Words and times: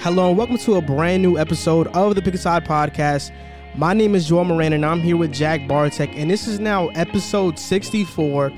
Hello, 0.00 0.28
and 0.28 0.38
welcome 0.38 0.56
to 0.58 0.76
a 0.76 0.80
brand 0.80 1.24
new 1.24 1.38
episode 1.38 1.88
of 1.88 2.14
the 2.14 2.22
Pick 2.22 2.34
a 2.34 2.38
Side 2.38 2.64
Podcast. 2.64 3.32
My 3.74 3.92
name 3.92 4.14
is 4.14 4.28
Joel 4.28 4.44
Moran, 4.44 4.72
and 4.72 4.86
I'm 4.86 5.00
here 5.00 5.16
with 5.16 5.32
Jack 5.32 5.66
Bartek, 5.66 6.10
and 6.14 6.30
this 6.30 6.46
is 6.46 6.60
now 6.60 6.86
episode 6.90 7.58
64. 7.58 8.52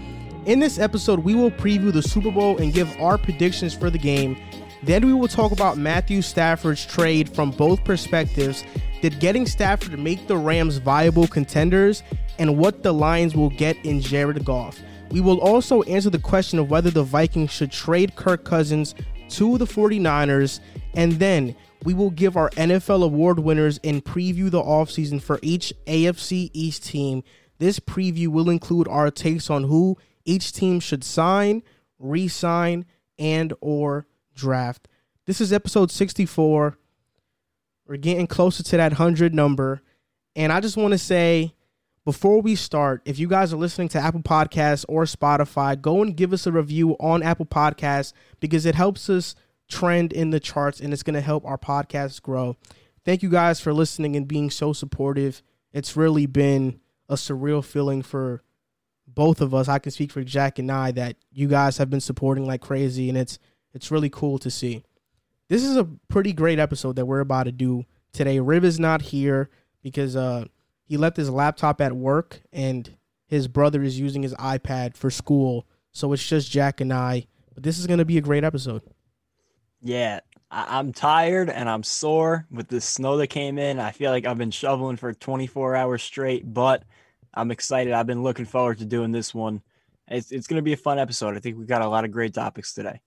In 0.44 0.60
this 0.60 0.78
episode, 0.78 1.20
we 1.20 1.34
will 1.34 1.50
preview 1.50 1.94
the 1.94 2.02
Super 2.02 2.30
Bowl 2.30 2.58
and 2.58 2.74
give 2.74 2.94
our 3.00 3.16
predictions 3.16 3.74
for 3.74 3.88
the 3.88 3.98
game. 3.98 4.36
Then 4.82 5.06
we 5.06 5.14
will 5.14 5.28
talk 5.28 5.50
about 5.50 5.78
Matthew 5.78 6.20
Stafford's 6.20 6.84
trade 6.84 7.34
from 7.34 7.52
both 7.52 7.84
perspectives. 7.84 8.62
Did 9.00 9.18
getting 9.18 9.46
Stafford 9.46 9.98
make 9.98 10.26
the 10.26 10.36
Rams 10.36 10.76
viable 10.76 11.26
contenders, 11.26 12.02
and 12.38 12.58
what 12.58 12.82
the 12.82 12.92
Lions 12.92 13.34
will 13.34 13.50
get 13.50 13.82
in 13.82 14.02
Jared 14.02 14.44
Goff? 14.44 14.78
We 15.10 15.22
will 15.22 15.40
also 15.40 15.82
answer 15.84 16.10
the 16.10 16.18
question 16.18 16.58
of 16.58 16.70
whether 16.70 16.90
the 16.90 17.02
Vikings 17.02 17.50
should 17.50 17.72
trade 17.72 18.14
Kirk 18.14 18.44
Cousins 18.44 18.94
to 19.30 19.58
the 19.58 19.64
49ers 19.64 20.60
and 20.94 21.12
then 21.14 21.54
we 21.84 21.94
will 21.94 22.10
give 22.10 22.36
our 22.36 22.50
NFL 22.50 23.02
award 23.02 23.38
winners 23.38 23.80
and 23.82 24.04
preview 24.04 24.50
the 24.50 24.62
offseason 24.62 25.22
for 25.22 25.38
each 25.42 25.72
AFC 25.86 26.50
East 26.52 26.84
team. 26.84 27.22
This 27.58 27.80
preview 27.80 28.28
will 28.28 28.50
include 28.50 28.88
our 28.88 29.10
takes 29.10 29.48
on 29.48 29.64
who 29.64 29.96
each 30.24 30.52
team 30.52 30.80
should 30.80 31.04
sign, 31.04 31.62
re-sign, 31.98 32.84
and 33.18 33.52
or 33.60 34.06
draft. 34.34 34.88
This 35.26 35.40
is 35.40 35.52
episode 35.52 35.90
64. 35.90 36.76
We're 37.86 37.96
getting 37.96 38.26
closer 38.26 38.62
to 38.62 38.76
that 38.76 38.92
100 38.92 39.34
number. 39.34 39.82
And 40.36 40.52
I 40.52 40.60
just 40.60 40.76
want 40.76 40.92
to 40.92 40.98
say 40.98 41.54
before 42.10 42.40
we 42.40 42.54
start, 42.54 43.02
if 43.04 43.18
you 43.18 43.28
guys 43.28 43.52
are 43.52 43.56
listening 43.56 43.88
to 43.88 43.98
Apple 43.98 44.22
Podcasts 44.22 44.84
or 44.88 45.04
Spotify, 45.04 45.80
go 45.80 46.02
and 46.02 46.16
give 46.16 46.32
us 46.32 46.46
a 46.46 46.52
review 46.52 46.92
on 47.00 47.22
Apple 47.22 47.46
Podcasts 47.46 48.12
because 48.40 48.66
it 48.66 48.74
helps 48.74 49.08
us– 49.10 49.34
trend 49.70 50.12
in 50.12 50.30
the 50.30 50.40
charts 50.40 50.80
and 50.80 50.92
it's 50.92 51.02
going 51.02 51.14
to 51.14 51.20
help 51.20 51.46
our 51.46 51.56
podcast 51.56 52.20
grow. 52.20 52.56
Thank 53.04 53.22
you 53.22 53.30
guys 53.30 53.60
for 53.60 53.72
listening 53.72 54.16
and 54.16 54.28
being 54.28 54.50
so 54.50 54.74
supportive. 54.74 55.42
It's 55.72 55.96
really 55.96 56.26
been 56.26 56.80
a 57.08 57.14
surreal 57.14 57.64
feeling 57.64 58.02
for 58.02 58.42
both 59.06 59.40
of 59.40 59.54
us. 59.54 59.68
I 59.68 59.78
can 59.78 59.92
speak 59.92 60.12
for 60.12 60.22
Jack 60.22 60.58
and 60.58 60.70
I 60.70 60.90
that 60.92 61.16
you 61.32 61.48
guys 61.48 61.78
have 61.78 61.88
been 61.88 62.00
supporting 62.00 62.44
like 62.46 62.60
crazy 62.60 63.08
and 63.08 63.16
it's 63.16 63.38
it's 63.72 63.90
really 63.90 64.10
cool 64.10 64.38
to 64.40 64.50
see. 64.50 64.82
This 65.48 65.64
is 65.64 65.76
a 65.76 65.88
pretty 66.08 66.32
great 66.32 66.58
episode 66.58 66.96
that 66.96 67.06
we're 67.06 67.20
about 67.20 67.44
to 67.44 67.52
do 67.52 67.84
today. 68.12 68.40
Rib 68.40 68.64
is 68.64 68.78
not 68.78 69.00
here 69.00 69.48
because 69.82 70.16
uh 70.16 70.44
he 70.90 70.96
left 70.96 71.16
his 71.16 71.30
laptop 71.30 71.80
at 71.80 71.92
work 71.92 72.40
and 72.52 72.96
his 73.28 73.46
brother 73.46 73.80
is 73.80 74.00
using 74.00 74.24
his 74.24 74.34
iPad 74.34 74.96
for 74.96 75.08
school. 75.08 75.64
So 75.92 76.12
it's 76.12 76.28
just 76.28 76.50
Jack 76.50 76.80
and 76.80 76.92
I. 76.92 77.28
But 77.54 77.62
this 77.62 77.78
is 77.78 77.86
going 77.86 78.00
to 78.00 78.04
be 78.04 78.18
a 78.18 78.20
great 78.20 78.42
episode. 78.42 78.82
Yeah, 79.80 80.18
I- 80.50 80.80
am 80.80 80.92
tired 80.92 81.48
and 81.48 81.70
I'm 81.70 81.84
sore 81.84 82.48
with 82.50 82.66
the 82.66 82.80
snow 82.80 83.18
that 83.18 83.28
came 83.28 83.56
in. 83.56 83.78
I 83.78 83.92
feel 83.92 84.10
like 84.10 84.26
I've 84.26 84.36
been 84.36 84.50
shoveling 84.50 84.96
for 84.96 85.12
24 85.12 85.76
hours 85.76 86.02
straight, 86.02 86.52
but 86.52 86.82
I'm 87.34 87.52
excited. 87.52 87.92
I've 87.92 88.08
been 88.08 88.24
looking 88.24 88.44
forward 88.44 88.78
to 88.78 88.84
doing 88.84 89.12
this 89.12 89.32
one. 89.32 89.62
It's, 90.08 90.32
it's 90.32 90.48
going 90.48 90.58
to 90.58 90.64
be 90.64 90.72
a 90.72 90.76
fun 90.76 90.98
episode. 90.98 91.36
I 91.36 91.38
think 91.38 91.56
we 91.56 91.66
got 91.66 91.82
a 91.82 91.88
lot 91.88 92.04
of 92.04 92.10
great 92.10 92.34
topics 92.34 92.74
today. 92.74 93.00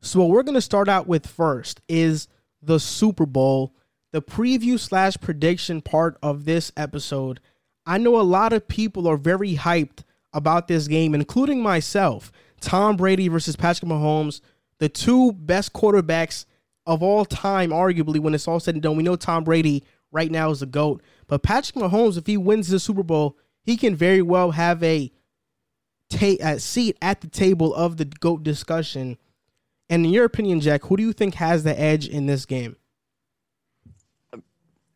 So, 0.00 0.20
what 0.20 0.28
we're 0.28 0.44
going 0.44 0.54
to 0.54 0.60
start 0.60 0.88
out 0.88 1.08
with 1.08 1.26
first 1.26 1.80
is 1.88 2.28
the 2.62 2.78
Super 2.78 3.26
Bowl, 3.26 3.74
the 4.12 4.22
preview 4.22 4.78
slash 4.78 5.16
prediction 5.20 5.80
part 5.80 6.16
of 6.22 6.44
this 6.44 6.70
episode. 6.76 7.40
I 7.84 7.98
know 7.98 8.20
a 8.20 8.22
lot 8.22 8.52
of 8.52 8.68
people 8.68 9.08
are 9.08 9.16
very 9.16 9.56
hyped 9.56 10.04
about 10.32 10.68
this 10.68 10.86
game, 10.86 11.14
including 11.14 11.62
myself. 11.62 12.30
Tom 12.60 12.96
Brady 12.96 13.28
versus 13.28 13.56
Patrick 13.56 13.90
Mahomes 13.90 14.40
the 14.82 14.88
two 14.88 15.30
best 15.34 15.72
quarterbacks 15.72 16.44
of 16.86 17.04
all 17.04 17.24
time, 17.24 17.70
arguably, 17.70 18.18
when 18.18 18.34
it's 18.34 18.48
all 18.48 18.58
said 18.58 18.74
and 18.74 18.82
done. 18.82 18.96
We 18.96 19.04
know 19.04 19.14
Tom 19.14 19.44
Brady 19.44 19.84
right 20.10 20.28
now 20.28 20.50
is 20.50 20.58
the 20.58 20.66
GOAT. 20.66 21.04
But 21.28 21.44
Patrick 21.44 21.76
Mahomes, 21.76 22.18
if 22.18 22.26
he 22.26 22.36
wins 22.36 22.66
the 22.66 22.80
Super 22.80 23.04
Bowl, 23.04 23.38
he 23.62 23.76
can 23.76 23.94
very 23.94 24.22
well 24.22 24.50
have 24.50 24.82
a, 24.82 25.12
ta- 26.10 26.36
a 26.40 26.58
seat 26.58 26.98
at 27.00 27.20
the 27.20 27.28
table 27.28 27.72
of 27.72 27.96
the 27.96 28.06
GOAT 28.06 28.42
discussion. 28.42 29.18
And 29.88 30.04
in 30.04 30.10
your 30.10 30.24
opinion, 30.24 30.58
Jack, 30.58 30.82
who 30.86 30.96
do 30.96 31.04
you 31.04 31.12
think 31.12 31.34
has 31.34 31.62
the 31.62 31.78
edge 31.78 32.08
in 32.08 32.26
this 32.26 32.44
game? 32.44 32.74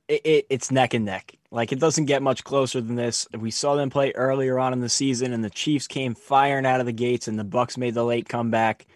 It, 0.08 0.20
it, 0.24 0.46
it's 0.50 0.70
neck 0.70 0.94
and 0.94 1.04
neck. 1.04 1.36
Like 1.50 1.72
it 1.72 1.80
doesn't 1.80 2.04
get 2.04 2.22
much 2.22 2.44
closer 2.44 2.80
than 2.80 2.96
this. 2.96 3.26
We 3.36 3.50
saw 3.50 3.74
them 3.74 3.90
play 3.90 4.12
earlier 4.12 4.58
on 4.58 4.72
in 4.72 4.80
the 4.80 4.88
season, 4.88 5.32
and 5.32 5.42
the 5.42 5.50
Chiefs 5.50 5.86
came 5.86 6.14
firing 6.14 6.66
out 6.66 6.80
of 6.80 6.86
the 6.86 6.92
gates, 6.92 7.28
and 7.28 7.38
the 7.38 7.44
Bucks 7.44 7.76
made 7.76 7.94
the 7.94 8.04
late 8.04 8.28
comeback. 8.28 8.86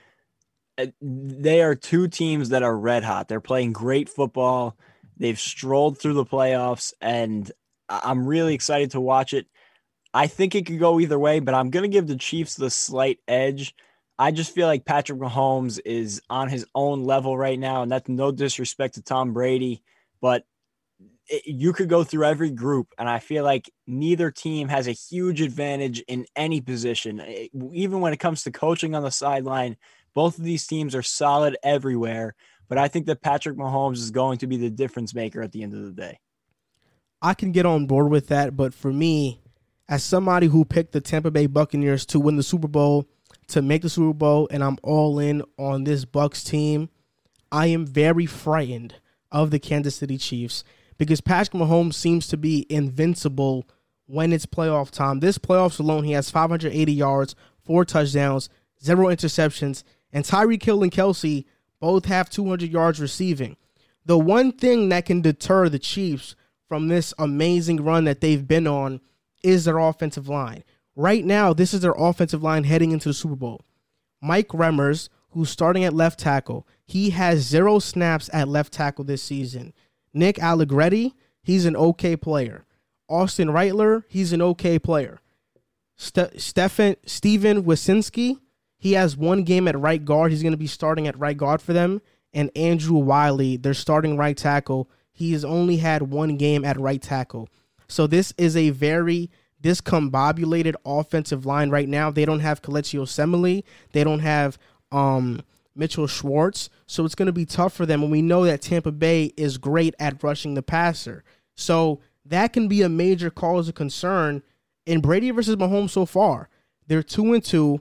Uh, 0.78 0.86
they 1.00 1.62
are 1.62 1.74
two 1.74 2.08
teams 2.08 2.50
that 2.50 2.62
are 2.62 2.76
red 2.76 3.02
hot. 3.02 3.28
They're 3.28 3.40
playing 3.40 3.72
great 3.72 4.08
football. 4.08 4.76
They've 5.16 5.38
strolled 5.38 5.98
through 5.98 6.14
the 6.14 6.24
playoffs, 6.24 6.92
and 7.00 7.50
I'm 7.88 8.26
really 8.26 8.54
excited 8.54 8.92
to 8.92 9.00
watch 9.00 9.34
it. 9.34 9.46
I 10.14 10.26
think 10.26 10.54
it 10.54 10.66
could 10.66 10.78
go 10.78 10.98
either 11.00 11.18
way, 11.18 11.40
but 11.40 11.54
I'm 11.54 11.70
going 11.70 11.82
to 11.82 11.88
give 11.88 12.06
the 12.06 12.16
Chiefs 12.16 12.54
the 12.54 12.70
slight 12.70 13.18
edge. 13.28 13.74
I 14.18 14.32
just 14.32 14.54
feel 14.54 14.66
like 14.66 14.84
Patrick 14.84 15.18
Mahomes 15.18 15.80
is 15.84 16.20
on 16.28 16.48
his 16.48 16.66
own 16.74 17.04
level 17.04 17.36
right 17.36 17.58
now, 17.58 17.82
and 17.82 17.90
that's 17.90 18.08
no 18.08 18.32
disrespect 18.32 18.94
to 18.94 19.02
Tom 19.02 19.32
Brady, 19.32 19.82
but 20.20 20.44
you 21.44 21.72
could 21.72 21.88
go 21.88 22.04
through 22.04 22.24
every 22.24 22.50
group, 22.50 22.92
and 22.98 23.08
I 23.08 23.18
feel 23.18 23.44
like 23.44 23.70
neither 23.86 24.30
team 24.30 24.68
has 24.68 24.88
a 24.88 24.92
huge 24.92 25.40
advantage 25.40 26.00
in 26.00 26.26
any 26.36 26.60
position. 26.60 27.20
Even 27.72 28.00
when 28.00 28.12
it 28.12 28.18
comes 28.18 28.42
to 28.44 28.50
coaching 28.50 28.94
on 28.94 29.02
the 29.02 29.10
sideline, 29.10 29.76
both 30.14 30.38
of 30.38 30.44
these 30.44 30.66
teams 30.66 30.94
are 30.94 31.02
solid 31.02 31.56
everywhere, 31.62 32.34
but 32.68 32.78
I 32.78 32.88
think 32.88 33.06
that 33.06 33.22
Patrick 33.22 33.56
Mahomes 33.56 33.98
is 33.98 34.10
going 34.10 34.38
to 34.38 34.46
be 34.46 34.56
the 34.56 34.70
difference 34.70 35.14
maker 35.14 35.40
at 35.42 35.52
the 35.52 35.62
end 35.62 35.74
of 35.74 35.84
the 35.84 35.92
day. 35.92 36.18
I 37.22 37.34
can 37.34 37.52
get 37.52 37.66
on 37.66 37.86
board 37.86 38.10
with 38.10 38.28
that, 38.28 38.56
but 38.56 38.74
for 38.74 38.92
me, 38.92 39.40
as 39.88 40.02
somebody 40.02 40.46
who 40.46 40.64
picked 40.64 40.92
the 40.92 41.00
Tampa 41.00 41.30
Bay 41.30 41.46
Buccaneers 41.46 42.06
to 42.06 42.20
win 42.20 42.36
the 42.36 42.42
Super 42.42 42.68
Bowl, 42.68 43.06
to 43.48 43.62
make 43.62 43.82
the 43.82 43.90
Super 43.90 44.14
Bowl, 44.14 44.48
and 44.50 44.64
I'm 44.64 44.78
all 44.82 45.18
in 45.18 45.42
on 45.58 45.84
this 45.84 46.04
Bucks 46.04 46.42
team, 46.42 46.88
I 47.52 47.66
am 47.66 47.86
very 47.86 48.26
frightened 48.26 48.94
of 49.32 49.50
the 49.50 49.58
Kansas 49.58 49.96
City 49.96 50.16
Chiefs 50.16 50.64
because 51.00 51.22
Patrick 51.22 51.58
Mahomes 51.58 51.94
seems 51.94 52.28
to 52.28 52.36
be 52.36 52.66
invincible 52.68 53.66
when 54.04 54.34
it's 54.34 54.44
playoff 54.44 54.90
time. 54.90 55.20
This 55.20 55.38
playoffs 55.38 55.80
alone, 55.80 56.04
he 56.04 56.12
has 56.12 56.28
580 56.28 56.92
yards, 56.92 57.34
four 57.64 57.86
touchdowns, 57.86 58.50
zero 58.84 59.06
interceptions, 59.06 59.82
and 60.12 60.26
Tyreek 60.26 60.62
Hill 60.62 60.82
and 60.82 60.92
Kelce 60.92 61.46
both 61.80 62.04
have 62.04 62.28
200 62.28 62.70
yards 62.70 63.00
receiving. 63.00 63.56
The 64.04 64.18
one 64.18 64.52
thing 64.52 64.90
that 64.90 65.06
can 65.06 65.22
deter 65.22 65.70
the 65.70 65.78
Chiefs 65.78 66.36
from 66.68 66.88
this 66.88 67.14
amazing 67.18 67.82
run 67.82 68.04
that 68.04 68.20
they've 68.20 68.46
been 68.46 68.66
on 68.66 69.00
is 69.42 69.64
their 69.64 69.78
offensive 69.78 70.28
line. 70.28 70.64
Right 70.94 71.24
now, 71.24 71.54
this 71.54 71.72
is 71.72 71.80
their 71.80 71.94
offensive 71.96 72.42
line 72.42 72.64
heading 72.64 72.90
into 72.90 73.08
the 73.08 73.14
Super 73.14 73.36
Bowl. 73.36 73.62
Mike 74.20 74.48
Remmers, 74.48 75.08
who's 75.30 75.48
starting 75.48 75.82
at 75.82 75.94
left 75.94 76.20
tackle, 76.20 76.68
he 76.84 77.08
has 77.08 77.38
zero 77.38 77.78
snaps 77.78 78.28
at 78.34 78.48
left 78.48 78.70
tackle 78.70 79.04
this 79.04 79.22
season. 79.22 79.72
Nick 80.12 80.42
Allegretti, 80.42 81.14
he's 81.42 81.66
an 81.66 81.76
okay 81.76 82.16
player. 82.16 82.64
Austin 83.08 83.50
Reiter, 83.50 84.04
he's 84.08 84.32
an 84.32 84.42
okay 84.42 84.78
player. 84.78 85.20
St- 85.96 86.40
Stephen 86.40 86.96
Steven 87.04 87.64
Wisniewski, 87.64 88.38
he 88.78 88.92
has 88.92 89.16
one 89.16 89.42
game 89.42 89.68
at 89.68 89.78
right 89.78 90.02
guard. 90.02 90.30
He's 90.30 90.42
going 90.42 90.52
to 90.52 90.58
be 90.58 90.66
starting 90.66 91.06
at 91.06 91.18
right 91.18 91.36
guard 91.36 91.60
for 91.60 91.72
them. 91.72 92.00
And 92.32 92.50
Andrew 92.56 92.96
Wylie, 92.96 93.56
their 93.56 93.74
starting 93.74 94.16
right 94.16 94.36
tackle, 94.36 94.88
he 95.12 95.32
has 95.32 95.44
only 95.44 95.78
had 95.78 96.02
one 96.02 96.36
game 96.36 96.64
at 96.64 96.78
right 96.80 97.02
tackle. 97.02 97.48
So 97.88 98.06
this 98.06 98.32
is 98.38 98.56
a 98.56 98.70
very 98.70 99.30
discombobulated 99.62 100.74
offensive 100.86 101.44
line 101.44 101.70
right 101.70 101.88
now. 101.88 102.10
They 102.10 102.24
don't 102.24 102.40
have 102.40 102.62
Kelechi 102.62 102.98
Osemele. 102.98 103.64
They 103.92 104.04
don't 104.04 104.20
have 104.20 104.58
um, 104.92 105.42
Mitchell 105.74 106.06
Schwartz. 106.06 106.70
So 106.86 107.04
it's 107.04 107.14
going 107.14 107.26
to 107.26 107.32
be 107.32 107.46
tough 107.46 107.72
for 107.72 107.86
them. 107.86 108.02
And 108.02 108.10
we 108.10 108.22
know 108.22 108.44
that 108.44 108.62
Tampa 108.62 108.92
Bay 108.92 109.32
is 109.36 109.58
great 109.58 109.94
at 109.98 110.22
rushing 110.22 110.54
the 110.54 110.62
passer. 110.62 111.24
So 111.54 112.00
that 112.24 112.52
can 112.52 112.68
be 112.68 112.82
a 112.82 112.88
major 112.88 113.30
cause 113.30 113.68
of 113.68 113.74
concern 113.74 114.42
in 114.86 115.00
Brady 115.00 115.30
versus 115.30 115.56
Mahomes 115.56 115.90
so 115.90 116.06
far. 116.06 116.48
They're 116.86 117.02
two 117.02 117.32
and 117.32 117.44
two. 117.44 117.80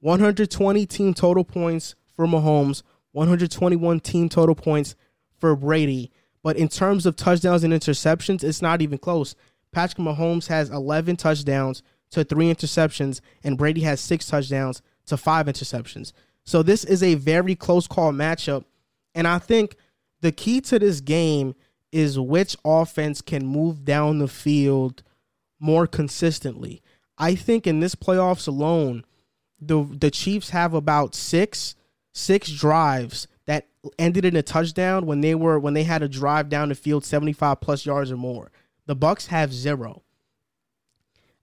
120 0.00 0.86
team 0.86 1.12
total 1.12 1.44
points 1.44 1.94
for 2.14 2.26
Mahomes, 2.26 2.82
121 3.12 4.00
team 4.00 4.28
total 4.28 4.54
points 4.54 4.94
for 5.36 5.56
Brady. 5.56 6.12
But 6.42 6.56
in 6.56 6.68
terms 6.68 7.04
of 7.04 7.16
touchdowns 7.16 7.64
and 7.64 7.72
interceptions, 7.72 8.44
it's 8.44 8.62
not 8.62 8.80
even 8.80 8.98
close. 8.98 9.34
Patrick 9.72 9.98
Mahomes 9.98 10.46
has 10.46 10.70
11 10.70 11.16
touchdowns 11.16 11.82
to 12.10 12.24
three 12.24 12.52
interceptions, 12.52 13.20
and 13.42 13.58
Brady 13.58 13.82
has 13.82 14.00
six 14.00 14.26
touchdowns 14.26 14.82
to 15.06 15.16
five 15.16 15.46
interceptions. 15.46 16.12
So 16.48 16.62
this 16.62 16.82
is 16.82 17.02
a 17.02 17.14
very 17.14 17.54
close 17.54 17.86
call 17.86 18.10
matchup. 18.10 18.64
And 19.14 19.28
I 19.28 19.38
think 19.38 19.76
the 20.22 20.32
key 20.32 20.62
to 20.62 20.78
this 20.78 21.02
game 21.02 21.54
is 21.92 22.18
which 22.18 22.56
offense 22.64 23.20
can 23.20 23.44
move 23.44 23.84
down 23.84 24.18
the 24.18 24.28
field 24.28 25.02
more 25.60 25.86
consistently. 25.86 26.80
I 27.18 27.34
think 27.34 27.66
in 27.66 27.80
this 27.80 27.94
playoffs 27.94 28.48
alone, 28.48 29.04
the 29.60 29.82
the 29.82 30.10
Chiefs 30.10 30.48
have 30.48 30.72
about 30.72 31.14
six 31.14 31.74
six 32.14 32.50
drives 32.50 33.28
that 33.44 33.68
ended 33.98 34.24
in 34.24 34.34
a 34.34 34.42
touchdown 34.42 35.04
when 35.04 35.20
they 35.20 35.34
were 35.34 35.58
when 35.58 35.74
they 35.74 35.84
had 35.84 36.02
a 36.02 36.08
drive 36.08 36.48
down 36.48 36.70
the 36.70 36.74
field 36.74 37.04
75 37.04 37.60
plus 37.60 37.84
yards 37.84 38.10
or 38.10 38.16
more. 38.16 38.50
The 38.86 38.96
Bucks 38.96 39.26
have 39.26 39.52
zero. 39.52 40.02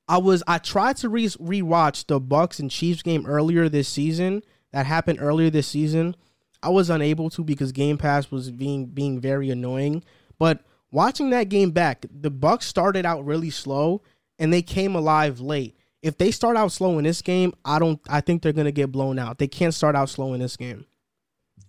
I 0.07 0.17
was 0.17 0.41
I 0.47 0.57
tried 0.57 0.97
to 0.97 1.09
re 1.09 1.27
rewatch 1.27 2.07
the 2.07 2.19
Bucks 2.19 2.57
and 2.57 2.71
Chiefs 2.71 3.03
game 3.03 3.27
earlier 3.27 3.69
this 3.69 3.87
season. 3.87 4.41
That 4.75 4.85
happened 4.85 5.19
earlier 5.21 5.49
this 5.49 5.67
season. 5.67 6.17
I 6.61 6.67
was 6.67 6.89
unable 6.89 7.29
to 7.29 7.45
because 7.45 7.71
Game 7.71 7.97
Pass 7.97 8.29
was 8.29 8.51
being 8.51 8.87
being 8.87 9.21
very 9.21 9.49
annoying. 9.49 10.03
But 10.37 10.65
watching 10.91 11.29
that 11.29 11.47
game 11.47 11.71
back, 11.71 12.05
the 12.11 12.29
Bucks 12.29 12.65
started 12.65 13.05
out 13.05 13.23
really 13.23 13.51
slow 13.51 14.01
and 14.37 14.51
they 14.51 14.61
came 14.61 14.93
alive 14.93 15.39
late. 15.39 15.77
If 16.01 16.17
they 16.17 16.29
start 16.29 16.57
out 16.57 16.73
slow 16.73 16.97
in 16.97 17.05
this 17.05 17.21
game, 17.21 17.53
I 17.63 17.79
don't 17.79 18.01
I 18.09 18.19
think 18.19 18.41
they're 18.41 18.51
gonna 18.51 18.73
get 18.73 18.91
blown 18.91 19.17
out. 19.17 19.37
They 19.37 19.47
can't 19.47 19.73
start 19.73 19.95
out 19.95 20.09
slow 20.09 20.33
in 20.33 20.41
this 20.41 20.57
game. 20.57 20.85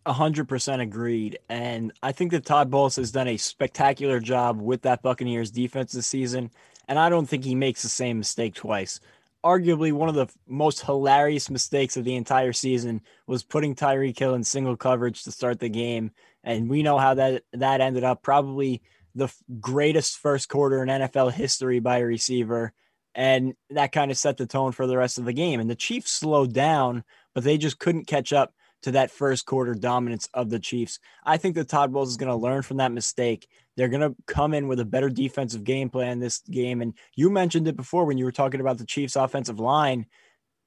hundred 0.05 0.49
percent 0.49 0.83
agreed. 0.83 1.39
And 1.49 1.93
I 2.03 2.11
think 2.11 2.33
that 2.33 2.45
Todd 2.45 2.73
Bowles 2.73 2.97
has 2.97 3.13
done 3.13 3.29
a 3.29 3.37
spectacular 3.37 4.19
job 4.19 4.61
with 4.61 4.83
that 4.83 5.01
Buccaneers 5.03 5.53
defense 5.53 5.93
this 5.93 6.09
season 6.09 6.51
and 6.89 6.99
I 6.99 7.09
don't 7.09 7.27
think 7.27 7.45
he 7.45 7.55
makes 7.55 7.83
the 7.83 7.89
same 7.89 8.19
mistake 8.19 8.55
twice. 8.55 9.01
Arguably, 9.47 9.93
one 9.93 10.09
of 10.09 10.17
the 10.17 10.27
most 10.49 10.83
hilarious 10.83 11.49
mistakes 11.49 11.97
of 11.97 12.05
the 12.05 12.17
entire 12.17 12.53
season 12.53 13.01
was 13.29 13.45
putting 13.45 13.77
Tyreek 13.77 14.19
Hill 14.19 14.35
in 14.35 14.43
single 14.43 14.77
coverage 14.77 15.23
to 15.23 15.31
start 15.31 15.61
the 15.61 15.69
game, 15.69 16.11
and 16.43 16.69
we 16.69 16.83
know 16.83 16.99
how 16.99 17.15
that 17.15 17.45
that 17.53 17.81
ended 17.81 18.03
up. 18.03 18.25
Probably 18.25 18.83
the 19.15 19.33
greatest 19.61 20.19
first 20.19 20.49
quarter 20.49 20.83
in 20.83 20.89
NFL 20.89 21.31
history 21.31 21.79
by 21.79 21.99
a 21.99 22.05
receiver, 22.05 22.73
and 23.15 23.55
that 23.71 23.93
kind 23.93 24.11
of 24.11 24.19
set 24.19 24.37
the 24.37 24.47
tone 24.47 24.73
for 24.73 24.89
the 24.89 24.97
rest 24.97 25.17
of 25.17 25.25
the 25.25 25.33
game. 25.33 25.61
And 25.61 25.71
the 25.71 25.77
Chiefs 25.77 26.11
slowed 26.11 26.53
down, 26.53 27.05
but 27.33 27.45
they 27.45 27.57
just 27.57 27.79
couldn't 27.79 28.09
catch 28.09 28.33
up 28.33 28.53
to 28.87 28.93
that 28.93 29.11
first 29.11 29.47
quarter 29.47 29.75
dominance 29.75 30.29
of 30.33 30.51
the 30.51 30.59
Chiefs. 30.59 30.99
I 31.25 31.37
think 31.37 31.55
that 31.57 31.69
Todd 31.69 31.93
Bowles 31.93 32.11
is 32.11 32.17
going 32.17 32.31
to 32.31 32.37
learn 32.37 32.63
from 32.63 32.79
that 32.79 32.93
mistake 32.93 33.49
they're 33.77 33.89
going 33.89 34.01
to 34.01 34.17
come 34.27 34.55
in 34.55 34.69
with 34.69 34.81
a 34.81 34.85
better 34.85 35.11
defensive 35.11 35.65
game 35.65 35.91
plan 35.91 36.19
this 36.19 36.39
game. 36.51 36.81
And 36.81 36.95
you 37.15 37.31
mentioned 37.31 37.69
it 37.69 37.77
before 37.77 38.07
when 38.07 38.19
you 38.19 38.25
were 38.25 38.33
talking 38.33 38.61
about 38.61 38.79
the 38.79 38.87
Chiefs' 38.87 39.17
offensive 39.17 39.61
line. 39.61 40.07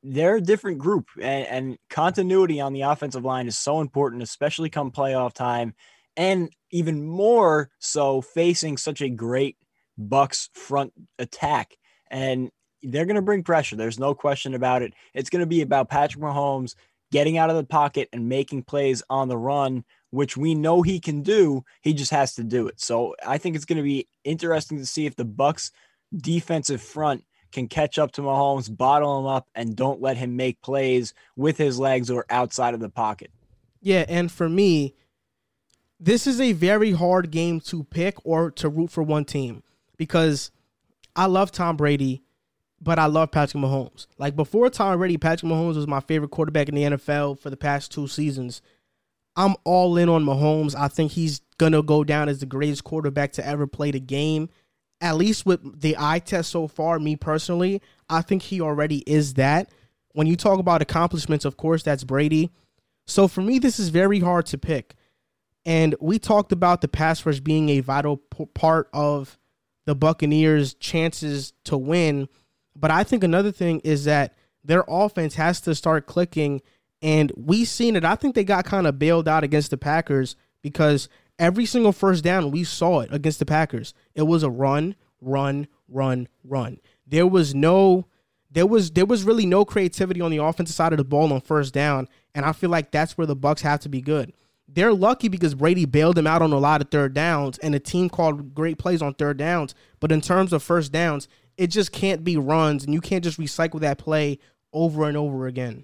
They're 0.02 0.38
a 0.38 0.42
different 0.42 0.78
group, 0.78 1.08
and, 1.20 1.46
and 1.48 1.78
continuity 1.90 2.62
on 2.62 2.72
the 2.72 2.84
offensive 2.84 3.26
line 3.26 3.48
is 3.48 3.58
so 3.58 3.82
important, 3.82 4.24
especially 4.24 4.70
come 4.70 4.92
playoff 4.92 5.34
time, 5.34 5.74
and 6.16 6.50
even 6.72 7.06
more 7.06 7.70
so 7.80 8.22
facing 8.22 8.78
such 8.78 9.02
a 9.02 9.10
great 9.10 9.58
Bucks 9.98 10.50
front 10.54 10.94
attack. 11.18 11.76
And 12.10 12.50
they're 12.82 13.06
going 13.06 13.18
to 13.18 13.22
bring 13.22 13.44
pressure. 13.44 13.76
There's 13.76 14.00
no 14.00 14.14
question 14.14 14.54
about 14.54 14.84
it. 14.84 14.94
It's 15.14 15.30
going 15.30 15.42
to 15.42 15.48
be 15.48 15.62
about 15.62 15.90
Patrick 15.90 16.24
Mahomes 16.24 16.76
getting 17.12 17.38
out 17.38 17.50
of 17.50 17.56
the 17.56 17.64
pocket 17.64 18.10
and 18.14 18.30
making 18.30 18.64
plays 18.64 19.04
on 19.10 19.28
the 19.28 19.38
run 19.38 19.84
which 20.12 20.36
we 20.36 20.56
know 20.56 20.82
he 20.82 21.00
can 21.00 21.22
do. 21.22 21.64
He 21.82 21.94
just 21.94 22.12
has 22.12 22.36
to 22.36 22.44
do 22.44 22.68
it. 22.68 22.80
So 22.80 23.16
I 23.26 23.38
think 23.38 23.56
it's 23.56 23.66
going 23.66 23.78
to 23.78 23.84
be 23.84 24.08
interesting 24.24 24.78
to 24.78 24.86
see 24.86 25.06
if 25.06 25.16
the 25.16 25.26
Bucks 25.26 25.72
defensive 26.16 26.82
front 26.82 27.24
can 27.52 27.68
catch 27.68 27.98
up 27.98 28.12
to 28.14 28.22
Mahomes, 28.22 28.76
bottle 28.76 29.20
him 29.20 29.26
up, 29.26 29.48
and 29.56 29.76
don't 29.76 30.02
let 30.02 30.18
him 30.18 30.36
make 30.36 30.62
plays 30.62 31.14
with 31.36 31.58
his 31.58 31.80
legs 31.80 32.12
or 32.12 32.26
outside 32.30 32.74
of 32.74 32.80
the 32.80 32.90
pocket. 32.90 33.32
Yeah, 33.82 34.06
and 34.08 34.32
for 34.32 34.50
me, 34.50 34.96
this 36.00 36.28
is 36.28 36.40
a 36.40 36.54
very 36.54 36.92
hard 36.92 37.32
game 37.32 37.60
to 37.62 37.84
pick 37.84 38.18
or 38.24 38.52
to 38.52 38.70
root 38.70 38.92
for 38.92 39.04
one 39.04 39.26
team 39.26 39.64
because 39.98 40.52
I 41.16 41.26
love 41.26 41.52
Tom 41.52 41.76
Brady, 41.76 42.24
but 42.82 43.00
I 43.00 43.06
love 43.06 43.32
Patrick 43.32 43.62
Mahomes. 43.62 44.08
Like 44.18 44.36
before 44.36 44.70
Tom 44.70 44.98
Brady, 44.98 45.18
Patrick 45.18 45.52
Mahomes 45.52 45.76
was 45.76 45.88
my 45.88 46.00
favorite 46.00 46.32
quarterback 46.32 46.70
in 46.70 46.76
the 46.76 46.84
NFL 46.84 47.40
for 47.40 47.50
the 47.50 47.58
past 47.58 47.92
two 47.92 48.08
seasons. 48.08 48.62
I'm 49.36 49.56
all 49.64 49.98
in 49.98 50.10
on 50.10 50.26
Mahomes. 50.26 50.76
I 50.76 50.88
think 50.88 51.12
he's 51.12 51.42
gonna 51.58 51.84
go 51.84 52.04
down 52.04 52.30
as 52.30 52.40
the 52.40 52.46
greatest 52.46 52.84
quarterback 52.84 53.34
to 53.34 53.46
ever 53.46 53.68
play 53.68 53.92
the 53.92 54.00
game. 54.00 54.50
At 55.02 55.16
least 55.16 55.46
with 55.46 55.82
the 55.82 55.96
eye 55.98 56.20
test 56.20 56.50
so 56.50 56.68
far, 56.68 57.00
me 57.00 57.16
personally, 57.16 57.82
I 58.10 58.22
think 58.22 58.42
he 58.42 58.60
already 58.60 59.00
is 59.00 59.36
that. 59.36 59.70
When 60.14 60.28
you 60.28 60.36
talk 60.36 60.60
about 60.60 60.82
accomplishments, 60.82 61.46
of 61.46 61.56
course, 61.56 61.84
that's 61.84 62.04
Brady. 62.04 62.50
So 63.08 63.28
for 63.28 63.42
me, 63.42 63.60
this 63.60 63.80
is 63.80 63.90
very 63.90 64.20
hard 64.20 64.46
to 64.48 64.58
pick. 64.58 64.96
And 65.66 65.96
we 66.00 66.20
talked 66.20 66.52
about 66.52 66.82
the 66.82 66.88
pass 66.88 67.26
rush 67.26 67.40
being 67.40 67.70
a 67.70 67.80
vital 67.80 68.18
p- 68.18 68.46
part 68.54 68.90
of 68.94 69.38
the 69.86 69.96
Buccaneers' 69.96 70.74
chances 70.76 71.54
to 71.66 71.78
win. 71.78 72.30
But 72.80 72.92
I 72.92 73.04
think 73.04 73.24
another 73.24 73.52
thing 73.52 73.82
is 73.84 74.06
that 74.06 74.36
their 74.64 74.84
offense 74.88 75.36
has 75.36 75.62
to 75.62 75.76
start 75.76 76.06
clicking 76.06 76.62
and 77.02 77.32
we 77.36 77.66
seen 77.66 77.96
it. 77.96 78.04
I 78.04 78.16
think 78.16 78.36
they 78.36 78.44
got 78.44 78.66
kind 78.66 78.86
of 78.86 79.00
bailed 79.00 79.28
out 79.28 79.44
against 79.44 79.72
the 79.72 79.78
Packers 79.78 80.36
because 80.62 81.08
every 81.38 81.66
single 81.66 81.92
first 81.92 82.24
down 82.24 82.52
we 82.52 82.64
saw 82.64 83.02
it 83.02 83.10
against 83.14 83.40
the 83.40 83.46
Packers. 83.46 83.94
It 84.16 84.24
was 84.24 84.44
a 84.44 84.50
run, 84.50 84.96
run, 85.22 85.68
run, 85.88 86.28
run. 86.44 86.80
There 87.08 87.28
was 87.28 87.56
no 87.56 88.06
there 88.52 88.66
was 88.66 88.92
there 88.92 89.06
was 89.06 89.24
really 89.24 89.46
no 89.46 89.64
creativity 89.64 90.22
on 90.22 90.32
the 90.32 90.44
offensive 90.44 90.76
side 90.76 90.92
of 90.94 90.98
the 90.98 91.04
ball 91.04 91.32
on 91.32 91.42
first 91.42 91.74
down, 91.74 92.08
and 92.34 92.46
I 92.46 92.52
feel 92.52 92.70
like 92.70 92.92
that's 92.92 93.18
where 93.18 93.28
the 93.28 93.36
Bucks 93.36 93.62
have 93.62 93.80
to 93.82 93.90
be 93.90 94.02
good. 94.02 94.34
They're 94.68 94.94
lucky 94.94 95.30
because 95.30 95.56
Brady 95.56 95.86
bailed 95.86 96.16
them 96.16 96.28
out 96.28 96.42
on 96.42 96.52
a 96.52 96.60
lot 96.60 96.82
of 96.82 96.90
third 96.90 97.14
downs, 97.14 97.58
and 97.60 97.74
the 97.74 97.80
team 97.80 98.10
called 98.10 98.54
great 98.54 98.78
plays 98.78 99.02
on 99.02 99.14
third 99.14 99.38
downs. 99.38 99.74
But 100.00 100.12
in 100.12 100.22
terms 100.22 100.54
of 100.54 100.62
first 100.62 100.92
downs, 100.92 101.28
it 101.60 101.68
just 101.68 101.92
can't 101.92 102.24
be 102.24 102.38
runs, 102.38 102.86
and 102.86 102.94
you 102.94 103.02
can't 103.02 103.24
just 103.24 103.38
recycle 103.38 103.82
that 103.82 103.98
play 103.98 104.40
over 104.72 105.04
and 105.10 105.18
over 105.18 105.46
again. 105.46 105.84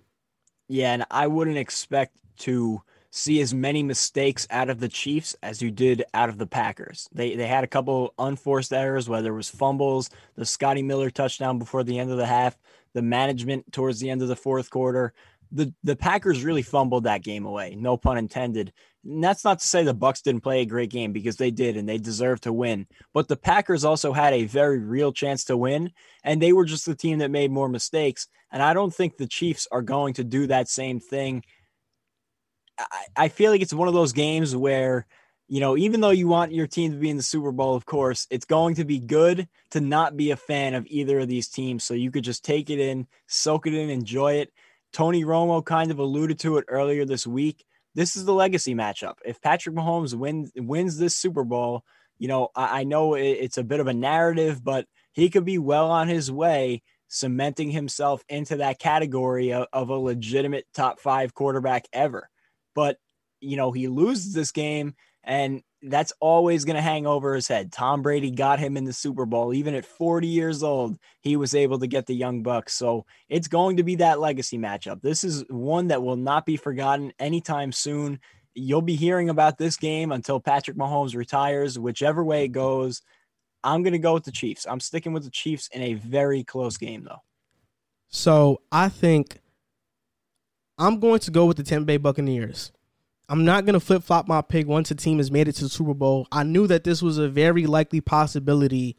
Yeah, 0.69 0.93
and 0.93 1.05
I 1.11 1.27
wouldn't 1.27 1.57
expect 1.57 2.17
to 2.39 2.81
see 3.11 3.41
as 3.41 3.53
many 3.53 3.83
mistakes 3.83 4.47
out 4.49 4.69
of 4.69 4.79
the 4.79 4.87
Chiefs 4.87 5.35
as 5.43 5.61
you 5.61 5.71
did 5.71 6.03
out 6.13 6.29
of 6.29 6.37
the 6.37 6.47
Packers. 6.47 7.09
They 7.11 7.35
they 7.35 7.45
had 7.45 7.65
a 7.65 7.67
couple 7.67 8.13
unforced 8.17 8.71
errors, 8.71 9.09
whether 9.09 9.33
it 9.33 9.35
was 9.35 9.49
fumbles, 9.49 10.09
the 10.35 10.45
Scotty 10.45 10.81
Miller 10.81 11.09
touchdown 11.09 11.59
before 11.59 11.83
the 11.83 11.99
end 11.99 12.09
of 12.09 12.17
the 12.17 12.25
half, 12.25 12.57
the 12.93 13.01
management 13.01 13.73
towards 13.73 13.99
the 13.99 14.09
end 14.09 14.21
of 14.21 14.29
the 14.29 14.35
fourth 14.37 14.69
quarter. 14.69 15.13
The 15.51 15.73
the 15.83 15.95
Packers 15.95 16.43
really 16.43 16.61
fumbled 16.61 17.03
that 17.03 17.23
game 17.23 17.45
away, 17.45 17.75
no 17.75 17.97
pun 17.97 18.17
intended. 18.17 18.73
And 19.03 19.23
that's 19.23 19.43
not 19.43 19.59
to 19.59 19.67
say 19.67 19.83
the 19.83 19.93
Bucks 19.93 20.21
didn't 20.21 20.41
play 20.41 20.61
a 20.61 20.65
great 20.65 20.89
game 20.89 21.13
because 21.13 21.37
they 21.37 21.51
did 21.51 21.77
and 21.77 21.87
they 21.87 21.99
deserve 21.99 22.41
to 22.41 22.51
win. 22.53 22.87
But 23.13 23.27
the 23.27 23.37
Packers 23.37 23.85
also 23.85 24.13
had 24.13 24.33
a 24.33 24.45
very 24.45 24.79
real 24.79 25.11
chance 25.11 25.43
to 25.45 25.57
win, 25.57 25.91
and 26.23 26.41
they 26.41 26.53
were 26.53 26.65
just 26.65 26.85
the 26.85 26.95
team 26.95 27.19
that 27.19 27.29
made 27.29 27.51
more 27.51 27.69
mistakes. 27.69 28.27
And 28.51 28.63
I 28.63 28.73
don't 28.73 28.93
think 28.93 29.17
the 29.17 29.27
Chiefs 29.27 29.67
are 29.71 29.81
going 29.81 30.15
to 30.15 30.23
do 30.23 30.47
that 30.47 30.67
same 30.67 30.99
thing. 30.99 31.43
I, 32.79 33.05
I 33.15 33.27
feel 33.27 33.51
like 33.51 33.61
it's 33.61 33.73
one 33.73 33.87
of 33.87 33.93
those 33.93 34.13
games 34.13 34.55
where, 34.55 35.05
you 35.47 35.59
know, 35.59 35.77
even 35.77 36.01
though 36.01 36.09
you 36.09 36.27
want 36.27 36.53
your 36.53 36.67
team 36.67 36.91
to 36.91 36.97
be 36.97 37.09
in 37.09 37.17
the 37.17 37.23
Super 37.23 37.51
Bowl, 37.51 37.75
of 37.75 37.85
course, 37.85 38.25
it's 38.31 38.45
going 38.45 38.75
to 38.75 38.85
be 38.85 38.99
good 38.99 39.47
to 39.71 39.81
not 39.81 40.17
be 40.17 40.31
a 40.31 40.35
fan 40.35 40.73
of 40.73 40.87
either 40.87 41.19
of 41.19 41.27
these 41.27 41.47
teams. 41.47 41.83
So 41.83 41.93
you 41.93 42.09
could 42.09 42.23
just 42.23 42.43
take 42.43 42.69
it 42.69 42.79
in, 42.79 43.07
soak 43.27 43.67
it 43.67 43.75
in, 43.75 43.89
enjoy 43.89 44.33
it. 44.33 44.51
Tony 44.95 45.25
Romo 45.25 45.63
kind 45.63 45.91
of 45.91 45.99
alluded 45.99 46.39
to 46.39 46.57
it 46.57 46.65
earlier 46.69 47.05
this 47.05 47.27
week 47.27 47.65
this 47.95 48.17
is 48.17 48.25
the 48.25 48.33
legacy 48.33 48.75
matchup. 48.75 49.15
If 49.23 49.41
Patrick 49.41 49.75
Mahomes 49.75 50.13
wins 50.13 50.51
wins 50.55 50.97
this 50.97 51.15
Super 51.15 51.43
Bowl, 51.43 51.83
you 52.19 52.27
know, 52.27 52.49
I, 52.55 52.81
I 52.81 52.83
know 52.83 53.15
it, 53.15 53.23
it's 53.23 53.57
a 53.57 53.63
bit 53.63 53.79
of 53.79 53.87
a 53.87 53.93
narrative, 53.93 54.63
but 54.63 54.85
he 55.13 55.29
could 55.29 55.45
be 55.45 55.57
well 55.57 55.89
on 55.89 56.09
his 56.09 56.31
way 56.31 56.83
cementing 57.07 57.71
himself 57.71 58.23
into 58.27 58.57
that 58.57 58.79
category 58.79 59.53
of, 59.53 59.67
of 59.71 59.89
a 59.89 59.97
legitimate 59.97 60.65
top 60.73 60.99
five 60.99 61.33
quarterback 61.33 61.85
ever. 61.93 62.29
But 62.75 62.97
you 63.39 63.55
know, 63.55 63.71
he 63.71 63.87
loses 63.87 64.33
this 64.33 64.51
game 64.51 64.95
and 65.25 65.63
that's 65.81 66.13
always 66.19 66.65
going 66.65 66.75
to 66.75 66.81
hang 66.81 67.05
over 67.05 67.35
his 67.35 67.47
head. 67.47 67.71
Tom 67.71 68.01
Brady 68.01 68.31
got 68.31 68.59
him 68.59 68.77
in 68.77 68.85
the 68.85 68.93
Super 68.93 69.25
Bowl. 69.25 69.53
Even 69.53 69.75
at 69.75 69.85
40 69.85 70.27
years 70.27 70.63
old, 70.63 70.97
he 71.21 71.35
was 71.35 71.53
able 71.53 71.79
to 71.79 71.87
get 71.87 72.05
the 72.05 72.15
Young 72.15 72.43
Bucks. 72.43 72.73
So 72.73 73.05
it's 73.27 73.47
going 73.47 73.77
to 73.77 73.83
be 73.83 73.95
that 73.95 74.19
legacy 74.19 74.57
matchup. 74.57 75.01
This 75.01 75.23
is 75.23 75.43
one 75.49 75.87
that 75.87 76.01
will 76.01 76.15
not 76.15 76.45
be 76.45 76.57
forgotten 76.57 77.11
anytime 77.19 77.71
soon. 77.71 78.19
You'll 78.53 78.81
be 78.81 78.95
hearing 78.95 79.29
about 79.29 79.57
this 79.57 79.77
game 79.77 80.11
until 80.11 80.39
Patrick 80.39 80.77
Mahomes 80.77 81.15
retires, 81.15 81.77
whichever 81.77 82.23
way 82.23 82.45
it 82.45 82.49
goes. 82.49 83.01
I'm 83.63 83.83
going 83.83 83.93
to 83.93 83.99
go 83.99 84.13
with 84.13 84.23
the 84.23 84.31
Chiefs. 84.31 84.65
I'm 84.69 84.79
sticking 84.79 85.11
with 85.11 85.23
the 85.23 85.31
Chiefs 85.31 85.67
in 85.73 85.81
a 85.81 85.95
very 85.95 86.43
close 86.43 86.77
game, 86.77 87.03
though. 87.03 87.21
So 88.09 88.61
I 88.71 88.89
think 88.89 89.39
I'm 90.77 90.99
going 90.99 91.19
to 91.19 91.31
go 91.31 91.45
with 91.45 91.57
the 91.57 91.63
Tampa 91.63 91.85
Bay 91.85 91.97
Buccaneers. 91.97 92.71
I'm 93.27 93.45
not 93.45 93.65
going 93.65 93.73
to 93.73 93.79
flip 93.79 94.03
flop 94.03 94.27
my 94.27 94.41
pick 94.41 94.67
once 94.67 94.91
a 94.91 94.95
team 94.95 95.17
has 95.17 95.31
made 95.31 95.47
it 95.47 95.53
to 95.53 95.63
the 95.63 95.69
Super 95.69 95.93
Bowl. 95.93 96.27
I 96.31 96.43
knew 96.43 96.67
that 96.67 96.83
this 96.83 97.01
was 97.01 97.17
a 97.17 97.27
very 97.27 97.65
likely 97.65 98.01
possibility 98.01 98.97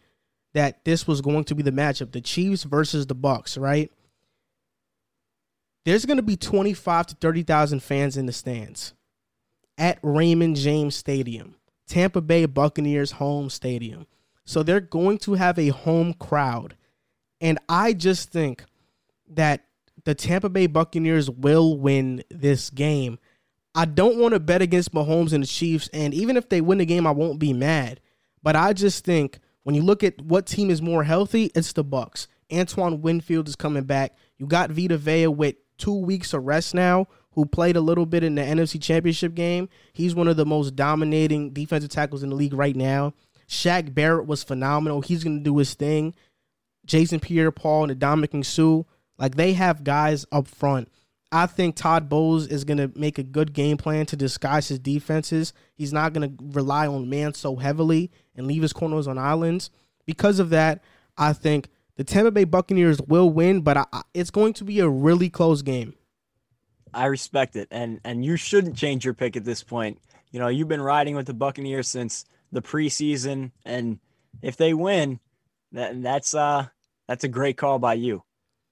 that 0.55 0.85
this 0.85 1.07
was 1.07 1.21
going 1.21 1.45
to 1.45 1.55
be 1.55 1.63
the 1.63 1.71
matchup, 1.71 2.13
the 2.13 2.21
Chiefs 2.21 2.65
versus 2.65 3.07
the 3.07 3.15
Bucks, 3.15 3.57
right? 3.57 3.93
There's 5.85 6.07
going 6.07 6.17
to 6.17 6.23
be 6.23 6.37
25 6.37 7.07
to 7.09 7.15
30,000 7.17 7.81
fans 7.81 8.17
in 8.17 8.27
the 8.27 8.33
stands 8.33 8.95
at 9.79 9.99
Raymond 10.03 10.57
James 10.57 10.97
Stadium, 10.97 11.57
Tampa 11.87 12.21
Bay 12.21 12.47
Buccaneers 12.47 13.13
home 13.13 13.51
stadium. 13.51 14.07
So 14.45 14.63
they're 14.63 14.81
going 14.81 15.19
to 15.19 15.35
have 15.35 15.59
a 15.59 15.69
home 15.69 16.15
crowd. 16.15 16.77
And 17.41 17.59
I 17.69 17.93
just 17.93 18.31
think 18.31 18.65
that 19.29 19.65
the 20.05 20.15
Tampa 20.15 20.49
Bay 20.49 20.67
Buccaneers 20.67 21.31
will 21.31 21.79
win 21.79 22.25
this 22.31 22.71
game 22.71 23.19
I 23.77 23.85
don't 23.85 24.17
want 24.17 24.33
to 24.33 24.41
bet 24.41 24.63
against 24.63 24.95
Mahomes 24.95 25.35
and 25.35 25.45
the 25.45 25.47
Chiefs, 25.47 25.91
and 25.93 26.15
even 26.15 26.39
if 26.39 26.49
they 26.49 26.63
win 26.63 26.79
the 26.79 26.87
game, 26.87 27.07
I 27.07 27.11
won't 27.11 27.39
be 27.39 27.53
mad. 27.53 28.01
But 28.43 28.57
I 28.57 28.73
just 28.73 29.05
think 29.05 29.39
when 29.65 29.75
you 29.75 29.83
look 29.83 30.03
at 30.03 30.21
what 30.23 30.47
team 30.47 30.71
is 30.71 30.81
more 30.81 31.05
healthy, 31.05 31.51
it's 31.55 31.75
the 31.75 31.85
Bucks. 31.85 32.27
Antoine 32.51 33.03
Winfield 33.03 33.49
is 33.49 33.55
coming 33.55 33.85
back. 33.85 34.17
You 34.39 34.47
got 34.47 34.71
Vita 34.71 34.97
Vea 34.97 35.27
with 35.27 35.57
two 35.77 35.95
weeks 35.95 36.33
of 36.33 36.47
rest 36.47 36.75
now, 36.75 37.07
who 37.33 37.45
played 37.45 37.77
a 37.77 37.83
little 37.83 38.07
bit 38.07 38.25
in 38.25 38.35
the 38.35 38.43
NFC 38.43 38.81
Championship 38.81 39.35
game. 39.35 39.69
He's 39.93 40.15
one 40.15 40.29
of 40.29 40.39
the 40.39 40.47
most 40.47 40.75
dominating 40.75 41.51
defensive 41.51 41.91
tackles 41.91 42.23
in 42.23 42.31
the 42.31 42.37
league 42.37 42.55
right 42.55 42.75
now. 42.75 43.13
Shaq 43.47 43.93
Barrett 43.93 44.27
was 44.27 44.43
phenomenal. 44.43 45.03
He's 45.03 45.23
going 45.23 45.39
to 45.39 45.45
do 45.45 45.59
his 45.59 45.75
thing. 45.75 46.15
Jason 46.87 47.21
Pierre 47.21 47.51
Paul 47.51 47.91
and 47.91 48.01
Ndamukong 48.01 48.45
Suh, 48.45 48.85
like 49.19 49.35
they 49.35 49.53
have 49.53 49.85
guys 49.85 50.25
up 50.33 50.49
front. 50.49 50.89
I 51.37 51.45
think 51.45 51.77
Todd 51.77 52.09
Bowles 52.09 52.47
is 52.47 52.65
going 52.65 52.79
to 52.79 52.91
make 52.99 53.19
a 53.19 53.23
good 53.23 53.53
game 53.53 53.77
plan 53.77 54.07
to 54.07 54.17
disguise 54.17 54.69
his 54.69 54.79
defenses. 54.79 55.53
He's 55.75 55.93
not 55.93 56.15
going 56.15 56.35
to 56.35 56.45
rely 56.59 56.87
on 56.87 57.11
man 57.11 57.35
so 57.35 57.57
heavily 57.57 58.11
and 58.35 58.47
leave 58.47 58.63
his 58.63 58.73
corners 58.73 59.07
on 59.07 59.19
islands. 59.19 59.71
Because 60.07 60.39
of 60.39 60.49
that, 60.49 60.83
I 61.19 61.35
think 61.35 61.69
the 61.97 62.05
Tampa 62.05 62.31
Bay 62.31 62.45
Buccaneers 62.45 63.03
will 63.03 63.29
win, 63.29 63.61
but 63.61 63.77
I, 63.77 64.03
it's 64.15 64.31
going 64.31 64.55
to 64.55 64.65
be 64.65 64.81
a 64.81 64.89
really 64.89 65.29
close 65.29 65.61
game. 65.61 65.95
I 66.95 67.05
respect 67.05 67.55
it, 67.55 67.69
and 67.71 68.01
and 68.03 68.25
you 68.25 68.39
shouldn't 68.39 68.79
change 68.79 69.05
your 69.05 69.13
pick 69.13 69.37
at 69.37 69.45
this 69.45 69.63
point. 69.63 70.01
You 70.31 70.41
know, 70.41 70.49
you've 70.49 70.69
been 70.69 70.81
riding 70.81 71.17
with 71.17 71.27
the 71.27 71.35
Buccaneers 71.35 71.87
since 71.87 72.25
the 72.51 72.63
preseason, 72.63 73.51
and 73.67 73.99
if 74.41 74.57
they 74.57 74.73
win, 74.73 75.21
that 75.73 76.03
that's 76.03 76.35
uh 76.35 76.69
that's 77.07 77.25
a 77.25 77.29
great 77.29 77.59
call 77.59 77.79
by 77.79 77.93
you. 77.93 78.23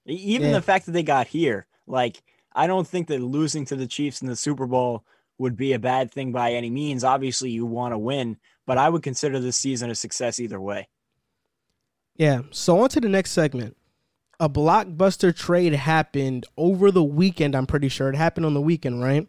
Even 0.07 0.47
yeah. 0.47 0.53
the 0.53 0.63
fact 0.63 0.87
that 0.87 0.93
they 0.93 1.03
got 1.03 1.27
here, 1.27 1.67
like 1.85 2.23
I 2.55 2.67
don't 2.67 2.87
think 2.87 3.07
that 3.07 3.21
losing 3.21 3.65
to 3.65 3.75
the 3.75 3.85
Chiefs 3.85 4.21
in 4.21 4.27
the 4.27 4.35
Super 4.35 4.65
Bowl 4.65 5.03
would 5.37 5.57
be 5.57 5.73
a 5.73 5.79
bad 5.79 6.11
thing 6.11 6.31
by 6.31 6.53
any 6.53 6.69
means. 6.69 7.03
Obviously, 7.03 7.49
you 7.49 7.65
want 7.65 7.93
to 7.93 7.97
win, 7.97 8.37
but 8.65 8.77
I 8.77 8.89
would 8.89 9.03
consider 9.03 9.39
this 9.39 9.57
season 9.57 9.89
a 9.89 9.95
success 9.95 10.39
either 10.39 10.59
way. 10.59 10.87
Yeah. 12.15 12.41
So 12.51 12.79
on 12.79 12.89
to 12.89 13.01
the 13.01 13.09
next 13.09 13.31
segment. 13.31 13.75
A 14.39 14.49
blockbuster 14.49 15.35
trade 15.35 15.73
happened 15.73 16.45
over 16.57 16.91
the 16.91 17.03
weekend. 17.03 17.55
I'm 17.55 17.67
pretty 17.67 17.89
sure 17.89 18.09
it 18.09 18.15
happened 18.15 18.45
on 18.45 18.53
the 18.53 18.61
weekend, 18.61 19.01
right? 19.01 19.27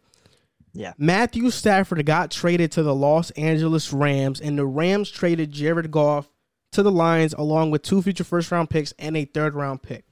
Yeah. 0.73 0.92
Matthew 0.99 1.50
Stafford 1.50 2.04
got 2.04 2.30
traded 2.30 2.73
to 2.73 2.83
the 2.83 2.95
Los 2.95 3.30
Angeles 3.33 3.92
Rams, 3.92 4.40
and 4.40 4.59
the 4.59 4.66
Rams 4.66 5.11
traded 5.11 5.50
Jared 5.50 5.90
Goff 5.90 6.28
to 6.73 6.83
the 6.83 6.92
Lions 6.92 7.35
along 7.38 7.71
with 7.71 7.83
two 7.83 8.02
future 8.02 8.25
first 8.25 8.52
round 8.52 8.68
picks 8.68 8.92
and 8.99 9.16
a 9.16 9.25
third 9.25 9.54
round 9.54 9.83
pick. 9.83 10.04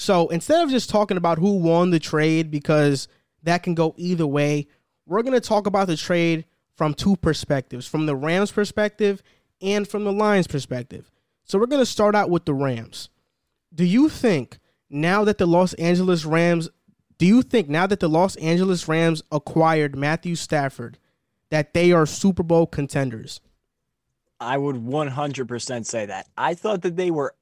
So 0.00 0.28
instead 0.28 0.62
of 0.62 0.70
just 0.70 0.88
talking 0.88 1.18
about 1.18 1.38
who 1.38 1.58
won 1.58 1.90
the 1.90 1.98
trade, 1.98 2.50
because 2.50 3.06
that 3.42 3.62
can 3.62 3.74
go 3.74 3.92
either 3.98 4.26
way, 4.26 4.66
we're 5.04 5.22
going 5.22 5.38
to 5.38 5.46
talk 5.46 5.66
about 5.66 5.88
the 5.88 5.96
trade 5.96 6.46
from 6.74 6.94
two 6.94 7.16
perspectives 7.16 7.86
from 7.86 8.06
the 8.06 8.16
Rams' 8.16 8.50
perspective 8.50 9.22
and 9.60 9.86
from 9.86 10.04
the 10.04 10.12
Lions' 10.12 10.46
perspective. 10.46 11.10
So 11.44 11.58
we're 11.58 11.66
going 11.66 11.82
to 11.82 11.86
start 11.86 12.14
out 12.14 12.30
with 12.30 12.46
the 12.46 12.54
Rams. 12.54 13.10
Do 13.74 13.84
you 13.84 14.08
think 14.08 14.58
now 14.88 15.22
that 15.24 15.36
the 15.36 15.46
Los 15.46 15.74
Angeles 15.74 16.24
Rams, 16.24 16.70
do 17.18 17.26
you 17.26 17.42
think 17.42 17.68
now 17.68 17.86
that 17.86 18.00
the 18.00 18.08
Los 18.08 18.36
Angeles 18.36 18.88
Rams 18.88 19.22
acquired 19.30 19.98
Matthew 19.98 20.34
Stafford, 20.34 20.96
that 21.50 21.74
they 21.74 21.92
are 21.92 22.06
Super 22.06 22.42
Bowl 22.42 22.66
contenders? 22.66 23.42
I 24.40 24.56
would 24.56 24.76
100% 24.76 25.84
say 25.84 26.06
that. 26.06 26.26
I 26.38 26.54
thought 26.54 26.80
that 26.82 26.96
they 26.96 27.10
were 27.10 27.34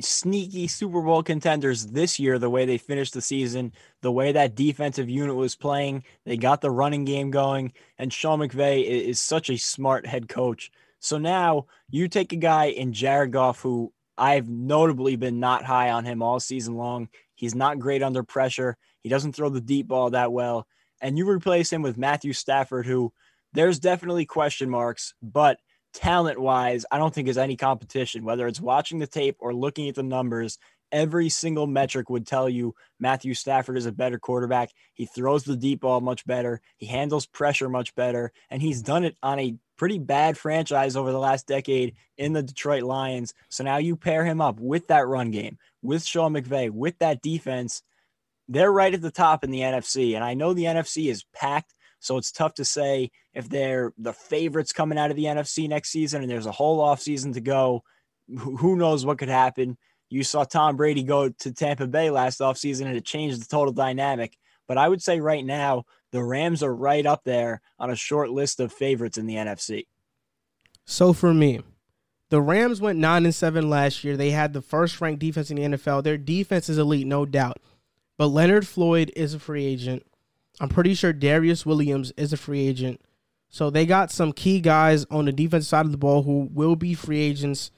sneaky 0.00 0.66
Super 0.66 1.00
Bowl 1.00 1.22
contenders 1.22 1.86
this 1.86 2.18
year, 2.18 2.38
the 2.38 2.50
way 2.50 2.66
they 2.66 2.78
finished 2.78 3.14
the 3.14 3.22
season, 3.22 3.72
the 4.02 4.12
way 4.12 4.32
that 4.32 4.54
defensive 4.54 5.08
unit 5.08 5.34
was 5.34 5.56
playing. 5.56 6.04
They 6.26 6.36
got 6.36 6.60
the 6.60 6.70
running 6.70 7.04
game 7.04 7.30
going, 7.30 7.72
and 7.98 8.12
Sean 8.12 8.40
McVay 8.40 8.84
is 8.84 9.20
such 9.20 9.50
a 9.50 9.56
smart 9.56 10.06
head 10.06 10.28
coach. 10.28 10.70
So 11.00 11.18
now 11.18 11.66
you 11.90 12.08
take 12.08 12.32
a 12.32 12.36
guy 12.36 12.66
in 12.66 12.92
Jared 12.92 13.32
Goff, 13.32 13.60
who 13.60 13.92
I've 14.16 14.48
notably 14.48 15.16
been 15.16 15.40
not 15.40 15.64
high 15.64 15.90
on 15.90 16.04
him 16.04 16.22
all 16.22 16.40
season 16.40 16.74
long. 16.76 17.08
He's 17.34 17.54
not 17.54 17.78
great 17.78 18.02
under 18.02 18.22
pressure. 18.22 18.76
He 19.02 19.08
doesn't 19.08 19.34
throw 19.34 19.48
the 19.48 19.60
deep 19.60 19.88
ball 19.88 20.10
that 20.10 20.32
well. 20.32 20.66
And 21.00 21.18
you 21.18 21.28
replace 21.28 21.72
him 21.72 21.82
with 21.82 21.98
Matthew 21.98 22.32
Stafford, 22.32 22.86
who 22.86 23.12
there's 23.52 23.78
definitely 23.78 24.26
question 24.26 24.68
marks, 24.68 25.14
but– 25.22 25.58
talent 25.94 26.38
wise, 26.38 26.84
I 26.90 26.98
don't 26.98 27.14
think 27.14 27.28
is 27.28 27.38
any 27.38 27.56
competition, 27.56 28.24
whether 28.24 28.46
it's 28.46 28.60
watching 28.60 28.98
the 28.98 29.06
tape 29.06 29.36
or 29.38 29.54
looking 29.54 29.88
at 29.88 29.94
the 29.94 30.02
numbers. 30.02 30.58
Every 30.92 31.28
single 31.28 31.66
metric 31.66 32.10
would 32.10 32.26
tell 32.26 32.48
you 32.48 32.74
Matthew 33.00 33.34
Stafford 33.34 33.76
is 33.76 33.86
a 33.86 33.92
better 33.92 34.18
quarterback. 34.18 34.70
He 34.92 35.06
throws 35.06 35.44
the 35.44 35.56
deep 35.56 35.80
ball 35.80 36.00
much 36.00 36.26
better. 36.26 36.60
He 36.76 36.86
handles 36.86 37.26
pressure 37.26 37.68
much 37.68 37.94
better. 37.94 38.32
And 38.50 38.60
he's 38.60 38.82
done 38.82 39.04
it 39.04 39.16
on 39.22 39.40
a 39.40 39.56
pretty 39.76 39.98
bad 39.98 40.38
franchise 40.38 40.94
over 40.94 41.10
the 41.10 41.18
last 41.18 41.46
decade 41.46 41.94
in 42.16 42.32
the 42.32 42.42
Detroit 42.42 42.82
Lions. 42.82 43.34
So 43.48 43.64
now 43.64 43.78
you 43.78 43.96
pair 43.96 44.24
him 44.24 44.40
up 44.40 44.60
with 44.60 44.88
that 44.88 45.08
run 45.08 45.30
game, 45.30 45.58
with 45.82 46.04
Sean 46.04 46.34
McVay, 46.34 46.70
with 46.70 46.98
that 46.98 47.22
defense. 47.22 47.82
They're 48.46 48.70
right 48.70 48.94
at 48.94 49.00
the 49.00 49.10
top 49.10 49.42
in 49.42 49.50
the 49.50 49.60
NFC. 49.60 50.14
And 50.14 50.22
I 50.22 50.34
know 50.34 50.52
the 50.52 50.64
NFC 50.64 51.10
is 51.10 51.24
packed 51.32 51.74
so 52.04 52.18
it's 52.18 52.30
tough 52.30 52.54
to 52.54 52.64
say 52.64 53.10
if 53.32 53.48
they're 53.48 53.92
the 53.96 54.12
favorites 54.12 54.72
coming 54.72 54.98
out 54.98 55.10
of 55.10 55.16
the 55.16 55.24
NFC 55.24 55.68
next 55.68 55.90
season 55.90 56.22
and 56.22 56.30
there's 56.30 56.46
a 56.46 56.52
whole 56.52 56.80
offseason 56.80 57.32
to 57.34 57.40
go. 57.40 57.82
Who 58.38 58.76
knows 58.76 59.06
what 59.06 59.18
could 59.18 59.28
happen? 59.28 59.76
You 60.10 60.22
saw 60.22 60.44
Tom 60.44 60.76
Brady 60.76 61.02
go 61.02 61.28
to 61.28 61.52
Tampa 61.52 61.86
Bay 61.86 62.10
last 62.10 62.40
offseason 62.40 62.86
and 62.86 62.96
it 62.96 63.04
changed 63.04 63.40
the 63.40 63.46
total 63.46 63.72
dynamic. 63.72 64.36
But 64.68 64.78
I 64.78 64.88
would 64.88 65.02
say 65.02 65.20
right 65.20 65.44
now, 65.44 65.84
the 66.12 66.22
Rams 66.22 66.62
are 66.62 66.74
right 66.74 67.04
up 67.04 67.22
there 67.24 67.60
on 67.78 67.90
a 67.90 67.96
short 67.96 68.30
list 68.30 68.60
of 68.60 68.72
favorites 68.72 69.18
in 69.18 69.26
the 69.26 69.34
NFC. 69.34 69.86
So 70.84 71.12
for 71.12 71.32
me, 71.32 71.60
the 72.30 72.40
Rams 72.40 72.80
went 72.80 72.98
9 72.98 73.24
and 73.24 73.34
7 73.34 73.68
last 73.68 74.04
year. 74.04 74.16
They 74.16 74.30
had 74.30 74.52
the 74.52 74.62
first 74.62 75.00
ranked 75.00 75.20
defense 75.20 75.50
in 75.50 75.56
the 75.56 75.76
NFL. 75.76 76.02
Their 76.02 76.18
defense 76.18 76.68
is 76.68 76.78
elite, 76.78 77.06
no 77.06 77.24
doubt. 77.26 77.58
But 78.16 78.28
Leonard 78.28 78.66
Floyd 78.66 79.10
is 79.16 79.34
a 79.34 79.38
free 79.38 79.64
agent. 79.64 80.04
I'm 80.60 80.68
pretty 80.68 80.94
sure 80.94 81.12
Darious 81.12 81.66
Williams 81.66 82.12
is 82.16 82.32
a 82.32 82.36
free 82.36 82.66
agent. 82.66 83.00
So 83.48 83.70
they 83.70 83.86
got 83.86 84.10
some 84.10 84.32
key 84.32 84.60
guys 84.60 85.04
on 85.10 85.26
the 85.26 85.32
defensive 85.32 85.68
side 85.68 85.86
of 85.86 85.92
the 85.92 85.98
ball 85.98 86.22
who 86.22 86.48
will 86.52 86.76
be 86.76 86.94
free 86.94 87.20
agents. 87.20 87.70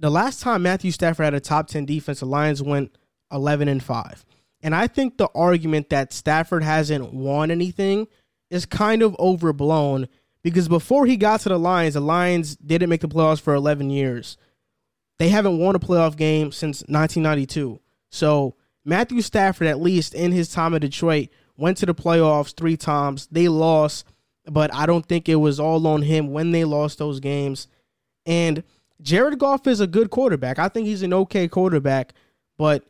The 0.00 0.10
last 0.10 0.40
time 0.40 0.62
Matthew 0.62 0.90
Stafford 0.90 1.24
had 1.24 1.34
a 1.34 1.40
top 1.40 1.68
10 1.68 1.86
defense, 1.86 2.20
the 2.20 2.26
Lions 2.26 2.62
went 2.62 2.96
11 3.30 3.68
and 3.68 3.82
5. 3.82 4.24
And 4.62 4.74
I 4.74 4.86
think 4.86 5.18
the 5.18 5.28
argument 5.34 5.90
that 5.90 6.12
Stafford 6.12 6.62
hasn't 6.62 7.12
won 7.12 7.50
anything 7.50 8.08
is 8.50 8.66
kind 8.66 9.02
of 9.02 9.14
overblown 9.18 10.08
because 10.42 10.68
before 10.68 11.06
he 11.06 11.16
got 11.16 11.40
to 11.40 11.48
the 11.48 11.58
Lions, 11.58 11.94
the 11.94 12.00
Lions 12.00 12.56
didn't 12.56 12.90
make 12.90 13.00
the 13.00 13.08
playoffs 13.08 13.40
for 13.40 13.54
11 13.54 13.90
years. 13.90 14.36
They 15.18 15.28
haven't 15.28 15.58
won 15.58 15.76
a 15.76 15.80
playoff 15.80 16.16
game 16.16 16.50
since 16.50 16.80
1992. 16.82 17.80
So 18.10 18.56
Matthew 18.84 19.20
Stafford, 19.22 19.66
at 19.66 19.80
least 19.80 20.14
in 20.14 20.32
his 20.32 20.50
time 20.50 20.74
at 20.74 20.80
Detroit, 20.80 21.28
went 21.56 21.76
to 21.78 21.86
the 21.86 21.94
playoffs 21.94 22.54
three 22.54 22.76
times. 22.76 23.28
They 23.30 23.48
lost, 23.48 24.06
but 24.46 24.72
I 24.74 24.86
don't 24.86 25.06
think 25.06 25.28
it 25.28 25.36
was 25.36 25.60
all 25.60 25.86
on 25.86 26.02
him 26.02 26.32
when 26.32 26.50
they 26.50 26.64
lost 26.64 26.98
those 26.98 27.20
games. 27.20 27.68
And 28.26 28.62
Jared 29.00 29.38
Goff 29.38 29.66
is 29.66 29.80
a 29.80 29.86
good 29.86 30.10
quarterback. 30.10 30.58
I 30.58 30.68
think 30.68 30.86
he's 30.86 31.02
an 31.02 31.12
okay 31.12 31.48
quarterback, 31.48 32.14
but 32.56 32.84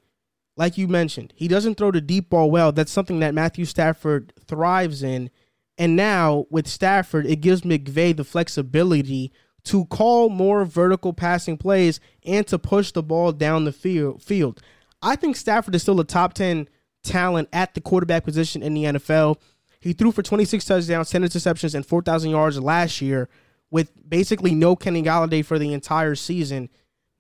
like 0.57 0.79
you 0.79 0.87
mentioned, 0.87 1.33
he 1.37 1.49
doesn't 1.49 1.77
throw 1.77 1.91
the 1.91 2.01
deep 2.01 2.31
ball 2.31 2.51
well. 2.51 2.73
That's 2.73 2.93
something 2.93 3.21
that 3.21 3.35
Matthew 3.35 3.65
Stafford 3.65 4.33
thrives 4.47 5.03
in. 5.03 5.31
And 5.77 5.97
now 5.97 6.47
with 6.51 6.69
Stafford, 6.69 7.27
it 7.27 7.41
gives 7.41 7.63
McVay 7.63 8.17
the 8.17 8.25
flexibility 8.25 9.33
to 9.65 9.87
call 9.87 10.29
more 10.29 10.65
vertical 10.65 11.13
passing 11.13 11.57
plays 11.57 11.99
and 12.25 12.47
to 12.47 12.59
push 12.59 12.93
the 12.93 13.03
ball 13.03 13.33
down 13.33 13.65
the 13.65 13.73
field. 13.73 14.63
I 15.03 15.17
think 15.17 15.37
Stafford 15.37 15.75
is 15.75 15.83
still 15.83 15.99
a 16.01 16.05
top 16.05 16.35
10 16.35 16.69
talent 17.05 17.49
at 17.53 17.75
the 17.75 17.81
quarterback 17.81 18.25
position 18.25 18.63
in 18.63 18.75
the 18.75 18.85
NFL. 18.85 19.37
He 19.81 19.93
threw 19.93 20.11
for 20.11 20.23
26 20.23 20.65
touchdowns, 20.65 21.11
10 21.11 21.23
interceptions, 21.23 21.75
and 21.75 21.87
4,000 21.87 22.31
yards 22.31 22.59
last 22.59 23.01
year 23.01 23.29
with 23.71 23.93
basically 24.09 24.55
no 24.55 24.75
Kenny 24.75 25.03
Golladay 25.03 25.45
for 25.45 25.59
the 25.59 25.73
entire 25.73 26.15
season. 26.15 26.71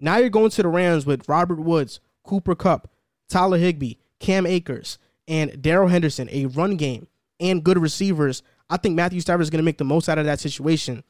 Now 0.00 0.16
you're 0.16 0.30
going 0.30 0.50
to 0.50 0.62
the 0.62 0.68
Rams 0.68 1.06
with 1.06 1.28
Robert 1.28 1.60
Woods, 1.60 2.00
Cooper 2.22 2.54
Kupp, 2.54 2.90
Tyler 3.28 3.58
Higbee, 3.58 3.94
Cam 4.18 4.46
Akers, 4.46 4.98
and 5.28 5.60
Darrell 5.62 5.88
Henderson, 5.88 6.28
a 6.30 6.46
run 6.46 6.76
game 6.76 7.06
and 7.40 7.64
good 7.64 7.78
receivers. 7.78 8.42
I 8.70 8.76
think 8.76 8.94
Matthew 8.94 9.20
Stafford 9.20 9.42
is 9.42 9.50
going 9.50 9.58
to 9.58 9.64
make 9.64 9.78
the 9.78 9.84
most 9.84 10.08
out 10.08 10.18
of 10.18 10.24
that 10.26 10.40
situation. 10.40 11.04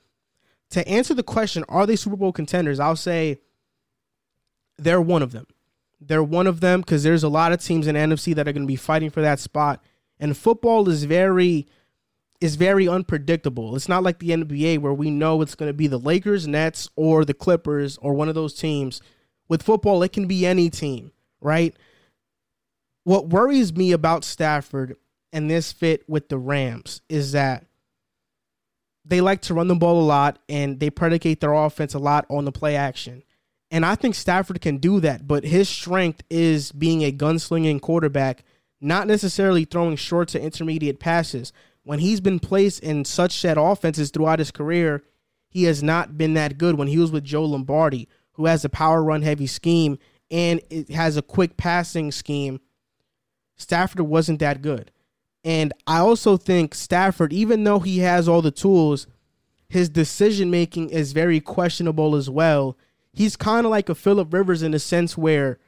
To 0.71 0.87
answer 0.89 1.15
the 1.15 1.23
question, 1.23 1.65
are 1.69 1.87
they 1.87 1.97
Super 1.97 2.17
Bowl 2.17 2.33
contenders? 2.33 2.81
I'll 2.81 2.97
say 2.97 3.39
they're 4.77 5.01
one 5.01 5.23
of 5.23 5.33
them. 5.33 5.47
They're 6.07 6.23
one 6.23 6.47
of 6.47 6.61
them 6.61 6.81
because 6.81 7.03
there's 7.03 7.25
a 7.25 7.29
lot 7.29 7.53
of 7.53 7.63
teams 7.63 7.87
in 7.87 7.97
NFC 7.97 8.35
that 8.35 8.47
are 8.49 8.53
going 8.53 8.65
to 8.65 8.69
be 8.69 8.77
fighting 8.77 9.11
for 9.11 9.23
that 9.23 9.41
spot. 9.41 9.83
And 10.19 10.37
football 10.37 10.89
is 10.89 11.05
very 11.05 11.67
is 12.41 12.57
very 12.57 12.87
unpredictable. 12.87 13.75
It's 13.75 13.89
not 13.89 14.03
like 14.03 14.19
the 14.19 14.31
NBA 14.31 14.79
where 14.79 14.93
we 14.93 15.11
know 15.11 15.41
it's 15.41 15.55
going 15.55 15.71
to 15.71 15.75
be 15.75 15.87
the 15.87 15.99
Lakers, 15.99 16.47
Nets, 16.47 16.91
or 16.95 17.25
the 17.25 17.33
Clippers, 17.33 17.97
or 17.99 18.13
one 18.13 18.29
of 18.29 18.35
those 18.35 18.55
teams. 18.55 19.01
With 19.49 19.63
football, 19.63 20.03
it 20.03 20.13
can 20.13 20.27
be 20.27 20.45
any 20.45 20.69
team, 20.69 21.13
right? 21.41 21.75
What 23.05 23.29
worries 23.29 23.75
me 23.75 23.93
about 23.93 24.25
Stafford, 24.25 24.97
and 25.33 25.51
this 25.51 25.73
fit 25.73 26.09
with 26.09 26.29
the 26.29 26.39
Rams 26.39 27.03
is 27.09 27.33
that 27.33 27.67
they 29.05 29.21
like 29.21 29.43
to 29.43 29.55
run 29.55 29.69
the 29.69 29.75
ball 29.75 30.01
a 30.01 30.05
lot 30.05 30.39
and 30.49 30.81
they 30.81 30.91
predicate 30.91 31.41
their 31.41 31.53
offense 31.53 31.95
a 31.95 31.99
lot 31.99 32.27
on 32.31 32.45
the 32.45 32.53
play 32.53 32.77
action. 32.77 33.23
And 33.75 33.85
I 33.85 33.97
think 33.97 34.15
Stafford 34.15 34.61
can 34.61 34.77
do 34.77 35.01
that, 35.01 35.27
but 35.27 35.43
his 35.43 35.69
strength 35.69 36.23
is 36.31 36.71
being 36.71 37.03
a 37.03 37.11
gunslinging 37.11 37.81
quarterback, 37.81 38.45
not 38.81 39.09
necessarily 39.09 39.65
throwing 39.65 39.97
short 39.97 40.29
to 40.29 40.41
intermediate 40.41 41.01
passes. 41.01 41.53
When 41.83 41.99
he's 41.99 42.21
been 42.21 42.39
placed 42.39 42.85
in 42.85 43.05
such 43.05 43.37
set 43.37 43.57
offenses 43.59 44.13
throughout 44.13 44.39
his 44.39 44.53
career, 44.53 45.03
he 45.49 45.65
has 45.65 45.83
not 45.83 46.17
been 46.17 46.35
that 46.35 46.57
good. 46.57 46.79
When 46.79 46.87
he 46.87 46.99
was 46.99 47.11
with 47.11 47.25
Joe 47.25 47.45
Lombardi, 47.45 48.09
who 48.35 48.47
has 48.47 48.65
a 48.65 48.69
power 48.69 49.03
run 49.03 49.23
heavy 49.23 49.49
scheme 49.49 49.99
and 50.31 50.61
it 50.71 50.91
has 50.91 51.17
a 51.17 51.23
quick 51.23 51.57
passing 51.57 52.13
scheme, 52.13 52.61
Stafford 53.57 54.03
wasn't 54.03 54.39
that 54.39 54.63
good. 54.63 54.93
And 55.43 55.73
I 55.85 55.99
also 55.99 56.37
think 56.37 56.77
Stafford, 56.77 57.33
even 57.33 57.65
though 57.65 57.81
he 57.81 57.99
has 57.99 58.29
all 58.29 58.41
the 58.41 58.53
tools, 58.53 59.09
his 59.69 59.89
decision 59.89 60.49
making 60.49 60.91
is 60.91 61.11
very 61.13 61.41
questionable 61.41 62.15
as 62.15 62.31
well. 62.31 62.77
He's 63.15 63.37
kind 63.37 63.65
of 63.65 63.71
like 63.71 63.89
a 63.89 63.95
Philip 63.95 64.33
Rivers 64.33 64.63
in 64.63 64.75
a 64.75 64.79
sense 64.79 65.17
where 65.17 65.59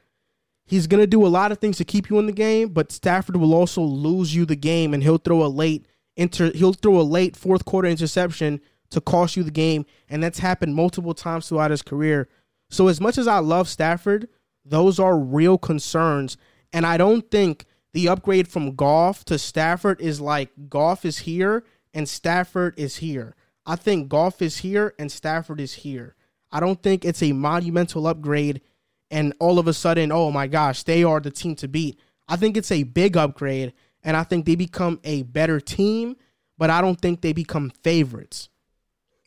he's 0.65 0.85
going 0.85 1.01
to 1.01 1.07
do 1.07 1.25
a 1.25 1.29
lot 1.29 1.51
of 1.51 1.57
things 1.57 1.77
to 1.77 1.85
keep 1.85 2.09
you 2.09 2.19
in 2.19 2.25
the 2.25 2.31
game, 2.33 2.69
but 2.69 2.91
Stafford 2.91 3.37
will 3.37 3.53
also 3.53 3.81
lose 3.81 4.35
you 4.35 4.45
the 4.45 4.55
game 4.55 4.93
and 4.93 5.01
he'll 5.01 5.17
throw 5.17 5.43
a 5.43 5.47
late 5.47 5.87
inter 6.15 6.51
he'll 6.53 6.73
throw 6.73 6.99
a 6.99 7.03
late 7.03 7.37
fourth 7.37 7.63
quarter 7.63 7.87
interception 7.87 8.59
to 8.89 9.01
cost 9.01 9.35
you 9.35 9.43
the 9.43 9.51
game, 9.51 9.85
and 10.09 10.23
that's 10.23 10.39
happened 10.39 10.75
multiple 10.75 11.13
times 11.13 11.47
throughout 11.47 11.71
his 11.71 11.81
career. 11.81 12.27
So 12.69 12.87
as 12.87 13.01
much 13.01 13.17
as 13.17 13.27
I 13.27 13.39
love 13.39 13.67
Stafford, 13.67 14.29
those 14.63 14.99
are 14.99 15.17
real 15.17 15.57
concerns, 15.57 16.37
and 16.73 16.85
I 16.85 16.97
don't 16.97 17.29
think 17.31 17.65
the 17.93 18.09
upgrade 18.09 18.47
from 18.47 18.75
Goff 18.75 19.25
to 19.25 19.39
Stafford 19.39 20.01
is 20.01 20.21
like 20.21 20.51
Goff 20.69 21.05
is 21.05 21.19
here 21.19 21.63
and 21.93 22.07
Stafford 22.07 22.75
is 22.77 22.97
here. 22.97 23.35
I 23.65 23.75
think 23.75 24.07
Goff 24.07 24.41
is 24.41 24.57
here 24.57 24.93
and 24.99 25.11
Stafford 25.11 25.59
is 25.59 25.73
here. 25.73 26.15
I 26.51 26.59
don't 26.59 26.81
think 26.81 27.05
it's 27.05 27.23
a 27.23 27.33
monumental 27.33 28.07
upgrade 28.07 28.61
and 29.09 29.33
all 29.39 29.59
of 29.59 29.67
a 29.67 29.73
sudden, 29.73 30.11
oh 30.11 30.31
my 30.31 30.47
gosh, 30.47 30.83
they 30.83 31.03
are 31.03 31.19
the 31.19 31.31
team 31.31 31.55
to 31.55 31.67
beat. 31.67 31.99
I 32.27 32.35
think 32.35 32.57
it's 32.57 32.71
a 32.71 32.83
big 32.83 33.15
upgrade 33.15 33.73
and 34.03 34.15
I 34.15 34.23
think 34.23 34.45
they 34.45 34.55
become 34.55 34.99
a 35.03 35.23
better 35.23 35.59
team, 35.59 36.15
but 36.57 36.69
I 36.69 36.81
don't 36.81 36.99
think 36.99 37.21
they 37.21 37.33
become 37.33 37.71
favorites. 37.83 38.49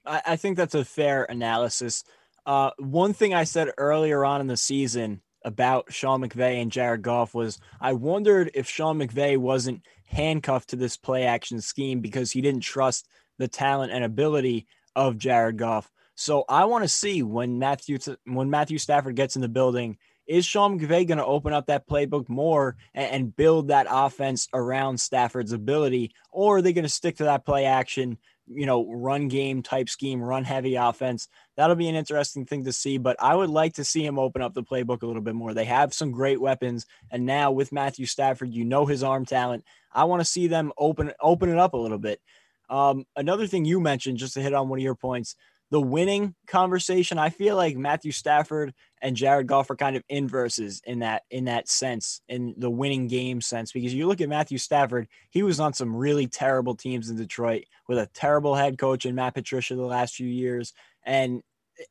I, 0.06 0.22
I 0.26 0.36
think 0.36 0.56
that's 0.56 0.74
a 0.74 0.84
fair 0.84 1.24
analysis. 1.24 2.04
Uh, 2.46 2.70
one 2.78 3.12
thing 3.12 3.34
I 3.34 3.44
said 3.44 3.70
earlier 3.78 4.24
on 4.24 4.40
in 4.40 4.46
the 4.46 4.56
season 4.56 5.20
about 5.44 5.92
Sean 5.92 6.22
McVay 6.22 6.60
and 6.60 6.72
Jared 6.72 7.02
Goff 7.02 7.34
was 7.34 7.58
I 7.80 7.92
wondered 7.92 8.50
if 8.54 8.68
Sean 8.68 8.98
McVay 8.98 9.38
wasn't 9.38 9.82
handcuffed 10.04 10.70
to 10.70 10.76
this 10.76 10.96
play 10.96 11.24
action 11.24 11.60
scheme 11.60 12.00
because 12.00 12.32
he 12.32 12.40
didn't 12.40 12.62
trust 12.62 13.08
the 13.38 13.48
talent 13.48 13.92
and 13.92 14.04
ability 14.04 14.66
of 14.96 15.18
Jared 15.18 15.56
Goff. 15.56 15.90
So 16.20 16.44
I 16.50 16.66
want 16.66 16.84
to 16.84 16.88
see 16.88 17.22
when 17.22 17.58
Matthew 17.58 17.98
when 18.26 18.50
Matthew 18.50 18.76
Stafford 18.76 19.16
gets 19.16 19.36
in 19.36 19.42
the 19.42 19.48
building, 19.48 19.96
is 20.26 20.44
Sean 20.44 20.78
McVay 20.78 21.08
going 21.08 21.16
to 21.16 21.24
open 21.24 21.54
up 21.54 21.68
that 21.68 21.88
playbook 21.88 22.28
more 22.28 22.76
and, 22.92 23.34
build 23.34 23.68
that 23.68 23.86
offense 23.88 24.46
around 24.52 25.00
Stafford's 25.00 25.52
ability, 25.52 26.12
or 26.30 26.58
are 26.58 26.62
they 26.62 26.74
going 26.74 26.84
to 26.84 26.90
stick 26.90 27.16
to 27.16 27.24
that 27.24 27.46
play 27.46 27.64
action 27.64 28.18
you 28.52 28.66
know, 28.66 28.84
run 28.92 29.28
game 29.28 29.62
type 29.62 29.88
scheme, 29.88 30.20
run 30.20 30.42
heavy 30.42 30.74
offense. 30.74 31.28
That'll 31.56 31.76
be 31.76 31.88
an 31.88 31.94
interesting 31.94 32.44
thing 32.44 32.64
to 32.64 32.72
see, 32.72 32.98
but 32.98 33.16
I 33.20 33.36
would 33.36 33.48
like 33.48 33.74
to 33.74 33.84
see 33.84 34.04
him 34.04 34.18
open 34.18 34.42
up 34.42 34.54
the 34.54 34.64
playbook 34.64 35.02
a 35.02 35.06
little 35.06 35.22
bit 35.22 35.36
more. 35.36 35.54
They 35.54 35.66
have 35.66 35.94
some 35.94 36.10
great 36.10 36.40
weapons, 36.40 36.84
and 37.12 37.24
now 37.24 37.52
with 37.52 37.70
Matthew 37.70 38.06
Stafford, 38.06 38.52
you 38.52 38.64
know 38.64 38.86
his 38.86 39.04
arm 39.04 39.24
talent. 39.24 39.64
I 39.92 40.04
want 40.04 40.20
to 40.20 40.24
see 40.24 40.48
them 40.48 40.72
open 40.76 41.12
open 41.20 41.48
it 41.48 41.58
up 41.58 41.74
a 41.74 41.78
little 41.78 41.98
bit. 41.98 42.20
Um, 42.68 43.04
another 43.16 43.46
thing 43.46 43.64
you 43.64 43.80
mentioned, 43.80 44.18
just 44.18 44.34
to 44.34 44.42
hit 44.42 44.52
on 44.52 44.68
one 44.68 44.80
of 44.80 44.82
your 44.82 44.96
points, 44.96 45.36
the 45.70 45.80
winning 45.80 46.34
conversation, 46.46 47.18
I 47.18 47.30
feel 47.30 47.56
like 47.56 47.76
Matthew 47.76 48.12
Stafford 48.12 48.74
and 49.00 49.16
Jared 49.16 49.46
Goff 49.46 49.70
are 49.70 49.76
kind 49.76 49.96
of 49.96 50.02
inverses 50.08 50.82
in 50.84 50.98
that 50.98 51.22
in 51.30 51.44
that 51.44 51.68
sense, 51.68 52.20
in 52.28 52.54
the 52.58 52.70
winning 52.70 53.06
game 53.06 53.40
sense. 53.40 53.72
Because 53.72 53.94
you 53.94 54.06
look 54.06 54.20
at 54.20 54.28
Matthew 54.28 54.58
Stafford, 54.58 55.06
he 55.30 55.42
was 55.42 55.60
on 55.60 55.72
some 55.72 55.94
really 55.94 56.26
terrible 56.26 56.74
teams 56.74 57.08
in 57.08 57.16
Detroit 57.16 57.64
with 57.88 57.98
a 57.98 58.08
terrible 58.12 58.54
head 58.54 58.78
coach 58.78 59.06
in 59.06 59.14
Matt 59.14 59.34
Patricia 59.34 59.76
the 59.76 59.82
last 59.82 60.16
few 60.16 60.28
years. 60.28 60.72
And 61.04 61.42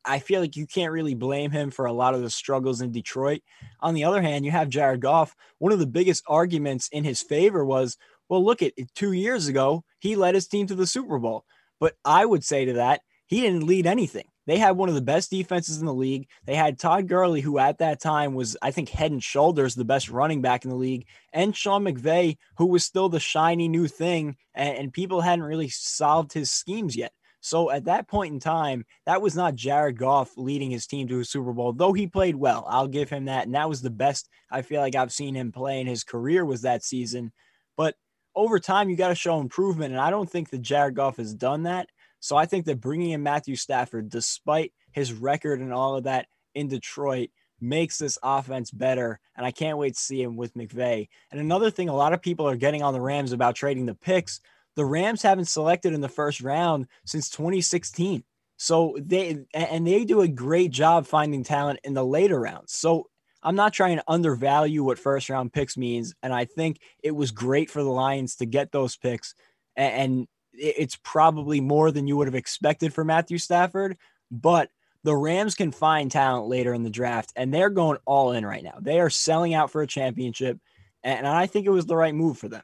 I 0.06 0.20
feel 0.20 0.42
like 0.42 0.56
you 0.56 0.68
can't 0.68 0.92
really 0.92 1.16
blame 1.16 1.52
him 1.52 1.72
for 1.72 1.86
a 1.86 1.94
lot 1.94 2.14
of 2.14 2.22
the 2.22 2.30
struggles 2.30 2.82
in 2.82 2.92
Detroit. 2.92 3.42
On 3.80 3.94
the 3.94 4.04
other 4.04 4.22
hand, 4.22 4.46
you 4.46 4.52
have 4.52 4.70
Jared 4.70 5.02
Goff. 5.02 5.36
One 5.58 5.72
of 5.72 5.80
the 5.80 5.88
biggest 5.88 6.24
arguments 6.28 6.90
in 6.92 7.04
his 7.04 7.22
favor 7.22 7.66
was, 7.66 7.98
well, 8.28 8.44
look 8.44 8.62
at 8.62 8.74
two 8.94 9.14
years 9.14 9.48
ago, 9.48 9.84
he 10.00 10.16
led 10.16 10.36
his 10.36 10.48
team 10.48 10.68
to 10.68 10.76
the 10.76 10.86
Super 10.86 11.18
Bowl. 11.18 11.46
But 11.80 11.96
I 12.06 12.26
would 12.26 12.44
say 12.44 12.66
to 12.66 12.74
that, 12.74 13.02
he 13.30 13.42
didn't 13.42 13.68
lead 13.68 13.86
anything. 13.86 14.26
They 14.48 14.58
had 14.58 14.76
one 14.76 14.90
of 14.90 14.96
the 14.96 15.02
best 15.02 15.30
defenses 15.30 15.80
in 15.80 15.86
the 15.86 15.94
league. 15.94 16.28
They 16.46 16.56
had 16.56 16.80
Todd 16.80 17.08
Gurley, 17.08 17.40
who 17.40 17.60
at 17.60 17.78
that 17.78 18.02
time 18.02 18.34
was, 18.34 18.58
I 18.64 18.72
think, 18.72 18.90
head 18.90 19.12
and 19.12 19.24
shoulders 19.24 19.76
the 19.76 19.86
best 19.86 20.10
running 20.10 20.42
back 20.42 20.66
in 20.66 20.72
the 20.72 20.76
league, 20.76 21.06
and 21.32 21.56
Sean 21.56 21.84
McVay, 21.84 22.38
who 22.58 22.66
was 22.66 22.84
still 22.84 23.08
the 23.08 23.20
shiny 23.20 23.68
new 23.68 23.88
thing, 23.88 24.36
and, 24.56 24.76
and 24.76 24.94
people 24.94 25.22
hadn't 25.22 25.46
really 25.46 25.70
solved 25.70 26.34
his 26.34 26.50
schemes 26.50 26.96
yet. 26.96 27.14
So 27.42 27.70
at 27.70 27.86
that 27.86 28.08
point 28.08 28.34
in 28.34 28.40
time, 28.40 28.86
that 29.06 29.22
was 29.22 29.36
not 29.36 29.56
Jared 29.56 29.98
Goff 29.98 30.32
leading 30.36 30.72
his 30.72 30.88
team 30.88 31.08
to 31.08 31.20
a 31.20 31.26
Super 31.26 31.54
Bowl, 31.54 31.72
though 31.72 31.94
he 31.94 32.08
played 32.08 32.36
well. 32.36 32.66
I'll 32.68 32.88
give 32.88 33.10
him 33.10 33.26
that. 33.26 33.46
And 33.46 33.56
that 33.56 33.70
was 33.70 33.82
the 33.82 33.90
best 33.90 34.28
I 34.52 34.62
feel 34.64 34.82
like 34.82 34.96
I've 34.96 35.14
seen 35.14 35.36
him 35.36 35.52
play 35.52 35.80
in 35.80 35.88
his 35.88 36.04
career 36.04 36.44
was 36.44 36.64
that 36.64 36.84
season. 36.84 37.32
But 37.78 37.96
over 38.36 38.60
time, 38.60 38.90
you 38.90 38.98
got 38.98 39.10
to 39.10 39.16
show 39.16 39.40
improvement. 39.40 39.94
And 39.94 40.02
I 40.02 40.10
don't 40.10 40.30
think 40.30 40.50
that 40.50 40.62
Jared 40.62 40.96
Goff 40.96 41.18
has 41.18 41.34
done 41.34 41.64
that. 41.64 41.88
So 42.20 42.36
I 42.36 42.46
think 42.46 42.66
that 42.66 42.82
bringing 42.82 43.12
in 43.12 43.24
Matthew 43.24 43.56
Stafford, 43.56 44.10
despite 44.10 44.74
his 44.92 45.14
record 45.14 45.60
and 45.60 45.74
all 45.74 45.96
of 45.96 46.04
that 46.04 46.28
in 46.54 46.68
Detroit, 46.68 47.30
makes 47.62 47.98
this 47.98 48.18
offense 48.24 48.72
better. 48.72 49.20
And 49.36 49.46
I 49.46 49.52
can't 49.52 49.78
wait 49.78 49.96
to 49.96 50.00
see 50.00 50.22
him 50.22 50.36
with 50.36 50.54
McVay. 50.54 51.08
And 51.32 51.40
another 51.40 51.72
thing, 51.72 51.90
a 51.90 51.96
lot 51.96 52.14
of 52.14 52.22
people 52.22 52.48
are 52.48 52.56
getting 52.56 52.84
on 52.84 52.94
the 52.94 53.02
Rams 53.02 53.32
about 53.32 53.56
trading 53.56 53.86
the 53.86 53.96
picks. 53.96 54.42
The 54.76 54.86
Rams 54.86 55.22
haven't 55.22 55.46
selected 55.46 55.94
in 55.94 56.02
the 56.02 56.10
first 56.10 56.42
round 56.42 56.88
since 57.06 57.30
2016. 57.30 58.24
So 58.58 58.98
they 59.00 59.46
and 59.54 59.88
they 59.88 60.04
do 60.04 60.22
a 60.22 60.28
great 60.28 60.72
job 60.72 61.08
finding 61.08 61.44
talent 61.44 61.80
in 61.86 61.94
the 61.94 62.06
later 62.06 62.40
rounds. 62.40 62.74
So 62.74 63.10
I'm 63.42 63.56
not 63.56 63.72
trying 63.72 63.98
to 63.98 64.04
undervalue 64.06 64.84
what 64.84 65.00
first 65.00 65.30
round 65.30 65.54
picks 65.54 65.78
means. 65.78 66.14
And 66.22 66.34
I 66.34 66.44
think 66.44 66.80
it 67.02 67.12
was 67.12 67.32
great 67.32 67.72
for 67.72 67.82
the 67.84 67.90
Lions 67.90 68.36
to 68.38 68.46
get 68.46 68.74
those 68.74 68.98
picks. 68.98 69.34
And 69.78 70.28
it's 70.54 70.98
probably 71.04 71.62
more 71.62 71.92
than 71.92 72.08
you 72.08 72.18
would 72.18 72.28
have 72.28 72.36
expected 72.36 72.94
for 72.94 73.04
Matthew 73.04 73.38
Stafford, 73.38 73.98
but 74.32 74.70
the 75.04 75.16
Rams 75.16 75.56
can 75.56 75.72
find 75.72 76.12
talent 76.12 76.48
later 76.48 76.74
in 76.74 76.84
the 76.84 76.90
draft 76.90 77.32
and 77.36 77.54
they're 77.54 77.70
going 77.70 77.98
all 78.06 78.32
in 78.34 78.46
right 78.46 78.64
now. 78.64 78.78
They 78.82 79.00
are 79.00 79.10
selling 79.10 79.54
out 79.54 79.72
for 79.72 79.82
a 79.82 79.88
championship 79.88 80.60
and 81.04 81.26
I 81.26 81.48
think 81.48 81.66
it 81.66 81.72
was 81.72 81.86
the 81.86 81.96
right 81.96 82.14
move 82.14 82.38
for 82.38 82.50
them. 82.50 82.64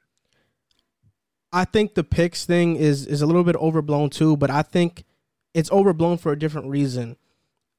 I 1.53 1.63
think 1.63 1.95
the 1.95 2.03
picks 2.03 2.45
thing 2.45 2.75
is 2.75 3.05
is 3.05 3.21
a 3.21 3.25
little 3.25 3.45
bit 3.45 3.55
overblown 3.55 4.09
too, 4.09 4.35
but 4.35 4.49
I 4.49 4.61
think 4.61 5.05
it's 5.53 5.71
overblown 5.71 6.17
for 6.17 6.33
a 6.33 6.39
different 6.39 6.67
reason. 6.67 7.15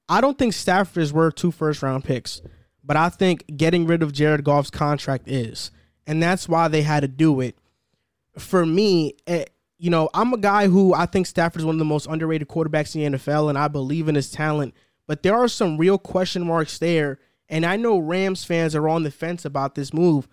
I 0.09 0.21
don't 0.21 0.39
think 0.39 0.55
Stafford 0.55 1.03
is 1.03 1.13
worth 1.13 1.35
two 1.35 1.51
first 1.51 1.83
round 1.83 2.05
picks, 2.05 2.41
but 2.83 2.97
I 2.97 3.11
think 3.11 3.45
getting 3.57 3.87
rid 3.87 4.03
of 4.03 4.13
Jared 4.13 4.45
Goff's 4.45 4.71
contract 4.71 5.29
is. 5.29 5.71
And 6.07 6.23
that's 6.23 6.49
why 6.49 6.69
they 6.69 6.83
had 6.83 7.01
to 7.01 7.09
do 7.09 7.41
it. 7.41 7.59
For 8.39 8.65
me, 8.65 9.15
it, 9.27 9.51
you 9.79 9.91
know, 9.91 10.09
I'm 10.15 10.33
a 10.33 10.39
guy 10.39 10.69
who 10.69 10.95
I 10.95 11.07
think 11.07 11.27
Stafford 11.27 11.61
is 11.61 11.67
one 11.67 11.75
of 11.75 11.79
the 11.79 11.85
most 11.85 12.07
underrated 12.07 12.49
quarterbacks 12.49 12.95
in 12.95 13.13
the 13.13 13.19
NFL, 13.19 13.49
and 13.49 13.59
I 13.59 13.69
believe 13.69 14.09
in 14.09 14.15
his 14.15 14.31
talent. 14.31 14.75
But 15.07 15.23
there 15.23 15.35
are 15.35 15.49
some 15.49 15.77
real 15.77 15.99
question 15.99 16.47
marks 16.47 16.79
there, 16.79 17.19
and 17.49 17.65
I 17.65 17.77
know 17.77 17.99
Rams 17.99 18.45
fans 18.45 18.75
are 18.75 18.89
on 18.89 19.03
the 19.03 19.11
fence 19.11 19.45
about 19.45 19.75
this 19.75 19.93
move. 19.93 20.29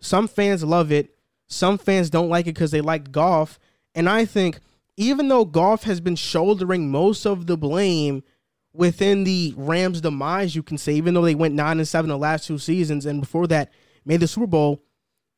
Some 0.00 0.28
fans 0.28 0.62
love 0.62 0.92
it, 0.92 1.16
some 1.48 1.78
fans 1.78 2.10
don't 2.10 2.28
like 2.28 2.46
it 2.46 2.54
because 2.54 2.70
they 2.70 2.80
like 2.80 3.12
Goff. 3.12 3.58
and 3.94 4.08
I 4.08 4.24
think 4.24 4.60
even 4.96 5.28
though 5.28 5.44
Goff 5.44 5.82
has 5.84 6.00
been 6.00 6.16
shouldering 6.16 6.90
most 6.90 7.26
of 7.26 7.46
the 7.46 7.56
blame 7.56 8.22
within 8.72 9.24
the 9.24 9.54
Rams' 9.56 10.00
demise, 10.00 10.54
you 10.54 10.62
can 10.62 10.78
say, 10.78 10.94
even 10.94 11.14
though 11.14 11.22
they 11.22 11.34
went 11.34 11.54
nine 11.54 11.78
and 11.78 11.88
seven 11.88 12.08
the 12.08 12.16
last 12.16 12.46
two 12.46 12.58
seasons, 12.58 13.06
and 13.06 13.20
before 13.20 13.46
that 13.48 13.70
made 14.04 14.20
the 14.20 14.28
Super 14.28 14.46
Bowl, 14.46 14.82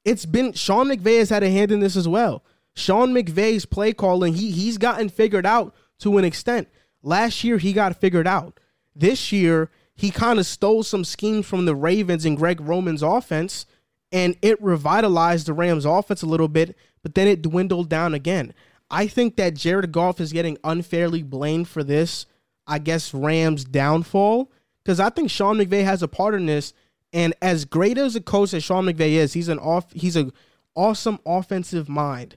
it's 0.04 0.26
been 0.26 0.52
Sean 0.52 0.88
McVay 0.88 1.18
has 1.18 1.30
had 1.30 1.42
a 1.42 1.50
hand 1.50 1.72
in 1.72 1.80
this 1.80 1.96
as 1.96 2.06
well. 2.06 2.44
Sean 2.78 3.12
McVay's 3.12 3.66
play 3.66 3.92
calling, 3.92 4.34
he 4.34 4.50
he's 4.50 4.78
gotten 4.78 5.08
figured 5.08 5.46
out 5.46 5.74
to 5.98 6.18
an 6.18 6.24
extent. 6.24 6.68
Last 7.02 7.44
year 7.44 7.58
he 7.58 7.72
got 7.72 7.96
figured 7.96 8.26
out. 8.26 8.60
This 8.94 9.32
year 9.32 9.70
he 9.94 10.10
kind 10.10 10.38
of 10.38 10.46
stole 10.46 10.82
some 10.82 11.04
schemes 11.04 11.46
from 11.46 11.64
the 11.64 11.74
Ravens 11.74 12.24
and 12.24 12.36
Greg 12.36 12.60
Roman's 12.60 13.02
offense 13.02 13.66
and 14.10 14.36
it 14.40 14.62
revitalized 14.62 15.46
the 15.46 15.52
Rams 15.52 15.84
offense 15.84 16.22
a 16.22 16.26
little 16.26 16.48
bit, 16.48 16.76
but 17.02 17.14
then 17.14 17.28
it 17.28 17.42
dwindled 17.42 17.88
down 17.88 18.14
again. 18.14 18.54
I 18.90 19.06
think 19.06 19.36
that 19.36 19.54
Jared 19.54 19.92
Goff 19.92 20.20
is 20.20 20.32
getting 20.32 20.56
unfairly 20.64 21.22
blamed 21.22 21.68
for 21.68 21.84
this, 21.84 22.24
I 22.66 22.78
guess 22.78 23.12
Rams 23.12 23.64
downfall 23.64 24.50
because 24.82 25.00
I 25.00 25.10
think 25.10 25.30
Sean 25.30 25.58
McVay 25.58 25.84
has 25.84 26.02
a 26.02 26.08
part 26.08 26.34
in 26.34 26.46
this 26.46 26.72
and 27.12 27.34
as 27.42 27.64
great 27.64 27.98
as 27.98 28.16
a 28.16 28.20
coach 28.20 28.54
as 28.54 28.64
Sean 28.64 28.86
McVay 28.86 29.12
is, 29.12 29.32
he's 29.32 29.48
an 29.48 29.58
off 29.58 29.92
he's 29.92 30.16
a 30.16 30.32
awesome 30.74 31.18
offensive 31.26 31.88
mind. 31.88 32.36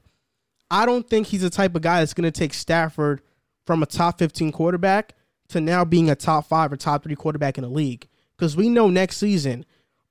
I 0.72 0.86
don't 0.86 1.08
think 1.08 1.26
he's 1.26 1.42
the 1.42 1.50
type 1.50 1.76
of 1.76 1.82
guy 1.82 2.00
that's 2.00 2.14
going 2.14 2.24
to 2.24 2.30
take 2.30 2.54
Stafford 2.54 3.20
from 3.66 3.82
a 3.82 3.86
top 3.86 4.18
15 4.18 4.52
quarterback 4.52 5.14
to 5.48 5.60
now 5.60 5.84
being 5.84 6.08
a 6.08 6.14
top 6.16 6.46
five 6.46 6.72
or 6.72 6.76
top 6.76 7.04
three 7.04 7.14
quarterback 7.14 7.58
in 7.58 7.62
the 7.62 7.70
league. 7.70 8.08
Because 8.36 8.56
we 8.56 8.70
know 8.70 8.88
next 8.88 9.18
season, 9.18 9.66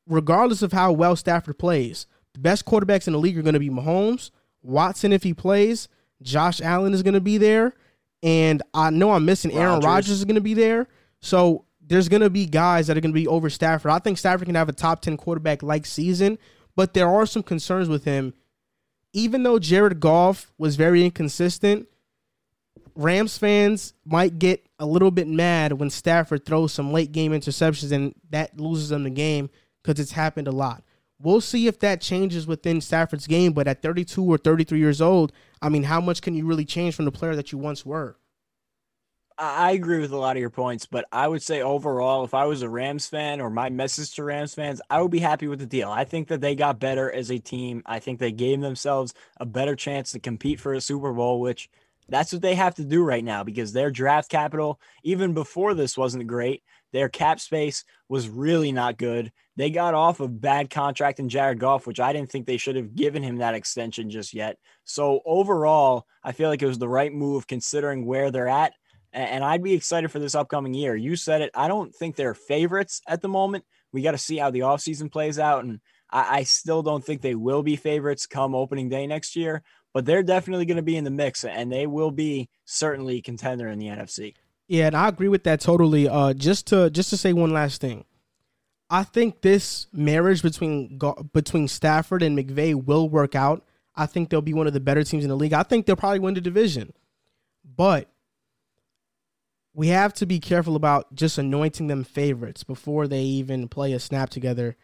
regardless 0.07 0.61
of 0.61 0.71
how 0.71 0.91
well 0.91 1.15
Stafford 1.15 1.57
plays, 1.57 2.05
the 2.33 2.39
best 2.39 2.65
quarterbacks 2.65 3.07
in 3.07 3.13
the 3.13 3.19
league 3.19 3.37
are 3.39 3.41
going 3.41 3.55
to 3.55 3.59
be 3.59 3.71
Mahomes, 3.71 4.29
Watson 4.61 5.11
if 5.11 5.23
he 5.23 5.33
plays, 5.33 5.87
Josh 6.21 6.61
Allen 6.61 6.93
is 6.93 7.01
going 7.01 7.15
to 7.15 7.21
be 7.21 7.39
there, 7.39 7.73
and 8.21 8.61
I 8.73 8.91
know 8.91 9.11
I'm 9.11 9.25
missing 9.25 9.51
Aaron 9.53 9.79
Rodgers 9.79 10.11
is 10.11 10.25
going 10.25 10.35
to 10.35 10.41
be 10.41 10.53
there. 10.53 10.87
So 11.21 11.65
there's 11.85 12.07
going 12.07 12.21
to 12.21 12.29
be 12.29 12.45
guys 12.45 12.85
that 12.85 12.95
are 12.95 13.01
going 13.01 13.11
to 13.11 13.19
be 13.19 13.27
over 13.27 13.49
Stafford. 13.49 13.91
I 13.91 13.97
think 13.97 14.19
Stafford 14.19 14.45
can 14.45 14.55
have 14.55 14.69
a 14.69 14.73
top 14.73 15.01
10 15.01 15.17
quarterback 15.17 15.63
like 15.63 15.87
season, 15.87 16.37
but 16.75 16.93
there 16.93 17.09
are 17.09 17.25
some 17.25 17.41
concerns 17.41 17.89
with 17.89 18.05
him. 18.05 18.35
Even 19.13 19.43
though 19.43 19.59
Jared 19.59 19.99
Goff 19.99 20.51
was 20.57 20.75
very 20.75 21.03
inconsistent, 21.03 21.87
Rams 22.95 23.37
fans 23.37 23.93
might 24.05 24.39
get 24.39 24.65
a 24.79 24.85
little 24.85 25.11
bit 25.11 25.27
mad 25.27 25.73
when 25.73 25.89
Stafford 25.89 26.45
throws 26.45 26.73
some 26.73 26.91
late 26.91 27.11
game 27.11 27.31
interceptions 27.31 27.91
and 27.91 28.13
that 28.29 28.59
loses 28.59 28.89
them 28.89 29.03
the 29.03 29.09
game 29.09 29.49
because 29.81 29.99
it's 29.99 30.11
happened 30.11 30.47
a 30.47 30.51
lot. 30.51 30.83
We'll 31.19 31.41
see 31.41 31.67
if 31.67 31.79
that 31.79 32.01
changes 32.01 32.47
within 32.47 32.81
Stafford's 32.81 33.27
game, 33.27 33.53
but 33.53 33.67
at 33.67 33.81
32 33.81 34.23
or 34.23 34.37
33 34.37 34.79
years 34.79 35.01
old, 35.01 35.31
I 35.61 35.69
mean, 35.69 35.83
how 35.83 36.01
much 36.01 36.21
can 36.21 36.33
you 36.33 36.45
really 36.45 36.65
change 36.65 36.95
from 36.95 37.05
the 37.05 37.11
player 37.11 37.35
that 37.35 37.51
you 37.51 37.57
once 37.57 37.85
were? 37.85 38.17
I 39.43 39.71
agree 39.71 39.99
with 39.99 40.11
a 40.11 40.17
lot 40.17 40.35
of 40.35 40.39
your 40.39 40.51
points, 40.51 40.85
but 40.85 41.05
I 41.11 41.27
would 41.27 41.41
say 41.41 41.63
overall, 41.63 42.23
if 42.23 42.35
I 42.35 42.45
was 42.45 42.61
a 42.61 42.69
Rams 42.69 43.07
fan 43.07 43.41
or 43.41 43.49
my 43.49 43.69
message 43.71 44.13
to 44.13 44.23
Rams 44.23 44.53
fans, 44.53 44.81
I 44.87 45.01
would 45.01 45.09
be 45.09 45.17
happy 45.17 45.47
with 45.47 45.57
the 45.57 45.65
deal. 45.65 45.89
I 45.89 46.03
think 46.03 46.27
that 46.27 46.41
they 46.41 46.53
got 46.53 46.79
better 46.79 47.11
as 47.11 47.31
a 47.31 47.39
team. 47.39 47.81
I 47.87 47.97
think 47.97 48.19
they 48.19 48.31
gave 48.31 48.61
themselves 48.61 49.15
a 49.37 49.47
better 49.47 49.75
chance 49.75 50.11
to 50.11 50.19
compete 50.19 50.59
for 50.59 50.75
a 50.75 50.81
Super 50.81 51.11
Bowl, 51.11 51.41
which 51.41 51.69
that's 52.07 52.31
what 52.31 52.43
they 52.43 52.53
have 52.53 52.75
to 52.75 52.85
do 52.85 53.03
right 53.03 53.23
now 53.23 53.43
because 53.43 53.73
their 53.73 53.89
draft 53.89 54.29
capital, 54.29 54.79
even 55.03 55.33
before 55.33 55.73
this, 55.73 55.97
wasn't 55.97 56.27
great. 56.27 56.61
Their 56.93 57.09
cap 57.09 57.39
space 57.39 57.83
was 58.09 58.29
really 58.29 58.71
not 58.71 58.99
good. 58.99 59.31
They 59.55 59.71
got 59.71 59.95
off 59.95 60.19
a 60.19 60.27
bad 60.27 60.69
contract 60.69 61.19
in 61.19 61.29
Jared 61.29 61.59
Goff, 61.59 61.87
which 61.87 61.99
I 61.99 62.13
didn't 62.13 62.29
think 62.29 62.45
they 62.45 62.57
should 62.57 62.75
have 62.75 62.95
given 62.95 63.23
him 63.23 63.37
that 63.37 63.55
extension 63.55 64.11
just 64.11 64.35
yet. 64.35 64.57
So 64.83 65.21
overall, 65.25 66.05
I 66.23 66.31
feel 66.31 66.49
like 66.49 66.61
it 66.61 66.67
was 66.67 66.77
the 66.77 66.87
right 66.87 67.11
move 67.11 67.47
considering 67.47 68.05
where 68.05 68.29
they're 68.29 68.47
at. 68.47 68.73
And 69.13 69.43
I'd 69.43 69.63
be 69.63 69.73
excited 69.73 70.09
for 70.09 70.19
this 70.19 70.35
upcoming 70.35 70.73
year. 70.73 70.95
You 70.95 71.15
said 71.15 71.41
it. 71.41 71.51
I 71.53 71.67
don't 71.67 71.93
think 71.93 72.15
they're 72.15 72.33
favorites 72.33 73.01
at 73.07 73.21
the 73.21 73.27
moment. 73.27 73.65
We 73.91 74.01
got 74.01 74.11
to 74.11 74.17
see 74.17 74.37
how 74.37 74.51
the 74.51 74.61
offseason 74.61 75.11
plays 75.11 75.37
out. 75.37 75.65
And 75.65 75.81
I, 76.09 76.37
I 76.39 76.43
still 76.43 76.81
don't 76.81 77.03
think 77.03 77.21
they 77.21 77.35
will 77.35 77.61
be 77.61 77.75
favorites 77.75 78.25
come 78.25 78.55
opening 78.55 78.87
day 78.87 79.05
next 79.07 79.35
year 79.35 79.63
but 79.93 80.05
they're 80.05 80.23
definitely 80.23 80.65
going 80.65 80.77
to 80.77 80.83
be 80.83 80.95
in 80.95 81.03
the 81.03 81.11
mix 81.11 81.43
and 81.43 81.71
they 81.71 81.87
will 81.87 82.11
be 82.11 82.49
certainly 82.65 83.21
contender 83.21 83.67
in 83.67 83.79
the 83.79 83.87
NFC. 83.87 84.35
Yeah, 84.67 84.87
and 84.87 84.95
I 84.95 85.09
agree 85.09 85.27
with 85.27 85.43
that 85.43 85.59
totally. 85.59 86.07
Uh, 86.07 86.33
just 86.33 86.67
to 86.67 86.89
just 86.89 87.09
to 87.09 87.17
say 87.17 87.33
one 87.33 87.51
last 87.51 87.81
thing, 87.81 88.05
I 88.89 89.03
think 89.03 89.41
this 89.41 89.87
marriage 89.91 90.41
between 90.41 90.99
between 91.33 91.67
Stafford 91.67 92.23
and 92.23 92.37
McVay 92.37 92.73
will 92.73 93.09
work 93.09 93.35
out. 93.35 93.65
I 93.95 94.05
think 94.05 94.29
they'll 94.29 94.41
be 94.41 94.53
one 94.53 94.67
of 94.67 94.73
the 94.73 94.79
better 94.79 95.03
teams 95.03 95.25
in 95.25 95.29
the 95.29 95.35
league. 95.35 95.51
I 95.51 95.63
think 95.63 95.85
they'll 95.85 95.97
probably 95.97 96.19
win 96.19 96.35
the 96.35 96.41
division, 96.41 96.93
but 97.65 98.09
we 99.73 99.87
have 99.87 100.13
to 100.15 100.25
be 100.25 100.39
careful 100.39 100.75
about 100.75 101.13
just 101.15 101.37
anointing 101.37 101.87
them 101.87 102.03
favorites 102.03 102.63
before 102.63 103.07
they 103.07 103.21
even 103.21 103.67
play 103.67 103.93
a 103.93 103.99
snap 103.99 104.29
together. 104.29 104.75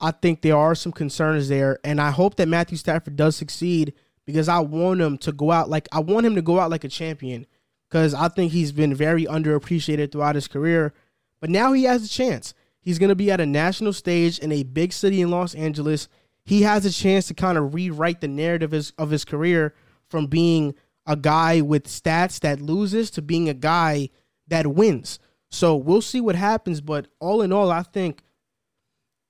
I 0.00 0.10
think 0.10 0.42
there 0.42 0.56
are 0.56 0.74
some 0.74 0.92
concerns 0.92 1.48
there, 1.48 1.78
and 1.82 2.00
I 2.00 2.10
hope 2.10 2.36
that 2.36 2.48
Matthew 2.48 2.76
Stafford 2.76 3.16
does 3.16 3.34
succeed 3.34 3.94
because 4.24 4.48
I 4.48 4.60
want 4.60 5.00
him 5.00 5.18
to 5.18 5.32
go 5.32 5.50
out 5.50 5.70
like 5.70 5.88
I 5.92 6.00
want 6.00 6.26
him 6.26 6.34
to 6.34 6.42
go 6.42 6.60
out 6.60 6.70
like 6.70 6.84
a 6.84 6.88
champion 6.88 7.46
because 7.88 8.14
I 8.14 8.28
think 8.28 8.52
he's 8.52 8.72
been 8.72 8.94
very 8.94 9.24
underappreciated 9.24 10.12
throughout 10.12 10.34
his 10.34 10.48
career. 10.48 10.92
But 11.40 11.50
now 11.50 11.72
he 11.72 11.84
has 11.84 12.04
a 12.04 12.08
chance. 12.08 12.54
He's 12.80 12.98
going 12.98 13.08
to 13.08 13.16
be 13.16 13.30
at 13.30 13.40
a 13.40 13.46
national 13.46 13.92
stage 13.92 14.38
in 14.38 14.52
a 14.52 14.62
big 14.62 14.92
city 14.92 15.20
in 15.20 15.30
Los 15.30 15.54
Angeles. 15.54 16.08
He 16.44 16.62
has 16.62 16.84
a 16.84 16.92
chance 16.92 17.26
to 17.28 17.34
kind 17.34 17.58
of 17.58 17.74
rewrite 17.74 18.20
the 18.20 18.28
narrative 18.28 18.72
of 18.72 18.76
his, 18.76 18.92
of 18.98 19.10
his 19.10 19.24
career 19.24 19.74
from 20.08 20.26
being 20.26 20.74
a 21.04 21.16
guy 21.16 21.60
with 21.60 21.84
stats 21.84 22.40
that 22.40 22.60
loses 22.60 23.10
to 23.12 23.22
being 23.22 23.48
a 23.48 23.54
guy 23.54 24.08
that 24.48 24.66
wins. 24.66 25.18
So 25.50 25.76
we'll 25.76 26.02
see 26.02 26.20
what 26.20 26.34
happens. 26.34 26.80
But 26.80 27.08
all 27.20 27.42
in 27.42 27.52
all, 27.52 27.70
I 27.70 27.82
think 27.82 28.22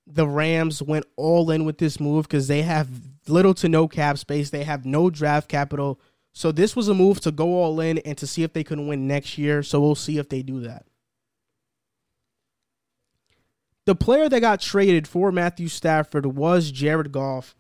the 0.07 0.27
Rams 0.27 0.83
went 0.83 1.07
all 1.17 1.51
in 1.51 1.65
with 1.65 1.79
this 1.79 1.99
move 1.99 2.29
because 2.29 2.49
they 2.49 2.63
have 2.63 2.89
little 3.29 3.55
to 3.55 3.69
no 3.69 3.89
cap 3.89 4.19
space. 4.19 4.51
They 4.51 4.65
have 4.65 4.87
no 4.87 5.11
draft 5.11 5.49
capital. 5.49 6.01
So 6.33 6.53
this 6.53 6.77
was 6.77 6.89
a 6.89 6.95
move 6.95 7.21
to 7.21 7.33
go 7.33 7.55
all 7.55 7.81
in 7.81 7.99
and 7.99 8.17
to 8.19 8.27
see 8.27 8.43
if 8.43 8.53
they 8.53 8.63
can 8.65 8.87
win 8.87 9.07
next 9.07 9.39
year. 9.39 9.63
So 9.63 9.81
we'll 9.81 9.95
see 9.95 10.19
if 10.19 10.29
they 10.29 10.43
do 10.43 10.61
that. 10.61 10.87
The 13.87 13.95
player 13.95 14.29
that 14.29 14.41
got 14.41 14.61
traded 14.61 15.07
for 15.07 15.31
Matthew 15.31 15.69
Stafford 15.69 16.27
was 16.27 16.73
Jared 16.73 17.13
Goff. 17.13 17.55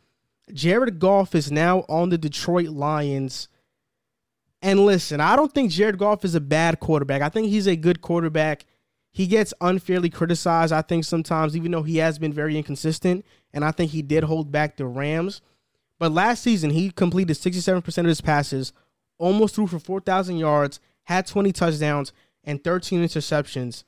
Jared 0.53 0.99
Goff 0.99 1.35
is 1.35 1.51
now 1.51 1.85
on 1.88 2.11
the 2.11 2.19
Detroit 2.19 2.69
Lions. 2.69 3.49
And 4.62 4.81
listen, 4.81 5.21
I 5.21 5.37
don't 5.37 5.53
think 5.53 5.71
Jared 5.71 5.99
Goff 5.99 6.25
is 6.25 6.35
a 6.35 6.40
bad 6.40 6.81
quarterback. 6.81 7.23
I 7.23 7.29
think 7.29 7.49
he's 7.49 7.66
a 7.66 7.77
good 7.77 8.01
quarterback. 8.01 8.64
He 9.12 9.27
gets 9.27 9.55
unfairly 9.61 10.11
criticized, 10.11 10.73
I 10.73 10.83
think, 10.83 11.05
sometimes, 11.05 11.57
even 11.57 11.73
though 11.73 11.83
he 11.83 11.99
has 11.99 12.19
been 12.19 12.33
very 12.33 12.57
inconsistent. 12.57 13.25
And 13.53 13.64
I 13.64 13.71
think 13.71 13.90
he 13.90 14.03
did 14.03 14.25
hold 14.25 14.53
back 14.53 14.77
the 14.77 14.87
Rams. 14.87 15.40
But 15.99 16.12
last 16.12 16.42
season, 16.42 16.71
he 16.71 16.90
completed 16.90 17.37
67% 17.37 17.99
of 17.99 18.05
his 18.05 18.21
passes, 18.21 18.73
almost 19.19 19.55
threw 19.55 19.66
for 19.66 19.79
4,000 19.79 20.37
yards, 20.37 20.81
had 21.05 21.27
20 21.27 21.53
touchdowns, 21.53 22.12
and 22.45 22.62
13 22.62 23.03
interceptions. 23.03 23.85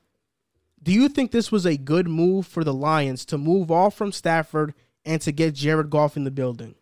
Do 0.83 0.93
you 0.93 1.09
think 1.09 1.31
this 1.31 1.53
was 1.53 1.67
a 1.67 1.77
good 1.77 2.09
move 2.09 2.47
for 2.47 2.65
the 2.65 2.73
Lions 2.73 3.25
to 3.27 3.39
move 3.39 3.71
off 3.71 3.95
from 3.95 4.13
Stafford 4.13 4.75
and 5.05 5.21
to 5.23 5.33
get 5.33 5.55
Jared 5.55 5.91
Goff 5.91 6.17
in 6.17 6.25
the 6.25 6.31
building? 6.31 6.75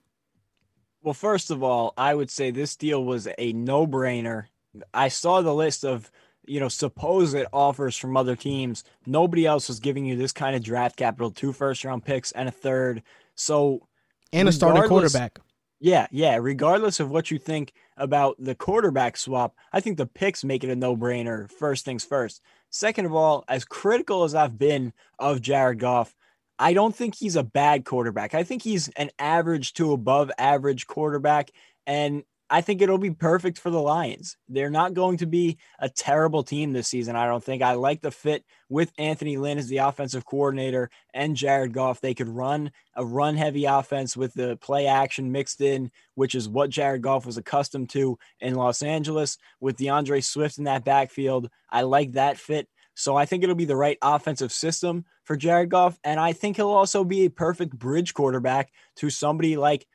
Well, 1.07 1.15
first 1.15 1.53
of 1.53 1.63
all, 1.63 1.95
I 1.97 2.17
would 2.17 2.33
say 2.33 2.51
this 2.51 2.75
deal 2.75 3.05
was 3.05 3.29
a 3.39 3.53
no 3.53 3.87
brainer. 3.87 4.47
I 4.93 5.07
saw 5.07 5.41
the 5.41 5.55
list 5.55 5.85
of 5.85 6.11
you 6.49 6.59
know 6.59 6.67
supposed 6.67 7.47
offers 7.53 7.97
from 7.97 8.17
other 8.17 8.35
teams. 8.35 8.83
Nobody 9.07 9.47
else 9.47 9.69
was 9.69 9.79
giving 9.79 10.05
you 10.05 10.17
this 10.17 10.33
kind 10.33 10.57
of 10.57 10.65
draft 10.65 10.97
capital, 10.97 11.31
two 11.31 11.53
first 11.53 11.85
round 11.85 12.05
picks 12.05 12.33
and 12.33 12.49
a 12.49 12.53
third. 12.53 13.05
So 13.37 13.87
and 14.33 14.49
a 14.49 14.53
starting 14.53 14.83
quarterback. 14.89 15.39
Yeah, 15.79 16.09
yeah. 16.11 16.39
Regardless 16.43 16.99
of 16.99 17.09
what 17.09 17.31
you 17.31 17.39
think 17.39 17.73
about 17.97 18.35
the 18.41 18.57
quarterback 18.57 19.17
swap, 19.17 19.55
I 19.73 19.79
think 19.79 19.99
the 19.99 20.07
picks 20.07 20.43
make 20.43 20.65
it 20.65 20.71
a 20.71 20.75
no 20.75 20.97
brainer. 20.97 21.49
First 21.49 21.85
things 21.85 22.05
first. 22.05 22.43
Second 22.71 23.07
of 23.07 23.15
all, 23.15 23.45
as 23.47 23.65
critical 23.65 24.25
as 24.25 24.35
I've 24.35 24.59
been 24.59 24.93
of 25.21 25.41
Jared 25.41 25.79
Goff, 25.79 26.17
I 26.59 26.73
don't 26.73 26.95
think 26.95 27.15
he's 27.15 27.37
a 27.37 27.43
bad 27.43 27.85
quarterback. 27.85 28.35
I 28.35 28.43
think 28.43 28.63
he's 28.63 28.89
an 28.89 29.11
average 29.19 29.75
to 29.75 29.93
above 29.93 30.31
average 30.39 30.87
quarterback. 30.87 31.51
And 31.87 32.25
I 32.49 32.61
think 32.61 32.81
it'll 32.81 32.99
be 32.99 33.11
perfect 33.11 33.59
for 33.59 33.71
the 33.71 33.81
Lions. 33.81 34.37
They're 34.49 34.71
not 34.71 34.95
going 34.95 35.17
to 35.19 35.27
be 35.27 35.59
a 35.81 35.89
terrible 35.89 36.45
team 36.45 36.73
this 36.73 36.87
season, 36.87 37.17
I 37.17 37.27
don't 37.27 37.43
think. 37.43 37.61
I 37.61 37.73
like 37.73 38.03
the 38.03 38.13
fit 38.13 38.45
with 38.69 38.93
Anthony 38.99 39.37
Lynn 39.37 39.59
as 39.59 39.67
the 39.69 39.79
offensive 39.79 40.25
coordinator 40.25 40.89
and 41.13 41.35
Jared 41.35 41.73
Goff. 41.73 42.01
They 42.01 42.15
could 42.15 42.29
run 42.29 42.71
a 42.95 43.05
run 43.05 43.37
heavy 43.37 43.65
offense 43.65 44.17
with 44.17 44.33
the 44.35 44.57
play 44.59 44.87
action 44.87 45.33
mixed 45.33 45.61
in, 45.61 45.91
which 46.15 46.37
is 46.37 46.49
what 46.49 46.71
Jared 46.71 47.03
Goff 47.03 47.27
was 47.27 47.37
accustomed 47.37 47.91
to 47.91 48.17
in 48.41 48.55
Los 48.55 48.81
Angeles 48.81 49.39
with 49.59 49.77
D'Andre 49.77 50.21
Swift 50.21 50.59
in 50.59 50.65
that 50.65 50.85
backfield. 50.85 51.51
I 51.69 51.83
like 51.83 52.13
that 52.13 52.39
fit. 52.39 52.69
So 52.97 53.15
I 53.15 53.27
think 53.27 53.43
it'll 53.43 53.55
be 53.55 53.67
the 53.67 53.77
right 53.77 53.99
offensive 54.01 54.51
system 54.51 55.05
for 55.25 55.37
Jared 55.37 55.69
Goff. 55.69 55.99
And 56.03 56.19
I 56.19 56.33
think 56.33 56.57
he'll 56.57 56.71
also 56.71 57.05
be 57.05 57.27
a 57.27 57.31
perfect 57.31 57.79
bridge 57.79 58.15
quarterback 58.15 58.73
to 58.97 59.11
somebody 59.11 59.57
like 59.57 59.87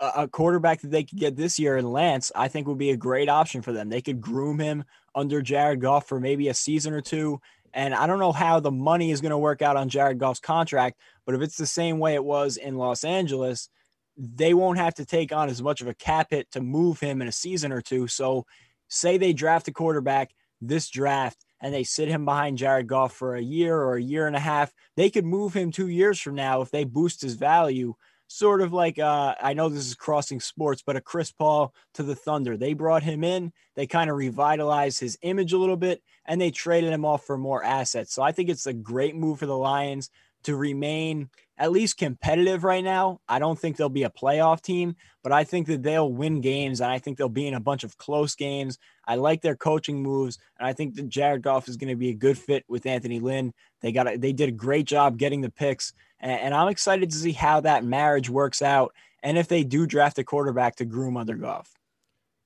a 0.00 0.28
quarterback 0.28 0.80
that 0.80 0.90
they 0.90 1.04
could 1.04 1.18
get 1.18 1.36
this 1.36 1.58
year 1.58 1.76
in 1.76 1.90
Lance, 1.92 2.30
I 2.34 2.48
think 2.48 2.66
would 2.66 2.78
be 2.78 2.90
a 2.90 2.96
great 2.96 3.28
option 3.28 3.62
for 3.62 3.72
them. 3.72 3.88
They 3.88 4.02
could 4.02 4.20
groom 4.20 4.58
him 4.58 4.84
under 5.14 5.40
Jared 5.40 5.80
Goff 5.80 6.08
for 6.08 6.20
maybe 6.20 6.48
a 6.48 6.54
season 6.54 6.92
or 6.92 7.00
two. 7.00 7.40
And 7.72 7.94
I 7.94 8.06
don't 8.06 8.18
know 8.18 8.32
how 8.32 8.60
the 8.60 8.70
money 8.70 9.12
is 9.12 9.20
going 9.20 9.30
to 9.30 9.38
work 9.38 9.62
out 9.62 9.76
on 9.76 9.88
Jared 9.88 10.18
Goff's 10.18 10.40
contract, 10.40 10.98
but 11.24 11.34
if 11.34 11.40
it's 11.40 11.56
the 11.56 11.66
same 11.66 11.98
way 11.98 12.14
it 12.14 12.24
was 12.24 12.58
in 12.58 12.76
Los 12.76 13.02
Angeles, 13.04 13.70
they 14.18 14.52
won't 14.52 14.78
have 14.78 14.94
to 14.94 15.06
take 15.06 15.32
on 15.32 15.48
as 15.48 15.62
much 15.62 15.80
of 15.80 15.88
a 15.88 15.94
cap 15.94 16.28
hit 16.30 16.50
to 16.50 16.60
move 16.60 17.00
him 17.00 17.22
in 17.22 17.28
a 17.28 17.32
season 17.32 17.72
or 17.72 17.80
two. 17.80 18.08
So, 18.08 18.44
say 18.88 19.16
they 19.16 19.32
draft 19.32 19.68
a 19.68 19.72
quarterback 19.72 20.32
this 20.60 20.90
draft 20.90 21.46
and 21.62 21.72
they 21.72 21.84
sit 21.84 22.08
him 22.08 22.26
behind 22.26 22.58
Jared 22.58 22.86
Goff 22.86 23.14
for 23.14 23.36
a 23.36 23.42
year 23.42 23.74
or 23.76 23.96
a 23.96 24.02
year 24.02 24.26
and 24.26 24.36
a 24.36 24.40
half, 24.40 24.74
they 24.96 25.08
could 25.08 25.24
move 25.24 25.54
him 25.54 25.70
two 25.70 25.88
years 25.88 26.20
from 26.20 26.34
now 26.34 26.60
if 26.60 26.70
they 26.70 26.84
boost 26.84 27.22
his 27.22 27.34
value 27.34 27.94
sort 28.32 28.62
of 28.62 28.72
like 28.72 28.98
uh, 28.98 29.34
I 29.40 29.52
know 29.52 29.68
this 29.68 29.86
is 29.86 29.94
crossing 29.94 30.40
sports, 30.40 30.82
but 30.84 30.96
a 30.96 31.00
Chris 31.00 31.30
Paul 31.30 31.74
to 31.94 32.02
the 32.02 32.14
Thunder. 32.14 32.56
They 32.56 32.72
brought 32.72 33.02
him 33.02 33.22
in, 33.24 33.52
they 33.76 33.86
kind 33.86 34.10
of 34.10 34.16
revitalized 34.16 35.00
his 35.00 35.18
image 35.22 35.52
a 35.52 35.58
little 35.58 35.76
bit, 35.76 36.02
and 36.24 36.40
they 36.40 36.50
traded 36.50 36.92
him 36.92 37.04
off 37.04 37.24
for 37.26 37.36
more 37.36 37.62
assets. 37.62 38.14
So 38.14 38.22
I 38.22 38.32
think 38.32 38.48
it's 38.48 38.66
a 38.66 38.72
great 38.72 39.14
move 39.14 39.38
for 39.38 39.46
the 39.46 39.56
Lions. 39.56 40.10
To 40.44 40.56
remain 40.56 41.28
at 41.58 41.70
least 41.70 41.96
competitive 41.96 42.64
right 42.64 42.82
now. 42.82 43.20
I 43.28 43.38
don't 43.38 43.58
think 43.58 43.76
they'll 43.76 43.88
be 43.88 44.02
a 44.02 44.10
playoff 44.10 44.62
team, 44.62 44.96
but 45.22 45.32
I 45.32 45.44
think 45.44 45.68
that 45.68 45.82
they'll 45.82 46.10
win 46.10 46.40
games 46.40 46.80
and 46.80 46.90
I 46.90 46.98
think 46.98 47.18
they'll 47.18 47.28
be 47.28 47.46
in 47.46 47.54
a 47.54 47.60
bunch 47.60 47.84
of 47.84 47.96
close 47.98 48.34
games. 48.34 48.78
I 49.06 49.16
like 49.16 49.42
their 49.42 49.54
coaching 49.54 50.02
moves 50.02 50.38
and 50.58 50.66
I 50.66 50.72
think 50.72 50.96
that 50.96 51.08
Jared 51.08 51.42
Goff 51.42 51.68
is 51.68 51.76
going 51.76 51.90
to 51.90 51.96
be 51.96 52.08
a 52.08 52.14
good 52.14 52.36
fit 52.36 52.64
with 52.68 52.86
Anthony 52.86 53.20
Lynn. 53.20 53.52
They 53.80 53.92
got 53.92 54.12
a, 54.12 54.16
they 54.16 54.32
did 54.32 54.48
a 54.48 54.52
great 54.52 54.86
job 54.86 55.18
getting 55.18 55.40
the 55.40 55.50
picks 55.50 55.92
and, 56.18 56.32
and 56.32 56.54
I'm 56.54 56.68
excited 56.68 57.10
to 57.10 57.16
see 57.16 57.32
how 57.32 57.60
that 57.60 57.84
marriage 57.84 58.28
works 58.28 58.62
out 58.62 58.92
and 59.22 59.38
if 59.38 59.46
they 59.46 59.62
do 59.62 59.86
draft 59.86 60.18
a 60.18 60.24
quarterback 60.24 60.76
to 60.76 60.84
groom 60.84 61.16
under 61.16 61.36
Goff. 61.36 61.74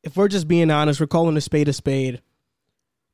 If 0.02 0.16
we're 0.16 0.28
just 0.28 0.46
being 0.46 0.70
honest, 0.70 1.00
we're 1.00 1.06
calling 1.06 1.36
a 1.36 1.40
spade 1.40 1.68
a 1.68 1.72
spade. 1.72 2.20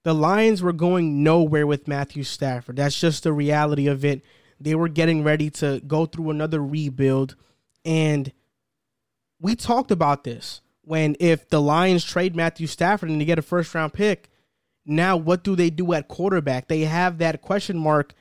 The 0.03 0.15
Lions 0.15 0.63
were 0.63 0.73
going 0.73 1.23
nowhere 1.23 1.67
with 1.67 1.87
Matthew 1.87 2.25
Stafford. 2.25 2.75
That's 2.75 2.99
just 2.99 3.23
the 3.23 3.33
reality 3.33 3.87
of 3.87 4.05
it 4.05 4.23
they 4.63 4.75
were 4.75 4.89
getting 4.89 5.25
ready 5.25 5.51
to 5.51 5.81
go 5.87 6.07
through 6.07 6.31
another 6.31 6.63
rebuild. 6.63 7.37
And 7.85 8.33
we 9.41 9.57
talked 9.57 9.91
about 9.91 10.25
this 10.25 10.61
when 10.83 11.17
if 11.21 11.49
the 11.49 11.61
Lions 11.61 12.05
trade 12.05 12.37
Matthew 12.37 12.67
Stafford 12.67 13.11
and 13.11 13.21
they 13.21 13.25
get 13.25 13.39
a 13.39 13.43
first 13.43 13.75
round 13.75 13.93
pick, 13.93 14.29
now 14.85 15.17
what 15.17 15.45
do 15.45 15.55
they 15.55 15.71
do 15.71 15.93
at 15.93 16.09
quarterback? 16.09 16.69
They 16.69 16.81
have 16.81 17.19
that 17.19 17.43
question 17.43 17.79
mark. 17.79 18.15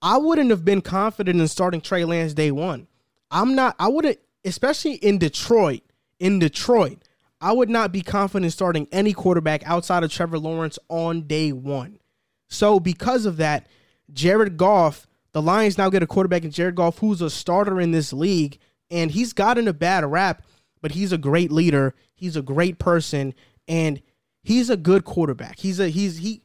I 0.00 0.18
wouldn't 0.18 0.50
have 0.50 0.64
been 0.64 0.80
confident 0.80 1.40
in 1.40 1.48
starting 1.48 1.80
Trey 1.80 2.04
Lance 2.04 2.34
day 2.34 2.50
one. 2.50 2.86
I'm 3.30 3.54
not, 3.54 3.74
I 3.78 3.88
wouldn't, 3.88 4.18
especially 4.44 4.94
in 4.94 5.18
Detroit. 5.18 5.82
In 6.20 6.40
Detroit, 6.40 6.98
I 7.40 7.52
would 7.52 7.68
not 7.68 7.92
be 7.92 8.02
confident 8.02 8.46
in 8.46 8.50
starting 8.50 8.88
any 8.90 9.12
quarterback 9.12 9.64
outside 9.64 10.02
of 10.02 10.10
Trevor 10.10 10.38
Lawrence 10.38 10.78
on 10.88 11.22
day 11.22 11.52
one. 11.52 12.00
So, 12.48 12.80
because 12.80 13.24
of 13.24 13.36
that, 13.36 13.68
Jared 14.12 14.56
Goff 14.56 15.06
the 15.32 15.42
Lions 15.42 15.78
now 15.78 15.90
get 15.90 16.02
a 16.02 16.06
quarterback 16.06 16.44
in 16.44 16.50
Jared 16.50 16.74
Goff, 16.74 16.98
who's 16.98 17.20
a 17.20 17.30
starter 17.30 17.80
in 17.80 17.90
this 17.90 18.12
league, 18.12 18.58
and 18.90 19.10
he's 19.10 19.32
gotten 19.32 19.68
a 19.68 19.72
bad 19.72 20.04
rap, 20.04 20.42
but 20.80 20.92
he's 20.92 21.12
a 21.12 21.18
great 21.18 21.52
leader. 21.52 21.94
He's 22.14 22.36
a 22.36 22.42
great 22.42 22.78
person, 22.78 23.34
and 23.66 24.00
he's 24.42 24.70
a 24.70 24.76
good 24.76 25.04
quarterback. 25.04 25.58
He's 25.58 25.78
a 25.78 25.88
he's 25.88 26.18
he 26.18 26.42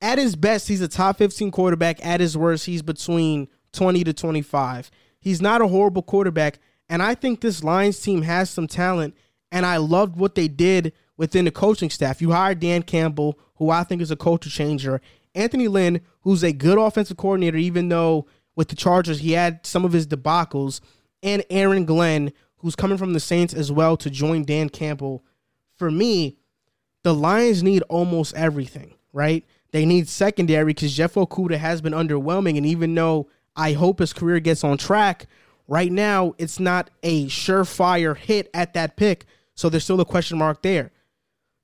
at 0.00 0.18
his 0.18 0.34
best, 0.34 0.68
he's 0.68 0.80
a 0.80 0.88
top 0.88 1.18
15 1.18 1.50
quarterback. 1.50 2.04
At 2.04 2.20
his 2.20 2.36
worst, 2.36 2.66
he's 2.66 2.82
between 2.82 3.48
20 3.72 4.04
to 4.04 4.12
25. 4.12 4.90
He's 5.20 5.40
not 5.40 5.62
a 5.62 5.68
horrible 5.68 6.02
quarterback, 6.02 6.58
and 6.88 7.02
I 7.02 7.14
think 7.14 7.40
this 7.40 7.62
Lions 7.62 8.00
team 8.00 8.22
has 8.22 8.50
some 8.50 8.66
talent, 8.66 9.14
and 9.52 9.64
I 9.64 9.76
loved 9.76 10.16
what 10.16 10.34
they 10.34 10.48
did 10.48 10.92
within 11.16 11.44
the 11.44 11.50
coaching 11.50 11.90
staff. 11.90 12.20
You 12.20 12.32
hired 12.32 12.58
Dan 12.58 12.82
Campbell, 12.82 13.38
who 13.56 13.70
I 13.70 13.84
think 13.84 14.02
is 14.02 14.10
a 14.10 14.16
culture 14.16 14.50
changer, 14.50 15.00
Anthony 15.34 15.68
Lynn, 15.68 16.00
who's 16.22 16.42
a 16.42 16.52
good 16.52 16.78
offensive 16.78 17.16
coordinator, 17.16 17.58
even 17.58 17.88
though 17.88 18.26
with 18.56 18.68
the 18.68 18.76
Chargers 18.76 19.20
he 19.20 19.32
had 19.32 19.64
some 19.66 19.84
of 19.84 19.92
his 19.92 20.06
debacles, 20.06 20.80
and 21.22 21.44
Aaron 21.50 21.84
Glenn, 21.84 22.32
who's 22.58 22.76
coming 22.76 22.98
from 22.98 23.12
the 23.12 23.20
Saints 23.20 23.54
as 23.54 23.70
well 23.70 23.96
to 23.96 24.10
join 24.10 24.44
Dan 24.44 24.68
Campbell. 24.68 25.24
For 25.76 25.90
me, 25.90 26.38
the 27.02 27.14
Lions 27.14 27.62
need 27.62 27.82
almost 27.88 28.34
everything, 28.34 28.94
right? 29.12 29.44
They 29.72 29.86
need 29.86 30.08
secondary 30.08 30.66
because 30.72 30.94
Jeff 30.94 31.14
Okudah 31.14 31.58
has 31.58 31.80
been 31.80 31.92
underwhelming, 31.92 32.56
and 32.56 32.66
even 32.66 32.94
though 32.94 33.28
I 33.56 33.72
hope 33.72 33.98
his 33.98 34.12
career 34.12 34.38
gets 34.40 34.64
on 34.64 34.78
track, 34.78 35.26
right 35.66 35.90
now 35.90 36.34
it's 36.38 36.60
not 36.60 36.90
a 37.02 37.26
surefire 37.26 38.16
hit 38.16 38.50
at 38.54 38.74
that 38.74 38.96
pick, 38.96 39.26
so 39.54 39.68
there's 39.68 39.84
still 39.84 40.00
a 40.00 40.04
question 40.04 40.38
mark 40.38 40.62
there. 40.62 40.92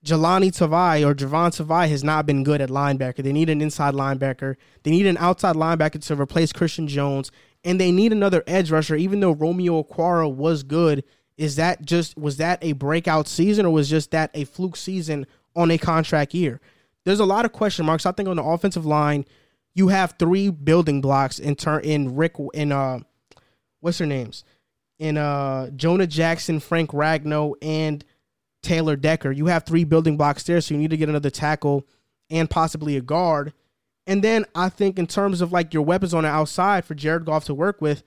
Jahlani 0.04 0.50
Tavai 0.50 1.04
or 1.04 1.14
Javon 1.14 1.50
Tavai 1.50 1.88
has 1.88 2.04
not 2.04 2.24
been 2.24 2.44
good 2.44 2.60
at 2.60 2.68
linebacker. 2.68 3.22
They 3.22 3.32
need 3.32 3.50
an 3.50 3.60
inside 3.60 3.94
linebacker. 3.94 4.56
They 4.84 4.90
need 4.90 5.06
an 5.06 5.16
outside 5.16 5.56
linebacker 5.56 6.04
to 6.06 6.20
replace 6.20 6.52
Christian 6.52 6.86
Jones, 6.86 7.32
and 7.64 7.80
they 7.80 7.90
need 7.90 8.12
another 8.12 8.44
edge 8.46 8.70
rusher. 8.70 8.94
Even 8.94 9.20
though 9.20 9.32
Romeo 9.32 9.82
Okwara 9.82 10.32
was 10.32 10.62
good, 10.62 11.02
is 11.36 11.56
that 11.56 11.84
just 11.84 12.16
was 12.16 12.36
that 12.36 12.62
a 12.62 12.72
breakout 12.72 13.26
season 13.26 13.66
or 13.66 13.70
was 13.70 13.88
just 13.90 14.12
that 14.12 14.30
a 14.34 14.44
fluke 14.44 14.76
season 14.76 15.26
on 15.56 15.70
a 15.70 15.78
contract 15.78 16.32
year? 16.32 16.60
There's 17.04 17.20
a 17.20 17.24
lot 17.24 17.44
of 17.44 17.52
question 17.52 17.86
marks. 17.86 18.06
I 18.06 18.12
think 18.12 18.28
on 18.28 18.36
the 18.36 18.44
offensive 18.44 18.86
line, 18.86 19.24
you 19.74 19.88
have 19.88 20.14
three 20.18 20.50
building 20.50 21.00
blocks 21.00 21.38
in 21.38 21.56
turn 21.56 21.82
in 21.82 22.14
Rick 22.14 22.36
in 22.54 22.70
uh 22.70 23.00
what's 23.80 23.98
their 23.98 24.06
names 24.06 24.44
in 24.98 25.16
uh 25.16 25.70
Jonah 25.70 26.06
Jackson, 26.06 26.60
Frank 26.60 26.90
Ragnow, 26.90 27.54
and 27.62 28.04
Taylor 28.62 28.96
Decker. 28.96 29.30
You 29.30 29.46
have 29.46 29.64
three 29.64 29.84
building 29.84 30.16
blocks 30.16 30.42
there, 30.42 30.60
so 30.60 30.74
you 30.74 30.80
need 30.80 30.90
to 30.90 30.96
get 30.96 31.08
another 31.08 31.30
tackle 31.30 31.86
and 32.30 32.50
possibly 32.50 32.96
a 32.96 33.00
guard. 33.00 33.52
And 34.06 34.24
then 34.24 34.46
I 34.54 34.68
think 34.68 34.98
in 34.98 35.06
terms 35.06 35.40
of 35.40 35.52
like 35.52 35.74
your 35.74 35.82
weapons 35.82 36.14
on 36.14 36.24
the 36.24 36.30
outside 36.30 36.84
for 36.84 36.94
Jared 36.94 37.24
Goff 37.24 37.44
to 37.44 37.54
work 37.54 37.80
with, 37.80 38.02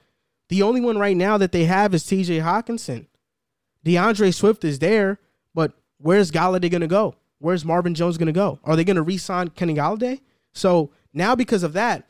the 0.50 0.64
only 0.64 0.82
one 0.82 0.98
right 0.98 1.16
now 1.16 1.38
that 1.38 1.52
they 1.52 1.66
have 1.66 1.94
is 1.94 2.04
TJ 2.04 2.42
Hockenson. 2.42 3.08
D'Andre 3.84 4.32
Swift 4.32 4.64
is 4.64 4.80
there, 4.80 5.20
but 5.54 5.74
where's 5.98 6.32
Golladay 6.32 6.70
going 6.70 6.82
to 6.82 6.88
go? 6.88 7.16
Where's 7.40 7.66
Marvin 7.66 7.96
Jones 7.96 8.18
going 8.18 8.28
to 8.28 8.34
go? 8.34 8.60
Are 8.64 8.76
they 8.76 8.84
going 8.84 8.96
to 8.96 9.02
re-sign 9.02 9.50
Kenny 9.50 9.74
Golladay? 9.74 10.22
So 10.54 10.92
now 11.14 11.36
because 11.36 11.64
of 11.64 11.74
that, 11.74 12.08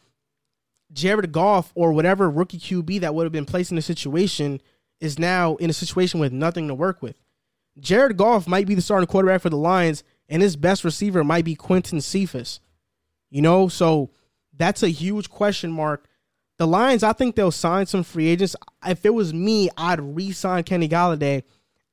Jared 0.91 1.31
Goff 1.31 1.71
or 1.75 1.93
whatever 1.93 2.29
rookie 2.29 2.57
QB 2.59 3.01
that 3.01 3.15
would 3.15 3.23
have 3.23 3.31
been 3.31 3.45
placed 3.45 3.71
in 3.71 3.75
the 3.75 3.81
situation 3.81 4.61
is 4.99 5.17
now 5.17 5.55
in 5.55 5.69
a 5.69 5.73
situation 5.73 6.19
with 6.19 6.33
nothing 6.33 6.67
to 6.67 6.75
work 6.75 7.01
with. 7.01 7.15
Jared 7.79 8.17
Goff 8.17 8.47
might 8.47 8.67
be 8.67 8.75
the 8.75 8.81
starting 8.81 9.07
quarterback 9.07 9.41
for 9.41 9.49
the 9.49 9.57
Lions, 9.57 10.03
and 10.27 10.41
his 10.41 10.55
best 10.55 10.83
receiver 10.83 11.23
might 11.23 11.45
be 11.45 11.55
Quintez 11.55 12.03
Cephus. 12.03 12.59
You 13.29 13.41
know, 13.41 13.67
so 13.67 14.11
that's 14.55 14.83
a 14.83 14.89
huge 14.89 15.29
question 15.29 15.71
mark. 15.71 16.07
The 16.57 16.67
Lions, 16.67 17.01
I 17.03 17.13
think 17.13 17.35
they'll 17.35 17.51
sign 17.51 17.85
some 17.85 18.03
free 18.03 18.27
agents. 18.27 18.55
If 18.85 19.05
it 19.05 19.13
was 19.13 19.33
me, 19.33 19.69
I'd 19.77 19.99
re-sign 19.99 20.63
Kenny 20.63 20.87
Golladay. 20.87 21.43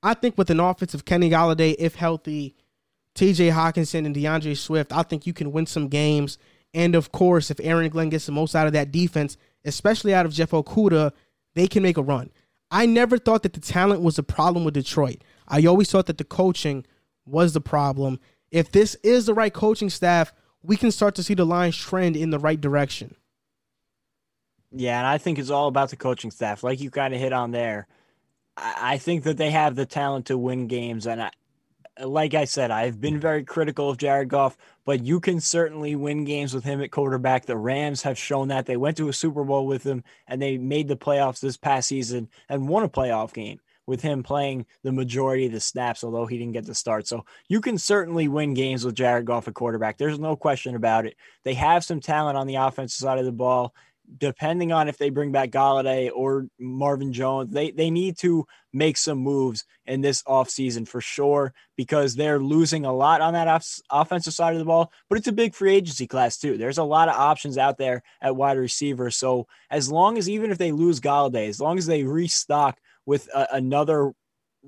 I 0.03 0.15
think 0.15 0.37
with 0.37 0.51
an 0.51 0.61
offense 0.61 0.95
of 0.95 1.05
Kenny 1.05 1.31
Golladay, 1.31 1.75
if 1.79 1.95
healthy, 1.95 2.55
TJ 3.15 3.53
Hockenson, 3.53 4.05
and 4.05 4.15
D'Andre 4.15 4.55
Swift, 4.55 4.93
I 4.93 5.03
think 5.03 5.27
you 5.27 5.33
can 5.33 5.53
win 5.53 5.67
some 5.67 5.89
games. 5.89 6.39
And 6.75 6.95
of 6.95 7.13
course, 7.13 7.51
if 7.51 7.61
Aaron 7.61 7.89
Glenn 7.89 8.11
gets 8.11 8.27
the 8.27 8.33
most 8.33 8.55
out 8.55 8.67
of 8.67 8.75
that 8.75 8.93
defense, 8.93 9.37
especially 9.65 10.13
out 10.15 10.27
of 10.27 10.33
Jeff 10.33 10.51
Okudah, 10.51 11.13
they 11.55 11.67
can 11.67 11.83
make 11.83 11.97
a 11.97 12.03
run. 12.03 12.31
I 12.71 12.85
never 12.85 13.17
thought 13.17 13.43
that 13.45 13.55
the 13.55 13.61
talent 13.61 14.03
was 14.03 14.19
a 14.19 14.23
problem 14.23 14.65
with 14.65 14.75
Detroit. 14.75 15.23
I 15.49 15.65
always 15.65 15.91
thought 15.91 16.07
that 16.07 16.19
the 16.19 16.25
coaching 16.25 16.85
was 17.27 17.53
the 17.55 17.61
problem. 17.61 18.21
If 18.51 18.71
this 18.71 18.95
is 19.03 19.27
the 19.27 19.35
right 19.35 19.53
coaching 19.53 19.91
staff, 19.91 20.33
we 20.63 20.77
can 20.77 20.91
start 20.91 21.15
to 21.17 21.23
see 21.23 21.35
the 21.35 21.45
Lions 21.45 21.77
trend 21.77 22.17
in 22.17 22.31
the 22.31 22.39
right 22.39 22.61
direction. 22.61 23.17
Yeah, 24.71 24.99
and 24.99 25.07
I 25.07 25.19
think 25.19 25.39
it's 25.39 25.51
all 25.51 25.69
about 25.69 25.91
the 25.91 25.97
coaching 25.97 26.31
staff, 26.31 26.63
like 26.63 26.81
you 26.81 26.91
kind 26.91 27.15
of 27.15 27.21
hit 27.21 27.33
on 27.33 27.53
there. 27.53 27.87
I 28.57 28.99
think 28.99 29.23
that 29.23 29.37
they 29.37 29.51
have 29.51 29.77
the 29.77 29.87
talent 29.87 30.27
to 30.27 30.37
win 30.37 30.67
games, 30.67 31.07
and 31.07 31.23
I, 31.23 31.31
like 32.05 32.35
I 32.35 32.45
said, 32.45 32.71
I've 32.71 33.01
been 33.01 33.21
very 33.21 33.45
critical 33.45 33.89
of 33.89 33.99
Jared 33.99 34.29
Goff, 34.29 34.59
but 34.85 35.05
you 35.05 35.21
can 35.21 35.41
certainly 35.41 35.95
win 35.97 36.25
games 36.25 36.53
with 36.53 36.65
him 36.65 36.83
at 36.83 36.91
quarterback. 36.91 37.47
The 37.47 37.57
Rams 37.57 38.03
have 38.03 38.19
shown 38.19 38.49
that 38.49 38.67
they 38.67 38.77
went 38.77 38.97
to 38.99 39.09
a 39.09 39.13
Super 39.13 39.45
Bowl 39.45 39.67
with 39.67 39.85
him, 39.85 40.03
and 40.27 40.43
they 40.43 40.59
made 40.59 40.89
the 40.89 40.97
playoffs 40.97 41.41
this 41.41 41.57
past 41.57 41.89
season 41.89 42.29
and 42.49 42.69
won 42.69 42.83
a 42.83 42.89
playoff 42.89 43.33
game 43.33 43.61
with 43.89 44.03
him 44.03 44.23
playing 44.23 44.67
the 44.83 44.93
majority 44.93 45.47
of 45.47 45.53
the 45.53 45.61
snaps, 45.61 46.05
although 46.05 46.27
he 46.27 46.37
didn't 46.37 46.53
get 46.53 46.67
the 46.67 46.75
start. 46.75 47.09
So 47.09 47.25
you 47.49 47.63
can 47.63 47.79
certainly 47.79 48.29
win 48.29 48.53
games 48.53 48.85
with 48.85 48.95
Jared 48.95 49.25
Goff 49.25 49.49
at 49.49 49.55
quarterback. 49.55 49.97
There's 49.97 50.19
no 50.19 50.37
question 50.37 50.77
about 50.77 51.07
it. 51.07 51.17
They 51.43 51.55
have 51.55 51.83
some 51.83 51.99
talent 51.99 52.37
on 52.37 52.47
the 52.47 52.57
offensive 52.57 52.99
side 52.99 53.19
of 53.19 53.25
the 53.25 53.33
ball. 53.33 53.75
Depending 54.19 54.73
on 54.73 54.89
if 54.89 54.97
they 54.97 55.11
bring 55.11 55.33
back 55.33 55.51
Golladay 55.51 56.11
or 56.15 56.49
Marvin 56.59 57.13
Jones, 57.13 57.53
they, 57.53 57.71
they 57.71 57.91
need 57.91 58.17
to 58.19 58.47
make 58.73 58.97
some 58.97 59.19
moves 59.19 59.67
in 59.87 60.01
this 60.01 60.23
offseason 60.23 60.89
for 60.89 61.03
sure 61.03 61.53
because 61.77 62.15
they're 62.15 62.41
losing 62.41 62.87
a 62.87 62.93
lot 62.93 63.21
on 63.21 63.35
that 63.35 63.49
off- 63.49 63.81
offensive 63.91 64.33
side 64.33 64.55
of 64.55 64.61
the 64.61 64.65
ball. 64.65 64.93
But 65.11 65.19
it's 65.19 65.29
a 65.29 65.33
big 65.33 65.55
free 65.55 65.75
agency 65.75 66.07
class, 66.07 66.39
too. 66.39 66.57
There's 66.57 66.79
a 66.79 66.85
lot 66.85 67.09
of 67.09 67.17
options 67.17 67.59
out 67.59 67.77
there 67.77 68.03
at 68.23 68.37
wide 68.37 68.57
receiver. 68.57 69.11
So 69.11 69.47
as 69.71 69.91
long 69.91 70.17
as 70.17 70.29
even 70.29 70.51
if 70.51 70.59
they 70.59 70.73
lose 70.73 71.01
Golladay, 71.01 71.49
as 71.49 71.61
long 71.61 71.77
as 71.77 71.87
they 71.87 72.05
restock 72.05 72.79
with 73.09 73.27
a, 73.35 73.49
another 73.55 74.13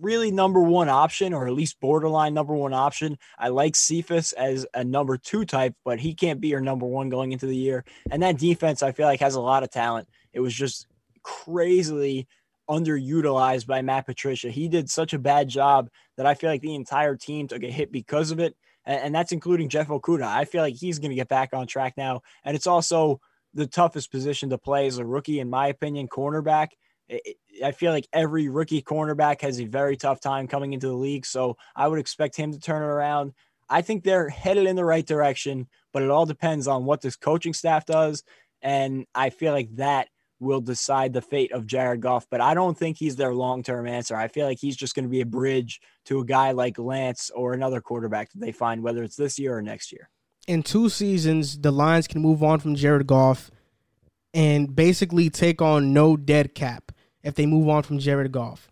really 0.00 0.30
number 0.30 0.62
one 0.62 0.88
option, 0.88 1.34
or 1.34 1.46
at 1.46 1.52
least 1.52 1.78
borderline 1.78 2.32
number 2.32 2.54
one 2.54 2.72
option. 2.72 3.18
I 3.38 3.48
like 3.48 3.76
Cephus 3.76 4.32
as 4.32 4.66
a 4.72 4.82
number 4.82 5.18
two 5.18 5.44
type, 5.44 5.74
but 5.84 6.00
he 6.00 6.14
can't 6.14 6.40
be 6.40 6.48
your 6.48 6.62
number 6.62 6.86
one 6.86 7.10
going 7.10 7.32
into 7.32 7.44
the 7.44 7.54
year. 7.56 7.84
And 8.10 8.22
that 8.22 8.38
defense, 8.38 8.82
I 8.82 8.92
feel 8.92 9.06
like, 9.06 9.20
has 9.20 9.34
a 9.34 9.42
lot 9.42 9.62
of 9.62 9.70
talent. 9.70 10.08
It 10.32 10.40
was 10.40 10.54
just 10.54 10.86
crazily 11.22 12.26
underutilized 12.66 13.66
by 13.66 13.82
Matt 13.82 14.06
Patricia. 14.06 14.48
He 14.48 14.68
did 14.68 14.88
such 14.88 15.12
a 15.12 15.18
bad 15.18 15.46
job 15.48 15.90
that 16.16 16.24
I 16.24 16.32
feel 16.32 16.48
like 16.48 16.62
the 16.62 16.74
entire 16.74 17.16
team 17.16 17.46
took 17.46 17.62
a 17.62 17.70
hit 17.70 17.92
because 17.92 18.30
of 18.30 18.40
it. 18.40 18.56
And, 18.86 19.02
and 19.02 19.14
that's 19.14 19.32
including 19.32 19.68
Jeff 19.68 19.88
Okudah. 19.88 20.22
I 20.22 20.46
feel 20.46 20.62
like 20.62 20.76
he's 20.76 20.98
going 20.98 21.10
to 21.10 21.16
get 21.16 21.28
back 21.28 21.50
on 21.52 21.66
track 21.66 21.92
now. 21.98 22.22
And 22.42 22.56
it's 22.56 22.66
also 22.66 23.20
the 23.52 23.66
toughest 23.66 24.10
position 24.10 24.48
to 24.48 24.56
play 24.56 24.86
as 24.86 24.96
a 24.96 25.04
rookie, 25.04 25.40
in 25.40 25.50
my 25.50 25.66
opinion, 25.66 26.08
cornerback. 26.08 26.68
I 27.64 27.72
feel 27.72 27.92
like 27.92 28.08
every 28.12 28.48
rookie 28.48 28.82
cornerback 28.82 29.40
has 29.42 29.60
a 29.60 29.64
very 29.64 29.96
tough 29.96 30.20
time 30.20 30.46
coming 30.46 30.72
into 30.72 30.88
the 30.88 30.94
league. 30.94 31.26
So 31.26 31.56
I 31.74 31.88
would 31.88 31.98
expect 31.98 32.36
him 32.36 32.52
to 32.52 32.60
turn 32.60 32.82
it 32.82 32.86
around. 32.86 33.32
I 33.68 33.82
think 33.82 34.02
they're 34.02 34.28
headed 34.28 34.66
in 34.66 34.76
the 34.76 34.84
right 34.84 35.06
direction, 35.06 35.68
but 35.92 36.02
it 36.02 36.10
all 36.10 36.26
depends 36.26 36.66
on 36.66 36.84
what 36.84 37.00
this 37.00 37.16
coaching 37.16 37.54
staff 37.54 37.86
does. 37.86 38.22
And 38.62 39.06
I 39.14 39.30
feel 39.30 39.52
like 39.52 39.74
that 39.76 40.08
will 40.40 40.60
decide 40.60 41.12
the 41.12 41.22
fate 41.22 41.52
of 41.52 41.66
Jared 41.66 42.00
Goff, 42.00 42.26
but 42.30 42.40
I 42.40 42.54
don't 42.54 42.76
think 42.76 42.96
he's 42.96 43.16
their 43.16 43.34
long 43.34 43.62
term 43.62 43.86
answer. 43.86 44.16
I 44.16 44.28
feel 44.28 44.46
like 44.46 44.58
he's 44.58 44.76
just 44.76 44.94
going 44.94 45.04
to 45.04 45.10
be 45.10 45.20
a 45.20 45.26
bridge 45.26 45.80
to 46.06 46.20
a 46.20 46.24
guy 46.24 46.52
like 46.52 46.78
Lance 46.78 47.30
or 47.34 47.52
another 47.52 47.80
quarterback 47.80 48.32
that 48.32 48.40
they 48.40 48.52
find, 48.52 48.82
whether 48.82 49.02
it's 49.02 49.16
this 49.16 49.38
year 49.38 49.56
or 49.56 49.62
next 49.62 49.92
year. 49.92 50.08
In 50.48 50.62
two 50.62 50.88
seasons, 50.88 51.58
the 51.58 51.70
Lions 51.70 52.08
can 52.08 52.22
move 52.22 52.42
on 52.42 52.58
from 52.58 52.74
Jared 52.74 53.06
Goff 53.06 53.50
and 54.32 54.74
basically 54.74 55.28
take 55.28 55.60
on 55.60 55.92
no 55.92 56.16
dead 56.16 56.54
cap 56.54 56.92
if 57.22 57.34
they 57.34 57.46
move 57.46 57.68
on 57.68 57.82
from 57.82 57.98
Jared 57.98 58.32
Goff. 58.32 58.70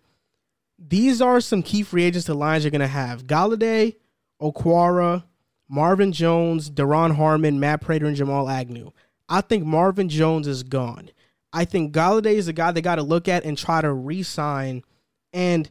These 0.78 1.20
are 1.20 1.40
some 1.40 1.62
key 1.62 1.82
free 1.82 2.04
agents 2.04 2.26
the 2.26 2.34
Lions 2.34 2.64
are 2.64 2.70
going 2.70 2.80
to 2.80 2.86
have 2.86 3.26
Golladay, 3.26 3.96
Okwara, 4.40 5.24
Marvin 5.68 6.12
Jones, 6.12 6.70
Duron 6.70 7.16
Harmon, 7.16 7.60
Matt 7.60 7.80
Prater, 7.80 8.06
and 8.06 8.16
Jamal 8.16 8.48
Agnew. 8.48 8.92
I 9.28 9.40
think 9.40 9.64
Marvin 9.64 10.08
Jones 10.08 10.46
is 10.46 10.62
gone. 10.62 11.10
I 11.52 11.64
think 11.64 11.94
Golladay 11.94 12.34
is 12.34 12.48
a 12.48 12.52
guy 12.52 12.70
they 12.70 12.80
got 12.80 12.96
to 12.96 13.02
look 13.02 13.28
at 13.28 13.44
and 13.44 13.58
try 13.58 13.80
to 13.80 13.92
re-sign. 13.92 14.82
And 15.32 15.68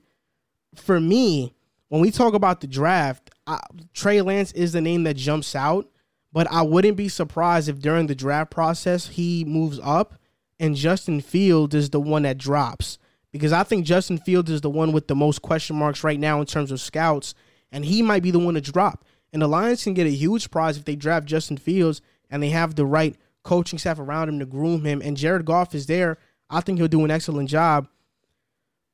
for 0.75 0.99
me, 0.99 1.53
when 1.89 2.01
we 2.01 2.11
talk 2.11 2.33
about 2.33 2.61
the 2.61 2.67
draft, 2.67 3.31
I, 3.47 3.59
Trey 3.93 4.21
Lance 4.21 4.51
is 4.51 4.73
the 4.73 4.81
name 4.81 5.03
that 5.03 5.15
jumps 5.15 5.55
out. 5.55 5.87
But 6.33 6.51
I 6.51 6.61
wouldn't 6.61 6.97
be 6.97 7.09
surprised 7.09 7.69
if 7.69 7.79
during 7.79 8.07
the 8.07 8.13
draft 8.13 8.51
process 8.51 9.07
he 9.07 9.45
moves 9.45 9.79
up 9.81 10.15
and 10.59 10.75
Justin 10.75 11.21
Fields 11.21 11.75
is 11.75 11.89
the 11.89 11.99
one 11.99 12.23
that 12.23 12.37
drops. 12.37 12.97
Because 13.31 13.51
I 13.51 13.63
think 13.63 13.85
Justin 13.85 14.17
Fields 14.17 14.49
is 14.49 14.61
the 14.61 14.69
one 14.69 14.93
with 14.93 15.07
the 15.07 15.15
most 15.15 15.41
question 15.41 15.75
marks 15.75 16.03
right 16.03 16.19
now 16.19 16.39
in 16.39 16.47
terms 16.47 16.71
of 16.71 16.81
scouts, 16.81 17.33
and 17.71 17.85
he 17.85 18.01
might 18.01 18.23
be 18.23 18.31
the 18.31 18.39
one 18.39 18.55
to 18.55 18.61
drop. 18.61 19.03
And 19.33 19.41
the 19.41 19.47
Lions 19.47 19.83
can 19.83 19.93
get 19.93 20.07
a 20.07 20.11
huge 20.11 20.49
prize 20.49 20.77
if 20.77 20.85
they 20.85 20.95
draft 20.95 21.25
Justin 21.25 21.57
Fields 21.57 22.01
and 22.29 22.41
they 22.41 22.49
have 22.49 22.75
the 22.75 22.85
right 22.85 23.15
coaching 23.43 23.79
staff 23.79 23.99
around 23.99 24.29
him 24.29 24.39
to 24.39 24.45
groom 24.45 24.85
him. 24.85 25.01
And 25.01 25.17
Jared 25.17 25.45
Goff 25.45 25.75
is 25.75 25.85
there. 25.85 26.17
I 26.49 26.61
think 26.61 26.79
he'll 26.79 26.87
do 26.87 27.03
an 27.03 27.11
excellent 27.11 27.49
job. 27.49 27.87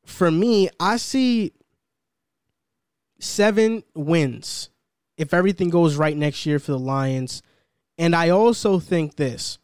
For 0.05 0.31
me, 0.31 0.69
I 0.79 0.97
see 0.97 1.53
seven 3.19 3.83
wins 3.95 4.69
if 5.17 5.33
everything 5.33 5.69
goes 5.69 5.95
right 5.95 6.17
next 6.17 6.45
year 6.45 6.59
for 6.59 6.71
the 6.71 6.79
Lions. 6.79 7.41
And 7.97 8.15
I 8.15 8.29
also 8.29 8.79
think 8.79 9.15
this. 9.15 9.59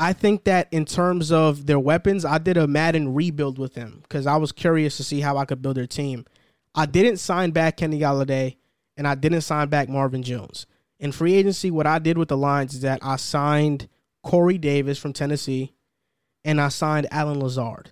I 0.00 0.14
think 0.14 0.44
that 0.44 0.68
in 0.70 0.86
terms 0.86 1.30
of 1.30 1.66
their 1.66 1.78
weapons, 1.78 2.24
I 2.24 2.38
did 2.38 2.56
a 2.56 2.66
Madden 2.66 3.12
rebuild 3.12 3.58
with 3.58 3.74
them 3.74 4.00
because 4.02 4.26
I 4.26 4.38
was 4.38 4.50
curious 4.50 4.96
to 4.96 5.04
see 5.04 5.20
how 5.20 5.36
I 5.36 5.44
could 5.44 5.60
build 5.60 5.76
their 5.76 5.86
team. 5.86 6.24
I 6.74 6.86
didn't 6.86 7.18
sign 7.18 7.50
back 7.50 7.76
Kenny 7.76 8.00
Golladay 8.00 8.56
and 8.96 9.06
I 9.06 9.14
didn't 9.14 9.42
sign 9.42 9.68
back 9.68 9.90
Marvin 9.90 10.22
Jones. 10.22 10.66
In 10.98 11.12
free 11.12 11.34
agency, 11.34 11.70
what 11.70 11.86
I 11.86 11.98
did 11.98 12.16
with 12.16 12.28
the 12.28 12.36
Lions 12.36 12.72
is 12.72 12.80
that 12.80 13.00
I 13.02 13.16
signed 13.16 13.88
Corey 14.22 14.56
Davis 14.56 14.98
from 14.98 15.12
Tennessee 15.12 15.74
and 16.46 16.62
I 16.62 16.68
signed 16.68 17.06
Allen 17.10 17.38
Lazard. 17.38 17.90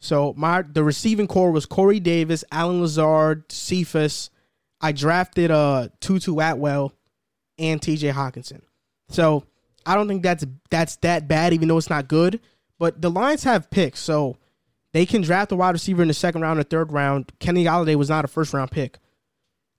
So 0.00 0.34
my 0.36 0.62
the 0.62 0.82
receiving 0.82 1.28
core 1.28 1.52
was 1.52 1.66
Corey 1.66 2.00
Davis, 2.00 2.44
Allen 2.50 2.80
Lazard, 2.80 3.50
Cephus. 3.52 4.28
I 4.80 4.90
drafted 4.90 5.52
uh 5.52 5.88
Tutu 6.00 6.34
Atwell 6.40 6.92
and 7.58 7.80
TJ 7.80 8.12
Hockenson. 8.12 8.62
So 9.08 9.44
I 9.86 9.94
don't 9.94 10.08
think 10.08 10.22
that's 10.22 10.44
that's 10.70 10.96
that 10.96 11.28
bad, 11.28 11.52
even 11.52 11.68
though 11.68 11.78
it's 11.78 11.90
not 11.90 12.08
good. 12.08 12.40
But 12.78 13.00
the 13.00 13.10
Lions 13.10 13.44
have 13.44 13.70
picks, 13.70 14.00
so 14.00 14.36
they 14.92 15.06
can 15.06 15.22
draft 15.22 15.52
a 15.52 15.56
wide 15.56 15.70
receiver 15.70 16.02
in 16.02 16.08
the 16.08 16.14
second 16.14 16.42
round 16.42 16.58
or 16.58 16.64
third 16.64 16.92
round. 16.92 17.32
Kenny 17.38 17.64
Golladay 17.64 17.94
was 17.96 18.08
not 18.08 18.24
a 18.24 18.28
first 18.28 18.52
round 18.52 18.70
pick 18.70 18.98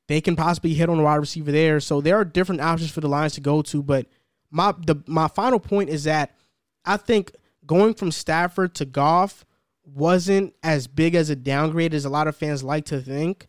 they 0.08 0.22
can 0.22 0.36
possibly 0.36 0.74
hit 0.74 0.90
on 0.90 1.00
a 1.00 1.04
wide 1.04 1.16
receiver 1.16 1.52
there. 1.52 1.80
So 1.80 2.02
there 2.02 2.16
are 2.16 2.26
different 2.26 2.62
options 2.62 2.92
for 2.92 3.02
the 3.02 3.10
Lions 3.10 3.34
to 3.34 3.42
go 3.42 3.62
to. 3.64 3.82
But 3.82 4.08
my 4.52 4.74
the 4.86 5.04
my 5.08 5.28
final 5.28 5.60
point 5.60 5.90
is 5.90 6.04
that 6.04 6.36
I 6.86 6.98
think 6.98 7.32
going 7.66 7.96
from 7.96 8.12
Stafford 8.12 8.76
to 8.76 8.86
Goff 8.86 9.46
wasn't 9.84 10.54
as 10.64 10.88
big 10.88 11.16
as 11.16 11.30
a 11.30 11.36
downgrade 11.36 11.94
as 11.94 12.06
a 12.06 12.10
lot 12.10 12.28
of 12.28 12.36
fans 12.36 12.64
like 12.64 12.86
to 12.86 13.00
think 13.02 13.48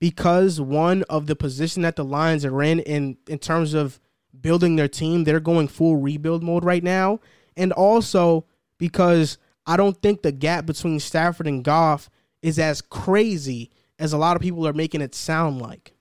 because 0.00 0.60
one 0.60 1.02
of 1.04 1.26
the 1.26 1.36
position 1.36 1.82
that 1.82 1.96
the 1.96 2.04
Lions 2.04 2.44
are 2.44 2.62
in 2.62 2.80
in 2.80 3.16
in 3.26 3.38
terms 3.38 3.74
of 3.74 3.98
building 4.40 4.76
their 4.76 4.88
team, 4.88 5.24
they're 5.24 5.40
going 5.40 5.68
full 5.68 5.96
rebuild 5.96 6.42
mode 6.42 6.64
right 6.64 6.82
now. 6.82 7.20
And 7.56 7.72
also 7.72 8.46
because 8.78 9.38
I 9.66 9.76
don't 9.76 10.00
think 10.00 10.22
the 10.22 10.32
gap 10.32 10.66
between 10.66 11.00
Stafford 11.00 11.46
and 11.46 11.64
Goff 11.64 12.10
is 12.42 12.58
as 12.58 12.80
crazy 12.80 13.70
as 13.98 14.12
a 14.12 14.18
lot 14.18 14.36
of 14.36 14.42
people 14.42 14.66
are 14.66 14.72
making 14.72 15.00
it 15.00 15.14
sound 15.14 15.60
like. 15.60 15.94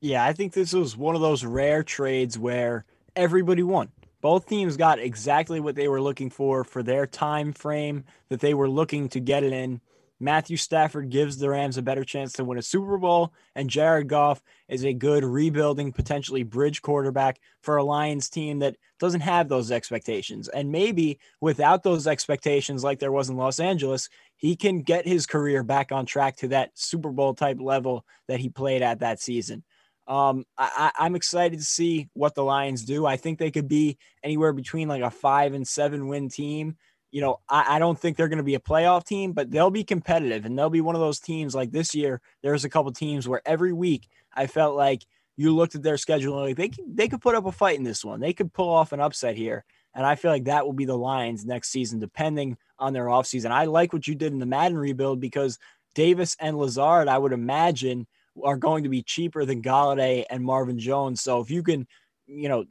Yeah, 0.00 0.24
I 0.24 0.32
think 0.32 0.52
this 0.52 0.72
was 0.72 0.96
one 0.96 1.14
of 1.14 1.20
those 1.20 1.44
rare 1.44 1.82
trades 1.82 2.38
where 2.38 2.84
everybody 3.16 3.62
won. 3.62 3.90
Both 4.20 4.46
teams 4.46 4.76
got 4.76 4.98
exactly 4.98 5.60
what 5.60 5.76
they 5.76 5.88
were 5.88 6.00
looking 6.00 6.30
for 6.30 6.64
for 6.64 6.82
their 6.82 7.06
time 7.06 7.52
frame 7.52 8.04
that 8.28 8.40
they 8.40 8.54
were 8.54 8.68
looking 8.68 9.08
to 9.10 9.20
get 9.20 9.44
it 9.44 9.52
in. 9.52 9.80
Matthew 10.20 10.56
Stafford 10.56 11.10
gives 11.10 11.36
the 11.36 11.48
Rams 11.48 11.78
a 11.78 11.82
better 11.82 12.04
chance 12.04 12.32
to 12.34 12.44
win 12.44 12.58
a 12.58 12.62
Super 12.62 12.98
Bowl, 12.98 13.32
and 13.54 13.70
Jared 13.70 14.08
Goff 14.08 14.42
is 14.68 14.84
a 14.84 14.92
good 14.92 15.24
rebuilding, 15.24 15.92
potentially 15.92 16.42
bridge 16.42 16.82
quarterback 16.82 17.40
for 17.62 17.76
a 17.76 17.84
Lions 17.84 18.28
team 18.28 18.58
that 18.58 18.76
doesn't 18.98 19.20
have 19.20 19.48
those 19.48 19.70
expectations. 19.70 20.48
And 20.48 20.72
maybe 20.72 21.20
without 21.40 21.82
those 21.82 22.06
expectations, 22.06 22.82
like 22.82 22.98
there 22.98 23.12
was 23.12 23.30
in 23.30 23.36
Los 23.36 23.60
Angeles, 23.60 24.08
he 24.36 24.56
can 24.56 24.82
get 24.82 25.06
his 25.06 25.26
career 25.26 25.62
back 25.62 25.92
on 25.92 26.04
track 26.04 26.36
to 26.38 26.48
that 26.48 26.70
Super 26.74 27.10
Bowl 27.10 27.34
type 27.34 27.58
level 27.60 28.04
that 28.26 28.40
he 28.40 28.48
played 28.48 28.82
at 28.82 29.00
that 29.00 29.20
season. 29.20 29.62
Um, 30.08 30.46
I, 30.56 30.90
I'm 30.98 31.16
excited 31.16 31.58
to 31.58 31.64
see 31.64 32.08
what 32.14 32.34
the 32.34 32.42
Lions 32.42 32.84
do. 32.84 33.04
I 33.04 33.18
think 33.18 33.38
they 33.38 33.50
could 33.50 33.68
be 33.68 33.98
anywhere 34.24 34.54
between 34.54 34.88
like 34.88 35.02
a 35.02 35.10
five 35.10 35.52
and 35.52 35.68
seven 35.68 36.08
win 36.08 36.30
team. 36.30 36.76
You 37.10 37.20
know, 37.22 37.40
I, 37.48 37.76
I 37.76 37.78
don't 37.78 37.98
think 37.98 38.16
they're 38.16 38.28
going 38.28 38.38
to 38.38 38.42
be 38.44 38.54
a 38.54 38.60
playoff 38.60 39.04
team, 39.04 39.32
but 39.32 39.50
they'll 39.50 39.70
be 39.70 39.84
competitive 39.84 40.44
and 40.44 40.58
they'll 40.58 40.70
be 40.70 40.80
one 40.80 40.94
of 40.94 41.00
those 41.00 41.20
teams 41.20 41.54
like 41.54 41.70
this 41.70 41.94
year. 41.94 42.20
There's 42.42 42.64
a 42.64 42.68
couple 42.68 42.92
teams 42.92 43.26
where 43.26 43.42
every 43.46 43.72
week 43.72 44.08
I 44.34 44.46
felt 44.46 44.76
like 44.76 45.06
you 45.36 45.54
looked 45.54 45.74
at 45.74 45.82
their 45.82 45.96
schedule 45.96 46.38
and 46.38 46.48
like 46.48 46.56
they 46.56 46.68
could, 46.68 46.96
they 46.96 47.08
could 47.08 47.20
put 47.20 47.34
up 47.34 47.46
a 47.46 47.52
fight 47.52 47.78
in 47.78 47.84
this 47.84 48.04
one. 48.04 48.20
They 48.20 48.32
could 48.32 48.52
pull 48.52 48.68
off 48.68 48.92
an 48.92 49.00
upset 49.00 49.36
here. 49.36 49.64
And 49.94 50.04
I 50.04 50.16
feel 50.16 50.30
like 50.30 50.44
that 50.44 50.66
will 50.66 50.74
be 50.74 50.84
the 50.84 50.96
Lions 50.96 51.44
next 51.46 51.70
season, 51.70 51.98
depending 51.98 52.56
on 52.78 52.92
their 52.92 53.06
offseason. 53.06 53.50
I 53.50 53.64
like 53.64 53.92
what 53.92 54.06
you 54.06 54.14
did 54.14 54.32
in 54.32 54.38
the 54.38 54.46
Madden 54.46 54.76
rebuild 54.78 55.20
because 55.20 55.58
Davis 55.94 56.36
and 56.38 56.58
Lazard, 56.58 57.08
I 57.08 57.18
would 57.18 57.32
imagine, 57.32 58.06
are 58.44 58.56
going 58.56 58.84
to 58.84 58.90
be 58.90 59.02
cheaper 59.02 59.44
than 59.44 59.62
Golladay 59.62 60.24
and 60.30 60.44
Marvin 60.44 60.78
Jones. 60.78 61.22
So 61.22 61.40
if 61.40 61.50
you 61.50 61.62
can, 61.62 61.86
you 62.26 62.48
know, 62.48 62.64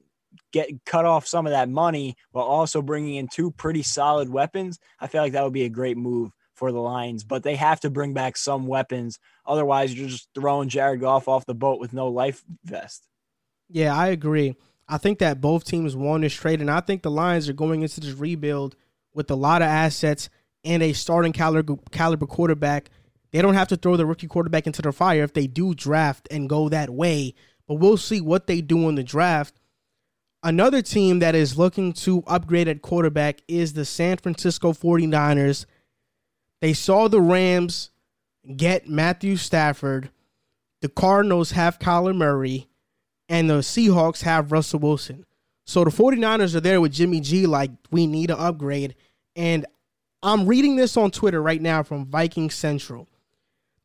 get 0.51 0.69
cut 0.85 1.05
off 1.05 1.27
some 1.27 1.45
of 1.45 1.51
that 1.51 1.69
money 1.69 2.15
while 2.31 2.45
also 2.45 2.81
bringing 2.81 3.15
in 3.15 3.27
two 3.27 3.51
pretty 3.51 3.83
solid 3.83 4.29
weapons, 4.29 4.79
I 4.99 5.07
feel 5.07 5.21
like 5.21 5.33
that 5.33 5.43
would 5.43 5.53
be 5.53 5.65
a 5.65 5.69
great 5.69 5.97
move 5.97 6.31
for 6.53 6.71
the 6.71 6.79
Lions. 6.79 7.23
But 7.23 7.43
they 7.43 7.55
have 7.55 7.79
to 7.81 7.89
bring 7.89 8.13
back 8.13 8.37
some 8.37 8.67
weapons. 8.67 9.19
Otherwise, 9.45 9.93
you're 9.93 10.09
just 10.09 10.29
throwing 10.33 10.69
Jared 10.69 11.01
Goff 11.01 11.27
off 11.27 11.45
the 11.45 11.55
boat 11.55 11.79
with 11.79 11.93
no 11.93 12.07
life 12.07 12.43
vest. 12.63 13.07
Yeah, 13.69 13.95
I 13.95 14.07
agree. 14.07 14.55
I 14.87 14.97
think 14.97 15.19
that 15.19 15.41
both 15.41 15.65
teams 15.65 15.95
won 15.95 16.21
this 16.21 16.33
trade, 16.33 16.61
and 16.61 16.71
I 16.71 16.79
think 16.79 17.01
the 17.01 17.11
Lions 17.11 17.49
are 17.49 17.53
going 17.53 17.81
into 17.81 17.99
this 17.99 18.13
rebuild 18.13 18.75
with 19.13 19.29
a 19.29 19.35
lot 19.35 19.61
of 19.61 19.67
assets 19.67 20.29
and 20.63 20.81
a 20.81 20.93
starting 20.93 21.33
caliber 21.33 21.75
caliber 21.91 22.25
quarterback 22.25 22.89
they 23.31 23.41
don't 23.41 23.55
have 23.55 23.67
to 23.69 23.77
throw 23.77 23.97
the 23.97 24.05
rookie 24.05 24.27
quarterback 24.27 24.67
into 24.67 24.81
the 24.81 24.91
fire 24.91 25.23
if 25.23 25.33
they 25.33 25.47
do 25.47 25.73
draft 25.73 26.27
and 26.31 26.49
go 26.49 26.69
that 26.69 26.89
way. 26.89 27.33
But 27.67 27.75
we'll 27.75 27.97
see 27.97 28.21
what 28.21 28.47
they 28.47 28.61
do 28.61 28.87
in 28.87 28.95
the 28.95 29.03
draft. 29.03 29.59
Another 30.47 30.81
team 30.81 31.19
that 31.19 31.35
is 31.35 31.57
looking 31.57 31.91
to 31.91 32.23
upgrade 32.25 32.69
at 32.69 32.81
quarterback 32.81 33.41
is 33.49 33.73
the 33.73 33.83
San 33.83 34.15
Francisco 34.15 34.71
49ers. 34.71 35.65
They 36.61 36.71
saw 36.71 37.09
the 37.09 37.19
Rams 37.19 37.91
get 38.55 38.87
Matthew 38.87 39.35
Stafford. 39.35 40.09
The 40.81 40.87
Cardinals 40.87 41.51
have 41.51 41.79
Kyler 41.79 42.15
Murray. 42.15 42.69
And 43.27 43.49
the 43.49 43.55
Seahawks 43.55 44.21
have 44.21 44.53
Russell 44.53 44.79
Wilson. 44.79 45.25
So 45.65 45.83
the 45.83 45.89
49ers 45.89 46.55
are 46.55 46.61
there 46.61 46.79
with 46.79 46.93
Jimmy 46.93 47.19
G, 47.19 47.45
like, 47.45 47.71
we 47.91 48.07
need 48.07 48.31
an 48.31 48.39
upgrade. 48.39 48.95
And 49.35 49.65
I'm 50.23 50.45
reading 50.45 50.77
this 50.77 50.95
on 50.95 51.11
Twitter 51.11 51.41
right 51.41 51.61
now 51.61 51.83
from 51.83 52.05
Viking 52.05 52.49
Central. 52.51 53.09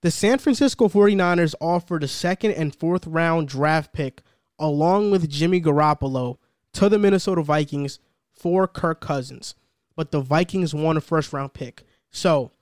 The 0.03 0.13
San 0.13 0.39
Francisco 0.39 0.87
49ers 0.87 1.57
offered 1.61 2.05
a 2.05 2.09
second 2.09 2.53
and 2.53 2.73
fourth 2.73 3.05
round 3.09 3.49
draft 3.49 3.93
pick 3.93 4.23
along 4.61 5.11
with 5.11 5.29
Jimmy 5.29 5.61
Garoppolo 5.61 6.39
to 6.75 6.89
the 6.89 6.99
Minnesota 6.99 7.43
Vikings 7.43 7.99
for 8.33 8.67
Kirk 8.67 9.01
Cousins, 9.01 9.55
but 9.97 10.11
the 10.11 10.21
Vikings 10.21 10.75
won 10.75 10.97
a 10.97 11.01
first 11.01 11.33
round 11.33 11.53
pick. 11.53 11.85
So, 12.11 12.53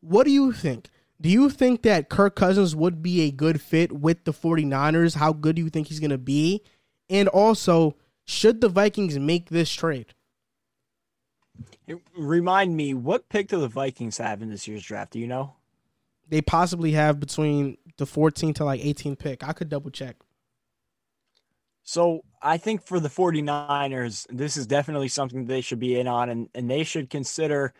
what 0.00 0.24
do 0.24 0.30
you 0.30 0.52
think? 0.52 0.90
Do 1.20 1.28
you 1.28 1.48
think 1.48 1.82
that 1.82 2.08
Kirk 2.08 2.34
Cousins 2.34 2.76
would 2.76 3.02
be 3.02 3.22
a 3.22 3.30
good 3.30 3.60
fit 3.60 3.92
with 3.92 4.24
the 4.24 4.32
49ers? 4.32 5.16
How 5.16 5.32
good 5.32 5.56
do 5.56 5.62
you 5.62 5.70
think 5.70 5.86
he's 5.86 6.00
going 6.00 6.10
to 6.10 6.18
be? 6.18 6.62
And 7.08 7.28
also, 7.28 7.96
should 8.24 8.60
the 8.60 8.68
Vikings 8.68 9.18
make 9.18 9.48
this 9.48 9.72
trade? 9.72 10.14
Remind 12.16 12.76
me, 12.76 12.94
what 12.94 13.28
pick 13.28 13.48
do 13.48 13.60
the 13.60 13.68
Vikings 13.68 14.18
have 14.18 14.42
in 14.42 14.50
this 14.50 14.66
year's 14.66 14.82
draft? 14.82 15.12
Do 15.12 15.18
you 15.18 15.26
know? 15.26 15.54
they 16.28 16.40
possibly 16.40 16.92
have 16.92 17.20
between 17.20 17.76
the 17.96 18.04
14th 18.04 18.56
to 18.56 18.64
like 18.64 18.80
18th 18.80 19.18
pick. 19.18 19.46
I 19.46 19.52
could 19.52 19.68
double 19.68 19.90
check. 19.90 20.16
So 21.82 22.24
I 22.44 22.58
think 22.58 22.86
for 22.86 23.00
the 23.00 23.08
49ers, 23.08 24.26
this 24.28 24.58
is 24.58 24.66
definitely 24.66 25.08
something 25.08 25.46
they 25.46 25.62
should 25.62 25.78
be 25.80 25.98
in 25.98 26.06
on 26.06 26.28
and, 26.28 26.48
and 26.54 26.70
they 26.70 26.84
should 26.84 27.08
consider 27.08 27.72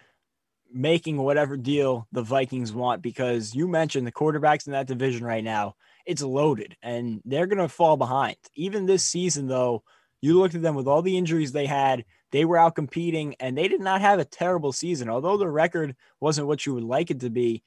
making 0.72 1.18
whatever 1.18 1.58
deal 1.58 2.08
the 2.12 2.22
Vikings 2.22 2.72
want 2.72 3.02
because 3.02 3.54
you 3.54 3.68
mentioned 3.68 4.06
the 4.06 4.12
quarterbacks 4.12 4.66
in 4.66 4.72
that 4.72 4.86
division 4.86 5.22
right 5.22 5.44
now, 5.44 5.76
it's 6.06 6.22
loaded 6.22 6.76
and 6.82 7.20
they're 7.26 7.46
going 7.46 7.58
to 7.58 7.68
fall 7.68 7.98
behind. 7.98 8.36
Even 8.54 8.86
this 8.86 9.04
season, 9.04 9.46
though, 9.46 9.82
you 10.22 10.38
looked 10.38 10.54
at 10.54 10.62
them 10.62 10.74
with 10.74 10.88
all 10.88 11.02
the 11.02 11.18
injuries 11.18 11.52
they 11.52 11.66
had, 11.66 12.06
they 12.32 12.46
were 12.46 12.56
out 12.56 12.74
competing 12.74 13.36
and 13.40 13.56
they 13.56 13.68
did 13.68 13.82
not 13.82 14.00
have 14.00 14.18
a 14.18 14.24
terrible 14.24 14.72
season. 14.72 15.10
Although 15.10 15.36
the 15.36 15.46
record 15.46 15.94
wasn't 16.20 16.48
what 16.48 16.64
you 16.64 16.72
would 16.72 16.84
like 16.84 17.10
it 17.10 17.20
to 17.20 17.28
be, 17.28 17.62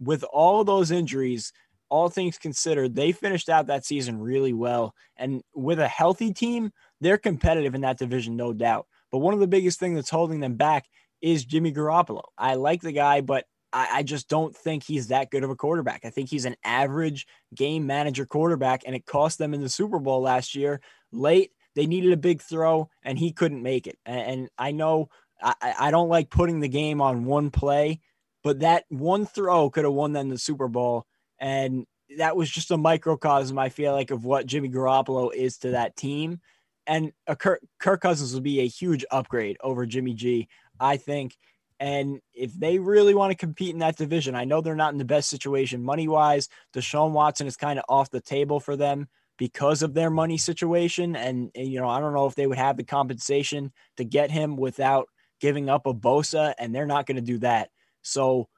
with 0.00 0.24
all 0.24 0.64
those 0.64 0.90
injuries, 0.90 1.52
all 1.90 2.08
things 2.08 2.38
considered, 2.38 2.94
they 2.94 3.12
finished 3.12 3.48
out 3.48 3.66
that 3.66 3.84
season 3.84 4.20
really 4.20 4.52
well. 4.52 4.94
And 5.16 5.42
with 5.54 5.78
a 5.78 5.88
healthy 5.88 6.32
team, 6.32 6.72
they're 7.00 7.18
competitive 7.18 7.74
in 7.74 7.82
that 7.82 7.98
division, 7.98 8.36
no 8.36 8.52
doubt. 8.52 8.86
But 9.10 9.18
one 9.18 9.34
of 9.34 9.40
the 9.40 9.46
biggest 9.46 9.78
things 9.78 9.96
that's 9.96 10.10
holding 10.10 10.40
them 10.40 10.56
back 10.56 10.86
is 11.20 11.44
Jimmy 11.44 11.72
Garoppolo. 11.72 12.22
I 12.36 12.54
like 12.54 12.82
the 12.82 12.92
guy, 12.92 13.20
but 13.20 13.44
I, 13.72 13.88
I, 13.94 14.02
just 14.02 14.28
don't 14.28 14.56
think 14.56 14.82
he's 14.82 15.08
that 15.08 15.30
good 15.30 15.44
of 15.44 15.50
a 15.50 15.56
quarterback. 15.56 16.04
I 16.04 16.10
think 16.10 16.28
he's 16.28 16.44
an 16.44 16.56
average 16.64 17.26
game 17.54 17.86
manager 17.86 18.24
quarterback, 18.24 18.82
and 18.86 18.94
it 18.94 19.04
cost 19.04 19.38
them 19.38 19.52
in 19.52 19.60
the 19.60 19.68
Super 19.68 19.98
Bowl 19.98 20.22
last 20.22 20.54
year. 20.54 20.80
Late, 21.12 21.52
they 21.74 21.86
needed 21.86 22.12
a 22.12 22.16
big 22.16 22.40
throw, 22.40 22.88
and 23.02 23.18
he 23.18 23.32
couldn't 23.32 23.62
make 23.62 23.86
it. 23.86 23.98
And, 24.06 24.20
and 24.20 24.48
I 24.58 24.72
know 24.72 25.08
I, 25.42 25.74
I 25.78 25.90
don't 25.90 26.08
like 26.08 26.30
putting 26.30 26.60
the 26.60 26.68
game 26.68 27.00
on 27.00 27.24
one 27.24 27.50
play, 27.50 28.00
but 28.42 28.60
that 28.60 28.84
one 28.88 29.26
throw 29.26 29.70
could 29.70 29.84
have 29.84 29.92
won 29.92 30.12
them 30.12 30.28
the 30.28 30.38
Super 30.38 30.68
Bowl. 30.68 31.06
And 31.40 31.86
that 32.18 32.36
was 32.36 32.50
just 32.50 32.70
a 32.70 32.76
microcosm, 32.76 33.58
I 33.58 33.68
feel 33.68 33.92
like, 33.92 34.10
of 34.10 34.24
what 34.24 34.46
Jimmy 34.46 34.68
Garoppolo 34.68 35.32
is 35.32 35.58
to 35.58 35.70
that 35.70 35.96
team. 35.96 36.40
And 36.86 37.12
Kirk, 37.38 37.60
Kirk 37.78 38.00
Cousins 38.00 38.32
will 38.32 38.40
be 38.40 38.60
a 38.60 38.66
huge 38.66 39.04
upgrade 39.10 39.58
over 39.60 39.84
Jimmy 39.84 40.14
G, 40.14 40.48
I 40.80 40.96
think. 40.96 41.36
And 41.78 42.20
if 42.34 42.52
they 42.54 42.78
really 42.78 43.14
want 43.14 43.30
to 43.30 43.36
compete 43.36 43.72
in 43.72 43.80
that 43.80 43.96
division, 43.96 44.34
I 44.34 44.44
know 44.44 44.60
they're 44.60 44.74
not 44.74 44.92
in 44.92 44.98
the 44.98 45.04
best 45.04 45.28
situation 45.28 45.82
money 45.82 46.08
wise. 46.08 46.48
Deshaun 46.74 47.12
Watson 47.12 47.46
is 47.46 47.56
kind 47.56 47.78
of 47.78 47.84
off 47.88 48.10
the 48.10 48.20
table 48.20 48.58
for 48.58 48.74
them 48.74 49.06
because 49.36 49.82
of 49.82 49.94
their 49.94 50.10
money 50.10 50.38
situation. 50.38 51.14
And, 51.14 51.50
and, 51.54 51.68
you 51.68 51.78
know, 51.78 51.88
I 51.88 52.00
don't 52.00 52.14
know 52.14 52.26
if 52.26 52.34
they 52.34 52.46
would 52.46 52.58
have 52.58 52.76
the 52.76 52.84
compensation 52.84 53.70
to 53.96 54.04
get 54.04 54.30
him 54.30 54.56
without 54.56 55.08
giving 55.40 55.68
up 55.68 55.86
a 55.86 55.94
Bosa, 55.94 56.54
and 56.58 56.74
they're 56.74 56.86
not 56.86 57.06
going 57.06 57.16
to 57.16 57.22
do 57.22 57.38
that. 57.38 57.68
So 58.02 58.48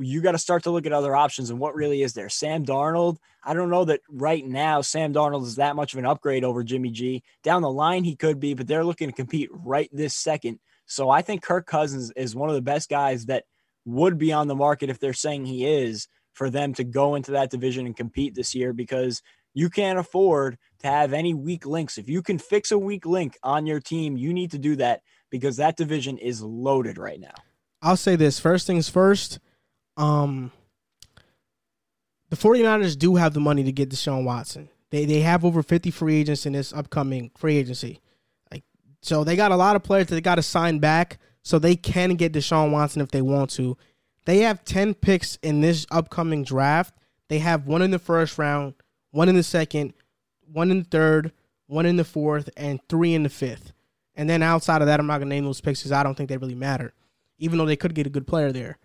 you 0.00 0.20
got 0.20 0.32
to 0.32 0.38
start 0.38 0.64
to 0.64 0.70
look 0.70 0.86
at 0.86 0.92
other 0.92 1.14
options 1.14 1.50
and 1.50 1.58
what 1.58 1.74
really 1.74 2.02
is 2.02 2.14
there. 2.14 2.28
Sam 2.28 2.64
Darnold, 2.64 3.18
I 3.44 3.54
don't 3.54 3.70
know 3.70 3.84
that 3.84 4.00
right 4.08 4.44
now 4.44 4.80
Sam 4.80 5.12
Darnold 5.12 5.44
is 5.44 5.56
that 5.56 5.76
much 5.76 5.92
of 5.92 5.98
an 5.98 6.06
upgrade 6.06 6.44
over 6.44 6.64
Jimmy 6.64 6.90
G. 6.90 7.22
Down 7.42 7.62
the 7.62 7.70
line, 7.70 8.04
he 8.04 8.16
could 8.16 8.40
be, 8.40 8.54
but 8.54 8.66
they're 8.66 8.84
looking 8.84 9.08
to 9.08 9.14
compete 9.14 9.50
right 9.52 9.88
this 9.92 10.14
second. 10.14 10.58
So 10.86 11.08
I 11.10 11.22
think 11.22 11.42
Kirk 11.42 11.66
Cousins 11.66 12.10
is 12.16 12.34
one 12.34 12.48
of 12.48 12.54
the 12.54 12.62
best 12.62 12.88
guys 12.88 13.26
that 13.26 13.44
would 13.84 14.18
be 14.18 14.32
on 14.32 14.48
the 14.48 14.54
market 14.54 14.90
if 14.90 14.98
they're 14.98 15.12
saying 15.12 15.46
he 15.46 15.66
is 15.66 16.08
for 16.32 16.50
them 16.50 16.74
to 16.74 16.84
go 16.84 17.14
into 17.14 17.32
that 17.32 17.50
division 17.50 17.86
and 17.86 17.96
compete 17.96 18.34
this 18.34 18.54
year 18.54 18.72
because 18.72 19.22
you 19.54 19.68
can't 19.68 19.98
afford 19.98 20.58
to 20.80 20.86
have 20.86 21.12
any 21.12 21.34
weak 21.34 21.66
links. 21.66 21.98
If 21.98 22.08
you 22.08 22.22
can 22.22 22.38
fix 22.38 22.70
a 22.70 22.78
weak 22.78 23.04
link 23.04 23.36
on 23.42 23.66
your 23.66 23.80
team, 23.80 24.16
you 24.16 24.32
need 24.32 24.52
to 24.52 24.58
do 24.58 24.76
that 24.76 25.02
because 25.30 25.56
that 25.56 25.76
division 25.76 26.18
is 26.18 26.42
loaded 26.42 26.98
right 26.98 27.20
now. 27.20 27.34
I'll 27.82 27.96
say 27.96 28.16
this 28.16 28.38
first 28.38 28.66
things 28.66 28.88
first. 28.88 29.38
Um, 30.00 30.52
the 32.30 32.36
49ers 32.36 32.98
do 32.98 33.16
have 33.16 33.34
the 33.34 33.40
money 33.40 33.64
to 33.64 33.72
get 33.72 33.90
Deshaun 33.90 34.24
Watson. 34.24 34.68
They 34.90 35.04
they 35.04 35.20
have 35.20 35.44
over 35.44 35.62
50 35.62 35.90
free 35.90 36.16
agents 36.16 36.46
in 36.46 36.52
this 36.52 36.72
upcoming 36.72 37.30
free 37.36 37.56
agency. 37.56 38.00
Like 38.50 38.64
so 39.02 39.24
they 39.24 39.36
got 39.36 39.52
a 39.52 39.56
lot 39.56 39.76
of 39.76 39.82
players 39.82 40.06
that 40.06 40.14
they 40.14 40.20
got 40.20 40.36
to 40.36 40.42
sign 40.42 40.78
back 40.78 41.18
so 41.42 41.58
they 41.58 41.76
can 41.76 42.14
get 42.14 42.32
Deshaun 42.32 42.70
Watson 42.70 43.02
if 43.02 43.10
they 43.10 43.22
want 43.22 43.50
to. 43.50 43.76
They 44.26 44.38
have 44.38 44.64
10 44.64 44.94
picks 44.94 45.36
in 45.42 45.60
this 45.60 45.86
upcoming 45.90 46.44
draft. 46.44 46.94
They 47.28 47.38
have 47.38 47.66
one 47.66 47.82
in 47.82 47.90
the 47.90 47.98
first 47.98 48.38
round, 48.38 48.74
one 49.12 49.28
in 49.28 49.36
the 49.36 49.42
second, 49.42 49.94
one 50.40 50.70
in 50.70 50.80
the 50.80 50.84
third, 50.84 51.32
one 51.66 51.86
in 51.86 51.96
the 51.96 52.04
fourth, 52.04 52.50
and 52.56 52.80
three 52.88 53.14
in 53.14 53.22
the 53.22 53.28
fifth. 53.28 53.72
And 54.14 54.28
then 54.28 54.42
outside 54.42 54.82
of 54.82 54.86
that, 54.86 54.98
I'm 54.98 55.06
not 55.06 55.18
gonna 55.18 55.30
name 55.30 55.44
those 55.44 55.60
picks 55.60 55.80
because 55.80 55.92
I 55.92 56.02
don't 56.02 56.16
think 56.16 56.28
they 56.28 56.36
really 56.36 56.54
matter 56.54 56.92
even 57.40 57.58
though 57.58 57.66
they 57.66 57.76
could 57.76 57.94
get 57.94 58.06
a 58.06 58.10
good 58.10 58.26
player 58.26 58.52
there. 58.52 58.78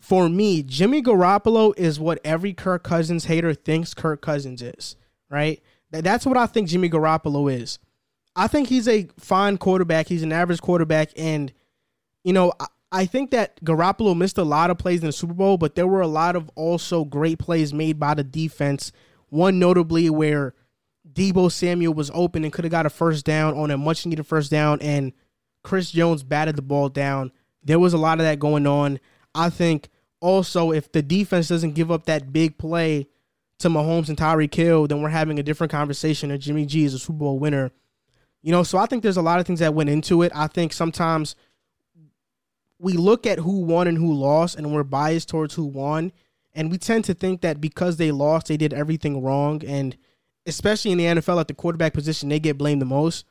For 0.00 0.28
me, 0.28 0.62
Jimmy 0.62 1.02
Garoppolo 1.02 1.76
is 1.76 1.98
what 1.98 2.20
every 2.24 2.52
Kirk 2.52 2.84
Cousins 2.84 3.24
hater 3.24 3.54
thinks 3.54 3.94
Kirk 3.94 4.20
Cousins 4.20 4.62
is, 4.62 4.96
right? 5.30 5.62
That's 5.90 6.26
what 6.26 6.36
I 6.36 6.46
think 6.46 6.68
Jimmy 6.68 6.90
Garoppolo 6.90 7.52
is. 7.52 7.78
I 8.34 8.46
think 8.46 8.68
he's 8.68 8.86
a 8.86 9.08
fine 9.18 9.56
quarterback. 9.56 10.08
He's 10.08 10.22
an 10.22 10.32
average 10.32 10.60
quarterback. 10.60 11.10
And, 11.16 11.52
you 12.22 12.32
know, 12.32 12.52
I 12.92 13.06
think 13.06 13.30
that 13.30 13.64
Garoppolo 13.64 14.16
missed 14.16 14.38
a 14.38 14.44
lot 14.44 14.70
of 14.70 14.78
plays 14.78 15.00
in 15.00 15.06
the 15.06 15.12
Super 15.12 15.32
Bowl, 15.32 15.56
but 15.56 15.74
there 15.74 15.86
were 15.86 16.02
a 16.02 16.06
lot 16.06 16.36
of 16.36 16.50
also 16.54 17.04
great 17.04 17.38
plays 17.38 17.72
made 17.72 17.98
by 17.98 18.14
the 18.14 18.22
defense. 18.24 18.92
One 19.30 19.58
notably 19.58 20.10
where 20.10 20.54
Deebo 21.10 21.50
Samuel 21.50 21.94
was 21.94 22.10
open 22.14 22.44
and 22.44 22.52
could 22.52 22.64
have 22.64 22.70
got 22.70 22.86
a 22.86 22.90
first 22.90 23.24
down 23.24 23.54
on 23.54 23.70
a 23.70 23.78
much 23.78 24.04
needed 24.04 24.26
first 24.26 24.50
down, 24.50 24.80
and 24.82 25.12
Chris 25.62 25.90
Jones 25.90 26.22
batted 26.22 26.56
the 26.56 26.62
ball 26.62 26.88
down. 26.88 27.32
There 27.64 27.78
was 27.78 27.92
a 27.92 27.98
lot 27.98 28.20
of 28.20 28.24
that 28.24 28.38
going 28.38 28.66
on. 28.66 29.00
I 29.36 29.50
think 29.50 29.88
also 30.20 30.72
if 30.72 30.90
the 30.90 31.02
defense 31.02 31.48
doesn't 31.48 31.74
give 31.74 31.90
up 31.90 32.06
that 32.06 32.32
big 32.32 32.58
play 32.58 33.06
to 33.58 33.68
Mahomes 33.68 34.08
and 34.08 34.18
Tyreek 34.18 34.54
Hill, 34.54 34.86
then 34.86 35.02
we're 35.02 35.08
having 35.08 35.38
a 35.38 35.42
different 35.42 35.70
conversation. 35.70 36.30
And 36.30 36.40
Jimmy 36.40 36.66
G 36.66 36.84
is 36.84 36.94
a 36.94 36.98
Super 36.98 37.18
Bowl 37.18 37.38
winner. 37.38 37.70
You 38.42 38.52
know, 38.52 38.62
so 38.62 38.78
I 38.78 38.86
think 38.86 39.02
there's 39.02 39.16
a 39.16 39.22
lot 39.22 39.40
of 39.40 39.46
things 39.46 39.60
that 39.60 39.74
went 39.74 39.90
into 39.90 40.22
it. 40.22 40.32
I 40.34 40.46
think 40.46 40.72
sometimes 40.72 41.36
we 42.78 42.92
look 42.92 43.26
at 43.26 43.38
who 43.38 43.60
won 43.60 43.88
and 43.88 43.98
who 43.98 44.12
lost, 44.12 44.56
and 44.56 44.72
we're 44.72 44.84
biased 44.84 45.28
towards 45.28 45.54
who 45.54 45.64
won. 45.64 46.12
And 46.54 46.70
we 46.70 46.78
tend 46.78 47.04
to 47.06 47.14
think 47.14 47.40
that 47.40 47.60
because 47.60 47.96
they 47.96 48.10
lost, 48.10 48.46
they 48.46 48.56
did 48.56 48.72
everything 48.72 49.22
wrong. 49.22 49.62
And 49.64 49.96
especially 50.46 50.92
in 50.92 50.98
the 50.98 51.04
NFL 51.04 51.40
at 51.40 51.48
the 51.48 51.54
quarterback 51.54 51.92
position, 51.92 52.28
they 52.28 52.40
get 52.40 52.58
blamed 52.58 52.80
the 52.80 52.86
most. 52.86 53.24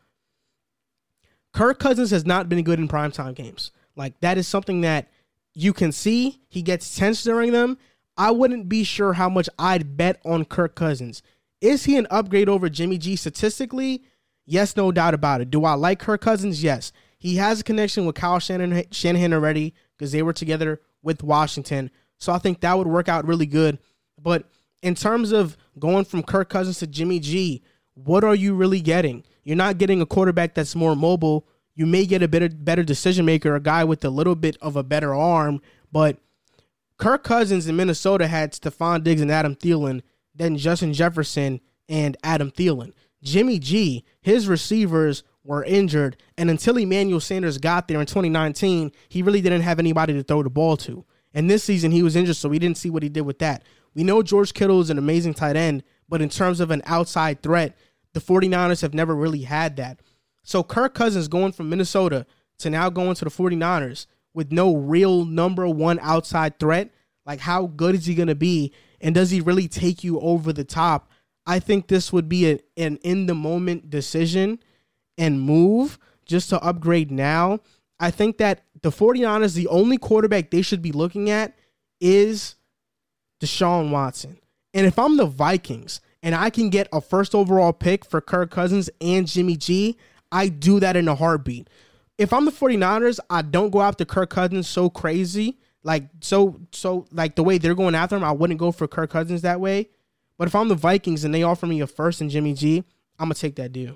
Kirk 1.54 1.80
Cousins 1.80 2.12
has 2.12 2.26
not 2.26 2.50
been 2.50 2.64
good 2.64 2.80
in 2.80 2.88
primetime 2.88 3.34
games. 3.34 3.72
Like 3.96 4.20
that 4.20 4.38
is 4.38 4.48
something 4.48 4.82
that 4.82 5.08
you 5.56 5.74
can 5.74 5.92
see. 5.92 6.42
He 6.48 6.62
gets 6.62 6.96
tense 6.96 7.24
during 7.24 7.52
them. 7.52 7.78
I 8.18 8.32
wouldn't 8.32 8.70
be 8.70 8.84
sure 8.84 9.14
how 9.14 9.30
much 9.30 9.50
I'd 9.58 9.98
bet 9.98 10.22
on 10.24 10.46
Kirk 10.46 10.76
Cousins. 10.76 11.24
Is 11.62 11.86
he 11.86 11.98
an 11.98 12.08
upgrade 12.12 12.48
over 12.48 12.70
Jimmy 12.70 12.98
G 12.98 13.16
statistically? 13.16 14.04
Yes, 14.46 14.78
no 14.78 14.92
doubt 14.92 15.16
about 15.16 15.42
it. 15.42 15.50
Do 15.50 15.66
I 15.66 15.74
like 15.74 16.00
Kirk 16.00 16.22
Cousins? 16.22 16.62
Yes. 16.62 16.92
He 17.18 17.38
has 17.38 17.62
a 17.62 17.64
connection 17.64 18.06
with 18.06 18.16
Kyle 18.16 18.40
Shanahan, 18.40 19.34
already 19.34 19.74
because 19.98 20.12
they 20.12 20.22
were 20.22 20.34
together 20.34 20.82
with 21.02 21.24
Washington. 21.24 21.90
So 22.20 22.32
I 22.32 22.38
think 22.38 22.62
that 22.62 22.78
would 22.78 22.88
work 22.88 23.10
out 23.10 23.26
really 23.26 23.48
good. 23.48 23.80
But 24.22 24.48
in 24.84 24.94
terms 24.94 25.32
of 25.32 25.58
going 25.80 26.06
from 26.06 26.22
Kirk 26.22 26.50
Cousins 26.50 26.80
to 26.80 26.88
Jimmy 26.88 27.20
G, 27.20 27.64
what 27.96 28.24
are 28.24 28.36
you 28.36 28.54
really 28.54 28.82
getting? 28.82 29.24
You're 29.44 29.56
not 29.56 29.78
getting 29.78 30.02
a 30.02 30.06
quarterback 30.06 30.54
that's 30.54 30.76
more 30.76 30.96
mobile 30.96 31.48
you 31.76 31.86
may 31.86 32.06
get 32.06 32.24
a 32.24 32.28
better 32.28 32.50
better 32.50 32.84
decision 32.84 33.26
maker, 33.26 33.56
a 33.56 33.60
guy 33.60 33.84
with 33.84 34.04
a 34.06 34.10
little 34.10 34.36
bit 34.36 34.58
of 34.62 34.76
a 34.76 34.84
better 34.84 35.14
arm. 35.14 35.62
But 35.92 36.18
Kirk 36.98 37.24
Cousins 37.24 37.68
in 37.68 37.76
Minnesota 37.76 38.28
had 38.28 38.54
Stefon 38.54 39.04
Diggs 39.04 39.22
and 39.22 39.32
Adam 39.32 39.56
Thielen, 39.56 40.02
then 40.34 40.58
Justin 40.58 40.94
Jefferson 40.94 41.60
and 41.90 42.18
Adam 42.24 42.52
Thielen. 42.52 42.94
Jimmy 43.22 43.60
G, 43.60 44.06
his 44.22 44.48
receivers 44.48 45.24
were 45.44 45.64
injured, 45.64 46.18
and 46.38 46.50
until 46.50 46.78
Emmanuel 46.78 47.20
Sanders 47.20 47.58
got 47.58 47.88
there 47.88 48.00
in 48.00 48.06
2019, 48.06 48.92
he 49.10 49.22
really 49.22 49.42
didn't 49.42 49.62
have 49.62 49.80
anybody 49.80 50.14
to 50.14 50.24
throw 50.24 50.42
the 50.42 50.50
ball 50.50 50.78
to. 50.78 51.06
And 51.34 51.50
this 51.50 51.64
season 51.64 51.92
he 51.92 52.02
was 52.02 52.16
injured, 52.16 52.38
so 52.38 52.50
we 52.50 52.60
didn't 52.60 52.78
see 52.78 52.90
what 52.90 53.04
he 53.04 53.10
did 53.10 53.22
with 53.22 53.40
that. 53.40 53.64
We 53.94 54.04
know 54.04 54.24
George 54.24 54.54
Kittle 54.54 54.82
is 54.82 54.90
an 54.90 54.98
amazing 54.98 55.34
tight 55.34 55.56
end, 55.56 55.84
but 56.08 56.22
in 56.22 56.30
terms 56.30 56.60
of 56.60 56.72
an 56.72 56.82
outside 56.86 57.42
threat, 57.42 57.78
the 58.14 58.22
49ers 58.22 58.82
have 58.82 58.94
never 58.94 59.16
really 59.16 59.42
had 59.42 59.76
that. 59.76 60.00
So 60.46 60.64
Kirk 60.64 60.94
Cousins 60.94 61.28
going 61.28 61.52
from 61.52 61.70
Minnesota 61.70 62.26
to 62.60 62.70
now 62.70 62.90
going 62.90 63.16
to 63.16 63.26
the 63.26 63.32
49ers 63.32 64.06
with 64.34 64.52
no 64.52 64.76
real 64.76 65.26
number 65.26 65.68
one 65.68 66.00
outside 66.02 66.60
threat, 66.60 66.92
like 67.26 67.40
how 67.40 67.66
good 67.66 67.96
is 67.96 68.06
he 68.06 68.14
going 68.14 68.28
to 68.28 68.36
be? 68.36 68.72
And 69.02 69.16
does 69.16 69.32
he 69.32 69.42
really 69.42 69.68
take 69.68 70.04
you 70.04 70.20
over 70.20 70.54
the 70.54 70.64
top? 70.64 71.10
I 71.48 71.60
think 71.60 71.88
this 71.88 72.14
would 72.14 72.30
be 72.30 72.52
a, 72.52 72.60
an 72.78 72.98
in 72.98 73.26
the 73.26 73.34
moment 73.34 73.90
decision 73.90 74.60
and 75.18 75.42
move 75.42 75.98
just 76.26 76.50
to 76.50 76.62
upgrade 76.62 77.12
now. 77.12 77.60
I 78.00 78.12
think 78.12 78.38
that 78.38 78.64
the 78.82 78.92
49ers, 78.92 79.56
the 79.56 79.68
only 79.68 79.98
quarterback 79.98 80.52
they 80.52 80.62
should 80.62 80.82
be 80.82 80.92
looking 80.92 81.30
at 81.30 81.58
is 82.00 82.56
Deshaun 83.42 83.90
Watson. 83.90 84.38
And 84.76 84.86
if 84.86 85.00
I'm 85.00 85.18
the 85.18 85.26
Vikings 85.26 86.02
and 86.22 86.36
I 86.36 86.52
can 86.52 86.70
get 86.70 86.88
a 86.94 87.02
first 87.02 87.34
overall 87.34 87.74
pick 87.74 88.06
for 88.06 88.22
Kirk 88.22 88.52
Cousins 88.52 88.92
and 89.02 89.28
Jimmy 89.28 89.56
G, 89.56 89.98
I 90.36 90.50
do 90.50 90.82
that 90.82 90.98
in 90.98 91.08
a 91.08 91.16
heartbeat. 91.16 91.70
If 92.18 92.34
I'm 92.34 92.44
the 92.44 92.52
49ers, 92.52 93.22
I 93.30 93.42
don't 93.42 93.70
go 93.70 93.82
after 93.82 94.04
Kirk 94.04 94.30
Cousins 94.30 94.68
so 94.68 94.90
crazy. 94.90 95.60
Like 95.82 96.10
so 96.20 96.60
so 96.74 97.06
like 97.12 97.36
the 97.36 97.44
way 97.44 97.58
they're 97.58 97.74
going 97.74 97.96
after 97.96 98.18
him, 98.18 98.24
I 98.26 98.34
wouldn't 98.34 98.60
go 98.60 98.74
for 98.74 98.86
Kirk 98.86 99.12
Cousins 99.12 99.44
that 99.44 99.62
way. 99.62 99.90
But 100.38 100.50
if 100.50 100.56
I'm 100.56 100.68
the 100.68 100.76
Vikings 100.76 101.24
and 101.24 101.34
they 101.34 101.44
offer 101.44 101.66
me 101.66 101.80
a 101.80 101.88
first 101.88 102.20
and 102.20 102.30
Jimmy 102.30 102.54
G, 102.54 102.84
I'm 103.18 103.28
gonna 103.28 103.36
take 103.36 103.56
that 103.56 103.72
deal. 103.72 103.96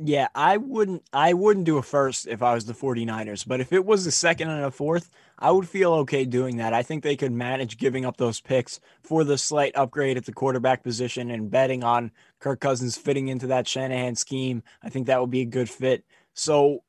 Yeah, 0.00 0.28
I 0.32 0.58
wouldn't 0.58 1.02
I 1.12 1.32
wouldn't 1.32 1.66
do 1.66 1.76
a 1.76 1.82
first 1.82 2.28
if 2.28 2.40
I 2.40 2.54
was 2.54 2.66
the 2.66 2.72
49ers, 2.72 3.44
but 3.46 3.60
if 3.60 3.72
it 3.72 3.84
was 3.84 4.06
a 4.06 4.12
second 4.12 4.48
and 4.48 4.64
a 4.64 4.70
fourth, 4.70 5.10
I 5.40 5.50
would 5.50 5.68
feel 5.68 5.92
okay 5.94 6.24
doing 6.24 6.58
that. 6.58 6.72
I 6.72 6.84
think 6.84 7.02
they 7.02 7.16
could 7.16 7.32
manage 7.32 7.78
giving 7.78 8.04
up 8.04 8.16
those 8.16 8.40
picks 8.40 8.78
for 9.02 9.24
the 9.24 9.36
slight 9.36 9.74
upgrade 9.74 10.16
at 10.16 10.24
the 10.24 10.32
quarterback 10.32 10.84
position 10.84 11.32
and 11.32 11.50
betting 11.50 11.82
on 11.82 12.12
Kirk 12.38 12.60
Cousins 12.60 12.96
fitting 12.96 13.26
into 13.26 13.48
that 13.48 13.66
Shanahan 13.66 14.14
scheme. 14.14 14.62
I 14.84 14.88
think 14.88 15.08
that 15.08 15.20
would 15.20 15.30
be 15.30 15.40
a 15.40 15.44
good 15.46 15.68
fit. 15.68 16.04
So 16.32 16.84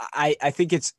I 0.00 0.36
I 0.40 0.50
think 0.50 0.72
it's 0.72 0.94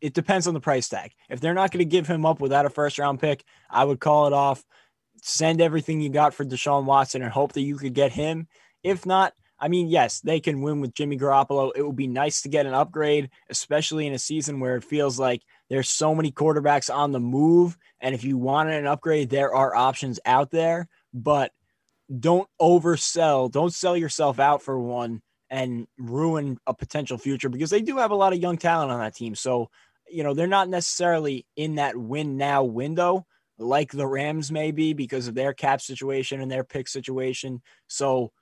it 0.00 0.14
depends 0.14 0.46
on 0.46 0.54
the 0.54 0.60
price 0.60 0.88
tag. 0.88 1.12
If 1.28 1.40
they're 1.40 1.54
not 1.54 1.72
going 1.72 1.78
to 1.84 1.84
give 1.90 2.06
him 2.06 2.24
up 2.24 2.40
without 2.40 2.66
a 2.66 2.70
first 2.70 2.98
round 2.98 3.20
pick, 3.20 3.44
I 3.70 3.84
would 3.84 4.00
call 4.00 4.26
it 4.28 4.32
off. 4.32 4.64
Send 5.22 5.60
everything 5.60 6.00
you 6.00 6.10
got 6.10 6.34
for 6.34 6.44
Deshaun 6.44 6.84
Watson 6.84 7.22
and 7.22 7.32
hope 7.32 7.54
that 7.54 7.62
you 7.62 7.76
could 7.76 7.94
get 7.94 8.12
him. 8.12 8.46
If 8.84 9.06
not, 9.06 9.32
I 9.58 9.68
mean, 9.68 9.88
yes, 9.88 10.20
they 10.20 10.40
can 10.40 10.60
win 10.60 10.80
with 10.80 10.94
Jimmy 10.94 11.18
Garoppolo. 11.18 11.72
It 11.74 11.82
would 11.82 11.96
be 11.96 12.06
nice 12.06 12.42
to 12.42 12.48
get 12.48 12.66
an 12.66 12.74
upgrade, 12.74 13.30
especially 13.48 14.06
in 14.06 14.12
a 14.12 14.18
season 14.18 14.60
where 14.60 14.76
it 14.76 14.84
feels 14.84 15.18
like 15.18 15.42
there's 15.70 15.88
so 15.88 16.14
many 16.14 16.30
quarterbacks 16.30 16.94
on 16.94 17.12
the 17.12 17.20
move. 17.20 17.76
And 18.00 18.14
if 18.14 18.22
you 18.22 18.36
wanted 18.36 18.74
an 18.74 18.86
upgrade, 18.86 19.30
there 19.30 19.54
are 19.54 19.74
options 19.74 20.20
out 20.26 20.50
there, 20.50 20.88
but 21.14 21.52
don't 22.20 22.48
oversell. 22.60 23.50
Don't 23.50 23.72
sell 23.72 23.96
yourself 23.96 24.38
out 24.38 24.62
for 24.62 24.78
one 24.78 25.22
and 25.48 25.86
ruin 25.98 26.58
a 26.66 26.74
potential 26.74 27.18
future 27.18 27.48
because 27.48 27.70
they 27.70 27.82
do 27.82 27.96
have 27.96 28.10
a 28.10 28.16
lot 28.16 28.32
of 28.32 28.40
young 28.40 28.58
talent 28.58 28.90
on 28.90 29.00
that 29.00 29.14
team. 29.14 29.34
So, 29.34 29.70
you 30.08 30.22
know, 30.22 30.34
they're 30.34 30.46
not 30.46 30.68
necessarily 30.68 31.46
in 31.56 31.76
that 31.76 31.96
win 31.96 32.36
now 32.36 32.64
window 32.64 33.26
like 33.58 33.90
the 33.90 34.06
Rams 34.06 34.52
may 34.52 34.70
be 34.70 34.92
because 34.92 35.28
of 35.28 35.34
their 35.34 35.54
cap 35.54 35.80
situation 35.80 36.40
and 36.40 36.50
their 36.50 36.64
pick 36.64 36.88
situation. 36.88 37.62
So, 37.86 38.32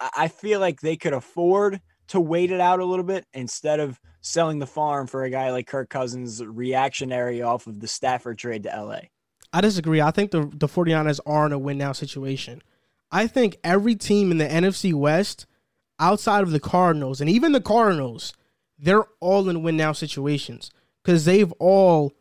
I 0.00 0.28
feel 0.28 0.60
like 0.60 0.80
they 0.80 0.96
could 0.96 1.12
afford 1.12 1.80
to 2.08 2.20
wait 2.20 2.50
it 2.50 2.60
out 2.60 2.80
a 2.80 2.84
little 2.84 3.04
bit 3.04 3.26
instead 3.34 3.80
of 3.80 4.00
selling 4.20 4.58
the 4.58 4.66
farm 4.66 5.06
for 5.06 5.24
a 5.24 5.30
guy 5.30 5.50
like 5.50 5.66
Kirk 5.66 5.88
Cousins 5.88 6.44
reactionary 6.44 7.42
off 7.42 7.66
of 7.66 7.80
the 7.80 7.88
Stafford 7.88 8.38
trade 8.38 8.64
to 8.64 8.68
LA. 8.68 9.00
I 9.52 9.60
disagree. 9.60 10.00
I 10.00 10.10
think 10.10 10.30
the 10.30 10.50
the 10.52 10.68
49ers 10.68 11.20
are 11.26 11.46
in 11.46 11.52
a 11.52 11.58
win 11.58 11.78
now 11.78 11.92
situation. 11.92 12.62
I 13.10 13.26
think 13.26 13.56
every 13.64 13.94
team 13.94 14.30
in 14.30 14.38
the 14.38 14.46
NFC 14.46 14.92
West 14.92 15.46
outside 15.98 16.42
of 16.42 16.50
the 16.50 16.60
Cardinals 16.60 17.20
and 17.20 17.30
even 17.30 17.52
the 17.52 17.60
Cardinals, 17.60 18.32
they're 18.78 19.06
all 19.20 19.48
in 19.48 19.62
win 19.62 19.76
now 19.76 19.92
situations 19.92 20.70
cuz 21.04 21.24
they've 21.24 21.52
all 21.52 22.12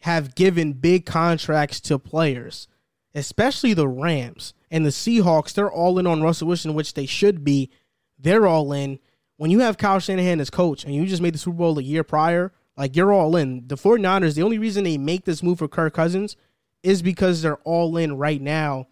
have 0.00 0.34
given 0.34 0.74
big 0.74 1.06
contracts 1.06 1.80
to 1.80 1.98
players, 1.98 2.68
especially 3.14 3.74
the 3.74 3.88
Rams 3.88 4.52
and 4.70 4.84
the 4.84 4.90
Seahawks, 4.90 5.52
they're 5.52 5.70
all 5.70 5.98
in 5.98 6.06
on 6.06 6.22
Russell 6.22 6.48
Wilson, 6.48 6.74
which 6.74 6.94
they 6.94 7.06
should 7.06 7.44
be. 7.44 7.70
They're 8.18 8.46
all 8.46 8.72
in. 8.72 8.98
When 9.36 9.50
you 9.50 9.60
have 9.60 9.76
Kyle 9.76 10.00
Shanahan 10.00 10.40
as 10.40 10.50
coach 10.50 10.84
and 10.84 10.94
you 10.94 11.06
just 11.06 11.22
made 11.22 11.34
the 11.34 11.38
Super 11.38 11.58
Bowl 11.58 11.78
a 11.78 11.82
year 11.82 12.02
prior, 12.02 12.52
like 12.76 12.96
you're 12.96 13.12
all 13.12 13.36
in. 13.36 13.68
The 13.68 13.76
49ers, 13.76 14.34
the 14.34 14.42
only 14.42 14.58
reason 14.58 14.84
they 14.84 14.98
make 14.98 15.24
this 15.24 15.42
move 15.42 15.58
for 15.58 15.68
Kirk 15.68 15.94
Cousins 15.94 16.36
is 16.82 17.02
because 17.02 17.42
they're 17.42 17.56
all 17.56 17.96
in 17.96 18.16
right 18.16 18.40
now. 18.40 18.88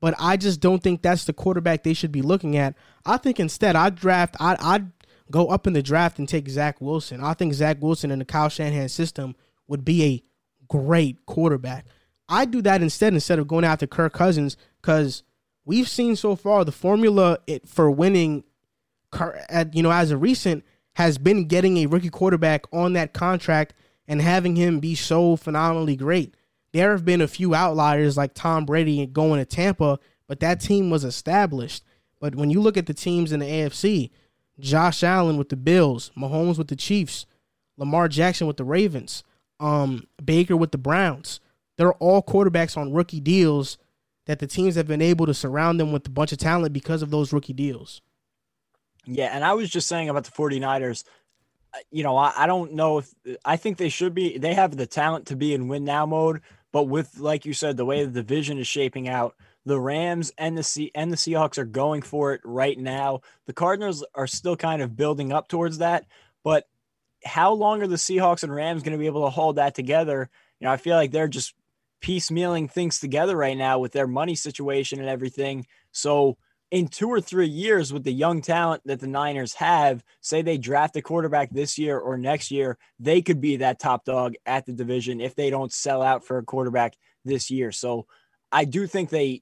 But 0.00 0.14
I 0.18 0.36
just 0.36 0.60
don't 0.60 0.82
think 0.82 1.00
that's 1.02 1.24
the 1.24 1.32
quarterback 1.32 1.82
they 1.82 1.94
should 1.94 2.12
be 2.12 2.22
looking 2.22 2.56
at. 2.56 2.74
I 3.06 3.16
think 3.16 3.40
instead 3.40 3.76
I'd 3.76 3.94
draft 3.94 4.36
I'd, 4.38 4.58
I'd 4.60 4.92
go 5.30 5.48
up 5.48 5.66
in 5.66 5.72
the 5.72 5.82
draft 5.82 6.18
and 6.18 6.28
take 6.28 6.48
Zach 6.48 6.80
Wilson. 6.80 7.22
I 7.22 7.34
think 7.34 7.54
Zach 7.54 7.78
Wilson 7.80 8.10
in 8.10 8.18
the 8.18 8.24
Kyle 8.24 8.48
Shanahan 8.48 8.88
system 8.88 9.34
would 9.66 9.84
be 9.84 10.04
a 10.04 10.22
great 10.68 11.24
quarterback. 11.26 11.86
I'd 12.28 12.50
do 12.50 12.62
that 12.62 12.82
instead 12.82 13.14
instead 13.14 13.38
of 13.38 13.48
going 13.48 13.64
after 13.64 13.86
Kirk 13.86 14.12
Cousins 14.12 14.56
because 14.84 15.22
we've 15.64 15.88
seen 15.88 16.14
so 16.14 16.36
far 16.36 16.62
the 16.62 16.70
formula 16.70 17.38
it, 17.46 17.66
for 17.66 17.90
winning, 17.90 18.44
at 19.48 19.74
you 19.74 19.82
know 19.82 19.90
as 19.90 20.10
a 20.10 20.16
recent 20.16 20.62
has 20.94 21.16
been 21.16 21.46
getting 21.46 21.78
a 21.78 21.86
rookie 21.86 22.10
quarterback 22.10 22.64
on 22.70 22.92
that 22.92 23.14
contract 23.14 23.72
and 24.06 24.20
having 24.20 24.56
him 24.56 24.80
be 24.80 24.94
so 24.94 25.36
phenomenally 25.36 25.96
great. 25.96 26.36
There 26.72 26.90
have 26.90 27.04
been 27.04 27.22
a 27.22 27.28
few 27.28 27.54
outliers 27.54 28.16
like 28.16 28.34
Tom 28.34 28.66
Brady 28.66 29.06
going 29.06 29.40
to 29.40 29.46
Tampa, 29.46 29.98
but 30.28 30.40
that 30.40 30.60
team 30.60 30.90
was 30.90 31.04
established. 31.04 31.82
But 32.20 32.34
when 32.34 32.50
you 32.50 32.60
look 32.60 32.76
at 32.76 32.86
the 32.86 32.94
teams 32.94 33.32
in 33.32 33.40
the 33.40 33.46
AFC, 33.46 34.10
Josh 34.60 35.02
Allen 35.02 35.36
with 35.36 35.48
the 35.48 35.56
Bills, 35.56 36.10
Mahomes 36.16 36.58
with 36.58 36.68
the 36.68 36.76
Chiefs, 36.76 37.26
Lamar 37.76 38.08
Jackson 38.08 38.46
with 38.46 38.56
the 38.56 38.64
Ravens, 38.64 39.24
um, 39.58 40.06
Baker 40.22 40.56
with 40.56 40.72
the 40.72 40.78
Browns, 40.78 41.40
they're 41.76 41.94
all 41.94 42.22
quarterbacks 42.22 42.76
on 42.76 42.92
rookie 42.92 43.20
deals 43.20 43.78
that 44.26 44.38
the 44.38 44.46
teams 44.46 44.74
have 44.74 44.86
been 44.86 45.02
able 45.02 45.26
to 45.26 45.34
surround 45.34 45.78
them 45.78 45.92
with 45.92 46.06
a 46.06 46.10
bunch 46.10 46.32
of 46.32 46.38
talent 46.38 46.72
because 46.72 47.02
of 47.02 47.10
those 47.10 47.32
rookie 47.32 47.52
deals. 47.52 48.00
Yeah, 49.06 49.30
and 49.34 49.44
I 49.44 49.52
was 49.54 49.70
just 49.70 49.88
saying 49.88 50.08
about 50.08 50.24
the 50.24 50.30
49ers, 50.30 51.04
uh, 51.74 51.78
you 51.90 52.02
know, 52.02 52.16
I, 52.16 52.32
I 52.36 52.46
don't 52.46 52.72
know 52.72 52.98
if 52.98 53.14
I 53.44 53.56
think 53.56 53.76
they 53.76 53.88
should 53.88 54.14
be 54.14 54.38
they 54.38 54.54
have 54.54 54.76
the 54.76 54.86
talent 54.86 55.26
to 55.26 55.36
be 55.36 55.52
in 55.52 55.68
win 55.68 55.84
now 55.84 56.06
mode, 56.06 56.40
but 56.72 56.84
with 56.84 57.18
like 57.18 57.44
you 57.44 57.52
said, 57.52 57.76
the 57.76 57.84
way 57.84 58.04
the 58.04 58.22
division 58.22 58.58
is 58.58 58.66
shaping 58.66 59.08
out, 59.08 59.34
the 59.66 59.78
Rams 59.78 60.32
and 60.38 60.56
the 60.56 60.62
C 60.62 60.90
and 60.94 61.12
the 61.12 61.16
Seahawks 61.16 61.58
are 61.58 61.64
going 61.64 62.02
for 62.02 62.32
it 62.32 62.40
right 62.44 62.78
now. 62.78 63.20
The 63.46 63.52
Cardinals 63.52 64.04
are 64.14 64.26
still 64.26 64.56
kind 64.56 64.80
of 64.80 64.96
building 64.96 65.32
up 65.32 65.48
towards 65.48 65.78
that, 65.78 66.06
but 66.42 66.64
how 67.24 67.52
long 67.52 67.82
are 67.82 67.86
the 67.86 67.96
Seahawks 67.96 68.42
and 68.42 68.54
Rams 68.54 68.82
going 68.82 68.92
to 68.92 68.98
be 68.98 69.06
able 69.06 69.24
to 69.24 69.30
hold 69.30 69.56
that 69.56 69.74
together? 69.74 70.30
You 70.60 70.66
know, 70.66 70.72
I 70.72 70.76
feel 70.76 70.96
like 70.96 71.10
they're 71.10 71.28
just 71.28 71.54
piecemealing 72.04 72.70
things 72.70 73.00
together 73.00 73.34
right 73.34 73.56
now 73.56 73.78
with 73.78 73.92
their 73.92 74.06
money 74.06 74.34
situation 74.34 75.00
and 75.00 75.08
everything. 75.08 75.66
So 75.90 76.36
in 76.70 76.88
two 76.88 77.08
or 77.08 77.18
three 77.18 77.48
years 77.48 77.94
with 77.94 78.04
the 78.04 78.12
young 78.12 78.42
talent 78.42 78.82
that 78.84 79.00
the 79.00 79.06
Niners 79.06 79.54
have, 79.54 80.04
say 80.20 80.42
they 80.42 80.58
draft 80.58 80.96
a 80.96 81.02
quarterback 81.02 81.48
this 81.50 81.78
year 81.78 81.98
or 81.98 82.18
next 82.18 82.50
year, 82.50 82.76
they 83.00 83.22
could 83.22 83.40
be 83.40 83.56
that 83.56 83.80
top 83.80 84.04
dog 84.04 84.34
at 84.44 84.66
the 84.66 84.72
division 84.74 85.18
if 85.18 85.34
they 85.34 85.48
don't 85.48 85.72
sell 85.72 86.02
out 86.02 86.26
for 86.26 86.36
a 86.36 86.44
quarterback 86.44 86.94
this 87.24 87.50
year. 87.50 87.72
So 87.72 88.06
I 88.52 88.66
do 88.66 88.86
think 88.86 89.08
they 89.08 89.40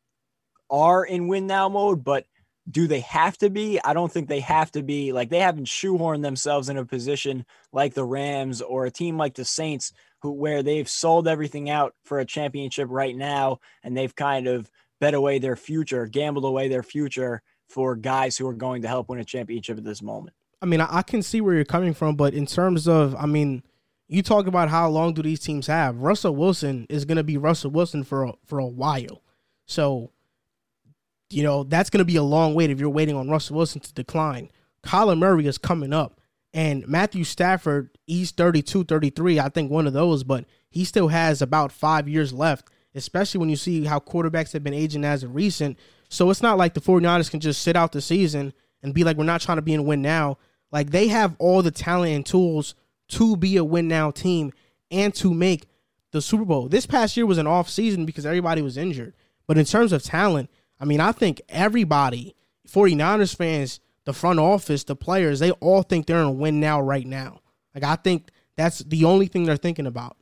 are 0.70 1.04
in 1.04 1.26
win 1.26 1.48
now 1.48 1.68
mode, 1.68 2.04
but 2.04 2.26
do 2.70 2.86
they 2.86 3.00
have 3.00 3.36
to 3.38 3.50
be? 3.50 3.80
I 3.82 3.92
don't 3.92 4.10
think 4.10 4.28
they 4.28 4.40
have 4.40 4.70
to 4.72 4.82
be. 4.82 5.12
Like 5.12 5.30
they 5.30 5.40
haven't 5.40 5.66
shoehorned 5.66 6.22
themselves 6.22 6.68
in 6.68 6.76
a 6.76 6.84
position 6.84 7.44
like 7.72 7.94
the 7.94 8.04
Rams 8.04 8.62
or 8.62 8.86
a 8.86 8.90
team 8.90 9.16
like 9.16 9.34
the 9.34 9.44
Saints 9.44 9.92
who 10.20 10.32
where 10.32 10.62
they've 10.62 10.88
sold 10.88 11.26
everything 11.26 11.68
out 11.68 11.94
for 12.04 12.20
a 12.20 12.24
championship 12.24 12.88
right 12.90 13.16
now 13.16 13.58
and 13.82 13.96
they've 13.96 14.14
kind 14.14 14.46
of 14.46 14.70
bet 15.00 15.14
away 15.14 15.40
their 15.40 15.56
future, 15.56 16.06
gambled 16.06 16.44
away 16.44 16.68
their 16.68 16.84
future 16.84 17.42
for 17.68 17.96
guys 17.96 18.36
who 18.36 18.46
are 18.46 18.54
going 18.54 18.82
to 18.82 18.88
help 18.88 19.08
win 19.08 19.18
a 19.18 19.24
championship 19.24 19.78
at 19.78 19.84
this 19.84 20.00
moment. 20.00 20.36
I 20.60 20.66
mean, 20.66 20.80
I 20.80 21.02
can 21.02 21.22
see 21.22 21.40
where 21.40 21.54
you're 21.54 21.64
coming 21.64 21.92
from, 21.92 22.14
but 22.14 22.34
in 22.34 22.46
terms 22.46 22.86
of, 22.86 23.16
I 23.16 23.26
mean, 23.26 23.64
you 24.06 24.22
talk 24.22 24.46
about 24.46 24.68
how 24.68 24.88
long 24.88 25.12
do 25.12 25.22
these 25.22 25.40
teams 25.40 25.66
have? 25.66 25.96
Russell 25.96 26.36
Wilson 26.36 26.86
is 26.88 27.04
going 27.04 27.16
to 27.16 27.24
be 27.24 27.36
Russell 27.36 27.72
Wilson 27.72 28.04
for 28.04 28.24
a, 28.24 28.32
for 28.46 28.60
a 28.60 28.66
while, 28.66 29.22
so 29.66 30.11
you 31.32 31.42
know 31.42 31.64
that's 31.64 31.90
going 31.90 31.98
to 31.98 32.04
be 32.04 32.16
a 32.16 32.22
long 32.22 32.54
wait 32.54 32.70
if 32.70 32.80
you're 32.80 32.90
waiting 32.90 33.16
on 33.16 33.28
Russell 33.28 33.56
Wilson 33.56 33.80
to 33.80 33.94
decline. 33.94 34.50
Kyler 34.84 35.18
Murray 35.18 35.46
is 35.46 35.58
coming 35.58 35.92
up. 35.92 36.20
And 36.54 36.86
Matthew 36.86 37.24
Stafford, 37.24 37.90
he's 38.06 38.30
32, 38.30 38.84
33, 38.84 39.40
I 39.40 39.48
think 39.48 39.70
one 39.70 39.86
of 39.86 39.94
those, 39.94 40.22
but 40.22 40.44
he 40.68 40.84
still 40.84 41.08
has 41.08 41.40
about 41.40 41.72
five 41.72 42.08
years 42.08 42.32
left, 42.32 42.68
especially 42.94 43.38
when 43.38 43.48
you 43.48 43.56
see 43.56 43.84
how 43.84 43.98
quarterbacks 44.00 44.52
have 44.52 44.62
been 44.62 44.74
aging 44.74 45.04
as 45.04 45.22
of 45.22 45.34
recent. 45.34 45.78
So 46.10 46.28
it's 46.28 46.42
not 46.42 46.58
like 46.58 46.74
the 46.74 46.80
49ers 46.80 47.30
can 47.30 47.40
just 47.40 47.62
sit 47.62 47.74
out 47.74 47.92
the 47.92 48.02
season 48.02 48.52
and 48.82 48.92
be 48.92 49.02
like, 49.02 49.16
we're 49.16 49.24
not 49.24 49.40
trying 49.40 49.56
to 49.56 49.62
be 49.62 49.72
in 49.72 49.86
win 49.86 50.02
now. 50.02 50.36
Like 50.70 50.90
they 50.90 51.08
have 51.08 51.36
all 51.38 51.62
the 51.62 51.70
talent 51.70 52.12
and 52.12 52.26
tools 52.26 52.74
to 53.08 53.36
be 53.36 53.56
a 53.56 53.64
win 53.64 53.88
now 53.88 54.10
team 54.10 54.52
and 54.90 55.14
to 55.14 55.32
make 55.32 55.68
the 56.10 56.20
Super 56.20 56.44
Bowl. 56.44 56.68
This 56.68 56.84
past 56.84 57.16
year 57.16 57.24
was 57.24 57.38
an 57.38 57.46
off 57.46 57.70
season 57.70 58.04
because 58.04 58.26
everybody 58.26 58.60
was 58.60 58.76
injured. 58.76 59.14
But 59.46 59.56
in 59.56 59.64
terms 59.64 59.92
of 59.92 60.02
talent, 60.02 60.50
I 60.82 60.84
mean, 60.84 60.98
I 60.98 61.12
think 61.12 61.40
everybody, 61.48 62.34
49ers 62.68 63.36
fans, 63.36 63.78
the 64.04 64.12
front 64.12 64.40
office, 64.40 64.82
the 64.82 64.96
players, 64.96 65.38
they 65.38 65.52
all 65.52 65.82
think 65.82 66.06
they're 66.06 66.18
in 66.18 66.26
a 66.26 66.32
win 66.32 66.58
now 66.58 66.80
right 66.80 67.06
now. 67.06 67.40
Like 67.72 67.84
I 67.84 67.94
think 67.94 68.30
that's 68.56 68.80
the 68.80 69.04
only 69.04 69.28
thing 69.28 69.44
they're 69.44 69.56
thinking 69.56 69.86
about. 69.86 70.16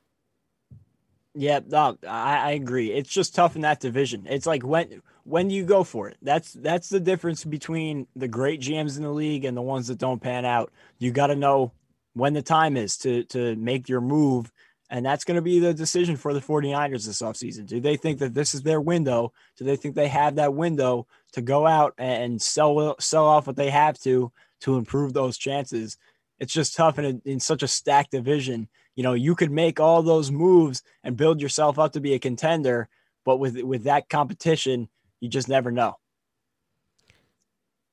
Yeah, 1.34 1.60
no, 1.66 1.96
I, 2.06 2.38
I 2.38 2.50
agree. 2.50 2.92
It's 2.92 3.08
just 3.08 3.34
tough 3.34 3.56
in 3.56 3.62
that 3.62 3.80
division. 3.80 4.26
It's 4.28 4.46
like 4.46 4.62
when 4.62 5.00
when 5.24 5.48
do 5.48 5.54
you 5.54 5.64
go 5.64 5.82
for 5.82 6.10
it? 6.10 6.18
That's 6.20 6.52
that's 6.52 6.90
the 6.90 7.00
difference 7.00 7.42
between 7.42 8.06
the 8.14 8.28
great 8.28 8.60
GMs 8.60 8.98
in 8.98 9.04
the 9.04 9.10
league 9.10 9.46
and 9.46 9.56
the 9.56 9.62
ones 9.62 9.86
that 9.86 9.98
don't 9.98 10.20
pan 10.20 10.44
out. 10.44 10.72
You 10.98 11.10
got 11.10 11.28
to 11.28 11.36
know 11.36 11.72
when 12.12 12.34
the 12.34 12.42
time 12.42 12.76
is 12.76 12.98
to 12.98 13.24
to 13.24 13.56
make 13.56 13.88
your 13.88 14.02
move 14.02 14.52
and 14.90 15.06
that's 15.06 15.24
going 15.24 15.36
to 15.36 15.42
be 15.42 15.60
the 15.60 15.72
decision 15.72 16.16
for 16.16 16.34
the 16.34 16.40
49ers 16.40 17.06
this 17.06 17.22
offseason. 17.22 17.64
Do 17.64 17.80
they 17.80 17.96
think 17.96 18.18
that 18.18 18.34
this 18.34 18.54
is 18.54 18.62
their 18.62 18.80
window? 18.80 19.32
Do 19.56 19.64
they 19.64 19.76
think 19.76 19.94
they 19.94 20.08
have 20.08 20.34
that 20.34 20.54
window 20.54 21.06
to 21.32 21.40
go 21.40 21.66
out 21.66 21.94
and 21.96 22.42
sell 22.42 22.96
sell 22.98 23.24
off 23.24 23.46
what 23.46 23.56
they 23.56 23.70
have 23.70 23.98
to 24.00 24.32
to 24.62 24.76
improve 24.76 25.12
those 25.12 25.38
chances? 25.38 25.96
It's 26.40 26.52
just 26.52 26.74
tough 26.74 26.98
in, 26.98 27.22
in 27.24 27.38
such 27.38 27.62
a 27.62 27.68
stacked 27.68 28.10
division. 28.10 28.68
You 28.96 29.04
know, 29.04 29.14
you 29.14 29.36
could 29.36 29.52
make 29.52 29.78
all 29.78 30.02
those 30.02 30.32
moves 30.32 30.82
and 31.04 31.16
build 31.16 31.40
yourself 31.40 31.78
up 31.78 31.92
to 31.92 32.00
be 32.00 32.14
a 32.14 32.18
contender, 32.18 32.88
but 33.24 33.36
with 33.36 33.62
with 33.62 33.84
that 33.84 34.08
competition, 34.08 34.88
you 35.20 35.28
just 35.28 35.48
never 35.48 35.70
know. 35.70 35.98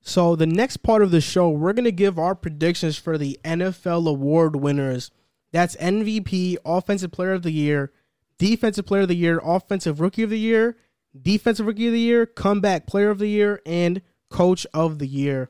So, 0.02 0.36
the 0.36 0.46
next 0.48 0.78
part 0.78 1.04
of 1.04 1.12
the 1.12 1.22
show, 1.22 1.50
we're 1.50 1.74
going 1.74 1.84
to 1.84 1.92
give 1.92 2.18
our 2.18 2.34
predictions 2.34 2.98
for 2.98 3.18
the 3.18 3.38
NFL 3.44 4.08
award 4.08 4.56
winners. 4.56 5.12
That's 5.52 5.76
MVP, 5.78 6.58
Offensive 6.66 7.12
Player 7.12 7.34
of 7.34 7.44
the 7.44 7.52
Year, 7.52 7.92
Defensive 8.38 8.86
Player 8.86 9.04
of 9.04 9.08
the 9.08 9.16
Year, 9.16 9.40
Offensive 9.44 10.00
Rookie 10.00 10.24
of 10.24 10.30
the 10.30 10.40
Year, 10.40 10.78
Defensive 11.20 11.66
Rookie 11.66 11.88
of 11.88 11.94
the 11.94 12.00
Year, 12.00 12.26
Comeback 12.26 12.86
Player 12.86 13.10
of 13.10 13.20
the 13.20 13.28
Year, 13.28 13.62
and 13.66 14.02
Coach 14.30 14.68
of 14.74 15.00
the 15.00 15.08
Year. 15.08 15.50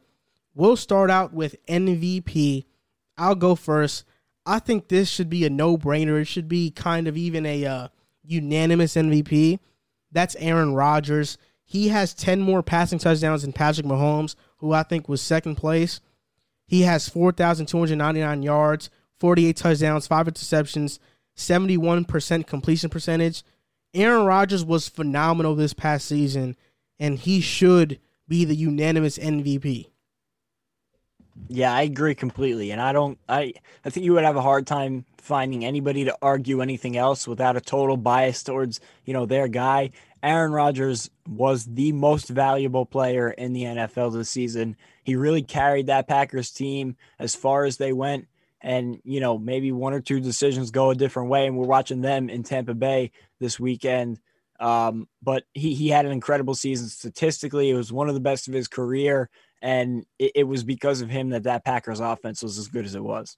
We'll 0.54 0.76
start 0.76 1.10
out 1.10 1.34
with 1.34 1.56
MVP. 1.68 2.66
I'll 3.18 3.36
go 3.36 3.56
first. 3.56 4.06
I 4.46 4.60
think 4.60 4.88
this 4.88 5.10
should 5.10 5.30
be 5.30 5.46
a 5.46 5.50
no 5.50 5.78
brainer. 5.78 6.22
It 6.22 6.26
should 6.26 6.48
be 6.48 6.72
kind 6.72 7.08
of 7.08 7.18
even 7.18 7.46
a 7.46 7.66
uh, 7.66 7.88
unanimous 8.24 8.96
MVP. 8.96 9.60
That's 10.12 10.36
Aaron 10.40 10.74
Rodgers. 10.74 11.38
He 11.64 11.90
has 11.90 12.14
10 12.14 12.40
more 12.40 12.64
passing 12.64 12.98
touchdowns 12.98 13.42
than 13.42 13.52
Patrick 13.52 13.86
Mahomes, 13.86 14.36
who 14.58 14.72
I 14.72 14.84
think 14.84 15.10
was 15.10 15.22
second 15.22 15.56
place. 15.56 16.00
He 16.66 16.84
has 16.84 17.10
4,299 17.10 18.42
yards, 18.42 18.90
48 19.20 19.56
touchdowns, 19.56 20.08
5 20.08 20.28
interceptions, 20.28 21.00
71% 21.36 22.48
completion 22.48 22.90
percentage. 22.90 23.44
Aaron 23.94 24.26
Rodgers 24.26 24.66
was 24.66 24.90
phenomenal 24.90 25.56
this 25.56 25.74
past 25.74 26.08
season, 26.08 26.56
and 27.00 27.18
he 27.20 27.42
should 27.42 28.00
be 28.28 28.46
the 28.46 28.56
unanimous 28.56 29.18
MVP. 29.18 29.88
Yeah, 31.50 31.74
I 31.74 31.84
agree 31.84 32.16
completely. 32.16 32.72
And 32.72 32.82
I 32.82 32.92
don't 32.92 33.18
I 33.30 33.54
I 33.86 33.90
think 33.90 34.06
you 34.06 34.14
would 34.14 34.24
have 34.24 34.36
a 34.36 34.42
hard 34.42 34.68
time 34.68 35.06
finding 35.18 35.64
anybody 35.64 36.06
to 36.06 36.18
argue 36.22 36.62
anything 36.62 36.98
else 36.98 37.28
without 37.28 37.58
a 37.58 37.62
total 37.62 37.98
bias 37.98 38.44
towards, 38.44 38.80
you 39.06 39.14
know, 39.14 39.26
their 39.26 39.48
guy. 39.48 39.92
Aaron 40.24 40.52
Rodgers 40.52 41.10
was 41.28 41.66
the 41.66 41.92
most 41.92 42.28
valuable 42.28 42.86
player 42.86 43.30
in 43.30 43.54
the 43.54 43.64
NFL 43.64 44.14
this 44.14 44.30
season. 44.30 44.76
He 45.04 45.16
really 45.16 45.44
carried 45.44 45.88
that 45.88 46.08
Packers 46.08 46.50
team 46.52 46.98
as 47.20 47.36
far 47.36 47.66
as 47.66 47.78
they 47.78 47.94
went. 47.94 48.28
And, 48.68 49.00
you 49.06 49.22
know, 49.22 49.38
maybe 49.38 49.72
one 49.72 49.94
or 49.94 50.02
two 50.02 50.20
decisions 50.20 50.72
go 50.72 50.90
a 50.90 50.96
different 50.96 51.30
way. 51.30 51.48
And 51.48 51.58
we're 51.58 51.66
watching 51.66 52.02
them 52.02 52.30
in 52.30 52.44
Tampa 52.44 52.74
Bay 52.74 53.12
this 53.40 53.58
weekend. 53.60 54.20
Um, 54.60 55.08
but 55.24 55.44
he, 55.54 55.74
he 55.74 55.88
had 55.88 56.06
an 56.06 56.12
incredible 56.12 56.54
season 56.54 56.90
statistically. 56.90 57.70
It 57.70 57.76
was 57.76 57.94
one 57.94 58.10
of 58.10 58.14
the 58.14 58.20
best 58.20 58.50
of 58.50 58.54
his 58.54 58.68
career. 58.68 59.30
And 59.62 60.06
it, 60.20 60.34
it 60.36 60.44
was 60.44 60.66
because 60.66 61.00
of 61.00 61.10
him 61.10 61.30
that 61.30 61.44
that 61.44 61.64
Packers 61.64 62.02
offense 62.02 62.44
was 62.44 62.58
as 62.58 62.68
good 62.68 62.84
as 62.84 62.94
it 62.94 63.04
was. 63.04 63.38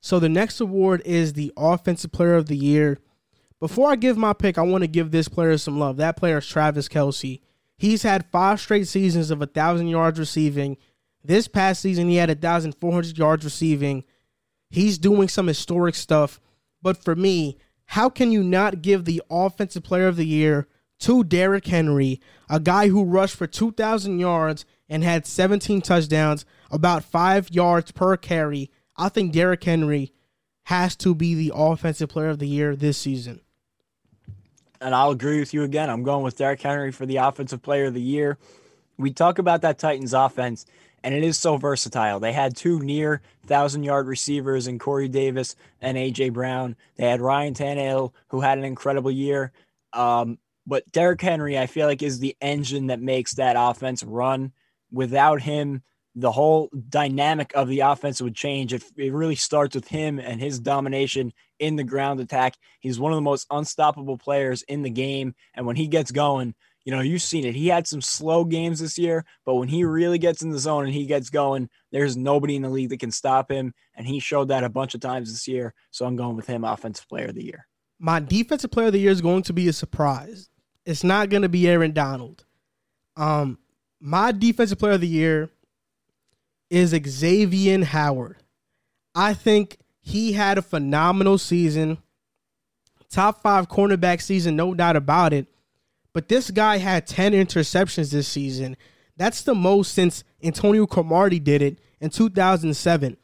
So 0.00 0.18
the 0.18 0.28
next 0.28 0.60
award 0.60 1.02
is 1.04 1.34
the 1.34 1.52
Offensive 1.56 2.10
Player 2.10 2.34
of 2.34 2.46
the 2.46 2.56
Year. 2.56 2.98
Before 3.60 3.88
I 3.88 3.94
give 3.94 4.16
my 4.16 4.32
pick, 4.32 4.58
I 4.58 4.62
want 4.62 4.82
to 4.82 4.88
give 4.88 5.12
this 5.12 5.28
player 5.28 5.56
some 5.58 5.78
love. 5.78 5.96
That 5.98 6.16
player 6.16 6.38
is 6.38 6.46
Travis 6.48 6.88
Kelce 6.88 7.40
He's 7.82 8.04
had 8.04 8.30
five 8.30 8.60
straight 8.60 8.86
seasons 8.86 9.32
of 9.32 9.42
a 9.42 9.46
thousand 9.46 9.88
yards 9.88 10.16
receiving. 10.16 10.76
This 11.24 11.48
past 11.48 11.80
season, 11.80 12.08
he 12.08 12.16
had 12.16 12.30
a 12.30 12.34
thousand 12.34 12.74
four 12.74 12.92
hundred 12.92 13.18
yards 13.18 13.44
receiving. 13.44 14.04
He's 14.70 14.98
doing 14.98 15.28
some 15.28 15.46
historic 15.46 15.94
stuff. 15.94 16.40
But 16.82 16.96
for 16.96 17.14
me, 17.14 17.58
how 17.86 18.08
can 18.08 18.32
you 18.32 18.42
not 18.42 18.82
give 18.82 19.04
the 19.04 19.22
Offensive 19.30 19.84
Player 19.84 20.08
of 20.08 20.16
the 20.16 20.26
Year 20.26 20.66
to 21.00 21.24
Derrick 21.24 21.66
Henry, 21.66 22.20
a 22.48 22.60
guy 22.60 22.88
who 22.88 23.04
rushed 23.04 23.36
for 23.36 23.46
2,000 23.46 24.18
yards 24.18 24.64
and 24.88 25.02
had 25.02 25.26
17 25.26 25.80
touchdowns, 25.80 26.44
about 26.70 27.04
five 27.04 27.50
yards 27.50 27.90
per 27.90 28.16
carry. 28.16 28.70
I 28.96 29.08
think 29.08 29.32
Derrick 29.32 29.64
Henry 29.64 30.12
has 30.64 30.94
to 30.96 31.14
be 31.14 31.34
the 31.34 31.52
offensive 31.54 32.08
player 32.08 32.28
of 32.28 32.38
the 32.38 32.46
year 32.46 32.76
this 32.76 32.98
season. 32.98 33.40
And 34.80 34.94
I'll 34.94 35.10
agree 35.10 35.40
with 35.40 35.52
you 35.52 35.64
again. 35.64 35.90
I'm 35.90 36.02
going 36.02 36.24
with 36.24 36.36
Derrick 36.36 36.62
Henry 36.62 36.92
for 36.92 37.06
the 37.06 37.16
offensive 37.16 37.62
player 37.62 37.86
of 37.86 37.94
the 37.94 38.00
year. 38.00 38.38
We 38.96 39.12
talk 39.12 39.38
about 39.38 39.62
that 39.62 39.78
Titans 39.78 40.14
offense, 40.14 40.66
and 41.04 41.14
it 41.14 41.24
is 41.24 41.38
so 41.38 41.56
versatile. 41.56 42.20
They 42.20 42.32
had 42.32 42.56
two 42.56 42.80
near 42.80 43.22
thousand 43.46 43.84
yard 43.84 44.06
receivers 44.06 44.66
in 44.66 44.78
Corey 44.78 45.08
Davis 45.08 45.56
and 45.80 45.96
AJ 45.96 46.32
Brown. 46.32 46.76
They 46.96 47.08
had 47.08 47.20
Ryan 47.20 47.54
Tannehill, 47.54 48.12
who 48.28 48.40
had 48.40 48.58
an 48.58 48.64
incredible 48.64 49.10
year. 49.10 49.52
Um, 49.92 50.38
but 50.66 50.90
Derrick 50.92 51.20
Henry, 51.20 51.58
I 51.58 51.66
feel 51.66 51.86
like, 51.86 52.02
is 52.02 52.18
the 52.18 52.36
engine 52.40 52.86
that 52.86 53.00
makes 53.00 53.34
that 53.34 53.56
offense 53.58 54.02
run 54.02 54.52
without 54.92 55.42
him, 55.42 55.82
the 56.14 56.30
whole 56.30 56.70
dynamic 56.88 57.52
of 57.54 57.68
the 57.68 57.80
offense 57.80 58.20
would 58.20 58.34
change. 58.34 58.74
It, 58.74 58.84
it 58.96 59.12
really 59.12 59.34
starts 59.34 59.74
with 59.74 59.88
him 59.88 60.18
and 60.18 60.40
his 60.40 60.60
domination 60.60 61.32
in 61.58 61.76
the 61.76 61.84
ground 61.84 62.20
attack. 62.20 62.54
He's 62.80 63.00
one 63.00 63.12
of 63.12 63.16
the 63.16 63.22
most 63.22 63.46
unstoppable 63.50 64.18
players 64.18 64.62
in 64.62 64.82
the 64.82 64.90
game. 64.90 65.34
And 65.54 65.66
when 65.66 65.76
he 65.76 65.88
gets 65.88 66.10
going, 66.10 66.54
you 66.84 66.92
know, 66.92 67.00
you've 67.00 67.22
seen 67.22 67.44
it. 67.44 67.54
He 67.54 67.68
had 67.68 67.86
some 67.86 68.00
slow 68.00 68.44
games 68.44 68.80
this 68.80 68.98
year, 68.98 69.24
but 69.44 69.54
when 69.54 69.68
he 69.68 69.84
really 69.84 70.18
gets 70.18 70.42
in 70.42 70.50
the 70.50 70.58
zone 70.58 70.84
and 70.84 70.92
he 70.94 71.06
gets 71.06 71.30
going, 71.30 71.68
there's 71.92 72.16
nobody 72.16 72.56
in 72.56 72.62
the 72.62 72.68
league 72.68 72.90
that 72.90 73.00
can 73.00 73.10
stop 73.10 73.50
him. 73.50 73.72
And 73.94 74.06
he 74.06 74.18
showed 74.18 74.48
that 74.48 74.64
a 74.64 74.68
bunch 74.68 74.94
of 74.94 75.00
times 75.00 75.30
this 75.30 75.46
year. 75.46 75.74
So 75.90 76.06
I'm 76.06 76.16
going 76.16 76.36
with 76.36 76.46
him, 76.46 76.64
Offensive 76.64 77.08
Player 77.08 77.26
of 77.26 77.34
the 77.34 77.44
Year. 77.44 77.66
My 77.98 78.18
Defensive 78.18 78.70
Player 78.70 78.88
of 78.88 78.92
the 78.92 79.00
Year 79.00 79.12
is 79.12 79.20
going 79.20 79.42
to 79.44 79.52
be 79.52 79.68
a 79.68 79.72
surprise. 79.72 80.48
It's 80.84 81.04
not 81.04 81.28
going 81.28 81.42
to 81.42 81.48
be 81.48 81.68
Aaron 81.68 81.92
Donald. 81.92 82.44
Um, 83.16 83.58
my 84.00 84.32
defensive 84.32 84.78
player 84.78 84.94
of 84.94 85.00
the 85.00 85.06
year 85.06 85.48
is 86.70 86.90
Xavier 86.90 87.84
Howard. 87.84 88.38
I 89.14 89.34
think 89.34 89.78
he 90.00 90.32
had 90.32 90.58
a 90.58 90.62
phenomenal 90.62 91.38
season. 91.38 91.98
Top 93.10 93.42
five 93.42 93.68
cornerback 93.68 94.20
season, 94.20 94.56
no 94.56 94.74
doubt 94.74 94.96
about 94.96 95.32
it. 95.32 95.46
But 96.12 96.28
this 96.28 96.50
guy 96.50 96.78
had 96.78 97.06
10 97.06 97.32
interceptions 97.32 98.12
this 98.12 98.28
season. 98.28 98.76
That's 99.16 99.42
the 99.42 99.54
most 99.54 99.92
since 99.92 100.24
Antonio 100.42 100.86
Cromartie 100.86 101.38
did 101.38 101.62
it 101.62 101.78
in 102.00 102.10
2007. 102.10 103.16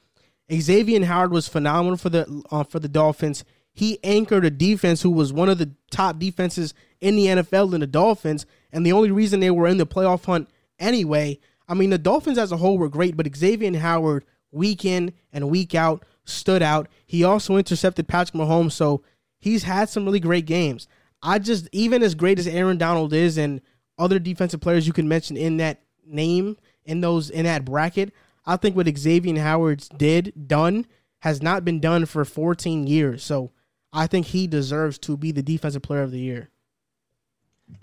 Xavier 0.52 1.04
Howard 1.04 1.30
was 1.30 1.48
phenomenal 1.48 1.98
for 1.98 2.08
the 2.08 2.42
uh, 2.50 2.64
for 2.64 2.78
the 2.78 2.88
Dolphins. 2.88 3.44
He 3.72 3.98
anchored 4.02 4.44
a 4.44 4.50
defense 4.50 5.02
who 5.02 5.10
was 5.10 5.32
one 5.32 5.48
of 5.48 5.58
the 5.58 5.70
top 5.90 6.18
defenses 6.18 6.74
in 7.00 7.16
the 7.16 7.26
NFL 7.26 7.74
in 7.74 7.80
the 7.80 7.86
Dolphins, 7.86 8.46
and 8.72 8.84
the 8.84 8.92
only 8.92 9.10
reason 9.10 9.40
they 9.40 9.50
were 9.50 9.68
in 9.68 9.76
the 9.76 9.86
playoff 9.86 10.24
hunt 10.24 10.48
anyway. 10.78 11.38
I 11.68 11.74
mean, 11.74 11.90
the 11.90 11.98
Dolphins 11.98 12.38
as 12.38 12.50
a 12.50 12.56
whole 12.56 12.78
were 12.78 12.88
great, 12.88 13.16
but 13.16 13.36
Xavier 13.36 13.78
Howard, 13.78 14.24
week 14.50 14.84
in 14.84 15.12
and 15.32 15.50
week 15.50 15.74
out, 15.74 16.04
stood 16.24 16.62
out. 16.62 16.88
He 17.06 17.22
also 17.22 17.56
intercepted 17.56 18.08
Patrick 18.08 18.40
Mahomes, 18.40 18.72
so 18.72 19.02
he's 19.38 19.64
had 19.64 19.88
some 19.90 20.04
really 20.04 20.20
great 20.20 20.46
games. 20.46 20.88
I 21.22 21.38
just, 21.38 21.68
even 21.72 22.02
as 22.02 22.14
great 22.14 22.38
as 22.38 22.46
Aaron 22.46 22.78
Donald 22.78 23.12
is 23.12 23.38
and 23.38 23.60
other 23.98 24.18
defensive 24.18 24.60
players 24.60 24.86
you 24.86 24.92
can 24.92 25.08
mention 25.08 25.36
in 25.36 25.56
that 25.58 25.82
name, 26.06 26.56
in 26.84 27.00
those, 27.00 27.30
in 27.30 27.44
that 27.44 27.64
bracket, 27.64 28.12
I 28.46 28.56
think 28.56 28.76
what 28.76 28.88
Xavier 28.96 29.40
Howard's 29.40 29.88
did, 29.88 30.32
done, 30.46 30.86
has 31.20 31.42
not 31.42 31.64
been 31.64 31.80
done 31.80 32.06
for 32.06 32.24
14 32.24 32.86
years. 32.86 33.24
So 33.24 33.50
I 33.92 34.06
think 34.06 34.26
he 34.26 34.46
deserves 34.46 34.98
to 35.00 35.16
be 35.16 35.32
the 35.32 35.42
defensive 35.42 35.82
player 35.82 36.02
of 36.02 36.12
the 36.12 36.20
year. 36.20 36.50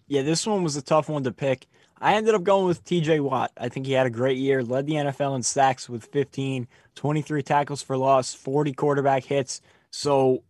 Yeah, 0.07 0.23
this 0.23 0.47
one 0.47 0.63
was 0.63 0.75
a 0.75 0.81
tough 0.81 1.09
one 1.09 1.23
to 1.23 1.31
pick. 1.31 1.67
I 1.99 2.15
ended 2.15 2.35
up 2.35 2.43
going 2.43 2.65
with 2.65 2.83
TJ 2.83 3.21
Watt. 3.21 3.51
I 3.57 3.69
think 3.69 3.85
he 3.85 3.93
had 3.93 4.07
a 4.07 4.11
great 4.11 4.37
year, 4.37 4.63
led 4.63 4.85
the 4.85 4.93
NFL 4.93 5.35
in 5.35 5.43
sacks 5.43 5.87
with 5.87 6.05
15, 6.05 6.67
23 6.95 7.43
tackles 7.43 7.81
for 7.81 7.97
loss, 7.97 8.33
40 8.33 8.73
quarterback 8.73 9.23
hits. 9.23 9.61
So 9.91 10.43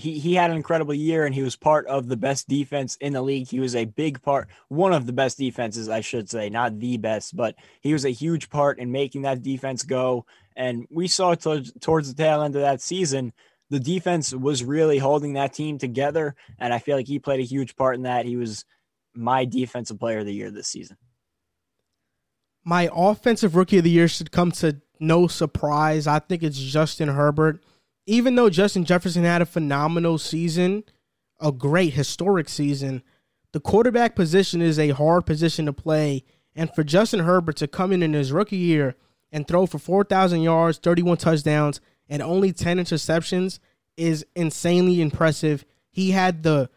he, 0.00 0.18
he 0.18 0.34
had 0.34 0.50
an 0.50 0.56
incredible 0.56 0.94
year 0.94 1.26
and 1.26 1.34
he 1.34 1.42
was 1.42 1.56
part 1.56 1.86
of 1.86 2.08
the 2.08 2.16
best 2.16 2.48
defense 2.48 2.96
in 2.96 3.12
the 3.12 3.22
league. 3.22 3.48
He 3.48 3.60
was 3.60 3.76
a 3.76 3.84
big 3.84 4.22
part, 4.22 4.48
one 4.68 4.92
of 4.92 5.06
the 5.06 5.12
best 5.12 5.38
defenses, 5.38 5.88
I 5.88 6.00
should 6.00 6.30
say, 6.30 6.48
not 6.48 6.78
the 6.78 6.96
best, 6.96 7.36
but 7.36 7.54
he 7.80 7.92
was 7.92 8.04
a 8.04 8.10
huge 8.10 8.48
part 8.48 8.78
in 8.78 8.90
making 8.90 9.22
that 9.22 9.42
defense 9.42 9.82
go. 9.82 10.24
And 10.56 10.86
we 10.90 11.06
saw 11.06 11.34
t- 11.34 11.70
towards 11.80 12.08
the 12.12 12.22
tail 12.22 12.42
end 12.42 12.56
of 12.56 12.62
that 12.62 12.80
season, 12.80 13.32
the 13.68 13.80
defense 13.80 14.32
was 14.32 14.64
really 14.64 14.98
holding 14.98 15.34
that 15.34 15.52
team 15.52 15.78
together. 15.78 16.34
And 16.58 16.72
I 16.72 16.78
feel 16.78 16.96
like 16.96 17.06
he 17.06 17.18
played 17.18 17.40
a 17.40 17.44
huge 17.44 17.76
part 17.76 17.96
in 17.96 18.02
that. 18.02 18.24
He 18.24 18.36
was 18.36 18.64
my 19.14 19.44
defensive 19.44 19.98
player 19.98 20.20
of 20.20 20.26
the 20.26 20.34
year 20.34 20.50
this 20.50 20.68
season. 20.68 20.96
My 22.64 22.88
offensive 22.92 23.54
rookie 23.54 23.78
of 23.78 23.84
the 23.84 23.90
year 23.90 24.08
should 24.08 24.32
come 24.32 24.50
to 24.52 24.80
no 24.98 25.26
surprise. 25.26 26.06
I 26.06 26.18
think 26.18 26.42
it's 26.42 26.58
Justin 26.58 27.08
Herbert. 27.08 27.62
Even 28.10 28.34
though 28.34 28.50
Justin 28.50 28.84
Jefferson 28.84 29.22
had 29.22 29.40
a 29.40 29.46
phenomenal 29.46 30.18
season, 30.18 30.82
a 31.38 31.52
great 31.52 31.92
historic 31.92 32.48
season, 32.48 33.04
the 33.52 33.60
quarterback 33.60 34.16
position 34.16 34.60
is 34.60 34.80
a 34.80 34.88
hard 34.88 35.24
position 35.24 35.66
to 35.66 35.72
play. 35.72 36.24
And 36.56 36.74
for 36.74 36.82
Justin 36.82 37.20
Herbert 37.20 37.54
to 37.58 37.68
come 37.68 37.92
in 37.92 38.02
in 38.02 38.12
his 38.12 38.32
rookie 38.32 38.56
year 38.56 38.96
and 39.30 39.46
throw 39.46 39.64
for 39.64 39.78
4,000 39.78 40.42
yards, 40.42 40.78
31 40.78 41.18
touchdowns, 41.18 41.80
and 42.08 42.20
only 42.20 42.52
10 42.52 42.78
interceptions 42.78 43.60
is 43.96 44.26
insanely 44.34 45.00
impressive. 45.00 45.64
He 45.92 46.10
had 46.10 46.42
the 46.42 46.68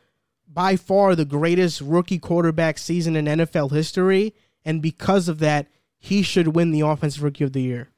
by 0.48 0.76
far 0.76 1.16
the 1.16 1.26
greatest 1.26 1.82
rookie 1.82 2.20
quarterback 2.20 2.78
season 2.78 3.16
in 3.16 3.26
NFL 3.26 3.72
history. 3.72 4.36
And 4.64 4.84
because 4.84 5.28
of 5.28 5.40
that, 5.40 5.66
he 5.98 6.22
should 6.22 6.50
win 6.50 6.70
the 6.70 6.82
Offensive 6.82 7.24
Rookie 7.24 7.44
of 7.44 7.54
the 7.54 7.64
Year. 7.64 7.90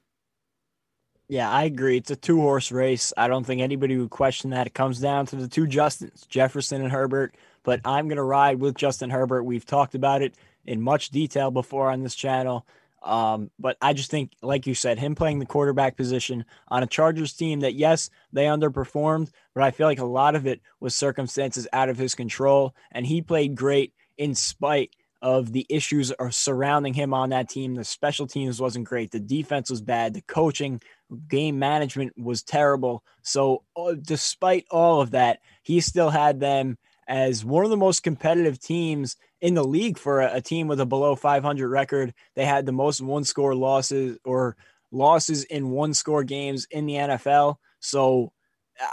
Yeah, 1.27 1.49
I 1.49 1.63
agree. 1.63 1.97
It's 1.97 2.11
a 2.11 2.15
two 2.15 2.39
horse 2.39 2.71
race. 2.71 3.11
I 3.17 3.27
don't 3.27 3.43
think 3.43 3.61
anybody 3.61 3.97
would 3.97 4.11
question 4.11 4.51
that. 4.51 4.67
It 4.67 4.73
comes 4.73 4.99
down 4.99 5.25
to 5.27 5.35
the 5.35 5.47
two 5.47 5.65
Justins, 5.65 6.27
Jefferson 6.27 6.81
and 6.81 6.91
Herbert. 6.91 7.35
But 7.63 7.81
I'm 7.83 8.07
going 8.07 8.17
to 8.17 8.23
ride 8.23 8.59
with 8.59 8.75
Justin 8.75 9.09
Herbert. 9.09 9.43
We've 9.43 9.65
talked 9.65 9.95
about 9.95 10.21
it 10.21 10.35
in 10.65 10.81
much 10.81 11.09
detail 11.09 11.49
before 11.49 11.89
on 11.89 12.03
this 12.03 12.13
channel. 12.13 12.65
Um, 13.01 13.49
but 13.59 13.77
I 13.81 13.93
just 13.93 14.11
think, 14.11 14.31
like 14.41 14.67
you 14.67 14.75
said, 14.75 14.99
him 14.99 15.15
playing 15.15 15.39
the 15.39 15.45
quarterback 15.45 15.95
position 15.95 16.45
on 16.67 16.83
a 16.83 16.87
Chargers 16.87 17.33
team 17.33 17.59
that, 17.61 17.75
yes, 17.75 18.09
they 18.33 18.45
underperformed, 18.45 19.29
but 19.53 19.63
I 19.63 19.69
feel 19.71 19.85
like 19.85 19.99
a 19.99 20.05
lot 20.05 20.35
of 20.35 20.47
it 20.47 20.61
was 20.79 20.95
circumstances 20.95 21.67
out 21.71 21.89
of 21.89 21.97
his 21.99 22.15
control. 22.15 22.75
And 22.91 23.05
he 23.05 23.21
played 23.21 23.55
great 23.55 23.93
in 24.17 24.33
spite 24.33 24.95
of 25.25 25.51
the 25.51 25.65
issues 25.69 26.13
surrounding 26.29 26.93
him 26.93 27.11
on 27.11 27.31
that 27.31 27.49
team. 27.49 27.73
The 27.73 27.83
special 27.83 28.27
teams 28.27 28.61
wasn't 28.61 28.85
great. 28.85 29.09
The 29.09 29.19
defense 29.19 29.71
was 29.71 29.81
bad. 29.81 30.13
The 30.13 30.21
coaching, 30.21 30.79
game 31.27 31.57
management 31.57 32.13
was 32.15 32.43
terrible. 32.43 33.03
So, 33.23 33.63
uh, 33.75 33.95
despite 33.99 34.67
all 34.69 35.01
of 35.01 35.11
that, 35.11 35.39
he 35.63 35.81
still 35.81 36.11
had 36.11 36.39
them 36.39 36.77
as 37.07 37.43
one 37.43 37.63
of 37.63 37.71
the 37.71 37.75
most 37.75 38.03
competitive 38.03 38.59
teams 38.59 39.17
in 39.41 39.55
the 39.55 39.63
league 39.63 39.97
for 39.97 40.21
a, 40.21 40.35
a 40.35 40.41
team 40.41 40.67
with 40.67 40.79
a 40.79 40.85
below 40.85 41.15
500 41.15 41.69
record. 41.69 42.13
They 42.35 42.45
had 42.45 42.67
the 42.67 42.71
most 42.71 43.01
one 43.01 43.23
score 43.23 43.55
losses 43.55 44.19
or 44.25 44.55
losses 44.91 45.43
in 45.45 45.71
one 45.71 45.95
score 45.95 46.23
games 46.23 46.67
in 46.69 46.85
the 46.85 46.93
NFL. 46.93 47.55
So 47.79 48.31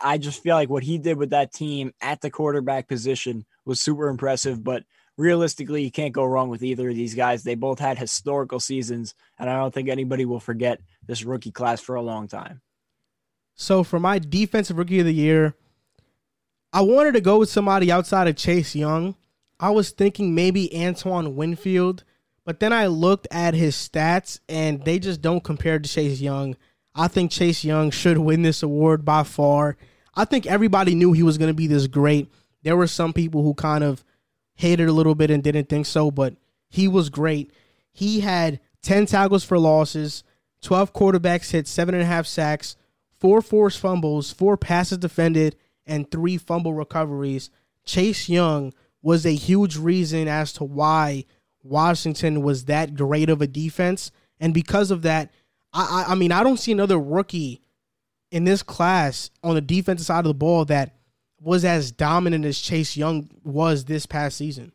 I 0.03 0.17
just 0.17 0.43
feel 0.43 0.57
like 0.57 0.71
what 0.71 0.83
he 0.83 0.97
did 0.97 1.19
with 1.19 1.31
that 1.31 1.53
team 1.53 1.93
at 2.01 2.23
the 2.23 2.31
quarterback 2.31 2.89
position 2.89 3.45
was 3.67 3.83
super 3.83 4.09
impressive. 4.09 4.65
But 4.65 4.85
realistically, 5.17 5.83
you 5.83 5.91
can't 5.91 6.13
go 6.13 6.25
wrong 6.25 6.49
with 6.49 6.63
either 6.63 6.89
of 6.89 6.97
these 6.97 7.15
guys. 7.15 7.43
They 7.43 7.55
both 7.55 7.79
had 7.79 7.99
historical 7.99 8.61
seasons, 8.61 9.15
and 9.39 9.49
I 9.49 9.57
don't 9.57 9.73
think 9.73 9.89
anybody 9.89 10.25
will 10.25 10.41
forget 10.41 10.81
this 11.07 11.25
rookie 11.25 11.51
class 11.51 11.81
for 11.81 11.95
a 11.95 12.03
long 12.03 12.29
time. 12.29 12.61
So 13.55 13.85
for 13.85 14.01
my 14.01 14.19
defensive 14.19 14.79
rookie 14.79 15.01
of 15.01 15.07
the 15.07 15.15
year, 15.15 15.55
I 16.73 16.81
wanted 16.81 17.13
to 17.13 17.21
go 17.21 17.39
with 17.39 17.51
somebody 17.51 17.93
outside 17.93 18.29
of 18.29 18.37
Chase 18.37 18.75
Young. 18.75 19.15
I 19.61 19.71
was 19.71 19.91
thinking 19.91 20.35
maybe 20.35 20.75
Antoine 20.75 21.37
Winfield, 21.37 22.03
but 22.45 22.61
then 22.61 22.73
I 22.73 22.87
looked 22.87 23.29
at 23.31 23.55
his 23.55 23.77
stats 23.77 24.41
and 24.49 24.85
they 24.85 24.99
just 24.99 25.21
don't 25.21 25.45
compare 25.45 25.79
to 25.79 25.89
Chase 25.89 26.21
Young. 26.21 26.57
I 26.95 27.09
think 27.09 27.31
Chase 27.31 27.63
Young 27.63 27.91
should 27.91 28.19
win 28.19 28.43
this 28.43 28.63
award 28.63 29.05
by 29.05 29.23
far. 29.23 29.77
I 30.15 30.25
think 30.25 30.47
everybody 30.47 30.95
knew 30.95 31.13
he 31.13 31.23
was 31.23 31.39
going 31.39 31.51
to 31.51 31.55
be 31.55 31.67
this 31.67 31.87
great. 31.87 32.31
There 32.63 32.77
were 32.77 32.87
some 32.87 33.13
people 33.13 33.43
who 33.43 33.55
kind 33.55 33.85
of 33.85 34.05
hated 34.55 34.89
a 34.89 34.93
little 34.93 35.15
bit 35.15 35.31
and 35.31 35.43
didn't 35.43 35.69
think 35.69 35.87
so, 35.87 36.11
but 36.11 36.35
he 36.69 36.89
was 36.89 37.11
great. 37.11 37.53
He 37.93 38.21
had 38.21 38.61
10 38.83 39.07
tackles 39.07 39.45
for 39.45 39.59
losses, 39.59 40.25
12 40.63 40.93
quarterbacks 40.93 41.51
hit, 41.51 41.67
seven 41.67 41.95
and 41.95 42.03
a 42.03 42.07
half 42.07 42.27
sacks, 42.27 42.77
four 43.19 43.43
forced 43.43 43.79
fumbles, 43.79 44.33
four 44.33 44.57
passes 44.57 44.99
defended, 44.99 45.57
and 45.87 46.11
three 46.11 46.37
fumble 46.37 46.75
recoveries. 46.75 47.51
Chase 47.85 48.29
Young 48.29 48.73
was 49.03 49.27
a 49.27 49.35
huge 49.35 49.77
reason 49.77 50.29
as 50.29 50.53
to 50.55 50.65
why 50.65 51.25
Washington 51.63 52.43
was 52.43 52.65
that 52.67 52.95
great 52.95 53.29
of 53.29 53.43
a 53.43 53.47
defense. 53.47 54.11
And 54.41 54.55
because 54.55 54.91
of 54.91 55.03
that, 55.03 55.31
I, 55.73 56.05
I, 56.09 56.13
I 56.13 56.15
mean, 56.15 56.33
I 56.33 56.43
don't 56.43 56.59
see 56.59 56.73
another 56.73 56.99
rookie 56.99 57.61
in 58.31 58.45
this 58.45 58.63
class 58.63 59.31
on 59.43 59.55
the 59.55 59.61
defensive 59.61 60.07
side 60.07 60.21
of 60.21 60.25
the 60.25 60.35
ball 60.35 60.65
that 60.67 60.97
was 61.43 61.65
as 61.65 61.91
dominant 61.91 62.45
as 62.45 62.61
Chase 62.61 62.97
Young 62.97 63.29
was 63.43 63.85
this 63.85 64.07
past 64.07 64.37
season. 64.37 64.73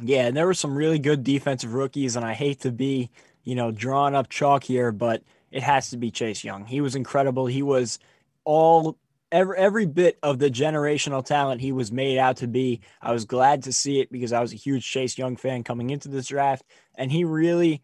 Yeah, 0.00 0.26
and 0.26 0.36
there 0.36 0.46
were 0.46 0.54
some 0.54 0.74
really 0.74 0.98
good 0.98 1.22
defensive 1.22 1.74
rookies, 1.74 2.16
and 2.16 2.24
I 2.24 2.34
hate 2.34 2.60
to 2.60 2.72
be, 2.72 3.10
you 3.44 3.54
know, 3.54 3.70
drawn 3.70 4.14
up 4.14 4.28
chalk 4.28 4.64
here, 4.64 4.90
but 4.90 5.22
it 5.50 5.62
has 5.62 5.90
to 5.90 5.96
be 5.96 6.10
Chase 6.10 6.42
Young. 6.42 6.64
He 6.64 6.80
was 6.80 6.96
incredible. 6.96 7.46
He 7.46 7.62
was 7.62 7.98
all 8.44 8.98
every 9.30 9.56
every 9.58 9.86
bit 9.86 10.18
of 10.22 10.38
the 10.38 10.50
generational 10.50 11.24
talent 11.24 11.60
he 11.60 11.72
was 11.72 11.92
made 11.92 12.18
out 12.18 12.38
to 12.38 12.48
be. 12.48 12.80
I 13.00 13.12
was 13.12 13.24
glad 13.24 13.62
to 13.64 13.72
see 13.72 14.00
it 14.00 14.10
because 14.10 14.32
I 14.32 14.40
was 14.40 14.52
a 14.52 14.56
huge 14.56 14.84
Chase 14.84 15.16
Young 15.16 15.36
fan 15.36 15.62
coming 15.62 15.90
into 15.90 16.08
this 16.08 16.26
draft, 16.26 16.64
and 16.96 17.12
he 17.12 17.24
really 17.24 17.82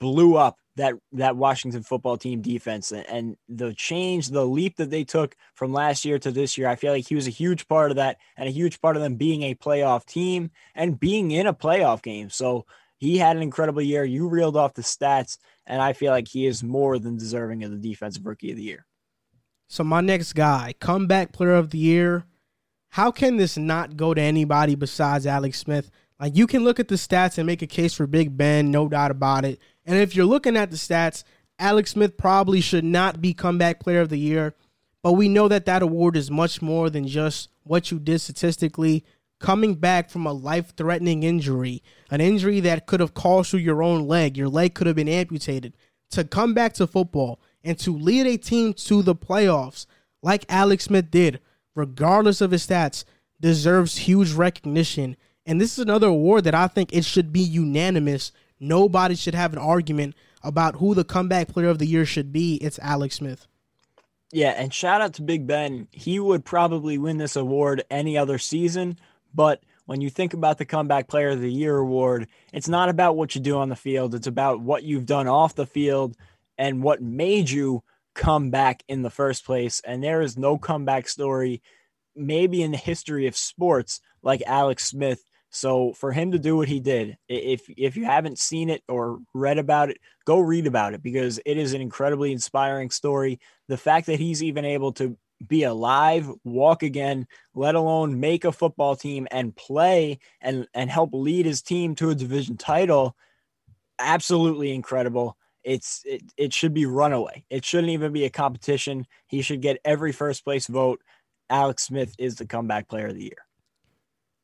blew 0.00 0.36
up 0.36 0.58
that 0.76 0.94
that 1.12 1.36
Washington 1.36 1.82
football 1.82 2.16
team 2.16 2.42
defense 2.42 2.92
and 2.92 3.36
the 3.48 3.72
change, 3.74 4.28
the 4.28 4.46
leap 4.46 4.76
that 4.76 4.90
they 4.90 5.04
took 5.04 5.34
from 5.54 5.72
last 5.72 6.04
year 6.04 6.18
to 6.18 6.30
this 6.30 6.56
year. 6.56 6.68
I 6.68 6.76
feel 6.76 6.92
like 6.92 7.08
he 7.08 7.14
was 7.14 7.26
a 7.26 7.30
huge 7.30 7.66
part 7.66 7.90
of 7.90 7.96
that 7.96 8.18
and 8.36 8.48
a 8.48 8.52
huge 8.52 8.80
part 8.80 8.96
of 8.96 9.02
them 9.02 9.16
being 9.16 9.42
a 9.42 9.54
playoff 9.54 10.04
team 10.04 10.50
and 10.74 11.00
being 11.00 11.30
in 11.30 11.46
a 11.46 11.54
playoff 11.54 12.02
game. 12.02 12.30
So 12.30 12.66
he 12.98 13.18
had 13.18 13.36
an 13.36 13.42
incredible 13.42 13.82
year. 13.82 14.04
You 14.04 14.28
reeled 14.28 14.56
off 14.56 14.74
the 14.74 14.82
stats, 14.82 15.38
and 15.66 15.82
I 15.82 15.92
feel 15.92 16.12
like 16.12 16.28
he 16.28 16.46
is 16.46 16.62
more 16.62 16.98
than 16.98 17.16
deserving 17.16 17.64
of 17.64 17.70
the 17.70 17.76
defensive 17.78 18.26
rookie 18.26 18.50
of 18.50 18.56
the 18.56 18.62
year. 18.62 18.86
So 19.68 19.82
my 19.82 20.00
next 20.00 20.34
guy, 20.34 20.74
comeback 20.78 21.32
player 21.32 21.54
of 21.54 21.70
the 21.70 21.78
year. 21.78 22.24
How 22.90 23.10
can 23.10 23.36
this 23.36 23.58
not 23.58 23.96
go 23.96 24.14
to 24.14 24.20
anybody 24.20 24.74
besides 24.74 25.26
Alex 25.26 25.58
Smith? 25.58 25.90
Like 26.18 26.36
you 26.36 26.46
can 26.46 26.64
look 26.64 26.80
at 26.80 26.88
the 26.88 26.94
stats 26.94 27.36
and 27.36 27.46
make 27.46 27.60
a 27.62 27.66
case 27.66 27.92
for 27.92 28.06
Big 28.06 28.36
Ben, 28.36 28.70
no 28.70 28.88
doubt 28.88 29.10
about 29.10 29.44
it. 29.44 29.58
And 29.86 29.96
if 29.98 30.14
you're 30.14 30.26
looking 30.26 30.56
at 30.56 30.70
the 30.70 30.76
stats, 30.76 31.24
Alex 31.58 31.92
Smith 31.92 32.16
probably 32.16 32.60
should 32.60 32.84
not 32.84 33.22
be 33.22 33.32
comeback 33.32 33.80
player 33.80 34.00
of 34.00 34.08
the 34.08 34.18
year. 34.18 34.54
But 35.02 35.12
we 35.12 35.28
know 35.28 35.46
that 35.48 35.66
that 35.66 35.82
award 35.82 36.16
is 36.16 36.30
much 36.30 36.60
more 36.60 36.90
than 36.90 37.06
just 37.06 37.48
what 37.62 37.90
you 37.90 37.98
did 37.98 38.20
statistically. 38.20 39.04
Coming 39.38 39.74
back 39.74 40.10
from 40.10 40.26
a 40.26 40.32
life 40.32 40.74
threatening 40.76 41.22
injury, 41.22 41.82
an 42.10 42.20
injury 42.20 42.58
that 42.60 42.86
could 42.86 43.00
have 43.00 43.14
cost 43.14 43.52
you 43.52 43.58
your 43.58 43.82
own 43.82 44.08
leg, 44.08 44.36
your 44.36 44.48
leg 44.48 44.74
could 44.74 44.86
have 44.86 44.96
been 44.96 45.08
amputated, 45.08 45.74
to 46.10 46.24
come 46.24 46.54
back 46.54 46.72
to 46.74 46.86
football 46.86 47.38
and 47.62 47.78
to 47.80 47.96
lead 47.96 48.26
a 48.26 48.38
team 48.38 48.72
to 48.72 49.02
the 49.02 49.14
playoffs 49.14 49.86
like 50.22 50.46
Alex 50.48 50.84
Smith 50.84 51.10
did, 51.10 51.40
regardless 51.74 52.40
of 52.40 52.50
his 52.50 52.66
stats, 52.66 53.04
deserves 53.40 53.98
huge 53.98 54.32
recognition. 54.32 55.16
And 55.44 55.60
this 55.60 55.74
is 55.74 55.80
another 55.80 56.08
award 56.08 56.44
that 56.44 56.54
I 56.54 56.66
think 56.66 56.92
it 56.92 57.04
should 57.04 57.32
be 57.32 57.40
unanimous. 57.40 58.32
Nobody 58.58 59.14
should 59.14 59.34
have 59.34 59.52
an 59.52 59.58
argument 59.58 60.14
about 60.42 60.76
who 60.76 60.94
the 60.94 61.04
comeback 61.04 61.48
player 61.48 61.68
of 61.68 61.78
the 61.78 61.86
year 61.86 62.06
should 62.06 62.32
be. 62.32 62.56
It's 62.56 62.78
Alex 62.80 63.16
Smith. 63.16 63.46
Yeah, 64.32 64.50
and 64.50 64.72
shout 64.72 65.00
out 65.00 65.14
to 65.14 65.22
Big 65.22 65.46
Ben. 65.46 65.88
He 65.90 66.18
would 66.18 66.44
probably 66.44 66.98
win 66.98 67.18
this 67.18 67.36
award 67.36 67.84
any 67.90 68.18
other 68.18 68.38
season, 68.38 68.98
but 69.34 69.62
when 69.86 70.00
you 70.00 70.10
think 70.10 70.34
about 70.34 70.58
the 70.58 70.64
comeback 70.64 71.06
player 71.06 71.30
of 71.30 71.40
the 71.40 71.52
year 71.52 71.76
award, 71.76 72.28
it's 72.52 72.68
not 72.68 72.88
about 72.88 73.16
what 73.16 73.34
you 73.34 73.40
do 73.40 73.56
on 73.56 73.68
the 73.68 73.76
field, 73.76 74.14
it's 74.14 74.26
about 74.26 74.60
what 74.60 74.82
you've 74.82 75.06
done 75.06 75.28
off 75.28 75.54
the 75.54 75.66
field 75.66 76.16
and 76.58 76.82
what 76.82 77.00
made 77.00 77.48
you 77.48 77.82
come 78.14 78.50
back 78.50 78.82
in 78.88 79.02
the 79.02 79.10
first 79.10 79.44
place. 79.44 79.80
And 79.84 80.02
there 80.02 80.22
is 80.22 80.36
no 80.36 80.58
comeback 80.58 81.06
story, 81.08 81.62
maybe 82.16 82.62
in 82.62 82.72
the 82.72 82.76
history 82.76 83.26
of 83.26 83.36
sports, 83.36 84.00
like 84.22 84.42
Alex 84.46 84.84
Smith. 84.86 85.24
So 85.50 85.92
for 85.94 86.12
him 86.12 86.32
to 86.32 86.38
do 86.38 86.56
what 86.56 86.68
he 86.68 86.80
did, 86.80 87.16
if 87.28 87.68
if 87.76 87.96
you 87.96 88.04
haven't 88.04 88.38
seen 88.38 88.68
it 88.68 88.82
or 88.88 89.18
read 89.32 89.58
about 89.58 89.90
it, 89.90 89.98
go 90.24 90.38
read 90.38 90.66
about 90.66 90.94
it 90.94 91.02
because 91.02 91.40
it 91.46 91.56
is 91.56 91.72
an 91.72 91.80
incredibly 91.80 92.32
inspiring 92.32 92.90
story. 92.90 93.40
The 93.68 93.76
fact 93.76 94.06
that 94.06 94.20
he's 94.20 94.42
even 94.42 94.64
able 94.64 94.92
to 94.94 95.16
be 95.46 95.64
alive, 95.64 96.30
walk 96.44 96.82
again, 96.82 97.26
let 97.54 97.74
alone 97.74 98.20
make 98.20 98.44
a 98.44 98.52
football 98.52 98.96
team 98.96 99.26
and 99.30 99.54
play 99.54 100.18
and 100.40 100.66
and 100.74 100.90
help 100.90 101.10
lead 101.12 101.46
his 101.46 101.62
team 101.62 101.94
to 101.96 102.10
a 102.10 102.14
division 102.14 102.56
title, 102.56 103.16
absolutely 103.98 104.74
incredible 104.74 105.36
it's 105.66 106.02
it, 106.04 106.22
it 106.36 106.52
should 106.54 106.72
be 106.72 106.86
runaway. 106.86 107.44
It 107.50 107.64
shouldn't 107.64 107.90
even 107.90 108.12
be 108.12 108.24
a 108.24 108.30
competition. 108.30 109.04
He 109.26 109.42
should 109.42 109.60
get 109.60 109.80
every 109.84 110.12
first 110.12 110.44
place 110.44 110.68
vote. 110.68 111.02
Alex 111.50 111.82
Smith 111.82 112.14
is 112.18 112.36
the 112.36 112.46
comeback 112.46 112.88
player 112.88 113.08
of 113.08 113.14
the 113.14 113.24
year. 113.24 113.45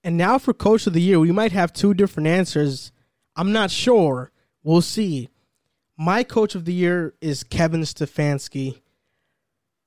And 0.04 0.16
now 0.16 0.38
for 0.38 0.52
coach 0.52 0.86
of 0.86 0.92
the 0.92 1.00
year, 1.00 1.20
we 1.20 1.32
might 1.32 1.52
have 1.52 1.72
two 1.72 1.94
different 1.94 2.26
answers. 2.26 2.92
I'm 3.36 3.52
not 3.52 3.70
sure. 3.70 4.32
We'll 4.62 4.80
see. 4.80 5.28
My 5.96 6.22
coach 6.24 6.54
of 6.54 6.64
the 6.64 6.72
year 6.72 7.14
is 7.20 7.44
Kevin 7.44 7.82
Stefanski. 7.82 8.80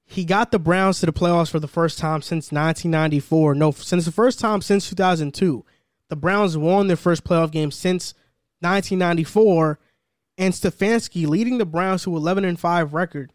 He 0.05 0.23
got 0.23 0.51
the 0.51 0.59
Browns 0.59 0.99
to 0.99 1.07
the 1.07 1.13
playoffs 1.13 1.49
for 1.49 1.59
the 1.59 1.67
first 1.67 1.97
time 1.97 2.21
since 2.21 2.51
1994. 2.51 3.55
No, 3.55 3.71
since 3.71 4.05
the 4.05 4.11
first 4.11 4.39
time 4.39 4.61
since 4.61 4.87
2002. 4.89 5.65
The 6.09 6.15
Browns 6.15 6.57
won 6.57 6.87
their 6.87 6.95
first 6.95 7.23
playoff 7.23 7.51
game 7.51 7.71
since 7.71 8.13
1994 8.59 9.79
and 10.37 10.53
Stefanski 10.53 11.27
leading 11.27 11.57
the 11.57 11.65
Browns 11.65 12.03
to 12.03 12.15
11 12.15 12.45
and 12.45 12.59
5 12.59 12.93
record. 12.93 13.31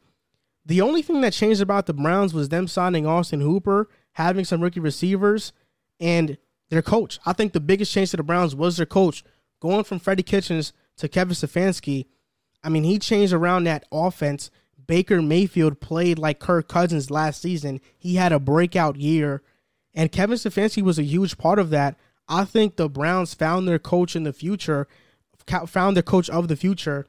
The 0.64 0.80
only 0.80 1.02
thing 1.02 1.20
that 1.22 1.32
changed 1.32 1.60
about 1.60 1.86
the 1.86 1.94
Browns 1.94 2.32
was 2.32 2.48
them 2.48 2.68
signing 2.68 3.06
Austin 3.06 3.40
Hooper, 3.40 3.88
having 4.12 4.44
some 4.44 4.60
rookie 4.60 4.80
receivers, 4.80 5.52
and 5.98 6.38
their 6.70 6.82
coach. 6.82 7.18
I 7.26 7.32
think 7.32 7.52
the 7.52 7.60
biggest 7.60 7.92
change 7.92 8.10
to 8.12 8.16
the 8.16 8.22
Browns 8.22 8.54
was 8.54 8.76
their 8.76 8.86
coach 8.86 9.22
going 9.60 9.84
from 9.84 9.98
Freddie 9.98 10.22
Kitchens 10.22 10.72
to 10.96 11.08
Kevin 11.08 11.34
Stefanski. 11.34 12.06
I 12.64 12.68
mean, 12.68 12.84
he 12.84 12.98
changed 12.98 13.32
around 13.32 13.64
that 13.64 13.84
offense. 13.92 14.50
Baker 14.86 15.20
Mayfield 15.20 15.80
played 15.80 16.18
like 16.18 16.40
Kirk 16.40 16.68
Cousins 16.68 17.10
last 17.10 17.42
season. 17.42 17.80
He 17.98 18.16
had 18.16 18.32
a 18.32 18.40
breakout 18.40 18.96
year, 18.96 19.42
and 19.94 20.10
Kevin 20.10 20.36
Stefanski 20.36 20.82
was 20.82 20.98
a 20.98 21.04
huge 21.04 21.38
part 21.38 21.58
of 21.58 21.70
that. 21.70 21.96
I 22.28 22.44
think 22.44 22.76
the 22.76 22.88
Browns 22.88 23.34
found 23.34 23.68
their 23.68 23.78
coach 23.78 24.16
in 24.16 24.22
the 24.22 24.32
future 24.32 24.88
found 25.66 25.96
their 25.96 26.02
coach 26.02 26.30
of 26.30 26.48
the 26.48 26.56
future. 26.56 27.06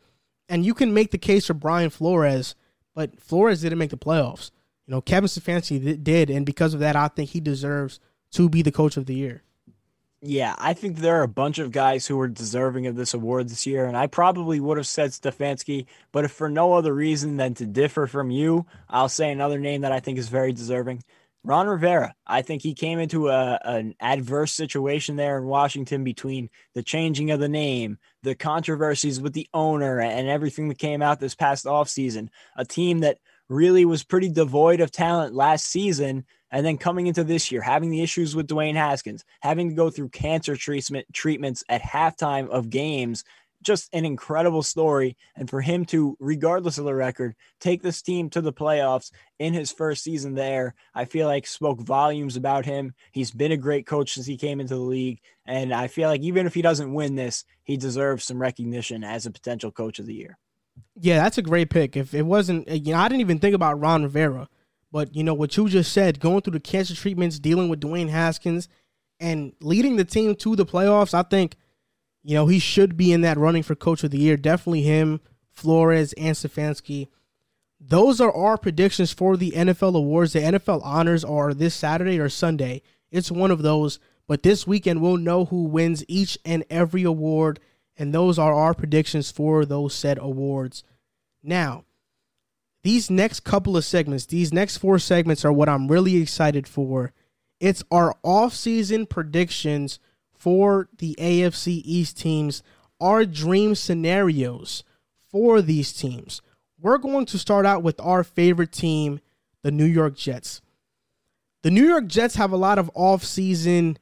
And 0.49 0.65
you 0.65 0.73
can 0.73 0.93
make 0.93 1.11
the 1.11 1.17
case 1.17 1.47
for 1.47 1.53
Brian 1.53 1.89
Flores, 1.89 2.55
but 2.93 3.19
Flores 3.19 3.61
didn't 3.61 3.79
make 3.79 3.91
the 3.91 3.97
playoffs. 3.97 4.51
You 4.87 4.93
know, 4.93 5.01
Kevin 5.01 5.27
Stefanski 5.27 6.03
did, 6.03 6.29
and 6.29 6.45
because 6.45 6.73
of 6.73 6.79
that, 6.79 6.95
I 6.95 7.07
think 7.07 7.29
he 7.29 7.39
deserves 7.39 7.99
to 8.31 8.49
be 8.49 8.61
the 8.61 8.71
coach 8.71 8.97
of 8.97 9.05
the 9.05 9.15
year. 9.15 9.43
Yeah, 10.23 10.55
I 10.59 10.73
think 10.73 10.97
there 10.97 11.15
are 11.19 11.23
a 11.23 11.27
bunch 11.27 11.57
of 11.57 11.71
guys 11.71 12.05
who 12.05 12.19
are 12.19 12.27
deserving 12.27 12.85
of 12.85 12.95
this 12.95 13.15
award 13.15 13.49
this 13.49 13.65
year, 13.65 13.85
and 13.85 13.97
I 13.97 14.05
probably 14.05 14.59
would 14.59 14.77
have 14.77 14.85
said 14.85 15.09
Stefanski, 15.09 15.87
but 16.11 16.25
if 16.25 16.31
for 16.31 16.47
no 16.47 16.73
other 16.73 16.93
reason 16.93 17.37
than 17.37 17.55
to 17.55 17.65
differ 17.65 18.05
from 18.05 18.29
you, 18.29 18.67
I'll 18.87 19.09
say 19.09 19.31
another 19.31 19.57
name 19.57 19.81
that 19.81 19.91
I 19.91 19.99
think 19.99 20.19
is 20.19 20.29
very 20.29 20.53
deserving. 20.53 21.03
Ron 21.43 21.65
Rivera. 21.65 22.13
I 22.27 22.43
think 22.43 22.61
he 22.61 22.75
came 22.75 22.99
into 22.99 23.29
a, 23.29 23.59
an 23.65 23.95
adverse 23.99 24.51
situation 24.51 25.15
there 25.15 25.39
in 25.39 25.45
Washington 25.45 26.03
between 26.03 26.51
the 26.75 26.83
changing 26.83 27.31
of 27.31 27.39
the 27.39 27.49
name, 27.49 27.97
the 28.21 28.35
controversies 28.35 29.19
with 29.19 29.33
the 29.33 29.47
owner, 29.55 29.99
and 29.99 30.29
everything 30.29 30.69
that 30.69 30.77
came 30.77 31.01
out 31.01 31.19
this 31.19 31.33
past 31.33 31.65
offseason. 31.65 32.29
A 32.57 32.63
team 32.63 32.99
that 32.99 33.17
really 33.49 33.85
was 33.85 34.03
pretty 34.03 34.29
devoid 34.29 34.81
of 34.81 34.91
talent 34.91 35.33
last 35.33 35.65
season 35.65 36.25
and 36.51 36.65
then 36.65 36.77
coming 36.77 37.07
into 37.07 37.23
this 37.23 37.51
year, 37.51 37.61
having 37.61 37.89
the 37.89 38.01
issues 38.01 38.35
with 38.35 38.47
Dwayne 38.47 38.75
Haskins, 38.75 39.23
having 39.41 39.69
to 39.69 39.75
go 39.75 39.89
through 39.89 40.09
cancer 40.09 40.55
treatment 40.55 41.07
treatments 41.13 41.63
at 41.69 41.81
halftime 41.81 42.49
of 42.49 42.69
games, 42.69 43.23
just 43.63 43.93
an 43.93 44.05
incredible 44.05 44.63
story. 44.63 45.17
And 45.35 45.49
for 45.49 45.61
him 45.61 45.85
to, 45.85 46.17
regardless 46.19 46.77
of 46.77 46.85
the 46.85 46.95
record, 46.95 47.35
take 47.59 47.81
this 47.81 48.01
team 48.01 48.29
to 48.31 48.41
the 48.41 48.53
playoffs 48.53 49.11
in 49.39 49.53
his 49.53 49.71
first 49.71 50.03
season 50.03 50.33
there, 50.33 50.73
I 50.93 51.05
feel 51.05 51.27
like 51.27 51.45
spoke 51.45 51.79
volumes 51.79 52.35
about 52.35 52.65
him. 52.65 52.95
He's 53.11 53.31
been 53.31 53.51
a 53.51 53.57
great 53.57 53.85
coach 53.85 54.13
since 54.13 54.25
he 54.25 54.37
came 54.37 54.59
into 54.59 54.75
the 54.75 54.81
league. 54.81 55.19
And 55.45 55.73
I 55.73 55.87
feel 55.87 56.09
like 56.09 56.21
even 56.21 56.47
if 56.47 56.53
he 56.53 56.61
doesn't 56.61 56.93
win 56.93 57.15
this, 57.15 57.45
he 57.63 57.77
deserves 57.77 58.25
some 58.25 58.41
recognition 58.41 59.03
as 59.03 59.25
a 59.25 59.31
potential 59.31 59.71
coach 59.71 59.99
of 59.99 60.05
the 60.05 60.15
year. 60.15 60.37
Yeah, 60.99 61.21
that's 61.21 61.37
a 61.37 61.43
great 61.43 61.69
pick. 61.69 61.95
If 61.95 62.13
it 62.13 62.23
wasn't, 62.23 62.67
you 62.67 62.93
know, 62.93 62.99
I 62.99 63.07
didn't 63.07 63.21
even 63.21 63.39
think 63.39 63.55
about 63.55 63.79
Ron 63.79 64.03
Rivera. 64.03 64.49
But 64.91 65.15
you 65.15 65.23
know 65.23 65.33
what 65.33 65.55
you 65.55 65.69
just 65.69 65.93
said, 65.93 66.19
going 66.19 66.41
through 66.41 66.53
the 66.53 66.59
cancer 66.59 66.95
treatments, 66.95 67.39
dealing 67.39 67.69
with 67.69 67.79
Dwayne 67.79 68.09
Haskins, 68.09 68.67
and 69.19 69.53
leading 69.61 69.95
the 69.95 70.03
team 70.03 70.35
to 70.35 70.55
the 70.55 70.65
playoffs, 70.65 71.13
I 71.13 71.21
think, 71.21 71.55
you 72.23 72.35
know, 72.35 72.47
he 72.47 72.59
should 72.59 72.97
be 72.97 73.13
in 73.13 73.21
that 73.21 73.37
running 73.37 73.63
for 73.63 73.75
coach 73.75 74.03
of 74.03 74.11
the 74.11 74.17
year. 74.17 74.35
Definitely 74.35 74.81
him, 74.81 75.21
Flores, 75.49 76.13
and 76.13 76.35
Stefanski. 76.35 77.07
Those 77.79 78.19
are 78.19 78.33
our 78.33 78.57
predictions 78.57 79.11
for 79.11 79.37
the 79.37 79.51
NFL 79.51 79.95
awards. 79.95 80.33
The 80.33 80.39
NFL 80.39 80.81
honors 80.83 81.23
are 81.23 81.53
this 81.53 81.73
Saturday 81.73 82.19
or 82.19 82.29
Sunday. 82.29 82.81
It's 83.11 83.31
one 83.31 83.49
of 83.51 83.61
those. 83.61 83.99
But 84.27 84.43
this 84.43 84.67
weekend, 84.67 85.01
we'll 85.01 85.17
know 85.17 85.45
who 85.45 85.63
wins 85.63 86.03
each 86.07 86.37
and 86.45 86.63
every 86.69 87.03
award. 87.03 87.59
And 87.97 88.13
those 88.13 88.37
are 88.37 88.53
our 88.53 88.73
predictions 88.73 89.31
for 89.31 89.65
those 89.65 89.93
said 89.93 90.17
awards. 90.19 90.83
Now, 91.43 91.85
these 92.83 93.09
next 93.09 93.41
couple 93.41 93.77
of 93.77 93.85
segments, 93.85 94.25
these 94.25 94.53
next 94.53 94.77
four 94.77 94.99
segments 94.99 95.45
are 95.45 95.53
what 95.53 95.69
I'm 95.69 95.87
really 95.87 96.17
excited 96.17 96.67
for. 96.67 97.13
It's 97.59 97.83
our 97.91 98.15
off-season 98.23 99.05
predictions 99.05 99.99
for 100.33 100.89
the 100.97 101.15
AFC 101.19 101.81
East 101.85 102.17
teams, 102.17 102.63
our 102.99 103.25
dream 103.25 103.75
scenarios 103.75 104.83
for 105.29 105.61
these 105.61 105.93
teams. 105.93 106.41
We're 106.79 106.97
going 106.97 107.27
to 107.27 107.37
start 107.37 107.67
out 107.67 107.83
with 107.83 107.99
our 107.99 108.23
favorite 108.23 108.71
team, 108.71 109.19
the 109.61 109.71
New 109.71 109.85
York 109.85 110.15
Jets. 110.15 110.61
The 111.61 111.69
New 111.69 111.85
York 111.85 112.07
Jets 112.07 112.35
have 112.35 112.51
a 112.51 112.57
lot 112.57 112.79
of 112.79 112.89
off-season 112.95 113.99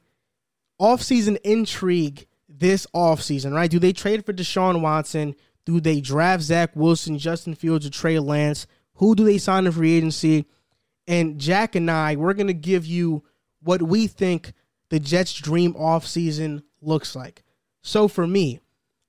off-season 0.78 1.36
intrigue 1.44 2.26
this 2.48 2.86
off-season, 2.94 3.52
right? 3.52 3.70
Do 3.70 3.78
they 3.78 3.92
trade 3.92 4.24
for 4.24 4.32
Deshaun 4.32 4.80
Watson? 4.80 5.34
Do 5.70 5.78
they 5.80 6.00
draft 6.00 6.42
Zach 6.42 6.74
Wilson, 6.74 7.16
Justin 7.16 7.54
Fields, 7.54 7.86
or 7.86 7.90
Trey 7.90 8.18
Lance? 8.18 8.66
Who 8.94 9.14
do 9.14 9.22
they 9.22 9.38
sign 9.38 9.66
in 9.66 9.72
free 9.72 9.92
agency? 9.92 10.46
And 11.06 11.38
Jack 11.38 11.76
and 11.76 11.88
I, 11.88 12.16
we're 12.16 12.34
going 12.34 12.48
to 12.48 12.52
give 12.52 12.84
you 12.84 13.22
what 13.62 13.80
we 13.80 14.08
think 14.08 14.52
the 14.88 14.98
Jets' 14.98 15.32
dream 15.32 15.74
offseason 15.74 16.64
looks 16.82 17.14
like. 17.14 17.44
So 17.82 18.08
for 18.08 18.26
me, 18.26 18.58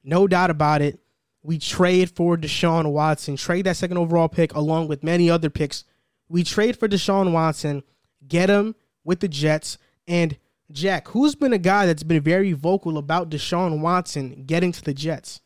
no 0.04 0.28
doubt 0.28 0.52
about 0.52 0.84
it, 0.84 1.00
we 1.42 1.58
trade 1.58 2.12
for 2.12 2.38
Deshaun 2.38 2.92
Watson, 2.92 3.38
trade 3.38 3.66
that 3.66 3.78
second 3.78 3.98
overall 3.98 4.30
pick 4.30 4.54
along 4.54 4.88
with 4.88 5.04
many 5.04 5.32
other 5.32 5.50
picks. 5.50 5.84
We 6.30 6.44
trade 6.44 6.78
for 6.78 6.88
Deshaun 6.88 7.32
Watson, 7.32 7.82
get 8.28 8.52
him 8.52 8.76
with 9.04 9.20
the 9.20 9.28
Jets. 9.28 9.80
And 10.08 10.38
Jack, 10.72 11.08
who's 11.08 11.34
been 11.34 11.54
a 11.54 11.58
guy 11.58 11.88
that's 11.88 12.04
been 12.04 12.22
very 12.22 12.54
vocal 12.54 13.00
about 13.00 13.32
Deshaun 13.32 13.80
Watson 13.80 14.44
getting 14.46 14.72
to 14.74 14.84
the 14.84 14.94
Jets? 14.94 15.42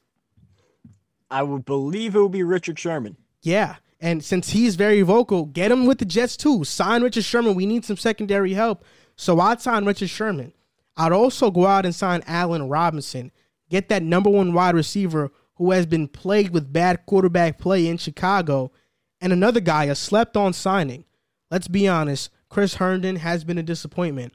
I 1.29 1.43
would 1.43 1.65
believe 1.65 2.15
it 2.15 2.21
would 2.21 2.31
be 2.31 2.43
Richard 2.43 2.79
Sherman. 2.79 3.17
Yeah. 3.41 3.75
And 3.99 4.23
since 4.23 4.49
he's 4.49 4.75
very 4.75 5.01
vocal, 5.01 5.45
get 5.45 5.71
him 5.71 5.85
with 5.85 5.99
the 5.99 6.05
Jets 6.05 6.37
too. 6.37 6.63
Sign 6.63 7.01
Richard 7.01 7.23
Sherman. 7.23 7.55
We 7.55 7.65
need 7.65 7.85
some 7.85 7.97
secondary 7.97 8.53
help. 8.53 8.83
So 9.15 9.39
I'd 9.39 9.61
sign 9.61 9.85
Richard 9.85 10.09
Sherman. 10.09 10.53
I'd 10.97 11.11
also 11.11 11.51
go 11.51 11.65
out 11.65 11.85
and 11.85 11.95
sign 11.95 12.23
Allen 12.27 12.69
Robinson. 12.69 13.31
Get 13.69 13.89
that 13.89 14.03
number 14.03 14.29
one 14.29 14.53
wide 14.53 14.75
receiver 14.75 15.31
who 15.55 15.71
has 15.71 15.85
been 15.85 16.07
plagued 16.07 16.53
with 16.53 16.71
bad 16.71 17.05
quarterback 17.05 17.57
play 17.57 17.87
in 17.87 17.97
Chicago. 17.97 18.71
And 19.21 19.33
another 19.33 19.59
guy, 19.59 19.85
a 19.85 19.95
slept 19.95 20.37
on 20.37 20.53
signing. 20.53 21.05
Let's 21.49 21.67
be 21.67 21.87
honest, 21.87 22.29
Chris 22.49 22.75
Herndon 22.75 23.17
has 23.17 23.43
been 23.43 23.57
a 23.57 23.63
disappointment. 23.63 24.33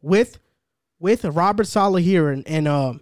With 0.00 0.38
with 0.98 1.24
Robert 1.24 1.66
Saleh 1.66 2.02
here 2.02 2.28
and 2.28 2.46
and 2.46 2.68
uh 2.68 2.94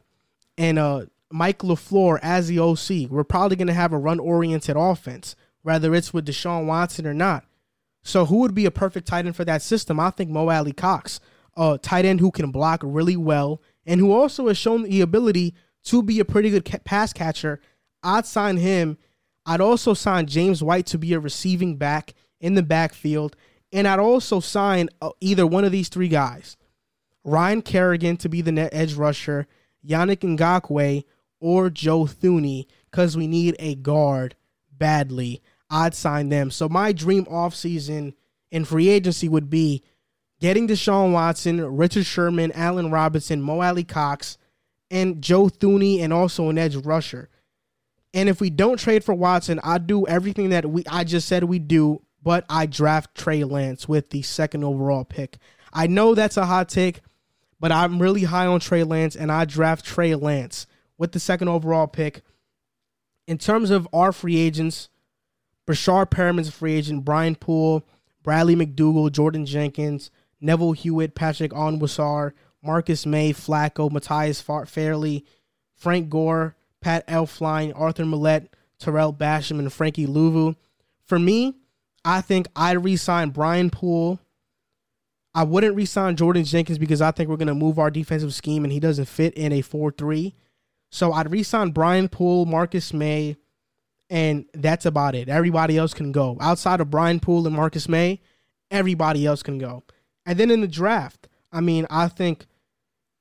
and 0.57 0.79
uh 0.79 1.07
Mike 1.33 1.59
LaFleur 1.61 2.19
as 2.23 2.49
the 2.49 2.59
OC, 2.59 3.11
we're 3.11 3.25
probably 3.25 3.57
gonna 3.57 3.73
have 3.73 3.93
a 3.93 3.99
run 3.99 4.19
oriented 4.19 4.77
offense 4.77 5.37
whether 5.63 5.95
it's 5.95 6.13
with 6.13 6.27
Deshaun 6.27 6.67
Watson 6.67 7.07
or 7.07 7.15
not. 7.15 7.45
So 8.03 8.25
who 8.27 8.39
would 8.39 8.55
be 8.55 8.67
a 8.67 8.71
perfect 8.71 9.07
tight 9.07 9.27
end 9.27 9.37
for 9.37 9.45
that 9.45 9.63
system? 9.63 10.01
I 10.01 10.11
think 10.11 10.31
Mo 10.31 10.49
Alie-Cox, 10.49 11.21
a 11.57 11.79
tight 11.81 12.05
end 12.05 12.21
who 12.21 12.31
can 12.31 12.51
block 12.51 12.81
really 12.83 13.17
well 13.17 13.61
and 13.85 14.01
who 14.01 14.13
also 14.13 14.49
has 14.49 14.57
shown 14.57 14.83
the 14.83 15.01
ability 15.01 15.55
to 15.85 16.03
be 16.03 16.21
a 16.21 16.25
pretty 16.25 16.51
good 16.51 16.65
pass 16.85 17.13
catcher. 17.13 17.61
I'd 18.03 18.27
sign 18.27 18.57
him. 18.57 18.97
I'd 19.45 19.61
also 19.61 19.95
sign 19.95 20.27
James 20.27 20.63
White 20.63 20.87
to 20.87 20.99
be 20.99 21.13
a 21.13 21.21
receiving 21.21 21.77
back 21.77 22.15
in 22.41 22.55
the 22.55 22.63
backfield. 22.63 23.37
And 23.73 23.87
I'd 23.87 23.99
also 23.99 24.41
sign 24.41 24.89
uh, 25.03 25.11
either 25.21 25.47
one 25.47 25.65
of 25.65 25.73
these 25.73 25.89
three 25.89 26.09
guys 26.09 26.57
Ryan 27.23 27.61
Kerrigan 27.61 28.17
to 28.19 28.31
be 28.31 28.41
the 28.41 28.53
net 28.53 28.71
edge 28.73 28.95
rusher, 28.95 29.47
Yannick 29.87 30.21
Ngakoue, 30.21 31.05
or 31.41 31.71
Joe 31.71 32.05
Thuney, 32.05 32.67
because 32.91 33.17
we 33.17 33.27
need 33.27 33.57
a 33.59 33.75
guard 33.75 34.37
badly. 34.71 35.43
I'd 35.71 35.95
sign 35.95 36.29
them. 36.29 36.51
So 36.51 36.69
my 36.69 36.93
dream 36.93 37.25
offseason 37.27 38.15
in 38.51 38.65
free 38.65 38.89
agency 38.89 39.29
would 39.29 39.49
be 39.49 39.83
getting 40.41 40.69
Deshaun 40.69 41.13
Watson, 41.13 41.77
Richard 41.77 42.07
Sherman, 42.07 42.53
Allen 42.53 42.91
Robinson, 42.91 43.41
Mo 43.41 43.61
Alie-Cox, 43.61 44.39
and 44.91 45.23
Joe 45.23 45.45
Thuney, 45.45 46.01
and 46.01 46.13
also 46.13 46.49
an 46.49 46.59
edge 46.59 46.77
rusher. 46.77 47.29
And 48.13 48.29
if 48.29 48.41
we 48.41 48.51
don't 48.51 48.79
trade 48.79 49.05
for 49.05 49.15
Watson, 49.15 49.61
I 49.63 49.79
do 49.79 50.07
everything 50.07 50.51
that 50.51 50.67
we 50.69 50.83
I 50.91 51.05
just 51.05 51.29
said 51.29 51.45
we 51.45 51.61
do, 51.61 52.03
but 52.23 52.45
I 52.49 52.67
draft 52.67 53.15
Trey 53.15 53.45
Lance 53.45 53.89
with 53.89 54.11
the 54.11 54.23
second 54.23 54.65
overall 54.65 55.05
pick. 55.05 55.39
I 55.73 55.87
know 55.87 56.17
that's 56.17 56.37
a 56.37 56.47
hot 56.47 56.69
take, 56.69 57.03
but 57.61 57.71
I'm 57.71 58.03
really 58.03 58.25
high 58.25 58.47
on 58.47 58.59
Trey 58.59 58.83
Lance, 58.83 59.15
and 59.15 59.31
I 59.31 59.45
draft 59.45 59.85
Trey 59.85 60.17
Lance 60.17 60.67
with 61.01 61.13
the 61.13 61.19
second 61.19 61.49
overall 61.49 61.89
pick. 61.89 62.21
In 63.27 63.39
terms 63.39 63.71
of 63.71 63.89
our 63.91 64.13
free 64.13 64.37
agents, 64.37 64.91
Breshad 65.67 66.11
Perriman's 66.11 66.49
a 66.49 66.53
free 66.53 66.75
agent, 66.75 67.07
Brian 67.07 67.37
Poole, 67.37 67.87
Bradley 68.23 68.55
McDougal, 68.55 69.11
Jordan 69.11 69.47
Jenkins, 69.47 70.11
Neville 70.43 70.73
Hewitt, 70.73 71.15
Patrick 71.15 71.53
Onwuasor, 71.53 72.33
Marcus 72.63 73.07
Maye, 73.07 73.33
Flacco, 73.33 73.91
Matthias 73.91 74.43
Farley, 74.43 75.25
Frank 75.75 76.11
Gore, 76.11 76.55
Pat 76.83 77.07
Elflein, 77.09 77.73
Arthur 77.75 78.05
Maulet, 78.05 78.49
Tarell 78.79 79.17
Basham, 79.17 79.59
and 79.59 79.73
Frankie 79.73 80.07
Luvu. 80.07 80.55
For 81.07 81.19
me, 81.19 81.57
I 82.05 82.21
think 82.21 82.47
I'd 82.55 82.85
re-sign 82.85 83.31
Brian 83.31 83.71
Poole. 83.71 84.19
I 85.35 85.45
wouldn't 85.45 85.77
re-sign 85.77 86.17
Jordan 86.17 86.45
Jenkins 86.45 86.79
because 86.79 87.01
I 87.01 87.11
think 87.11 87.31
we're 87.31 87.37
going 87.37 87.49
to 87.49 87.55
move 87.55 87.79
our 87.79 87.91
defensive 87.91 88.35
scheme 88.35 88.65
and 88.65 88.73
he 88.73 88.81
doesn't 88.81 89.07
fit 89.07 89.33
in 89.35 89.53
a 89.53 89.63
4-3. 89.63 90.35
So 90.91 91.13
I'd 91.13 91.31
re-sign 91.31 91.71
Brian 91.71 92.09
Poole, 92.09 92.47
Marcus 92.47 92.93
Maye, 92.93 93.37
and 94.11 94.45
that's 94.53 94.85
about 94.85 95.15
it. 95.15 95.29
Everybody 95.29 95.79
else 95.79 95.95
can 95.95 96.11
go. 96.11 96.37
Outside 96.41 96.81
of 96.81 96.91
Brian 96.91 97.21
Poole 97.21 97.47
and 97.47 97.55
Marcus 97.55 97.89
Maye, 97.89 98.21
everybody 98.71 99.25
else 99.25 99.43
can 99.43 99.59
go. 99.59 99.85
And 100.27 100.39
then 100.39 100.51
in 100.51 100.61
the 100.61 100.69
draft, 100.69 101.29
I 101.53 101.61
mean, 101.61 101.87
I 101.91 102.09
think 102.09 102.47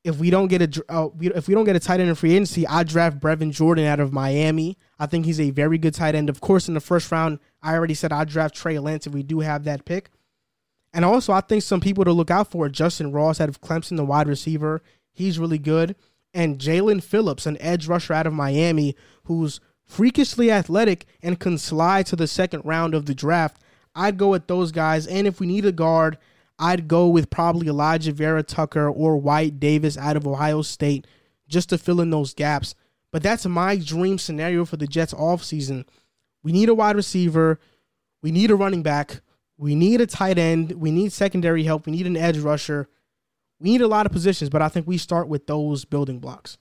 if 0.04 0.18
we 0.18 0.30
don't 0.30 0.48
get 0.48 0.78
a 0.78 0.84
uh, 0.90 1.10
if 1.22 1.48
we 1.48 1.54
don't 1.54 1.66
get 1.66 1.76
a 1.76 1.80
tight 1.80 2.00
end 2.00 2.10
in 2.10 2.16
free 2.16 2.34
agency, 2.34 2.66
I 2.68 2.84
draft 2.84 3.20
Brevin 3.20 3.52
Jordan 3.52 3.86
out 3.86 4.00
of 4.00 4.14
Miami. 4.14 4.78
I 4.98 5.06
think 5.06 5.26
he's 5.26 5.40
a 5.40 5.52
very 5.52 5.78
good 5.78 5.94
tight 5.94 6.16
end. 6.16 6.30
Of 6.30 6.42
course, 6.42 6.68
in 6.68 6.74
the 6.74 6.80
first 6.80 7.12
round, 7.12 7.40
I 7.62 7.76
already 7.76 7.94
said 7.94 8.12
I 8.12 8.24
draft 8.24 8.56
Trey 8.56 8.80
Lance 8.80 9.06
if 9.06 9.14
we 9.14 9.24
do 9.24 9.42
have 9.42 9.66
that 9.66 9.86
pick. 9.86 10.10
And 10.94 11.06
also, 11.06 11.34
I 11.34 11.42
think 11.42 11.62
some 11.62 11.82
people 11.82 12.04
to 12.06 12.12
look 12.12 12.32
out 12.32 12.50
for 12.50 12.68
Justyn 12.68 13.14
Ross 13.14 13.40
out 13.40 13.50
of 13.50 13.62
Clemson, 13.62 13.98
the 13.98 14.06
wide 14.06 14.28
receiver. 14.28 14.82
He's 15.12 15.38
really 15.38 15.60
good 15.60 15.96
and 16.34 16.60
Jaelan 16.60 17.04
Phillips, 17.04 17.46
an 17.46 17.58
edge 17.62 17.88
rusher 17.88 18.14
out 18.14 18.28
of 18.28 18.34
Miami, 18.34 18.96
who's 19.24 19.60
freakishly 19.86 20.52
athletic 20.52 21.06
and 21.22 21.40
can 21.40 21.58
slide 21.58 22.06
to 22.08 22.16
the 22.16 22.28
second 22.28 22.62
round 22.64 22.94
of 22.94 23.06
the 23.06 23.16
draft. 23.16 23.58
I'd 23.96 24.18
go 24.18 24.30
with 24.30 24.48
those 24.48 24.72
guys. 24.72 25.08
And 25.08 25.26
if 25.26 25.40
we 25.40 25.48
need 25.48 25.66
a 25.66 25.72
guard, 25.72 26.18
I'd 26.60 26.88
go 26.88 27.08
with 27.08 27.30
probably 27.30 27.68
Alijah 27.68 28.14
Vera 28.14 28.44
Tucker 28.44 28.88
or 28.88 29.18
Wyatt 29.18 29.60
Davis 29.60 29.98
out 29.98 30.16
of 30.16 30.28
Ohio 30.28 30.62
State 30.62 31.08
just 31.48 31.70
to 31.70 31.78
fill 31.78 32.02
in 32.02 32.12
those 32.12 32.34
gaps. 32.34 32.76
But 33.12 33.24
that's 33.24 33.46
my 33.46 33.78
dream 33.78 34.20
scenario 34.20 34.66
for 34.66 34.78
the 34.78 34.86
Jets 34.86 35.14
offseason. 35.14 35.86
We 36.44 36.52
need 36.52 36.70
a 36.70 36.76
wide 36.76 36.96
receiver. 36.96 37.60
We 38.22 38.32
need 38.32 38.52
a 38.52 38.56
running 38.56 38.84
back. 38.84 39.22
We 39.58 39.74
need 39.74 40.00
a 40.00 40.06
tight 40.06 40.38
end. 40.38 40.74
We 40.74 40.92
need 40.92 41.12
secondary 41.12 41.64
help. 41.64 41.86
We 41.86 41.92
need 41.92 42.08
an 42.08 42.16
edge 42.16 42.38
rusher. 42.38 42.88
We 43.60 43.72
need 43.72 43.82
a 43.82 43.88
lot 43.88 44.06
of 44.06 44.12
positions, 44.12 44.50
but 44.50 44.62
I 44.62 44.70
think 44.70 44.88
we 44.88 44.98
start 44.98 45.28
with 45.28 45.48
those 45.48 45.86
building 45.86 46.20
blocks. 46.20 46.58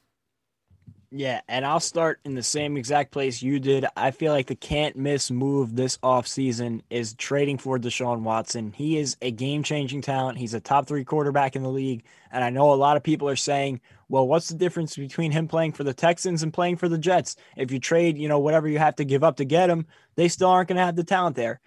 Yeah, 1.10 1.40
and 1.48 1.64
I'll 1.64 1.80
start 1.80 2.20
in 2.26 2.34
the 2.34 2.42
same 2.42 2.76
exact 2.76 3.12
place 3.12 3.40
you 3.40 3.58
did. 3.60 3.86
I 3.96 4.10
feel 4.10 4.30
like 4.30 4.46
the 4.46 4.54
can't 4.54 4.94
miss 4.94 5.30
move 5.30 5.74
this 5.74 5.96
offseason 5.98 6.82
is 6.90 7.14
trading 7.14 7.56
for 7.56 7.78
Deshaun 7.78 8.20
Watson. 8.20 8.72
He 8.72 8.98
is 8.98 9.16
a 9.22 9.30
game 9.30 9.62
changing 9.62 10.02
talent. 10.02 10.36
He's 10.36 10.52
a 10.52 10.60
top 10.60 10.86
three 10.86 11.04
quarterback 11.04 11.56
in 11.56 11.62
the 11.62 11.70
league. 11.70 12.04
And 12.30 12.44
I 12.44 12.50
know 12.50 12.74
a 12.74 12.74
lot 12.74 12.98
of 12.98 13.02
people 13.02 13.26
are 13.26 13.36
saying, 13.36 13.80
well, 14.10 14.28
what's 14.28 14.48
the 14.48 14.58
difference 14.58 14.96
between 14.96 15.32
him 15.32 15.48
playing 15.48 15.72
for 15.72 15.84
the 15.84 15.94
Texans 15.94 16.42
and 16.42 16.52
playing 16.52 16.76
for 16.76 16.90
the 16.90 16.98
Jets? 16.98 17.36
If 17.56 17.70
you 17.70 17.78
trade, 17.78 18.18
you 18.18 18.28
know, 18.28 18.38
whatever 18.38 18.68
you 18.68 18.78
have 18.78 18.96
to 18.96 19.04
give 19.04 19.24
up 19.24 19.36
to 19.36 19.46
get 19.46 19.70
him, 19.70 19.86
they 20.16 20.28
still 20.28 20.50
aren't 20.50 20.68
going 20.68 20.76
to 20.76 20.84
have 20.84 20.96
the 20.96 21.04
talent 21.04 21.36
there. 21.36 21.60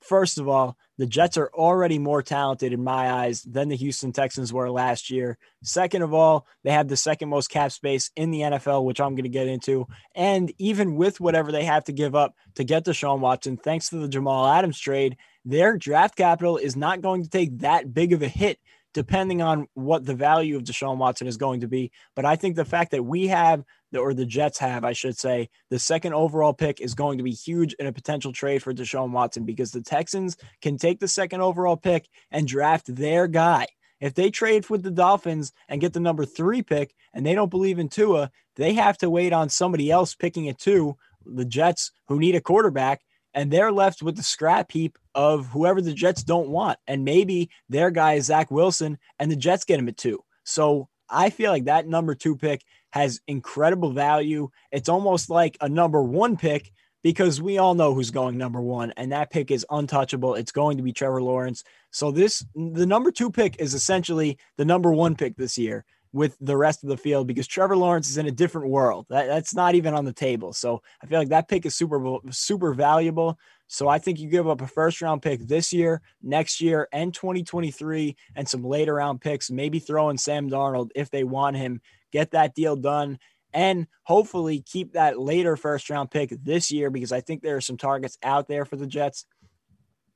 First 0.00 0.38
of 0.38 0.48
all, 0.48 0.76
the 0.96 1.06
Jets 1.06 1.36
are 1.36 1.50
already 1.54 1.98
more 1.98 2.22
talented 2.22 2.72
in 2.72 2.82
my 2.82 3.10
eyes 3.10 3.42
than 3.42 3.68
the 3.68 3.76
Houston 3.76 4.12
Texans 4.12 4.52
were 4.52 4.70
last 4.70 5.10
year. 5.10 5.38
Second 5.62 6.02
of 6.02 6.12
all, 6.12 6.46
they 6.64 6.72
have 6.72 6.88
the 6.88 6.96
second 6.96 7.28
most 7.28 7.50
cap 7.50 7.70
space 7.70 8.10
in 8.16 8.30
the 8.30 8.40
NFL, 8.40 8.84
which 8.84 9.00
I'm 9.00 9.14
going 9.14 9.22
to 9.22 9.28
get 9.28 9.46
into. 9.46 9.86
And 10.14 10.52
even 10.58 10.96
with 10.96 11.20
whatever 11.20 11.52
they 11.52 11.64
have 11.64 11.84
to 11.84 11.92
give 11.92 12.16
up 12.16 12.34
to 12.56 12.64
get 12.64 12.84
Deshaun 12.84 13.20
Watson, 13.20 13.56
thanks 13.56 13.90
to 13.90 13.96
the 13.96 14.08
Jamal 14.08 14.46
Adams 14.48 14.78
trade, 14.78 15.16
their 15.44 15.76
draft 15.78 16.16
capital 16.16 16.56
is 16.56 16.74
not 16.74 17.00
going 17.00 17.22
to 17.22 17.30
take 17.30 17.58
that 17.58 17.94
big 17.94 18.12
of 18.12 18.22
a 18.22 18.28
hit 18.28 18.58
depending 18.94 19.42
on 19.42 19.68
what 19.74 20.04
the 20.04 20.14
value 20.14 20.56
of 20.56 20.64
Deshaun 20.64 20.96
Watson 20.96 21.26
is 21.26 21.36
going 21.36 21.60
to 21.60 21.68
be. 21.68 21.92
But 22.16 22.24
I 22.24 22.36
think 22.36 22.56
the 22.56 22.64
fact 22.64 22.90
that 22.92 23.04
we 23.04 23.28
have 23.28 23.62
or 23.96 24.12
the 24.12 24.26
Jets 24.26 24.58
have, 24.58 24.84
I 24.84 24.92
should 24.92 25.16
say, 25.16 25.48
the 25.70 25.78
second 25.78 26.12
overall 26.12 26.52
pick 26.52 26.80
is 26.80 26.94
going 26.94 27.18
to 27.18 27.24
be 27.24 27.32
huge 27.32 27.74
in 27.74 27.86
a 27.86 27.92
potential 27.92 28.32
trade 28.32 28.62
for 28.62 28.74
Deshaun 28.74 29.10
Watson 29.10 29.44
because 29.44 29.72
the 29.72 29.80
Texans 29.80 30.36
can 30.60 30.76
take 30.76 31.00
the 31.00 31.08
second 31.08 31.40
overall 31.40 31.76
pick 31.76 32.08
and 32.30 32.46
draft 32.46 32.94
their 32.94 33.26
guy. 33.26 33.66
If 34.00 34.14
they 34.14 34.30
trade 34.30 34.68
with 34.70 34.82
the 34.82 34.90
Dolphins 34.90 35.52
and 35.68 35.80
get 35.80 35.92
the 35.92 36.00
number 36.00 36.24
three 36.24 36.62
pick 36.62 36.94
and 37.14 37.24
they 37.24 37.34
don't 37.34 37.50
believe 37.50 37.78
in 37.78 37.88
Tua, 37.88 38.30
they 38.56 38.74
have 38.74 38.98
to 38.98 39.10
wait 39.10 39.32
on 39.32 39.48
somebody 39.48 39.90
else 39.90 40.14
picking 40.14 40.46
it 40.46 40.58
too. 40.58 40.96
The 41.26 41.44
Jets, 41.44 41.90
who 42.06 42.18
need 42.18 42.34
a 42.34 42.40
quarterback, 42.40 43.02
and 43.34 43.50
they're 43.50 43.72
left 43.72 44.02
with 44.02 44.16
the 44.16 44.22
scrap 44.22 44.72
heap 44.72 44.98
of 45.14 45.46
whoever 45.46 45.80
the 45.80 45.92
Jets 45.92 46.22
don't 46.22 46.48
want. 46.48 46.78
And 46.86 47.04
maybe 47.04 47.50
their 47.68 47.90
guy 47.90 48.14
is 48.14 48.26
Zach 48.26 48.50
Wilson, 48.50 48.98
and 49.18 49.30
the 49.30 49.36
Jets 49.36 49.64
get 49.64 49.78
him 49.78 49.88
at 49.88 49.96
two. 49.96 50.24
So 50.44 50.88
I 51.10 51.30
feel 51.30 51.50
like 51.50 51.64
that 51.64 51.86
number 51.86 52.14
two 52.14 52.36
pick 52.36 52.62
has 52.98 53.20
incredible 53.28 53.92
value. 53.92 54.50
It's 54.72 54.88
almost 54.88 55.30
like 55.30 55.56
a 55.60 55.68
number 55.68 56.02
one 56.02 56.36
pick 56.36 56.72
because 57.02 57.40
we 57.40 57.58
all 57.58 57.74
know 57.74 57.94
who's 57.94 58.10
going 58.10 58.36
number 58.36 58.60
one, 58.60 58.92
and 58.96 59.12
that 59.12 59.30
pick 59.30 59.50
is 59.50 59.64
untouchable. 59.70 60.34
It's 60.34 60.52
going 60.52 60.76
to 60.78 60.82
be 60.82 60.92
Trevor 60.92 61.22
Lawrence. 61.22 61.62
So 61.90 62.10
this 62.10 62.44
the 62.54 62.86
number 62.86 63.10
two 63.10 63.30
pick 63.30 63.60
is 63.60 63.74
essentially 63.74 64.38
the 64.56 64.64
number 64.64 64.92
one 64.92 65.14
pick 65.14 65.36
this 65.36 65.56
year 65.56 65.84
with 66.12 66.36
the 66.40 66.56
rest 66.56 66.82
of 66.82 66.88
the 66.88 66.96
field 66.96 67.26
because 67.26 67.46
Trevor 67.46 67.76
Lawrence 67.76 68.10
is 68.10 68.16
in 68.16 68.26
a 68.26 68.32
different 68.32 68.70
world. 68.70 69.06
That, 69.10 69.26
that's 69.26 69.54
not 69.54 69.74
even 69.74 69.94
on 69.94 70.04
the 70.04 70.12
table. 70.12 70.52
So 70.52 70.82
I 71.02 71.06
feel 71.06 71.18
like 71.18 71.28
that 71.28 71.48
pick 71.48 71.66
is 71.66 71.76
super 71.76 72.18
super 72.30 72.74
valuable. 72.74 73.38
So 73.68 73.86
I 73.86 73.98
think 73.98 74.18
you 74.18 74.28
give 74.28 74.48
up 74.48 74.62
a 74.62 74.66
first 74.66 75.00
round 75.02 75.22
pick 75.22 75.46
this 75.46 75.72
year, 75.72 76.00
next 76.22 76.60
year, 76.60 76.88
and 76.92 77.12
2023, 77.12 78.16
and 78.34 78.48
some 78.48 78.64
later 78.64 78.94
round 78.94 79.20
picks, 79.20 79.50
maybe 79.50 79.78
throw 79.78 80.08
in 80.08 80.18
Sam 80.18 80.50
Darnold 80.50 80.90
if 80.94 81.10
they 81.10 81.22
want 81.22 81.56
him, 81.56 81.80
get 82.12 82.32
that 82.32 82.54
deal 82.54 82.76
done, 82.76 83.18
and 83.52 83.86
hopefully 84.04 84.62
keep 84.64 84.92
that 84.92 85.18
later 85.18 85.56
first 85.56 85.88
round 85.90 86.10
pick 86.10 86.30
this 86.42 86.70
year 86.70 86.90
because 86.90 87.12
I 87.12 87.20
think 87.20 87.42
there 87.42 87.56
are 87.56 87.62
some 87.62 87.76
targets 87.76 88.18
out 88.22 88.48
there 88.48 88.64
for 88.64 88.76
the 88.76 88.86
Jets. 88.86 89.24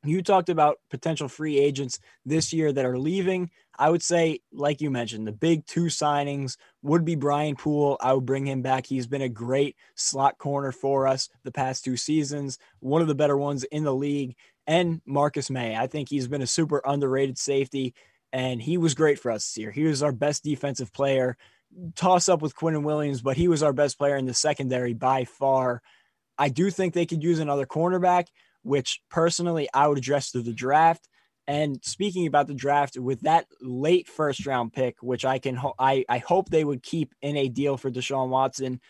You 0.04 0.20
talked 0.20 0.48
about 0.48 0.78
potential 0.90 1.28
free 1.28 1.60
agents 1.60 2.00
this 2.26 2.52
year 2.52 2.72
that 2.72 2.84
are 2.84 2.98
leaving. 2.98 3.50
I 3.78 3.88
would 3.88 4.02
say, 4.02 4.40
like 4.52 4.80
you 4.80 4.90
mentioned, 4.90 5.26
the 5.26 5.32
big 5.32 5.64
two 5.64 5.84
signings 5.84 6.56
would 6.82 7.04
be 7.04 7.14
Brian 7.14 7.54
Poole. 7.54 7.96
I 8.00 8.12
would 8.12 8.26
bring 8.26 8.46
him 8.46 8.62
back. 8.62 8.84
He's 8.84 9.06
been 9.06 9.22
a 9.22 9.28
great 9.28 9.76
slot 9.94 10.38
corner 10.38 10.72
for 10.72 11.06
us 11.06 11.28
the 11.44 11.52
past 11.52 11.84
two 11.84 11.96
seasons, 11.96 12.58
one 12.80 13.00
of 13.00 13.08
the 13.08 13.14
better 13.14 13.36
ones 13.36 13.62
in 13.64 13.84
the 13.84 13.94
league. 13.94 14.34
And 14.66 15.00
Marcus 15.06 15.50
Maye. 15.50 15.76
I 15.76 15.86
think 15.86 16.08
he's 16.08 16.28
been 16.28 16.42
a 16.42 16.46
super 16.46 16.82
underrated 16.84 17.38
safety, 17.38 17.94
and 18.32 18.60
he 18.60 18.78
was 18.78 18.94
great 18.94 19.20
for 19.20 19.30
us 19.30 19.46
this 19.46 19.58
year. 19.58 19.70
He 19.70 19.84
was 19.84 20.02
our 20.02 20.12
best 20.12 20.42
defensive 20.42 20.92
player. 20.92 21.36
Toss 21.94 22.28
up 22.28 22.42
with 22.42 22.54
Quinnen 22.54 22.84
Williams, 22.84 23.22
but 23.22 23.36
he 23.36 23.48
was 23.48 23.62
our 23.62 23.72
best 23.72 23.98
player 23.98 24.16
in 24.16 24.26
the 24.26 24.34
secondary 24.34 24.94
by 24.94 25.24
far. 25.24 25.82
I 26.38 26.48
do 26.48 26.70
think 26.70 26.94
they 26.94 27.06
could 27.06 27.22
use 27.22 27.38
another 27.38 27.66
cornerback 27.66 28.26
which 28.62 29.00
personally 29.10 29.68
I 29.74 29.88
would 29.88 29.98
address 29.98 30.30
through 30.30 30.42
the 30.42 30.52
draft. 30.52 31.08
And 31.46 31.78
speaking 31.82 32.26
about 32.26 32.46
the 32.46 32.54
draft, 32.54 32.96
with 32.96 33.22
that 33.22 33.46
late 33.60 34.08
first 34.08 34.46
round 34.46 34.72
pick, 34.72 34.96
which 35.02 35.24
I 35.24 35.38
can, 35.38 35.56
ho- 35.56 35.74
I, 35.78 36.04
I 36.08 36.18
hope 36.18 36.48
they 36.48 36.64
would 36.64 36.82
keep 36.82 37.14
in 37.20 37.36
a 37.36 37.48
deal 37.48 37.76
for 37.76 37.90
Deshaun 37.90 38.28
Watson. 38.28 38.80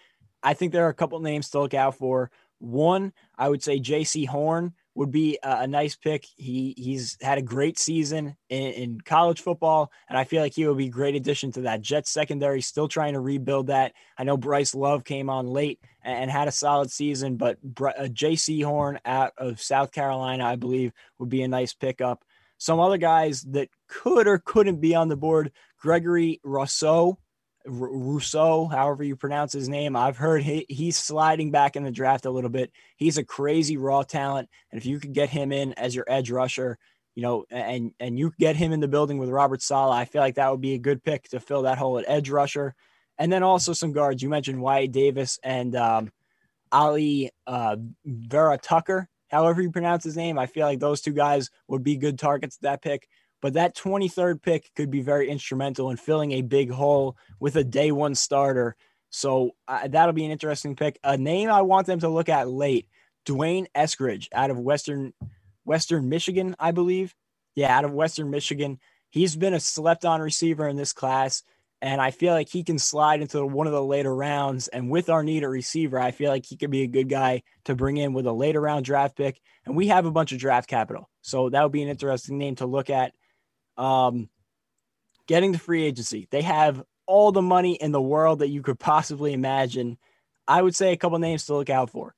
I 0.42 0.54
think 0.54 0.72
there 0.72 0.84
are 0.84 0.90
a 0.90 0.94
couple 0.94 1.18
names 1.20 1.48
to 1.50 1.60
look 1.60 1.74
out 1.74 1.96
for. 1.96 2.30
One, 2.58 3.12
I 3.38 3.48
would 3.48 3.62
say 3.62 3.80
Jaycee 3.80 4.28
Horn 4.28 4.74
would 4.94 5.10
be 5.10 5.38
a, 5.42 5.66
nice 5.66 5.96
pick. 5.96 6.26
He 6.36 6.74
he's 6.76 7.16
had 7.22 7.38
a 7.38 7.42
great 7.42 7.78
season 7.78 8.36
in, 8.48 8.72
in, 8.72 9.00
college 9.00 9.40
football, 9.40 9.90
and 10.08 10.18
I 10.18 10.24
feel 10.24 10.42
like 10.42 10.54
he 10.54 10.66
would 10.66 10.76
be 10.76 10.86
a 10.86 10.90
great 10.90 11.14
addition 11.14 11.50
to 11.52 11.62
that 11.62 11.80
Jets 11.80 12.10
secondary. 12.10 12.60
Still 12.60 12.88
trying 12.88 13.14
to 13.14 13.20
rebuild 13.20 13.68
that. 13.68 13.94
I 14.18 14.24
know 14.24 14.36
Bryce 14.36 14.74
Love 14.74 15.04
came 15.04 15.30
on 15.30 15.46
late 15.46 15.80
and, 16.02 16.24
and 16.24 16.30
had 16.30 16.48
a 16.48 16.52
solid 16.52 16.90
season, 16.90 17.36
but 17.36 17.58
uh, 17.64 18.08
Jaycee 18.08 18.64
Horn 18.64 19.00
out 19.04 19.32
of 19.38 19.62
South 19.62 19.92
Carolina, 19.92 20.44
I 20.44 20.56
believe, 20.56 20.92
would 21.18 21.30
be 21.30 21.42
a 21.42 21.48
nice 21.48 21.72
pickup. 21.72 22.24
Some 22.58 22.78
other 22.78 22.98
guys 22.98 23.42
that 23.42 23.70
could 23.88 24.26
or 24.26 24.38
couldn't 24.38 24.80
be 24.80 24.94
on 24.94 25.08
the 25.08 25.16
board: 25.16 25.52
Gregory 25.78 26.40
Rousseau 26.44 27.18
Rousseau, 27.66 28.66
however 28.66 29.04
you 29.04 29.16
pronounce 29.16 29.52
his 29.52 29.68
name. 29.68 29.96
I've 29.96 30.16
heard 30.16 30.42
he, 30.42 30.66
he's 30.68 30.96
sliding 30.96 31.50
back 31.50 31.76
in 31.76 31.84
the 31.84 31.90
draft 31.90 32.26
a 32.26 32.30
little 32.30 32.50
bit. 32.50 32.72
He's 32.96 33.18
a 33.18 33.24
crazy 33.24 33.76
raw 33.76 34.02
talent, 34.02 34.48
and 34.70 34.80
if 34.80 34.86
you 34.86 34.98
could 34.98 35.12
get 35.12 35.28
him 35.30 35.52
in 35.52 35.72
as 35.74 35.94
your 35.94 36.04
edge 36.08 36.30
rusher, 36.30 36.78
you 37.14 37.22
know, 37.22 37.44
and 37.50 37.92
and 38.00 38.18
you 38.18 38.32
get 38.38 38.56
him 38.56 38.72
in 38.72 38.80
the 38.80 38.88
building 38.88 39.18
with 39.18 39.28
Robert 39.28 39.62
Saleh, 39.62 39.94
I 39.94 40.04
feel 40.04 40.22
like 40.22 40.36
that 40.36 40.50
would 40.50 40.60
be 40.60 40.74
a 40.74 40.78
good 40.78 41.02
pick 41.02 41.28
to 41.30 41.40
fill 41.40 41.62
that 41.62 41.78
hole 41.78 41.98
at 41.98 42.04
edge 42.08 42.30
rusher. 42.30 42.74
And 43.18 43.30
then 43.30 43.42
also 43.42 43.72
some 43.72 43.92
guards. 43.92 44.22
You 44.22 44.30
mentioned 44.30 44.60
Wyatt 44.60 44.90
Davis 44.90 45.38
and 45.42 45.76
um, 45.76 46.10
Ali 46.72 47.30
uh, 47.46 47.76
Vera 48.04 48.58
Tucker, 48.58 49.08
however 49.28 49.60
you 49.60 49.70
pronounce 49.70 50.02
his 50.02 50.16
name. 50.16 50.38
I 50.38 50.46
feel 50.46 50.66
like 50.66 50.80
those 50.80 51.02
two 51.02 51.12
guys 51.12 51.50
would 51.68 51.84
be 51.84 51.96
good 51.96 52.18
targets 52.18 52.56
at 52.56 52.62
that 52.62 52.82
pick. 52.82 53.08
But 53.42 53.54
that 53.54 53.76
23rd 53.76 54.40
pick 54.40 54.70
could 54.74 54.90
be 54.90 55.02
very 55.02 55.28
instrumental 55.28 55.90
in 55.90 55.98
filling 55.98 56.32
a 56.32 56.42
big 56.42 56.70
hole 56.70 57.16
with 57.40 57.56
a 57.56 57.64
day 57.64 57.92
one 57.92 58.14
starter. 58.14 58.76
So 59.10 59.50
uh, 59.68 59.88
that'll 59.88 60.14
be 60.14 60.24
an 60.24 60.30
interesting 60.30 60.76
pick. 60.76 60.98
A 61.04 61.18
name 61.18 61.50
I 61.50 61.60
want 61.62 61.86
them 61.86 61.98
to 62.00 62.08
look 62.08 62.30
at 62.30 62.48
late: 62.48 62.88
D'Wayne 63.26 63.66
Eskridge 63.74 64.28
out 64.32 64.50
of 64.50 64.58
Western 64.58 65.12
Western 65.64 66.08
Michigan, 66.08 66.56
I 66.58 66.70
believe. 66.70 67.14
Yeah, 67.54 67.76
out 67.76 67.84
of 67.84 67.92
Western 67.92 68.30
Michigan. 68.30 68.78
He's 69.10 69.36
been 69.36 69.52
a 69.52 69.60
slept 69.60 70.06
on 70.06 70.22
receiver 70.22 70.66
in 70.66 70.76
this 70.76 70.94
class. 70.94 71.42
And 71.82 72.00
I 72.00 72.12
feel 72.12 72.32
like 72.32 72.48
he 72.48 72.62
can 72.62 72.78
slide 72.78 73.20
into 73.20 73.44
one 73.44 73.66
of 73.66 73.72
the 73.72 73.82
later 73.82 74.14
rounds. 74.14 74.68
And 74.68 74.88
with 74.88 75.10
our 75.10 75.24
need 75.24 75.42
at 75.42 75.50
receiver, 75.50 75.98
I 75.98 76.12
feel 76.12 76.30
like 76.30 76.46
he 76.46 76.56
could 76.56 76.70
be 76.70 76.82
a 76.82 76.86
good 76.86 77.08
guy 77.08 77.42
to 77.64 77.74
bring 77.74 77.96
in 77.96 78.12
with 78.12 78.24
a 78.24 78.32
later 78.32 78.60
round 78.60 78.84
draft 78.84 79.16
pick. 79.16 79.40
And 79.66 79.76
we 79.76 79.88
have 79.88 80.06
a 80.06 80.12
bunch 80.12 80.30
of 80.30 80.38
draft 80.38 80.68
capital. 80.68 81.10
So 81.22 81.50
that 81.50 81.60
would 81.60 81.72
be 81.72 81.82
an 81.82 81.88
interesting 81.88 82.38
name 82.38 82.54
to 82.56 82.66
look 82.66 82.88
at. 82.88 83.12
Um, 83.76 84.28
getting 85.26 85.52
the 85.52 85.58
free 85.58 85.84
agency, 85.84 86.28
they 86.30 86.42
have 86.42 86.82
all 87.06 87.32
the 87.32 87.42
money 87.42 87.74
in 87.74 87.92
the 87.92 88.00
world 88.00 88.40
that 88.40 88.48
you 88.48 88.62
could 88.62 88.78
possibly 88.78 89.32
imagine. 89.32 89.98
I 90.46 90.62
would 90.62 90.74
say 90.74 90.92
a 90.92 90.96
couple 90.96 91.18
names 91.18 91.46
to 91.46 91.54
look 91.54 91.70
out 91.70 91.90
for. 91.90 92.14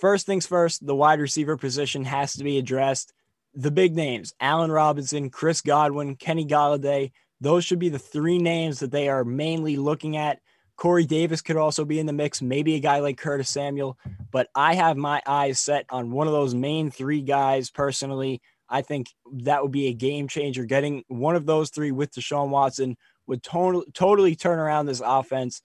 First 0.00 0.26
things 0.26 0.46
first, 0.46 0.84
the 0.84 0.96
wide 0.96 1.20
receiver 1.20 1.56
position 1.56 2.04
has 2.04 2.34
to 2.34 2.44
be 2.44 2.58
addressed. 2.58 3.12
The 3.54 3.70
big 3.70 3.94
names, 3.94 4.34
Allen 4.40 4.72
Robinson, 4.72 5.30
Chris 5.30 5.60
Godwin, 5.60 6.16
Kenny 6.16 6.46
Golladay, 6.46 7.12
those 7.40 7.64
should 7.64 7.78
be 7.78 7.88
the 7.88 7.98
three 7.98 8.38
names 8.38 8.80
that 8.80 8.90
they 8.90 9.08
are 9.08 9.24
mainly 9.24 9.76
looking 9.76 10.16
at. 10.16 10.40
Corey 10.76 11.04
Davis 11.04 11.42
could 11.42 11.56
also 11.56 11.84
be 11.84 11.98
in 11.98 12.06
the 12.06 12.12
mix, 12.12 12.40
maybe 12.40 12.74
a 12.74 12.80
guy 12.80 13.00
like 13.00 13.18
Curtis 13.18 13.50
Samuel, 13.50 13.98
but 14.30 14.48
I 14.54 14.74
have 14.74 14.96
my 14.96 15.22
eyes 15.26 15.60
set 15.60 15.86
on 15.90 16.10
one 16.10 16.26
of 16.26 16.32
those 16.32 16.54
main 16.54 16.90
three 16.90 17.20
guys 17.20 17.70
personally. 17.70 18.40
I 18.72 18.80
think 18.80 19.08
that 19.42 19.62
would 19.62 19.70
be 19.70 19.88
a 19.88 19.92
game 19.92 20.28
changer. 20.28 20.64
Getting 20.64 21.04
one 21.08 21.36
of 21.36 21.44
those 21.44 21.68
three 21.68 21.92
with 21.92 22.10
Deshaun 22.10 22.48
Watson 22.48 22.96
would 23.26 23.42
to- 23.42 23.84
totally 23.92 24.34
turn 24.34 24.58
around 24.58 24.86
this 24.86 25.02
offense. 25.04 25.60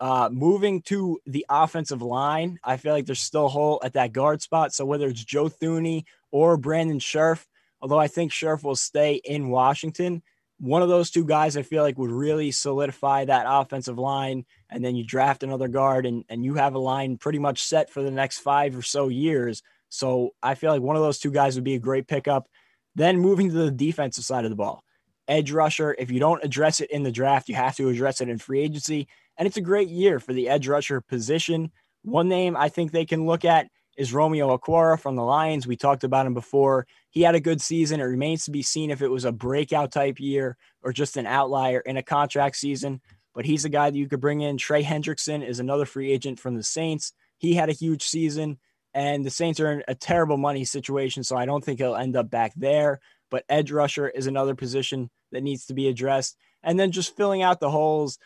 Uh, 0.00 0.28
moving 0.32 0.80
to 0.82 1.18
the 1.26 1.44
offensive 1.50 2.00
line, 2.00 2.56
I 2.62 2.76
feel 2.76 2.92
like 2.92 3.06
there's 3.06 3.18
still 3.18 3.46
a 3.46 3.48
hole 3.48 3.80
at 3.82 3.94
that 3.94 4.12
guard 4.12 4.40
spot. 4.40 4.72
So 4.72 4.84
whether 4.84 5.08
it's 5.08 5.24
Joe 5.24 5.48
Thuney 5.48 6.04
or 6.30 6.56
Brandon 6.56 7.00
Scherff, 7.00 7.44
although 7.80 7.98
I 7.98 8.06
think 8.06 8.30
Scherff 8.30 8.62
will 8.62 8.76
stay 8.76 9.14
in 9.24 9.48
Washington, 9.48 10.22
one 10.60 10.82
of 10.82 10.88
those 10.88 11.10
two 11.10 11.24
guys 11.24 11.56
I 11.56 11.62
feel 11.62 11.82
like 11.82 11.98
would 11.98 12.12
really 12.12 12.52
solidify 12.52 13.24
that 13.24 13.46
offensive 13.48 13.98
line. 13.98 14.46
And 14.70 14.84
then 14.84 14.94
you 14.94 15.04
draft 15.04 15.42
another 15.42 15.66
guard 15.66 16.06
and, 16.06 16.24
and 16.28 16.44
you 16.44 16.54
have 16.54 16.76
a 16.76 16.78
line 16.78 17.16
pretty 17.16 17.40
much 17.40 17.64
set 17.64 17.90
for 17.90 18.02
the 18.02 18.12
next 18.12 18.38
five 18.38 18.76
or 18.76 18.82
so 18.82 19.08
years. 19.08 19.62
So 19.88 20.34
I 20.42 20.54
feel 20.54 20.70
like 20.70 20.82
one 20.82 20.96
of 20.96 21.02
those 21.02 21.18
two 21.18 21.30
guys 21.30 21.54
would 21.54 21.64
be 21.64 21.74
a 21.74 21.80
great 21.80 22.06
pickup. 22.06 22.48
Then 22.94 23.18
moving 23.18 23.48
to 23.48 23.54
the 23.54 23.70
defensive 23.70 24.24
side 24.24 24.44
of 24.44 24.50
the 24.50 24.56
ball, 24.56 24.82
edge 25.28 25.52
rusher. 25.52 25.94
If 25.98 26.10
you 26.10 26.20
don't 26.20 26.44
address 26.44 26.80
it 26.80 26.90
in 26.90 27.02
the 27.02 27.12
draft, 27.12 27.48
you 27.48 27.54
have 27.54 27.76
to 27.76 27.88
address 27.88 28.20
it 28.20 28.28
in 28.28 28.38
free 28.38 28.60
agency. 28.60 29.08
And 29.36 29.46
it's 29.46 29.56
a 29.56 29.62
great 29.62 29.88
year 29.88 30.18
for 30.18 30.32
the 30.32 30.48
edge 30.48 30.66
rusher 30.66 31.00
position. 31.00 31.70
One 32.02 32.28
name 32.28 32.56
I 32.56 32.68
think 32.68 32.90
they 32.90 33.04
can 33.04 33.26
look 33.26 33.44
at 33.44 33.68
is 33.96 34.12
Romeo 34.12 34.56
Okwara 34.56 34.98
from 34.98 35.16
the 35.16 35.24
Lions. 35.24 35.66
We 35.66 35.76
talked 35.76 36.04
about 36.04 36.26
him 36.26 36.34
before. 36.34 36.86
He 37.10 37.22
had 37.22 37.34
a 37.34 37.40
good 37.40 37.60
season. 37.60 38.00
It 38.00 38.04
remains 38.04 38.44
to 38.44 38.52
be 38.52 38.62
seen 38.62 38.90
if 38.90 39.02
it 39.02 39.08
was 39.08 39.24
a 39.24 39.32
breakout 39.32 39.90
type 39.90 40.20
year 40.20 40.56
or 40.82 40.92
just 40.92 41.16
an 41.16 41.26
outlier 41.26 41.80
in 41.80 41.96
a 41.96 42.02
contract 42.02 42.56
season. 42.56 43.00
But 43.34 43.44
he's 43.44 43.64
a 43.64 43.68
guy 43.68 43.90
that 43.90 43.98
you 43.98 44.08
could 44.08 44.20
bring 44.20 44.40
in. 44.40 44.56
Trey 44.56 44.84
Hendrickson 44.84 45.46
is 45.46 45.58
another 45.58 45.84
free 45.84 46.12
agent 46.12 46.38
from 46.38 46.54
the 46.54 46.62
Saints. 46.62 47.12
He 47.38 47.54
had 47.54 47.68
a 47.68 47.72
huge 47.72 48.04
season, 48.04 48.58
and 48.94 49.24
the 49.24 49.30
Saints 49.30 49.60
are 49.60 49.72
in 49.72 49.82
a 49.88 49.94
terrible 49.94 50.36
money 50.36 50.64
situation. 50.64 51.22
So 51.22 51.36
I 51.36 51.46
don't 51.46 51.64
think 51.64 51.78
he'll 51.78 51.94
end 51.94 52.16
up 52.16 52.30
back 52.30 52.52
there. 52.56 53.00
But 53.30 53.44
edge 53.48 53.70
rusher 53.70 54.08
is 54.08 54.26
another 54.26 54.54
position 54.54 55.10
that 55.32 55.42
needs 55.42 55.66
to 55.66 55.74
be 55.74 55.88
addressed. 55.88 56.36
And 56.62 56.80
then 56.80 56.92
just 56.92 57.16
filling 57.16 57.42
out 57.42 57.60
the 57.60 57.70
holes 57.70 58.18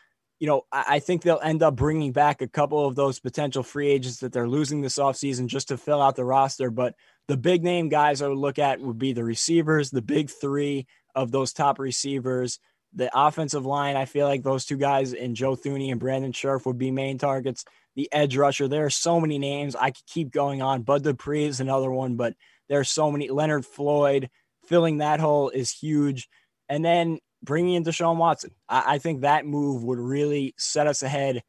you 0.43 0.49
know, 0.49 0.67
I, 0.73 0.99
think 0.99 1.23
they'll 1.23 1.39
end 1.41 1.63
up 1.63 1.77
bringing 1.77 2.11
back 2.11 2.43
a 2.43 2.49
couple 2.49 2.85
of 2.85 2.97
those 2.97 3.21
potential 3.21 3.63
free 3.63 3.87
agents 3.89 4.17
that 4.19 4.33
they're 4.33 4.49
losing 4.49 4.81
this 4.81 4.99
offseason 4.99 5.47
just 5.47 5.69
to 5.69 5.77
fill 5.77 6.03
out 6.03 6.17
the 6.17 6.25
roster. 6.25 6.69
But 6.69 6.97
the 7.29 7.37
big 7.37 7.63
name 7.63 7.89
guys 7.89 8.21
I 8.21 8.27
would 8.27 8.39
look 8.39 8.59
at 8.59 8.81
would 8.81 8.99
be 8.99 9.13
the 9.13 9.23
receivers, 9.23 9.93
the 9.93 10.03
big 10.03 10.31
three 10.31 10.89
of 11.15 11.31
those 11.31 11.53
top 11.53 11.79
receivers. 11.79 12.59
The 12.95 13.11
offensive 13.15 13.65
line, 13.65 13.97
I 13.97 14.05
feel 14.05 14.27
like 14.27 14.43
those 14.43 14.67
two 14.67 14.77
guys 14.77 15.13
in 15.13 15.35
Joe 15.35 15.57
Thuney 15.57 15.91
and 15.91 16.01
Brandon 16.01 16.33
Scherff 16.33 16.67
would 16.67 16.79
be 16.79 16.91
main 16.91 17.19
targets. 17.19 17.65
The 17.95 18.09
edge 18.13 18.37
rusher, 18.37 18.69
there 18.69 18.85
are 18.85 18.91
so 18.91 19.21
many 19.21 19.39
names. 19.39 19.75
I 19.77 19.91
could 19.91 20.07
keep 20.07 20.31
going 20.31 20.63
on. 20.63 20.83
Bud 20.83 21.03
Dupree 21.03 21.45
is 21.45 21.61
another 21.61 21.91
one, 21.91 22.17
but 22.17 22.35
there 22.69 22.81
are 22.81 22.85
so 22.85 23.11
many. 23.11 23.29
Leonard 23.29 23.65
Floyd 23.67 24.31
filling 24.67 24.99
that 24.99 25.21
hole 25.21 25.49
is 25.51 25.71
huge. 25.71 26.29
And 26.69 26.85
then 26.85 27.19
bringing 27.43 27.75
in 27.75 27.85
Deshaun 27.85 28.17
Watson. 28.17 28.53
I, 28.69 28.95
I 28.95 28.99
think 28.99 29.23
that 29.23 29.47
move 29.47 29.83
would 29.85 29.99
really 29.99 30.55
set 30.57 30.87
us 30.87 31.03
ahead 31.03 31.43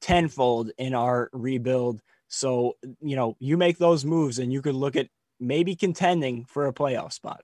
tenfold 0.00 0.72
in 0.78 0.94
our 0.94 1.30
rebuild. 1.32 2.00
So, 2.28 2.76
you 3.00 3.16
know, 3.16 3.36
you 3.38 3.56
make 3.56 3.78
those 3.78 4.04
moves 4.04 4.38
and 4.38 4.52
you 4.52 4.62
could 4.62 4.74
look 4.74 4.96
at 4.96 5.08
maybe 5.38 5.76
contending 5.76 6.44
for 6.44 6.66
a 6.66 6.72
playoff 6.72 7.12
spot. 7.12 7.42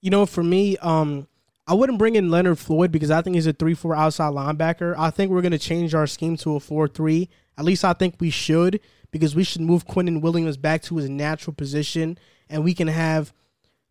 You 0.00 0.10
know, 0.10 0.26
for 0.26 0.42
me, 0.42 0.76
um, 0.78 1.26
I 1.66 1.74
wouldn't 1.74 1.98
bring 1.98 2.14
in 2.14 2.30
Leonard 2.30 2.58
Floyd 2.58 2.92
because 2.92 3.10
I 3.10 3.22
think 3.22 3.34
he's 3.34 3.46
a 3.46 3.52
3 3.52 3.74
4 3.74 3.94
outside 3.96 4.32
linebacker. 4.32 4.94
I 4.96 5.10
think 5.10 5.30
we're 5.30 5.42
going 5.42 5.52
to 5.52 5.58
change 5.58 5.94
our 5.94 6.06
scheme 6.06 6.36
to 6.38 6.56
a 6.56 6.60
4 6.60 6.88
3. 6.88 7.28
At 7.58 7.64
least 7.64 7.84
I 7.84 7.92
think 7.92 8.16
we 8.20 8.30
should 8.30 8.80
because 9.10 9.34
we 9.34 9.44
should 9.44 9.62
move 9.62 9.86
Quinnen 9.86 10.20
Williams 10.20 10.56
back 10.56 10.82
to 10.82 10.96
his 10.96 11.08
natural 11.08 11.54
position 11.54 12.18
and 12.48 12.62
we 12.62 12.74
can 12.74 12.88
have 12.88 13.32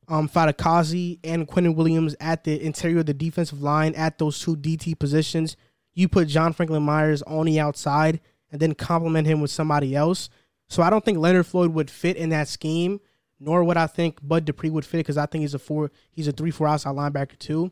um, 0.07 0.29
and 0.35 1.47
Quinnen 1.47 1.75
Williams 1.75 2.15
at 2.19 2.43
the 2.43 2.63
interior 2.63 2.99
of 2.99 3.07
the 3.07 3.13
defensive 3.13 3.61
line 3.61 3.95
at 3.95 4.19
those 4.19 4.39
two 4.39 4.55
DT 4.55 4.97
positions. 4.99 5.57
You 5.93 6.07
put 6.07 6.27
John 6.27 6.53
Franklin 6.53 6.83
Myers 6.83 7.23
on 7.23 7.47
the 7.47 7.59
outside 7.59 8.19
and 8.51 8.61
then 8.61 8.75
complement 8.75 9.27
him 9.27 9.41
with 9.41 9.51
somebody 9.51 9.95
else. 9.95 10.29
So 10.67 10.83
I 10.83 10.89
don't 10.89 11.03
think 11.03 11.17
Leonard 11.17 11.47
Floyd 11.47 11.73
would 11.73 11.89
fit 11.89 12.17
in 12.17 12.29
that 12.29 12.47
scheme, 12.47 12.99
nor 13.39 13.63
would 13.63 13.77
I 13.77 13.87
think 13.87 14.19
Bud 14.21 14.45
Dupree 14.45 14.69
would 14.69 14.85
fit 14.85 14.99
because 14.99 15.17
I 15.17 15.25
think 15.25 15.41
he's 15.41 15.53
a 15.53 15.59
four, 15.59 15.91
he's 16.11 16.27
a 16.27 16.31
three 16.31 16.51
four 16.51 16.67
outside 16.67 16.95
linebacker 16.95 17.37
too. 17.37 17.71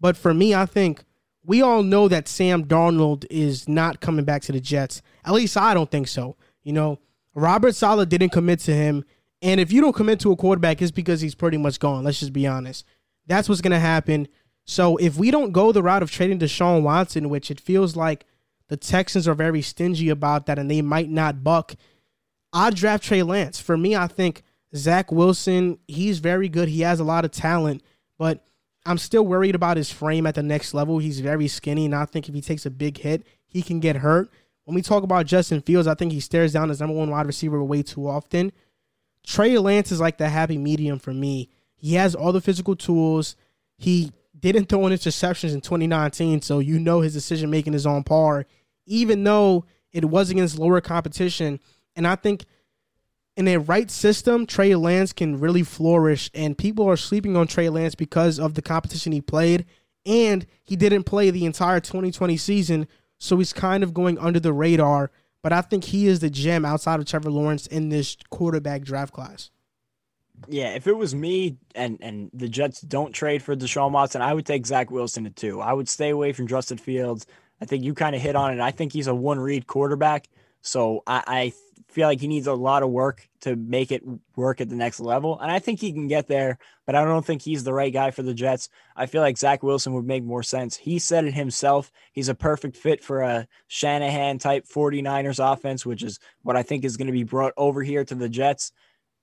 But 0.00 0.16
for 0.16 0.34
me, 0.34 0.54
I 0.54 0.66
think 0.66 1.04
we 1.44 1.62
all 1.62 1.82
know 1.82 2.08
that 2.08 2.28
Sam 2.28 2.64
Darnold 2.64 3.26
is 3.30 3.68
not 3.68 4.00
coming 4.00 4.24
back 4.24 4.42
to 4.42 4.52
the 4.52 4.60
Jets. 4.60 5.02
At 5.24 5.34
least 5.34 5.56
I 5.56 5.74
don't 5.74 5.90
think 5.90 6.08
so. 6.08 6.36
You 6.62 6.72
know, 6.72 6.98
Robert 7.34 7.74
Saleh 7.74 8.08
didn't 8.08 8.30
commit 8.30 8.60
to 8.60 8.74
him. 8.74 9.04
And 9.42 9.60
if 9.60 9.70
you 9.70 9.80
don't 9.80 9.94
commit 9.94 10.20
to 10.20 10.32
a 10.32 10.36
quarterback, 10.36 10.80
it's 10.80 10.90
because 10.90 11.20
he's 11.20 11.34
pretty 11.34 11.58
much 11.58 11.78
gone. 11.78 12.04
Let's 12.04 12.20
just 12.20 12.32
be 12.32 12.46
honest. 12.46 12.86
That's 13.26 13.48
what's 13.48 13.60
to 13.60 13.78
happen. 13.78 14.28
So 14.64 14.96
if 14.96 15.16
we 15.16 15.30
don't 15.30 15.52
go 15.52 15.72
the 15.72 15.82
route 15.82 16.02
of 16.02 16.10
trading 16.10 16.38
Deshaun 16.38 16.82
Watson, 16.82 17.28
which 17.28 17.50
it 17.50 17.60
feels 17.60 17.96
like 17.96 18.24
the 18.68 18.76
Texans 18.76 19.28
are 19.28 19.34
very 19.34 19.60
stingy 19.60 20.08
about 20.08 20.46
that 20.46 20.58
and 20.58 20.70
they 20.70 20.80
might 20.80 21.10
not 21.10 21.44
buck, 21.44 21.74
I'd 22.52 22.74
draft 22.74 23.04
Trey 23.04 23.22
Lance. 23.22 23.60
For 23.60 23.76
me, 23.76 23.94
I 23.94 24.06
think 24.06 24.42
Zach 24.76 25.12
Wilson, 25.12 25.78
he's 25.86 26.18
very 26.18 26.48
good. 26.48 26.68
He 26.68 26.80
has 26.80 27.00
a 27.00 27.04
lot 27.04 27.24
of 27.24 27.30
talent, 27.30 27.82
but 28.18 28.44
I'm 28.86 28.98
still 28.98 29.24
worried 29.24 29.54
about 29.54 29.76
his 29.76 29.90
frame 29.90 30.26
at 30.26 30.34
the 30.34 30.42
next 30.42 30.74
level. 30.74 30.98
He's 30.98 31.20
very 31.20 31.48
skinny, 31.48 31.86
and 31.86 31.94
I 31.94 32.04
think 32.04 32.28
if 32.28 32.34
he 32.34 32.40
takes 32.40 32.66
a 32.66 32.70
big 32.70 32.98
hit, 32.98 33.24
he 33.46 33.62
can 33.62 33.80
get 33.80 33.96
hurt. 33.96 34.30
When 34.64 34.74
we 34.74 34.82
talk 34.82 35.02
about 35.02 35.26
Justin 35.26 35.60
Fields, 35.60 35.86
I 35.86 35.94
think 35.94 36.12
he 36.12 36.20
stares 36.20 36.52
down 36.52 36.68
his 36.68 36.80
number 36.80 36.94
one 36.94 37.10
wide 37.10 37.26
receiver 37.26 37.62
way 37.62 37.82
too 37.82 38.08
often. 38.08 38.52
Trey 39.26 39.56
Lance 39.58 39.92
is 39.92 40.00
like 40.00 40.18
the 40.18 40.28
happy 40.28 40.58
medium 40.58 40.98
for 40.98 41.14
me. 41.14 41.48
He 41.76 41.94
has 41.94 42.14
all 42.14 42.32
the 42.32 42.40
physical 42.40 42.76
tools. 42.76 43.36
He 43.76 44.12
didn't 44.38 44.68
throw 44.68 44.86
in 44.86 44.92
interceptions 44.92 45.54
in 45.54 45.60
2019, 45.60 46.42
so 46.42 46.58
you 46.58 46.78
know 46.78 47.00
his 47.00 47.14
decision 47.14 47.50
making 47.50 47.74
is 47.74 47.86
on 47.86 48.04
par, 48.04 48.46
even 48.86 49.24
though 49.24 49.64
it 49.92 50.04
was 50.04 50.30
against 50.30 50.58
lower 50.58 50.80
competition. 50.80 51.60
And 51.96 52.06
I 52.06 52.16
think 52.16 52.44
in 53.36 53.48
a 53.48 53.58
right 53.58 53.90
system, 53.90 54.46
Trey 54.46 54.74
Lance 54.74 55.12
can 55.12 55.40
really 55.40 55.62
flourish. 55.62 56.30
And 56.34 56.56
people 56.56 56.88
are 56.88 56.96
sleeping 56.96 57.36
on 57.36 57.46
Trey 57.46 57.68
Lance 57.68 57.94
because 57.94 58.38
of 58.38 58.54
the 58.54 58.62
competition 58.62 59.12
he 59.12 59.20
played. 59.20 59.66
And 60.06 60.46
he 60.62 60.76
didn't 60.76 61.04
play 61.04 61.30
the 61.30 61.46
entire 61.46 61.80
2020 61.80 62.36
season, 62.36 62.86
so 63.18 63.38
he's 63.38 63.52
kind 63.54 63.82
of 63.82 63.94
going 63.94 64.18
under 64.18 64.38
the 64.38 64.52
radar 64.52 65.10
but 65.44 65.52
I 65.52 65.60
think 65.60 65.84
he 65.84 66.06
is 66.06 66.20
the 66.20 66.30
gem 66.30 66.64
outside 66.64 67.00
of 67.00 67.06
Trevor 67.06 67.30
Lawrence 67.30 67.66
in 67.66 67.90
this 67.90 68.16
quarterback 68.30 68.80
draft 68.80 69.12
class. 69.12 69.50
Yeah, 70.48 70.70
if 70.70 70.86
it 70.86 70.96
was 70.96 71.14
me 71.14 71.58
and 71.74 71.98
and 72.00 72.30
the 72.32 72.48
Jets 72.48 72.80
don't 72.80 73.12
trade 73.12 73.42
for 73.42 73.54
Deshaun 73.54 73.90
Watson, 73.90 74.22
I 74.22 74.32
would 74.32 74.46
take 74.46 74.66
Zach 74.66 74.90
Wilson 74.90 75.26
at 75.26 75.36
two. 75.36 75.60
I 75.60 75.74
would 75.74 75.88
stay 75.88 76.08
away 76.08 76.32
from 76.32 76.46
Justin 76.46 76.78
Fields. 76.78 77.26
I 77.60 77.66
think 77.66 77.84
you 77.84 77.92
kind 77.92 78.16
of 78.16 78.22
hit 78.22 78.36
on 78.36 78.54
it. 78.54 78.60
I 78.60 78.70
think 78.70 78.94
he's 78.94 79.06
a 79.06 79.14
one 79.14 79.38
read 79.38 79.66
quarterback. 79.66 80.28
So 80.62 81.02
I, 81.06 81.22
I 81.26 81.52
feel 81.94 82.08
like 82.08 82.20
he 82.20 82.26
needs 82.26 82.48
a 82.48 82.54
lot 82.54 82.82
of 82.82 82.90
work 82.90 83.28
to 83.42 83.54
make 83.54 83.92
it 83.92 84.02
work 84.36 84.60
at 84.60 84.68
the 84.68 84.74
next 84.74 84.98
level. 84.98 85.38
And 85.38 85.50
I 85.50 85.60
think 85.60 85.80
he 85.80 85.92
can 85.92 86.08
get 86.08 86.26
there, 86.26 86.58
but 86.86 86.96
I 86.96 87.04
don't 87.04 87.24
think 87.24 87.40
he's 87.40 87.62
the 87.62 87.72
right 87.72 87.92
guy 87.92 88.10
for 88.10 88.22
the 88.22 88.34
Jets. 88.34 88.68
I 88.96 89.06
feel 89.06 89.22
like 89.22 89.38
Zach 89.38 89.62
Wilson 89.62 89.94
would 89.94 90.06
make 90.06 90.24
more 90.24 90.42
sense. 90.42 90.76
He 90.76 90.98
said 90.98 91.24
it 91.24 91.34
himself. 91.34 91.92
He's 92.12 92.28
a 92.28 92.34
perfect 92.34 92.76
fit 92.76 93.02
for 93.02 93.22
a 93.22 93.46
Shanahan 93.68 94.38
type 94.38 94.66
49ers 94.66 95.52
offense, 95.52 95.86
which 95.86 96.02
is 96.02 96.18
what 96.42 96.56
I 96.56 96.64
think 96.64 96.84
is 96.84 96.96
going 96.96 97.06
to 97.06 97.12
be 97.12 97.22
brought 97.22 97.52
over 97.56 97.82
here 97.82 98.04
to 98.04 98.14
the 98.14 98.28
Jets. 98.28 98.72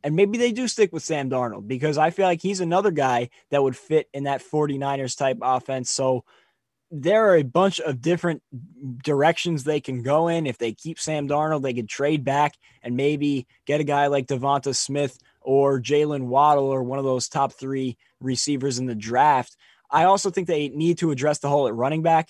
And 0.03 0.15
maybe 0.15 0.38
they 0.38 0.52
do 0.52 0.68
stick 0.68 0.93
with 0.93 1.03
Sam 1.03 1.30
Darnold 1.30 1.68
because 1.68 1.98
I 1.98 2.10
feel 2.10 2.26
like 2.26 2.41
he's 2.41 2.61
another 2.61 2.91
guy 2.91 3.30
that 3.52 3.61
would 3.61 3.76
fit 3.76 4.07
in 4.14 4.23
that 4.23 4.41
49ers 4.41 5.18
type 5.18 5.38
offense. 5.41 5.91
So 5.91 6.23
there 6.91 7.30
are 7.30 7.38
a 7.38 7.43
bunch 7.43 7.80
of 7.80 8.01
different 8.01 8.43
directions 9.01 9.63
they 9.63 9.80
can 9.80 10.03
go 10.03 10.27
in. 10.27 10.45
If 10.45 10.57
they 10.57 10.73
keep 10.73 10.99
Sam 10.99 11.27
Darnold, 11.27 11.61
they 11.61 11.73
could 11.73 11.88
trade 11.88 12.26
back 12.26 12.55
and 12.84 12.97
maybe 12.97 13.47
get 13.65 13.80
a 13.80 13.85
guy 13.85 14.07
like 14.07 14.27
Devonta 14.27 14.76
Smith 14.76 15.18
or 15.39 15.80
Jaylen 15.80 16.23
Waddle 16.23 16.65
or 16.65 16.84
one 16.84 16.99
of 16.99 17.05
those 17.05 17.30
top 17.30 17.53
three 17.53 17.97
receivers 18.19 18.77
in 18.77 18.88
the 18.88 18.95
draft. 18.95 19.55
I 19.89 20.03
also 20.03 20.30
think 20.30 20.47
they 20.47 20.68
need 20.68 20.97
to 20.97 21.11
address 21.11 21.39
the 21.39 21.49
hole 21.49 21.68
at 21.68 21.73
running 21.73 22.01
back. 22.01 22.30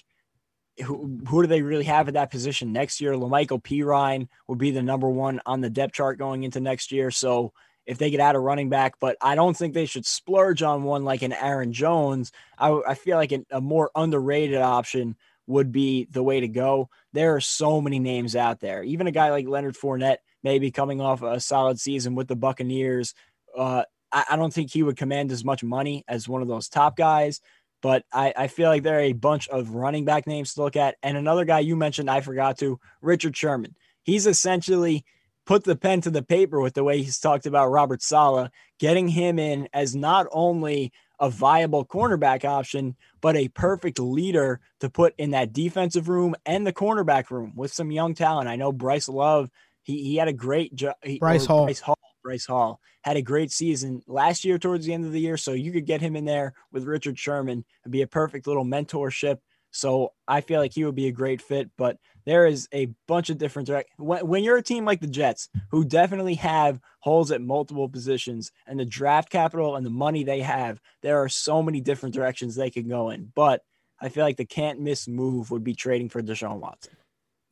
Who, 0.85 1.19
who 1.27 1.41
do 1.41 1.47
they 1.47 1.63
really 1.63 1.83
have 1.85 2.07
at 2.07 2.13
that 2.13 2.31
position 2.31 2.71
next 2.71 3.01
year? 3.01 3.13
La'Mical 3.13 3.61
Perine 3.61 4.27
will 4.47 4.55
be 4.55 4.71
the 4.71 4.83
number 4.83 5.09
one 5.09 5.41
on 5.45 5.61
the 5.61 5.69
depth 5.69 5.93
chart 5.93 6.17
going 6.19 6.43
into 6.43 6.59
next 6.59 6.91
year. 6.91 7.11
So 7.11 7.51
if 7.91 7.97
they 7.97 8.09
get 8.09 8.21
out 8.21 8.35
a 8.35 8.39
running 8.39 8.69
back, 8.69 8.95
but 9.01 9.17
I 9.21 9.35
don't 9.35 9.55
think 9.55 9.73
they 9.73 9.85
should 9.85 10.05
splurge 10.05 10.63
on 10.63 10.83
one 10.83 11.03
like 11.03 11.23
an 11.23 11.33
Aaron 11.33 11.73
Jones. 11.73 12.31
I, 12.57 12.69
I 12.87 12.93
feel 12.93 13.17
like 13.17 13.33
a, 13.33 13.43
a 13.51 13.59
more 13.59 13.91
underrated 13.93 14.61
option 14.61 15.17
would 15.45 15.73
be 15.73 16.07
the 16.09 16.23
way 16.23 16.39
to 16.39 16.47
go. 16.47 16.89
There 17.11 17.35
are 17.35 17.41
so 17.41 17.81
many 17.81 17.99
names 17.99 18.33
out 18.33 18.61
there. 18.61 18.81
Even 18.81 19.07
a 19.07 19.11
guy 19.11 19.29
like 19.29 19.45
Leonard 19.45 19.75
Fournette, 19.75 20.19
maybe 20.41 20.71
coming 20.71 21.01
off 21.01 21.21
a 21.21 21.41
solid 21.41 21.81
season 21.81 22.15
with 22.15 22.29
the 22.29 22.35
Buccaneers. 22.37 23.13
Uh, 23.57 23.83
I, 24.09 24.23
I, 24.29 24.35
don't 24.37 24.53
think 24.53 24.71
he 24.71 24.83
would 24.83 24.95
command 24.95 25.33
as 25.33 25.43
much 25.43 25.61
money 25.61 26.05
as 26.07 26.29
one 26.29 26.41
of 26.41 26.47
those 26.47 26.69
top 26.69 26.95
guys, 26.95 27.41
but 27.81 28.05
I, 28.13 28.33
I 28.37 28.47
feel 28.47 28.69
like 28.69 28.83
there 28.83 28.99
are 28.99 29.01
a 29.01 29.11
bunch 29.11 29.49
of 29.49 29.71
running 29.71 30.05
back 30.05 30.27
names 30.27 30.53
to 30.53 30.63
look 30.63 30.77
at. 30.77 30.95
And 31.03 31.17
another 31.17 31.43
guy 31.43 31.59
you 31.59 31.75
mentioned, 31.75 32.09
I 32.09 32.21
forgot 32.21 32.57
to, 32.59 32.79
Richard 33.01 33.35
Sherman. 33.35 33.75
He's 34.03 34.27
essentially– 34.27 35.03
put 35.45 35.63
the 35.63 35.75
pen 35.75 36.01
to 36.01 36.09
the 36.09 36.21
paper 36.21 36.59
with 36.59 36.73
the 36.73 36.83
way 36.83 37.01
he's 37.01 37.19
talked 37.19 37.45
about 37.45 37.71
Robert 37.71 38.01
Saleh, 38.01 38.51
getting 38.79 39.07
him 39.07 39.39
in 39.39 39.67
as 39.73 39.95
not 39.95 40.27
only 40.31 40.91
a 41.19 41.29
viable 41.29 41.85
cornerback 41.85 42.43
option, 42.45 42.95
but 43.21 43.35
a 43.35 43.47
perfect 43.49 43.99
leader 43.99 44.59
to 44.79 44.89
put 44.89 45.13
in 45.17 45.31
that 45.31 45.53
defensive 45.53 46.09
room 46.09 46.35
and 46.45 46.65
the 46.65 46.73
cornerback 46.73 47.29
room 47.29 47.53
with 47.55 47.71
some 47.71 47.91
young 47.91 48.15
talent. 48.15 48.49
I 48.49 48.55
know 48.55 48.71
Bryce 48.71 49.07
Love, 49.07 49.49
he, 49.83 50.03
he 50.03 50.15
had 50.15 50.27
a 50.27 50.33
great 50.33 50.73
job. 50.73 50.95
Bryce 51.19 51.45
Hall. 51.45 51.65
Bryce 51.65 51.79
Hall. 51.79 51.97
Bryce 52.23 52.45
Hall 52.45 52.79
had 53.01 53.17
a 53.17 53.21
great 53.21 53.51
season 53.51 54.01
last 54.07 54.45
year 54.45 54.59
towards 54.59 54.85
the 54.85 54.93
end 54.93 55.05
of 55.05 55.11
the 55.11 55.19
year. 55.19 55.37
So 55.37 55.53
you 55.53 55.71
could 55.71 55.85
get 55.85 56.01
him 56.01 56.15
in 56.15 56.25
there 56.25 56.53
with 56.71 56.85
Richard 56.85 57.17
Sherman 57.17 57.65
and 57.83 57.91
be 57.91 58.03
a 58.03 58.07
perfect 58.07 58.47
little 58.47 58.65
mentorship. 58.65 59.39
So 59.71 60.13
I 60.27 60.41
feel 60.41 60.59
like 60.59 60.73
he 60.73 60.83
would 60.85 60.95
be 60.95 61.07
a 61.07 61.11
great 61.11 61.41
fit, 61.41 61.69
but 61.77 61.97
there 62.25 62.45
is 62.45 62.67
a 62.73 62.93
bunch 63.07 63.29
of 63.29 63.37
different 63.37 63.67
direct 63.67 63.89
when, 63.97 64.27
when 64.27 64.43
you're 64.43 64.57
a 64.57 64.61
team 64.61 64.85
like 64.85 64.99
the 64.99 65.07
Jets, 65.07 65.49
who 65.71 65.83
definitely 65.83 66.35
have 66.35 66.79
holes 66.99 67.31
at 67.31 67.41
multiple 67.41 67.89
positions 67.89 68.51
and 68.67 68.79
the 68.79 68.85
draft 68.85 69.29
capital 69.29 69.75
and 69.75 69.85
the 69.85 69.89
money 69.89 70.23
they 70.23 70.41
have, 70.41 70.79
there 71.01 71.23
are 71.23 71.29
so 71.29 71.63
many 71.63 71.81
different 71.81 72.13
directions 72.13 72.55
they 72.55 72.69
could 72.69 72.87
go 72.87 73.09
in. 73.09 73.31
But 73.33 73.61
I 73.99 74.09
feel 74.09 74.23
like 74.23 74.37
the 74.37 74.45
can't 74.45 74.79
miss 74.79 75.07
move 75.07 75.51
would 75.51 75.63
be 75.63 75.73
trading 75.73 76.09
for 76.09 76.21
Deshaun 76.21 76.59
Watson. 76.59 76.95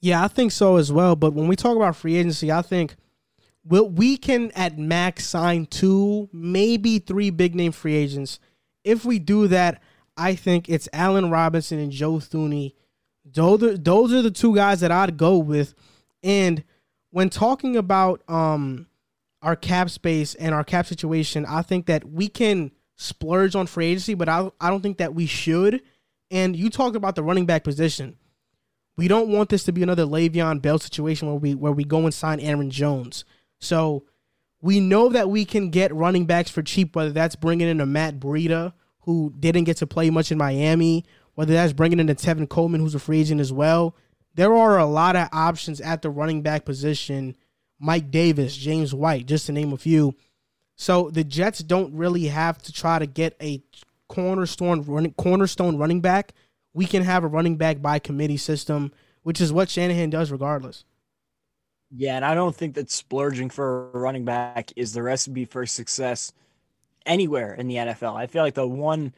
Yeah, 0.01 0.23
I 0.23 0.27
think 0.27 0.51
so 0.51 0.77
as 0.77 0.91
well. 0.91 1.15
But 1.15 1.33
when 1.33 1.47
we 1.47 1.55
talk 1.55 1.75
about 1.75 1.95
free 1.95 2.15
agency, 2.15 2.51
I 2.51 2.61
think 2.61 2.95
we'll, 3.63 3.89
we 3.89 4.17
can 4.17 4.51
at 4.51 4.77
max 4.77 5.25
sign 5.25 5.65
two, 5.65 6.29
maybe 6.31 6.99
three 6.99 7.29
big 7.29 7.55
name 7.55 7.71
free 7.71 7.95
agents. 7.95 8.39
If 8.83 9.05
we 9.05 9.19
do 9.19 9.47
that, 9.47 9.81
I 10.19 10.35
think 10.35 10.69
it's 10.69 10.89
Allen 10.93 11.31
Robinson 11.31 11.79
and 11.79 11.91
Joe 11.91 12.15
Thuney 12.15 12.73
those 13.33 13.63
are, 13.63 13.77
those 13.77 14.13
are 14.13 14.21
the 14.21 14.31
two 14.31 14.55
guys 14.55 14.79
that 14.81 14.91
I'd 14.91 15.17
go 15.17 15.37
with. 15.37 15.73
And 16.23 16.63
when 17.11 17.29
talking 17.29 17.75
about 17.77 18.21
um 18.27 18.87
our 19.41 19.55
cap 19.55 19.89
space 19.89 20.35
and 20.35 20.53
our 20.53 20.63
cap 20.63 20.85
situation, 20.85 21.45
I 21.45 21.61
think 21.61 21.85
that 21.85 22.09
we 22.09 22.27
can 22.27 22.71
splurge 22.95 23.55
on 23.55 23.67
free 23.67 23.87
agency, 23.87 24.13
but 24.13 24.29
I 24.29 24.49
I 24.59 24.69
don't 24.69 24.81
think 24.81 24.97
that 24.97 25.15
we 25.15 25.25
should. 25.25 25.81
And 26.31 26.55
you 26.55 26.69
talked 26.69 26.95
about 26.95 27.15
the 27.15 27.23
running 27.23 27.45
back 27.45 27.63
position. 27.63 28.17
We 28.97 29.07
don't 29.07 29.29
want 29.29 29.49
this 29.49 29.63
to 29.63 29.71
be 29.71 29.81
another 29.81 30.05
Le'Veon 30.05 30.61
Bell 30.61 30.77
situation 30.77 31.27
where 31.27 31.37
we 31.37 31.55
where 31.55 31.71
we 31.71 31.83
go 31.83 32.03
and 32.03 32.13
sign 32.13 32.39
Aaron 32.39 32.69
Jones. 32.69 33.23
So 33.59 34.05
we 34.61 34.81
know 34.81 35.09
that 35.09 35.29
we 35.29 35.45
can 35.45 35.69
get 35.69 35.93
running 35.95 36.25
backs 36.25 36.51
for 36.51 36.61
cheap, 36.61 36.95
whether 36.95 37.11
that's 37.11 37.37
bringing 37.37 37.69
in 37.69 37.79
a 37.79 37.85
Matt 37.85 38.19
Breida 38.19 38.73
who 39.09 39.33
didn't 39.39 39.63
get 39.63 39.75
to 39.75 39.87
play 39.87 40.11
much 40.11 40.31
in 40.31 40.37
Miami, 40.37 41.03
whether 41.33 41.51
that's 41.51 41.73
bringing 41.73 41.99
in 41.99 42.07
a 42.09 42.13
Tevin 42.13 42.47
Coleman, 42.47 42.79
who's 42.79 42.93
a 42.93 42.99
free 42.99 43.21
agent 43.21 43.41
as 43.41 43.51
well. 43.51 43.95
There 44.35 44.53
are 44.53 44.77
a 44.77 44.85
lot 44.85 45.15
of 45.15 45.29
options 45.31 45.81
at 45.81 46.03
the 46.03 46.11
running 46.11 46.43
back 46.43 46.63
position. 46.63 47.35
Mike 47.79 48.11
Davis, 48.11 48.55
James 48.55 48.93
White, 48.93 49.25
just 49.25 49.47
to 49.47 49.51
name 49.51 49.73
a 49.73 49.77
few. 49.77 50.13
So 50.75 51.09
the 51.09 51.23
Jets 51.23 51.63
don't 51.63 51.91
really 51.95 52.25
have 52.25 52.61
to 52.61 52.71
try 52.71 52.99
to 52.99 53.07
get 53.07 53.35
a 53.41 53.63
cornerstone 54.09 54.83
running 54.83 55.13
cornerstone 55.13 55.79
running 55.79 56.01
back. 56.01 56.35
We 56.75 56.85
can 56.85 57.01
have 57.01 57.23
a 57.23 57.27
running 57.27 57.57
back 57.57 57.81
by 57.81 57.97
committee 57.97 58.37
system, 58.37 58.91
which 59.23 59.41
is 59.41 59.51
what 59.51 59.71
Shanahan 59.71 60.11
does 60.11 60.31
regardless. 60.31 60.85
Yeah, 61.89 62.15
and 62.15 62.23
I 62.23 62.35
don't 62.35 62.55
think 62.55 62.75
that 62.75 62.91
splurging 62.91 63.49
for 63.49 63.89
a 63.89 63.97
running 63.97 64.23
back 64.23 64.71
is 64.75 64.93
the 64.93 65.01
recipe 65.01 65.45
for 65.45 65.65
success 65.65 66.31
anywhere 67.09 67.53
in 67.53 67.67
the 67.67 67.75
NFL. 67.75 68.15
I 68.15 68.27
feel 68.27 68.43
like 68.43 68.53
the 68.53 68.67
one 68.67 69.13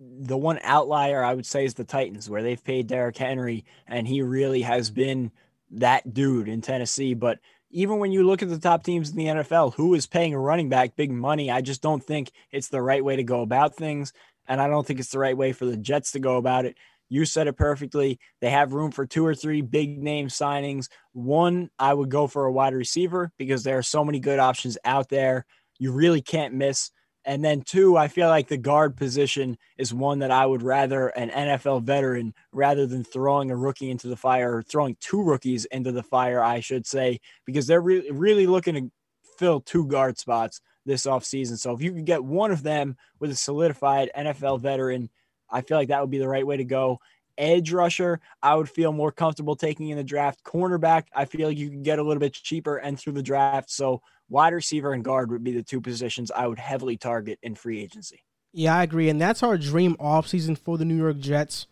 the 0.00 0.36
one 0.36 0.58
outlier 0.62 1.22
I 1.22 1.34
would 1.34 1.46
say 1.46 1.64
is 1.64 1.74
the 1.74 1.84
Titans, 1.84 2.30
where 2.30 2.42
they've 2.42 2.62
paid 2.62 2.86
Derrick 2.86 3.18
Henry, 3.18 3.64
and 3.86 4.08
he 4.08 4.22
really 4.22 4.62
has 4.62 4.90
been 4.90 5.30
that 5.72 6.14
dude 6.14 6.48
in 6.48 6.62
Tennessee. 6.62 7.14
But 7.14 7.38
even 7.70 7.98
when 7.98 8.12
you 8.12 8.24
look 8.24 8.42
at 8.42 8.48
the 8.48 8.58
top 8.58 8.84
teams 8.84 9.10
in 9.10 9.16
the 9.16 9.26
NFL, 9.26 9.74
who 9.74 9.94
is 9.94 10.06
paying 10.06 10.34
a 10.34 10.38
running 10.38 10.68
back 10.68 10.96
big 10.96 11.10
money, 11.10 11.50
I 11.50 11.60
just 11.60 11.82
don't 11.82 12.02
think 12.02 12.32
it's 12.50 12.68
the 12.68 12.82
right 12.82 13.04
way 13.04 13.16
to 13.16 13.24
go 13.24 13.42
about 13.42 13.76
things. 13.76 14.12
And 14.48 14.60
I 14.60 14.68
don't 14.68 14.86
think 14.86 15.00
it's 15.00 15.10
the 15.10 15.18
right 15.18 15.36
way 15.36 15.52
for 15.52 15.66
the 15.66 15.76
Jets 15.76 16.12
to 16.12 16.20
go 16.20 16.36
about 16.36 16.64
it. 16.64 16.76
You 17.08 17.24
said 17.24 17.46
it 17.46 17.56
perfectly. 17.56 18.18
They 18.40 18.50
have 18.50 18.72
room 18.72 18.90
for 18.90 19.06
two 19.06 19.26
or 19.26 19.34
three 19.34 19.60
big 19.60 20.02
name 20.02 20.28
signings. 20.28 20.88
One, 21.12 21.70
I 21.78 21.92
would 21.92 22.10
go 22.10 22.26
for 22.26 22.46
a 22.46 22.52
wide 22.52 22.74
receiver 22.74 23.30
because 23.38 23.62
there 23.62 23.78
are 23.78 23.82
so 23.82 24.04
many 24.04 24.20
good 24.20 24.38
options 24.38 24.78
out 24.84 25.08
there. 25.08 25.46
You 25.78 25.92
really 25.92 26.22
can't 26.22 26.54
miss 26.54 26.90
and 27.26 27.44
then 27.44 27.62
two, 27.62 27.96
I 27.96 28.06
feel 28.06 28.28
like 28.28 28.46
the 28.46 28.56
guard 28.56 28.96
position 28.96 29.58
is 29.76 29.92
one 29.92 30.20
that 30.20 30.30
I 30.30 30.46
would 30.46 30.62
rather 30.62 31.08
an 31.08 31.30
NFL 31.30 31.82
veteran 31.82 32.32
rather 32.52 32.86
than 32.86 33.02
throwing 33.02 33.50
a 33.50 33.56
rookie 33.56 33.90
into 33.90 34.06
the 34.06 34.16
fire 34.16 34.58
or 34.58 34.62
throwing 34.62 34.96
two 35.00 35.20
rookies 35.20 35.64
into 35.66 35.90
the 35.90 36.04
fire, 36.04 36.40
I 36.40 36.60
should 36.60 36.86
say, 36.86 37.18
because 37.44 37.66
they're 37.66 37.80
really 37.80 38.12
really 38.12 38.46
looking 38.46 38.74
to 38.74 38.90
fill 39.38 39.60
two 39.60 39.86
guard 39.88 40.18
spots 40.18 40.60
this 40.86 41.04
offseason. 41.04 41.58
So 41.58 41.74
if 41.74 41.82
you 41.82 41.92
could 41.92 42.06
get 42.06 42.24
one 42.24 42.52
of 42.52 42.62
them 42.62 42.96
with 43.18 43.32
a 43.32 43.36
solidified 43.36 44.10
NFL 44.16 44.60
veteran, 44.60 45.10
I 45.50 45.62
feel 45.62 45.76
like 45.76 45.88
that 45.88 46.00
would 46.00 46.10
be 46.10 46.18
the 46.18 46.28
right 46.28 46.46
way 46.46 46.56
to 46.56 46.64
go. 46.64 47.00
Edge 47.36 47.72
rusher, 47.72 48.20
I 48.40 48.54
would 48.54 48.70
feel 48.70 48.92
more 48.92 49.12
comfortable 49.12 49.56
taking 49.56 49.90
in 49.90 49.98
the 49.98 50.04
draft. 50.04 50.42
Cornerback, 50.42 51.04
I 51.14 51.26
feel 51.26 51.48
like 51.48 51.58
you 51.58 51.70
can 51.70 51.82
get 51.82 51.98
a 51.98 52.02
little 52.02 52.20
bit 52.20 52.32
cheaper 52.32 52.76
and 52.76 52.98
through 52.98 53.12
the 53.12 53.22
draft. 53.22 53.68
So 53.70 54.00
wide 54.28 54.52
receiver 54.52 54.92
and 54.92 55.04
guard 55.04 55.30
would 55.30 55.44
be 55.44 55.52
the 55.52 55.62
two 55.62 55.80
positions 55.80 56.30
I 56.30 56.46
would 56.46 56.58
heavily 56.58 56.96
target 56.96 57.38
in 57.42 57.54
free 57.54 57.80
agency. 57.80 58.22
Yeah, 58.52 58.76
I 58.76 58.82
agree. 58.82 59.08
And 59.08 59.20
that's 59.20 59.42
our 59.42 59.58
dream 59.58 59.96
offseason 59.96 60.58
for 60.58 60.78
the 60.78 60.84
New 60.84 60.96
York 60.96 61.18
Jets. 61.18 61.66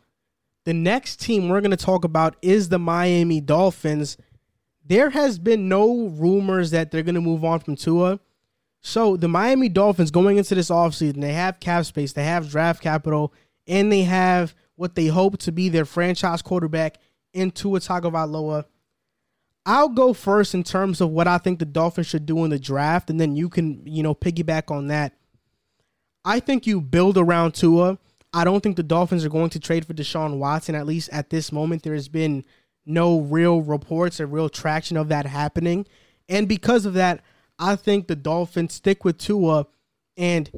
The 0.64 0.74
next 0.74 1.20
team 1.20 1.48
we're 1.48 1.60
going 1.60 1.70
to 1.70 1.76
talk 1.76 2.04
about 2.04 2.36
is 2.42 2.68
the 2.68 2.78
Miami 2.78 3.40
Dolphins. 3.40 4.16
There 4.84 5.10
has 5.10 5.38
been 5.38 5.68
no 5.68 6.08
rumors 6.08 6.70
that 6.72 6.90
they're 6.90 7.02
going 7.02 7.14
to 7.14 7.20
move 7.20 7.44
on 7.44 7.60
from 7.60 7.76
Tua. 7.76 8.20
So 8.80 9.16
the 9.16 9.28
Miami 9.28 9.70
Dolphins 9.70 10.10
going 10.10 10.36
into 10.36 10.54
this 10.54 10.68
offseason, 10.68 11.22
they 11.22 11.32
have 11.32 11.58
cap 11.58 11.86
space, 11.86 12.12
they 12.12 12.24
have 12.24 12.50
draft 12.50 12.82
capital, 12.82 13.32
and 13.66 13.90
they 13.90 14.02
have 14.02 14.54
what 14.76 14.94
they 14.94 15.06
hope 15.06 15.38
to 15.38 15.52
be 15.52 15.70
their 15.70 15.86
franchise 15.86 16.42
quarterback 16.42 16.98
in 17.32 17.50
Tua 17.50 17.80
Tagovailoa. 17.80 18.66
I'll 19.66 19.88
go 19.88 20.12
first 20.12 20.54
in 20.54 20.62
terms 20.62 21.00
of 21.00 21.10
what 21.10 21.26
I 21.26 21.38
think 21.38 21.58
the 21.58 21.64
Dolphins 21.64 22.06
should 22.06 22.26
do 22.26 22.44
in 22.44 22.50
the 22.50 22.58
draft, 22.58 23.08
and 23.08 23.18
then 23.18 23.34
you 23.34 23.48
can, 23.48 23.82
you 23.86 24.02
know, 24.02 24.14
piggyback 24.14 24.70
on 24.70 24.88
that. 24.88 25.14
I 26.24 26.40
think 26.40 26.66
you 26.66 26.80
build 26.80 27.16
around 27.16 27.54
Tua. 27.54 27.98
I 28.32 28.44
don't 28.44 28.62
think 28.62 28.76
the 28.76 28.82
Dolphins 28.82 29.24
are 29.24 29.30
going 29.30 29.50
to 29.50 29.60
trade 29.60 29.86
for 29.86 29.94
Deshaun 29.94 30.38
Watson, 30.38 30.74
at 30.74 30.86
least 30.86 31.08
at 31.12 31.30
this 31.30 31.52
moment. 31.52 31.82
There 31.82 31.94
has 31.94 32.08
been 32.08 32.44
no 32.84 33.20
real 33.20 33.62
reports 33.62 34.20
or 34.20 34.26
real 34.26 34.48
traction 34.48 34.96
of 34.96 35.08
that 35.08 35.26
happening. 35.26 35.86
And 36.28 36.48
because 36.48 36.84
of 36.84 36.94
that, 36.94 37.22
I 37.58 37.76
think 37.76 38.06
the 38.06 38.16
Dolphins 38.16 38.74
stick 38.74 39.04
with 39.04 39.18
Tua. 39.18 39.66
And 40.16 40.50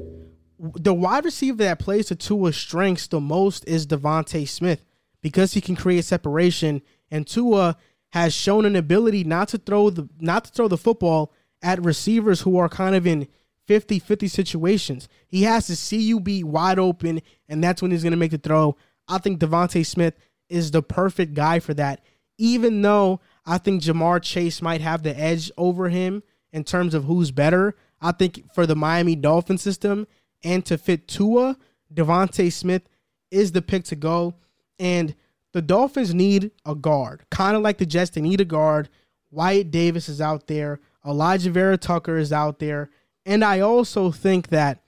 the 0.59 0.95
wide 0.95 1.25
receiver 1.25 1.59
that 1.59 1.79
plays 1.79 2.07
to 2.07 2.17
Tua's 2.17 2.57
strengths 2.57 3.07
the 3.07 3.21
most 3.21 3.67
is 3.69 3.87
DeVonta 3.87 4.49
Smith 4.49 4.85
because 5.21 5.53
he 5.53 5.61
can 5.61 5.77
create 5.77 6.05
separation. 6.05 6.83
And 7.11 7.27
Tua 7.27 7.77
has 8.11 8.35
shown 8.35 8.65
an 8.65 8.77
ability 8.77 9.25
not 9.25 9.49
to 9.49 9.59
throw 9.59 9.91
the 9.91 10.09
not 10.21 10.45
to 10.45 10.51
throw 10.51 10.69
the 10.69 10.79
football 10.79 11.33
at 11.63 11.85
receivers 11.85 12.43
who 12.43 12.59
are 12.59 12.69
kind 12.69 12.95
of 12.95 13.07
in 13.07 13.27
50-50 13.69 14.31
situations. 14.31 15.09
He 15.27 15.43
has 15.43 15.67
to 15.67 15.77
see 15.77 16.01
you 16.01 16.21
be 16.21 16.45
wide 16.45 16.79
open, 16.79 17.21
and 17.49 17.63
that's 17.63 17.83
when 17.83 17.91
he's 17.91 18.03
going 18.03 18.13
to 18.13 18.17
make 18.17 18.31
the 18.31 18.39
throw. 18.39 18.77
I 19.09 19.19
think 19.19 19.41
DeVonta 19.41 19.85
Smith 19.85 20.15
is 20.49 20.71
the 20.71 20.83
perfect 20.83 21.35
guy 21.35 21.59
for 21.59 21.75
that. 21.75 22.05
Even 22.39 22.83
though 22.83 23.21
I 23.45 23.59
think 23.59 23.83
Ja'Marr 23.83 24.23
Chase 24.23 24.63
might 24.63 24.81
have 24.81 25.03
the 25.03 25.19
edge 25.19 25.51
over 25.57 25.89
him 25.89 26.23
in 26.53 26.65
terms 26.65 26.95
of 26.95 27.05
who's 27.05 27.31
better, 27.31 27.75
I 28.01 28.13
think 28.13 28.53
for 28.55 28.67
the 28.67 28.77
Miami 28.77 29.17
Dolphin 29.17 29.59
system 29.59 30.07
and 30.45 30.65
to 30.67 30.79
fit 30.79 31.09
Tua, 31.09 31.57
DeVonta 31.93 32.53
Smith 32.53 32.83
is 33.31 33.53
the 33.53 33.63
pick 33.63 33.85
to 33.85 33.97
go. 33.97 34.35
And 34.79 35.15
the 35.57 35.63
Dolphins 35.63 36.13
need 36.13 36.51
a 36.67 36.75
guard, 36.75 37.25
kind 37.31 37.57
of 37.57 37.63
like 37.63 37.79
the 37.79 37.87
Jets. 37.87 38.11
They 38.11 38.21
need 38.21 38.43
a 38.43 38.45
guard. 38.45 38.91
Wyatt 39.31 39.71
Davis 39.71 40.07
is 40.07 40.21
out 40.21 40.49
there. 40.49 40.81
Alijah 41.03 41.51
Vera-Tucker 41.51 42.19
is 42.19 42.31
out 42.31 42.59
there. 42.59 42.91
And 43.25 43.43
I 43.43 43.61
also 43.61 44.11
think 44.11 44.49
that 44.49 44.83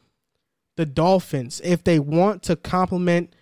the 0.76 0.84
Dolphins, 0.84 1.62
if 1.64 1.82
they 1.82 1.98
want 1.98 2.42
to 2.42 2.54
complement 2.54 3.34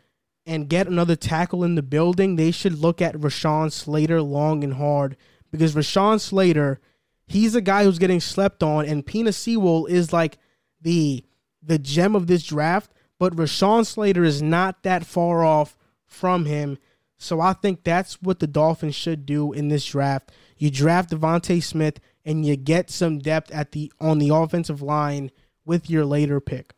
and 0.46 0.68
get 0.68 0.86
another 0.86 1.16
tackle 1.16 1.64
in 1.64 1.74
the 1.74 1.82
building, 1.82 2.36
they 2.36 2.52
should 2.52 2.78
look 2.78 3.02
at 3.02 3.16
Rashawn 3.16 3.72
Slater 3.72 4.22
long 4.22 4.62
and 4.62 4.74
hard 4.74 5.16
because 5.50 5.74
Rashawn 5.74 6.20
Slater, 6.20 6.78
he's 7.26 7.56
a 7.56 7.60
guy 7.60 7.82
who's 7.82 7.98
getting 7.98 8.20
slept 8.20 8.62
on, 8.62 8.86
and 8.86 9.04
Penei 9.04 9.34
Sewell 9.34 9.86
is 9.86 10.12
like 10.12 10.38
the 10.80 11.24
the 11.60 11.80
gem 11.80 12.14
of 12.14 12.28
this 12.28 12.44
draft. 12.44 12.92
But 13.18 13.34
Rashawn 13.34 13.84
Slater 13.84 14.22
is 14.22 14.40
not 14.40 14.84
that 14.84 15.04
far 15.04 15.44
off 15.44 15.76
from 16.04 16.44
him. 16.44 16.78
So 17.18 17.40
I 17.40 17.54
think 17.54 17.84
that's 17.84 18.20
what 18.22 18.40
the 18.40 18.46
Dolphins 18.46 18.94
should 18.94 19.24
do 19.24 19.52
in 19.52 19.68
this 19.68 19.84
draft. 19.86 20.32
You 20.58 20.70
draft 20.70 21.10
DeVonta 21.10 21.62
Smith 21.62 22.00
and 22.24 22.44
you 22.44 22.56
get 22.56 22.90
some 22.90 23.18
depth 23.18 23.50
at 23.52 23.72
the 23.72 23.92
on 24.00 24.18
the 24.18 24.30
offensive 24.30 24.82
line 24.82 25.30
with 25.64 25.88
your 25.88 26.04
later 26.04 26.40
pick. 26.40 26.74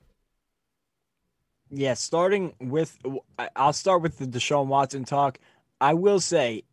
Yeah, 1.70 1.94
starting 1.94 2.54
with 2.60 2.98
I'll 3.56 3.72
start 3.72 4.02
with 4.02 4.18
the 4.18 4.26
Deshaun 4.26 4.66
Watson 4.66 5.04
talk. 5.04 5.38
I 5.80 5.94
will 5.94 6.20
say 6.20 6.64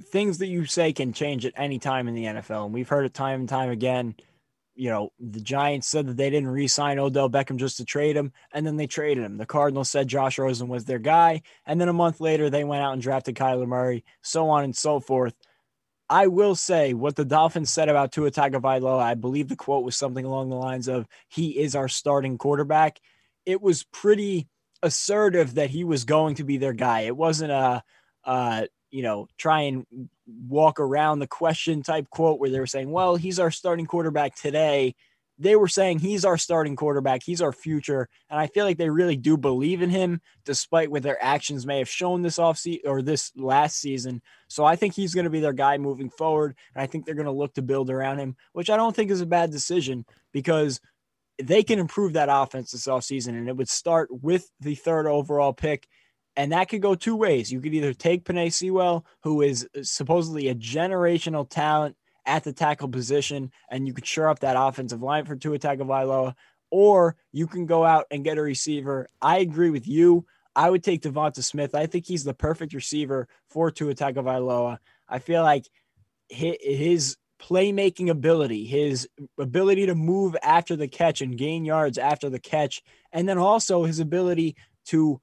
things 0.00 0.38
that 0.38 0.46
you 0.46 0.64
say 0.64 0.92
can 0.92 1.12
change 1.12 1.44
at 1.44 1.52
any 1.56 1.78
time 1.78 2.08
in 2.08 2.14
the 2.14 2.24
NFL, 2.24 2.66
and 2.66 2.74
we've 2.74 2.88
heard 2.88 3.04
it 3.04 3.14
time 3.14 3.40
and 3.40 3.48
time 3.48 3.70
again 3.70 4.14
you 4.78 4.88
know, 4.88 5.10
the 5.18 5.40
Giants 5.40 5.88
said 5.88 6.06
that 6.06 6.16
they 6.16 6.30
didn't 6.30 6.50
re-sign 6.50 7.00
Odell 7.00 7.28
Beckham 7.28 7.56
just 7.56 7.78
to 7.78 7.84
trade 7.84 8.16
him, 8.16 8.32
and 8.52 8.64
then 8.64 8.76
they 8.76 8.86
traded 8.86 9.24
him. 9.24 9.36
The 9.36 9.44
Cardinals 9.44 9.90
said 9.90 10.06
Josh 10.06 10.38
Rosen 10.38 10.68
was 10.68 10.84
their 10.84 11.00
guy, 11.00 11.42
and 11.66 11.80
then 11.80 11.88
a 11.88 11.92
month 11.92 12.20
later 12.20 12.48
they 12.48 12.62
went 12.62 12.84
out 12.84 12.92
and 12.92 13.02
drafted 13.02 13.34
Kyler 13.34 13.66
Murray, 13.66 14.04
so 14.22 14.48
on 14.48 14.62
and 14.62 14.76
so 14.76 15.00
forth. 15.00 15.34
I 16.08 16.28
will 16.28 16.54
say 16.54 16.94
what 16.94 17.16
the 17.16 17.24
Dolphins 17.24 17.70
said 17.70 17.88
about 17.88 18.12
Tua 18.12 18.30
Tagovailoa. 18.30 19.02
I 19.02 19.14
believe 19.14 19.48
the 19.48 19.56
quote 19.56 19.84
was 19.84 19.96
something 19.96 20.24
along 20.24 20.48
the 20.48 20.56
lines 20.56 20.86
of 20.86 21.08
"He 21.26 21.58
is 21.58 21.74
our 21.74 21.88
starting 21.88 22.38
quarterback." 22.38 23.00
It 23.44 23.60
was 23.60 23.82
pretty 23.82 24.46
assertive 24.84 25.56
that 25.56 25.70
he 25.70 25.82
was 25.82 26.04
going 26.04 26.36
to 26.36 26.44
be 26.44 26.56
their 26.56 26.72
guy. 26.72 27.00
It 27.00 27.16
wasn't 27.16 27.50
a, 27.50 27.82
uh, 28.24 28.66
you 28.92 29.02
know, 29.02 29.26
try 29.36 29.62
and 29.62 29.86
walk 30.48 30.78
around 30.80 31.18
the 31.18 31.26
question 31.26 31.82
type 31.82 32.08
quote 32.10 32.38
where 32.38 32.50
they 32.50 32.60
were 32.60 32.66
saying, 32.66 32.90
"Well, 32.90 33.16
he's 33.16 33.38
our 33.40 33.50
starting 33.50 33.86
quarterback 33.86 34.34
today." 34.34 34.94
they 35.38 35.56
were 35.56 35.68
saying 35.68 36.00
he's 36.00 36.24
our 36.24 36.36
starting 36.36 36.74
quarterback, 36.74 37.22
he's 37.22 37.40
our 37.40 37.52
future, 37.52 38.08
and 38.28 38.40
I 38.40 38.48
feel 38.48 38.64
like 38.64 38.76
they 38.76 38.90
really 38.90 39.16
do 39.16 39.36
believe 39.36 39.82
in 39.82 39.90
him, 39.90 40.20
despite 40.44 40.90
what 40.90 41.02
their 41.02 41.22
actions 41.22 41.64
may 41.64 41.78
have 41.78 41.88
shown 41.88 42.22
this 42.22 42.38
offseason 42.38 42.80
or 42.84 43.02
this 43.02 43.30
last 43.36 43.78
season. 43.78 44.20
So 44.48 44.64
I 44.64 44.74
think 44.74 44.94
he's 44.94 45.14
going 45.14 45.24
to 45.24 45.30
be 45.30 45.40
their 45.40 45.52
guy 45.52 45.78
moving 45.78 46.10
forward, 46.10 46.56
and 46.74 46.82
I 46.82 46.86
think 46.86 47.06
they're 47.06 47.14
going 47.14 47.26
to 47.26 47.32
look 47.32 47.54
to 47.54 47.62
build 47.62 47.88
around 47.88 48.18
him, 48.18 48.36
which 48.52 48.68
I 48.68 48.76
don't 48.76 48.94
think 48.94 49.10
is 49.10 49.20
a 49.20 49.26
bad 49.26 49.52
decision 49.52 50.04
because 50.32 50.80
they 51.40 51.62
can 51.62 51.78
improve 51.78 52.14
that 52.14 52.28
offense 52.30 52.72
this 52.72 52.88
offseason, 52.88 53.28
and 53.28 53.48
it 53.48 53.56
would 53.56 53.68
start 53.68 54.08
with 54.10 54.50
the 54.60 54.74
third 54.74 55.06
overall 55.06 55.52
pick. 55.52 55.86
And 56.38 56.52
that 56.52 56.68
could 56.68 56.80
go 56.80 56.94
two 56.94 57.16
ways. 57.16 57.50
You 57.50 57.60
could 57.60 57.74
either 57.74 57.92
take 57.92 58.24
Penei 58.24 58.52
Sewell, 58.52 59.04
who 59.24 59.42
is 59.42 59.68
uh, 59.76 59.82
supposedly 59.82 60.48
a 60.48 60.54
generational 60.54 61.50
talent 61.50 61.96
at 62.24 62.44
the 62.44 62.52
tackle 62.52 62.88
position, 62.88 63.50
and 63.68 63.88
you 63.88 63.92
could 63.92 64.06
shore 64.06 64.28
up 64.28 64.38
that 64.38 64.54
offensive 64.56 65.02
line 65.02 65.24
for 65.24 65.34
Tua 65.34 65.58
Tagovailoa, 65.58 66.34
or 66.70 67.16
you 67.32 67.48
can 67.48 67.66
go 67.66 67.84
out 67.84 68.06
and 68.12 68.22
get 68.22 68.38
a 68.38 68.42
receiver. 68.42 69.08
I 69.20 69.38
agree 69.38 69.70
with 69.70 69.88
you. 69.88 70.26
I 70.54 70.70
would 70.70 70.84
take 70.84 71.02
Devonta 71.02 71.42
Smith. 71.42 71.74
I 71.74 71.86
think 71.86 72.06
he's 72.06 72.22
the 72.22 72.34
perfect 72.34 72.72
receiver 72.72 73.26
for 73.50 73.72
Tua 73.72 73.96
Tagovailoa. 73.96 74.78
I 75.08 75.18
feel 75.18 75.42
like 75.42 75.66
his 76.28 77.16
playmaking 77.42 78.10
ability, 78.10 78.64
his 78.64 79.08
ability 79.40 79.86
to 79.86 79.96
move 79.96 80.36
after 80.44 80.76
the 80.76 80.88
catch 80.88 81.20
and 81.20 81.36
gain 81.36 81.64
yards 81.64 81.98
after 81.98 82.30
the 82.30 82.38
catch, 82.38 82.80
and 83.12 83.28
then 83.28 83.38
also 83.38 83.82
his 83.82 83.98
ability 83.98 84.54
to 84.86 85.20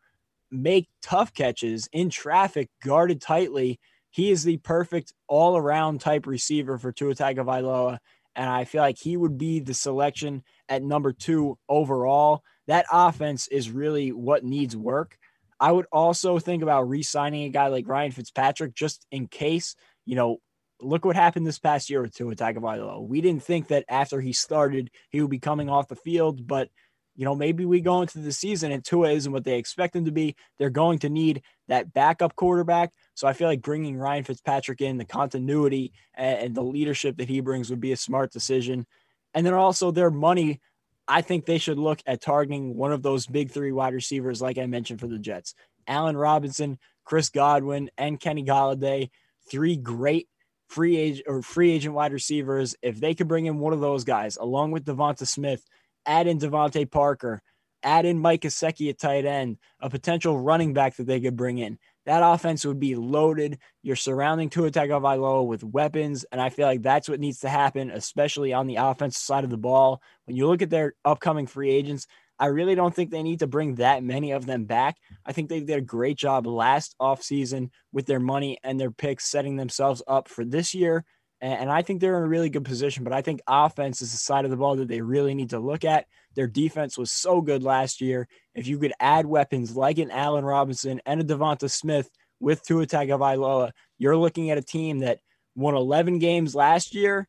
make 0.52 0.88
tough 1.02 1.34
catches 1.34 1.90
in 1.92 2.10
traffic 2.10 2.70
guarded 2.84 3.22
tightly 3.22 3.80
he 4.16 4.32
is 4.32 4.46
the 4.46 4.56
perfect 4.56 5.12
all 5.28 5.58
around 5.58 6.00
type 6.00 6.26
receiver 6.26 6.78
for 6.78 6.94
Tua 6.94 7.16
Tagovailoa. 7.16 7.98
And 8.34 8.50
I 8.50 8.64
feel 8.64 8.82
like 8.82 8.98
he 8.98 9.18
would 9.18 9.38
be 9.38 9.60
the 9.60 9.74
selection 9.74 10.42
at 10.70 10.82
number 10.82 11.12
two 11.12 11.58
overall. 11.68 12.42
That 12.68 12.86
offense 12.90 13.50
is 13.50 13.70
really 13.70 14.14
what 14.14 14.46
needs 14.46 14.74
work. 14.74 15.18
I 15.60 15.74
would 15.74 15.88
also 15.92 16.40
think 16.40 16.64
about 16.64 16.88
re 16.88 17.04
signing 17.04 17.44
a 17.44 17.50
guy 17.50 17.68
like 17.68 17.90
Ryan 17.90 18.12
Fitzpatrick 18.12 18.74
just 18.74 19.06
in 19.12 19.28
case, 19.28 19.76
you 20.06 20.16
know, 20.16 20.38
look 20.80 21.04
what 21.04 21.18
happened 21.18 21.46
this 21.46 21.60
past 21.60 21.90
year 21.90 22.02
with 22.02 22.16
Tua 22.16 22.38
Tagovailoa. 22.38 23.06
We 23.06 23.20
didn't 23.20 23.44
think 23.44 23.68
that 23.68 23.84
after 23.90 24.22
he 24.22 24.32
started, 24.32 24.92
he 25.10 25.20
would 25.20 25.32
be 25.32 25.40
coming 25.40 25.68
off 25.68 25.90
the 25.90 25.98
field, 25.98 26.48
but 26.48 26.70
you 27.16 27.24
know, 27.24 27.36
maybe 27.36 27.66
we 27.66 27.80
go 27.80 28.02
into 28.02 28.20
the 28.20 28.32
season 28.32 28.72
and 28.72 28.84
Tua 28.84 29.12
isn't 29.12 29.32
what 29.32 29.46
they 29.46 29.58
expect 29.58 29.96
him 29.96 30.06
to 30.06 30.12
be. 30.12 30.36
They're 30.60 30.70
going 30.70 31.00
to 31.00 31.10
need 31.10 31.42
that 31.68 31.94
backup 31.94 32.36
quarterback. 32.36 32.92
So 33.14 33.28
I 33.28 33.34
feel 33.34 33.48
like 33.48 33.62
bringing 33.62 33.98
Ryan 33.98 34.26
Fitzpatrick 34.26 34.82
in, 34.82 34.98
the 34.98 35.06
continuity 35.06 35.94
and, 36.14 36.54
the 36.54 36.62
leadership 36.62 37.18
that 37.18 37.30
he 37.30 37.40
brings 37.40 37.70
would 37.70 37.80
be 37.80 37.94
a 37.94 37.98
smart 37.98 38.32
decision. 38.32 38.86
And 39.34 39.46
then 39.46 39.54
also 39.54 39.92
their 39.92 40.12
money, 40.12 40.60
I 41.08 41.22
think 41.22 41.46
they 41.46 41.58
should 41.58 41.80
look 41.80 42.02
at 42.06 42.22
targeting 42.22 42.76
one 42.76 42.92
of 42.92 43.02
those 43.02 43.28
big 43.28 43.52
three 43.52 43.72
wide 43.72 43.94
receivers, 43.94 44.42
like 44.42 44.58
I 44.58 44.66
mentioned 44.66 45.00
for 45.00 45.08
the 45.08 45.20
Jets 45.20 45.56
Allen 45.88 46.18
Robinson, 46.18 46.80
Chris 47.06 47.30
Godwin, 47.30 47.90
and 47.98 48.20
Kenny 48.20 48.44
Golladay. 48.44 49.10
Three 49.50 49.78
great 49.78 50.28
free 50.68 50.98
agent 50.98 51.28
or 51.28 51.42
free 51.42 51.72
agent 51.72 51.94
wide 51.94 52.12
receivers. 52.12 52.76
If 52.82 53.00
they 53.00 53.14
could 53.14 53.28
bring 53.28 53.46
in 53.46 53.60
one 53.60 53.74
of 53.74 53.80
those 53.80 54.04
guys 54.04 54.36
along 54.38 54.72
with 54.72 54.86
Devonta 54.86 55.28
Smith, 55.28 55.64
add 56.06 56.27
in 56.27 56.40
DeVante 56.40 56.90
Parker, 56.90 57.41
add 57.84 58.06
in 58.06 58.19
Mike 58.19 58.41
Gesicki 58.41 58.90
at 58.90 58.99
tight 58.99 59.26
end, 59.26 59.57
a 59.80 59.90
potential 59.90 60.40
running 60.40 60.73
back 60.73 60.95
that 60.95 61.07
they 61.07 61.19
could 61.19 61.36
bring 61.36 61.57
in. 61.60 61.77
That 62.06 62.22
offense 62.23 62.65
would 62.65 62.80
be 62.80 62.95
loaded. 62.95 63.57
You're 63.82 63.95
surrounding 63.95 64.49
Tua 64.49 64.72
Tagovailoa 64.72 65.45
with 65.45 65.64
weapons, 65.64 66.26
and 66.32 66.40
I 66.40 66.49
feel 66.49 66.68
like 66.68 66.84
that's 66.84 67.10
what 67.10 67.19
needs 67.19 67.40
to 67.40 67.49
happen, 67.49 67.90
especially 67.90 68.53
on 68.53 68.68
the 68.68 68.76
offensive 68.76 69.22
side 69.22 69.44
of 69.44 69.49
the 69.49 69.57
ball. 69.57 70.02
When 70.26 70.36
you 70.36 70.48
look 70.48 70.61
at 70.61 70.69
their 70.69 70.94
upcoming 71.03 71.48
free 71.48 71.72
agents, 71.72 72.06
I 72.38 72.48
really 72.48 72.76
don't 72.76 72.94
think 72.94 73.11
they 73.11 73.23
need 73.23 73.40
to 73.40 73.48
bring 73.48 73.76
that 73.76 74.03
many 74.03 74.32
of 74.32 74.45
them 74.45 74.65
back. 74.65 74.98
I 75.26 75.32
think 75.32 75.49
they 75.49 75.61
did 75.61 75.77
a 75.77 75.82
great 75.82 76.18
job 76.18 76.45
last 76.45 76.95
offseason 77.02 77.69
with 77.94 78.06
their 78.06 78.19
money 78.19 78.57
and 78.64 78.80
their 78.80 78.91
picks, 78.91 79.26
setting 79.26 79.56
themselves 79.56 80.03
up 80.07 80.27
for 80.27 80.44
this 80.44 80.73
year 80.73 81.06
and 81.41 81.70
I 81.70 81.82
think 81.82 81.99
they're 81.99 82.18
in 82.18 82.24
a 82.24 82.28
really 82.28 82.49
good 82.49 82.66
position. 82.66 83.03
But 83.03 83.14
I 83.14 83.22
think 83.22 83.41
offense 83.48 84.02
is 84.02 84.12
the 84.12 84.18
side 84.18 84.45
of 84.45 84.52
the 84.52 84.57
ball 84.57 84.76
that 84.78 84.88
they 84.88 85.02
really 85.02 85.36
need 85.36 85.49
to 85.52 85.60
look 85.60 85.84
at. 85.84 86.06
Their 86.36 86.48
defense 86.48 86.98
was 86.98 87.12
so 87.12 87.41
good 87.41 87.64
last 87.64 88.02
year. 88.02 88.28
If 88.53 88.68
you 88.68 88.80
could 88.80 88.94
add 88.99 89.26
weapons 89.26 89.76
like 89.76 89.98
an 89.98 90.12
Allen 90.12 90.45
Robinson 90.45 91.02
and 91.06 91.22
a 91.22 91.24
Devonta 91.24 91.70
Smith 91.70 92.10
with 92.40 92.64
Tua 92.64 92.86
Tagovailoa, 92.86 93.72
you're 93.98 94.18
looking 94.18 94.49
at 94.49 94.57
a 94.57 94.62
team 94.62 94.99
that 94.99 95.20
won 95.56 95.76
11 95.76 96.20
games 96.20 96.56
last 96.56 96.95
year. 96.95 97.28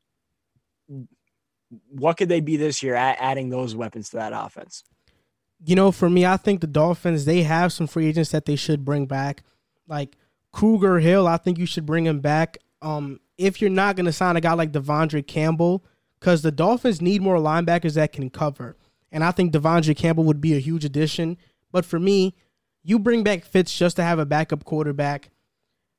What 1.88 2.16
could 2.16 2.28
they 2.28 2.40
be 2.40 2.56
this 2.56 2.82
year 2.82 2.94
adding 2.94 3.50
those 3.50 3.74
weapons 3.74 4.10
to 4.10 4.16
that 4.16 4.32
offense? 4.34 4.84
You 5.64 5.74
know, 5.74 5.90
for 5.90 6.08
me, 6.08 6.26
I 6.26 6.36
think 6.36 6.60
the 6.60 6.66
Dolphins, 6.66 7.24
they 7.24 7.42
have 7.42 7.72
some 7.72 7.86
free 7.86 8.06
agents 8.06 8.30
that 8.30 8.44
they 8.44 8.56
should 8.56 8.84
bring 8.84 9.06
back. 9.06 9.42
Like 9.88 10.16
Grugier-Hill, 10.54 11.26
I 11.26 11.38
think 11.38 11.58
you 11.58 11.66
should 11.66 11.86
bring 11.86 12.06
him 12.06 12.20
back. 12.20 12.58
Um, 12.82 13.20
if 13.38 13.60
you're 13.60 13.70
not 13.70 13.96
going 13.96 14.06
to 14.06 14.12
sign 14.12 14.36
a 14.36 14.40
guy 14.40 14.52
like 14.54 14.72
De'Vondre 14.72 15.26
Campbell, 15.26 15.84
because 16.18 16.42
the 16.42 16.50
Dolphins 16.50 17.02
need 17.02 17.22
more 17.22 17.36
linebackers 17.36 17.94
that 17.94 18.12
can 18.12 18.30
cover. 18.30 18.76
And 19.12 19.22
I 19.22 19.30
think 19.30 19.52
De'Vondre 19.52 19.96
Campbell 19.96 20.24
would 20.24 20.40
be 20.40 20.54
a 20.54 20.60
huge 20.60 20.84
addition. 20.84 21.36
But 21.70 21.84
for 21.84 21.98
me, 21.98 22.34
you 22.82 22.98
bring 22.98 23.22
back 23.22 23.44
Fitz 23.44 23.76
just 23.76 23.96
to 23.96 24.02
have 24.02 24.18
a 24.18 24.26
backup 24.26 24.64
quarterback. 24.64 25.30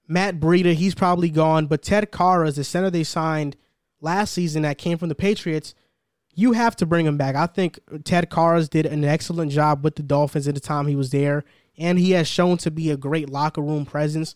Matt 0.08 0.40
Breida, 0.40 0.74
he's 0.74 0.96
probably 0.96 1.30
gone. 1.30 1.68
But 1.68 1.82
Ted 1.82 2.12
Karras 2.12 2.50
is 2.50 2.56
the 2.56 2.64
center 2.64 2.90
they 2.90 3.04
signed 3.04 3.56
last 4.02 4.34
season 4.34 4.64
that 4.64 4.78
came 4.78 4.98
from 4.98 5.10
the 5.10 5.16
Patriots. 5.16 5.76
You 6.34 6.54
have 6.54 6.76
to 6.78 6.86
bring 6.86 7.06
him 7.06 7.18
back. 7.18 7.36
I 7.36 7.48
think 7.48 7.80
Ted 8.04 8.30
Karras 8.30 8.70
did 8.70 8.86
an 8.86 9.04
excellent 9.04 9.52
job 9.52 9.84
with 9.84 9.96
the 9.96 10.04
Dolphins 10.04 10.48
at 10.48 10.56
the 10.56 10.62
time 10.62 10.88
he 10.88 10.96
was 10.96 11.10
there, 11.10 11.44
and 11.78 11.98
he 11.98 12.12
has 12.12 12.28
shown 12.28 12.58
to 12.58 12.72
be 12.72 12.92
a 12.92 12.98
great 12.98 13.30
locker 13.30 13.62
room 13.62 13.86
presence. 13.86 14.36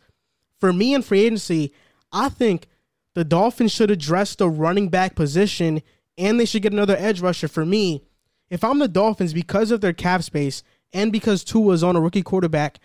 For 0.59 0.73
me 0.73 0.93
in 0.93 1.03
free 1.03 1.21
agency, 1.21 1.73
I 2.11 2.29
think 2.29 2.67
the 3.13 3.23
Dolphins 3.23 3.71
should 3.71 3.91
address 3.91 4.35
the 4.35 4.49
running 4.49 4.89
back 4.89 5.15
position 5.15 5.81
and 6.17 6.39
they 6.39 6.45
should 6.45 6.61
get 6.61 6.73
another 6.73 6.95
edge 6.97 7.21
rusher. 7.21 7.47
For 7.47 7.65
me, 7.65 8.03
if 8.49 8.63
I'm 8.63 8.79
the 8.79 8.87
Dolphins, 8.87 9.33
because 9.33 9.71
of 9.71 9.81
their 9.81 9.93
cap 9.93 10.23
space 10.23 10.63
and 10.93 11.11
because 11.11 11.43
Tua 11.43 11.73
is 11.73 11.83
on 11.83 11.95
a 11.95 12.01
rookie 12.01 12.23
quarterback, 12.23 12.79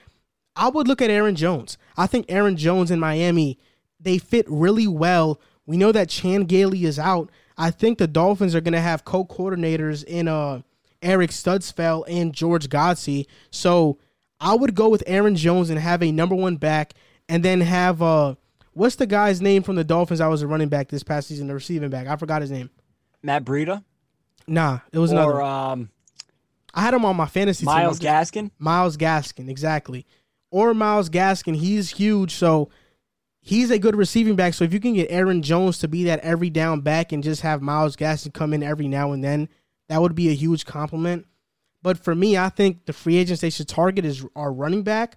I 0.55 0.69
would 0.69 0.89
look 0.89 1.03
at 1.03 1.11
Aaron 1.11 1.37
Jones. 1.37 1.77
I 1.97 2.07
think 2.07 2.27
Aaron 2.29 2.57
Jones 2.57 2.91
in 2.91 3.01
Miami, 3.01 3.59
they 4.01 4.19
fit 4.19 4.47
really 4.49 4.87
well. 4.87 5.41
We 5.67 5.77
know 5.77 5.93
that 5.93 6.09
Chan 6.09 6.45
Gailey 6.45 6.85
is 6.85 6.99
out. 6.99 7.31
I 7.59 7.71
think 7.71 7.99
the 7.99 8.07
Dolphins 8.07 8.55
are 8.55 8.61
going 8.61 8.73
to 8.75 8.81
have 8.81 9.05
co-coordinators 9.05 10.05
in 10.05 10.29
uh 10.29 10.63
Eric 11.03 11.31
Studesville 11.31 12.05
and 12.09 12.33
George 12.33 12.69
Godsey. 12.69 13.27
So 13.51 13.99
I 14.41 14.55
would 14.55 14.75
go 14.75 14.89
with 14.89 15.03
Aaron 15.07 15.37
Jones 15.37 15.69
and 15.71 15.79
have 15.79 16.03
a 16.03 16.11
number 16.11 16.35
one 16.35 16.57
back, 16.57 16.95
and 17.29 17.45
then 17.45 17.61
have 17.61 18.01
uh 18.01 18.37
What's 18.77 18.97
the 18.97 19.07
guy's 19.07 19.41
name 19.41 19.63
from 19.63 19.77
the 19.77 19.85
Dolphins? 19.85 20.21
I 20.21 20.29
was 20.29 20.43
a 20.43 20.47
running 20.47 20.69
back 20.69 20.89
this 20.89 21.03
past 21.03 21.29
season, 21.29 21.47
the 21.47 21.55
receiving 21.55 21.89
back. 21.89 22.09
I 22.09 22.17
forgot 22.17 22.43
his 22.43 22.51
name. 22.51 22.69
Matt 23.23 23.43
Breida. 23.43 23.83
Nah, 24.47 24.81
it 24.93 24.99
was 24.99 25.15
or, 25.15 25.17
another. 25.17 25.41
Um, 25.41 25.91
I 26.75 26.83
had 26.83 26.93
him 26.93 27.07
on 27.07 27.17
my 27.17 27.25
fantasy 27.25 27.65
Myles 27.65 27.99
team. 27.99 28.11
Gaskin. 28.11 28.51
Myles 28.59 28.99
Gaskin, 28.99 29.49
exactly. 29.49 30.05
Or 30.51 30.75
Myles 30.75 31.09
Gaskin. 31.09 31.57
He's 31.57 31.89
huge, 31.89 32.35
so 32.35 32.69
he's 33.41 33.71
a 33.71 33.79
good 33.79 33.97
receiving 33.97 34.37
back. 34.37 34.53
So 34.53 34.65
if 34.65 34.75
you 34.75 34.81
can 34.81 34.93
get 34.93 35.11
Aaron 35.11 35.41
Jones 35.41 35.79
to 35.79 35.89
be 35.89 36.05
that 36.05 36.21
every 36.21 36.51
down 36.51 36.83
back 36.83 37.13
and 37.13 37.25
just 37.25 37.41
have 37.41 37.63
Myles 37.63 37.97
Gaskin 37.97 38.35
come 38.35 38.53
in 38.53 38.63
every 38.63 38.89
now 38.89 39.13
and 39.13 39.25
then, 39.25 39.49
that 39.89 40.03
would 40.03 40.15
be 40.15 40.29
a 40.29 40.35
huge 40.35 40.67
compliment. 40.67 41.27
But 41.83 41.97
for 41.97 42.15
me, 42.15 42.37
I 42.37 42.51
think 42.51 42.85
the 42.85 42.93
free 42.93 43.17
agents 43.17 43.41
they 43.41 43.49
should 43.49 43.69
target 43.69 44.05
is 44.05 44.23
our 44.37 44.53
running 44.53 44.83
back 44.83 45.17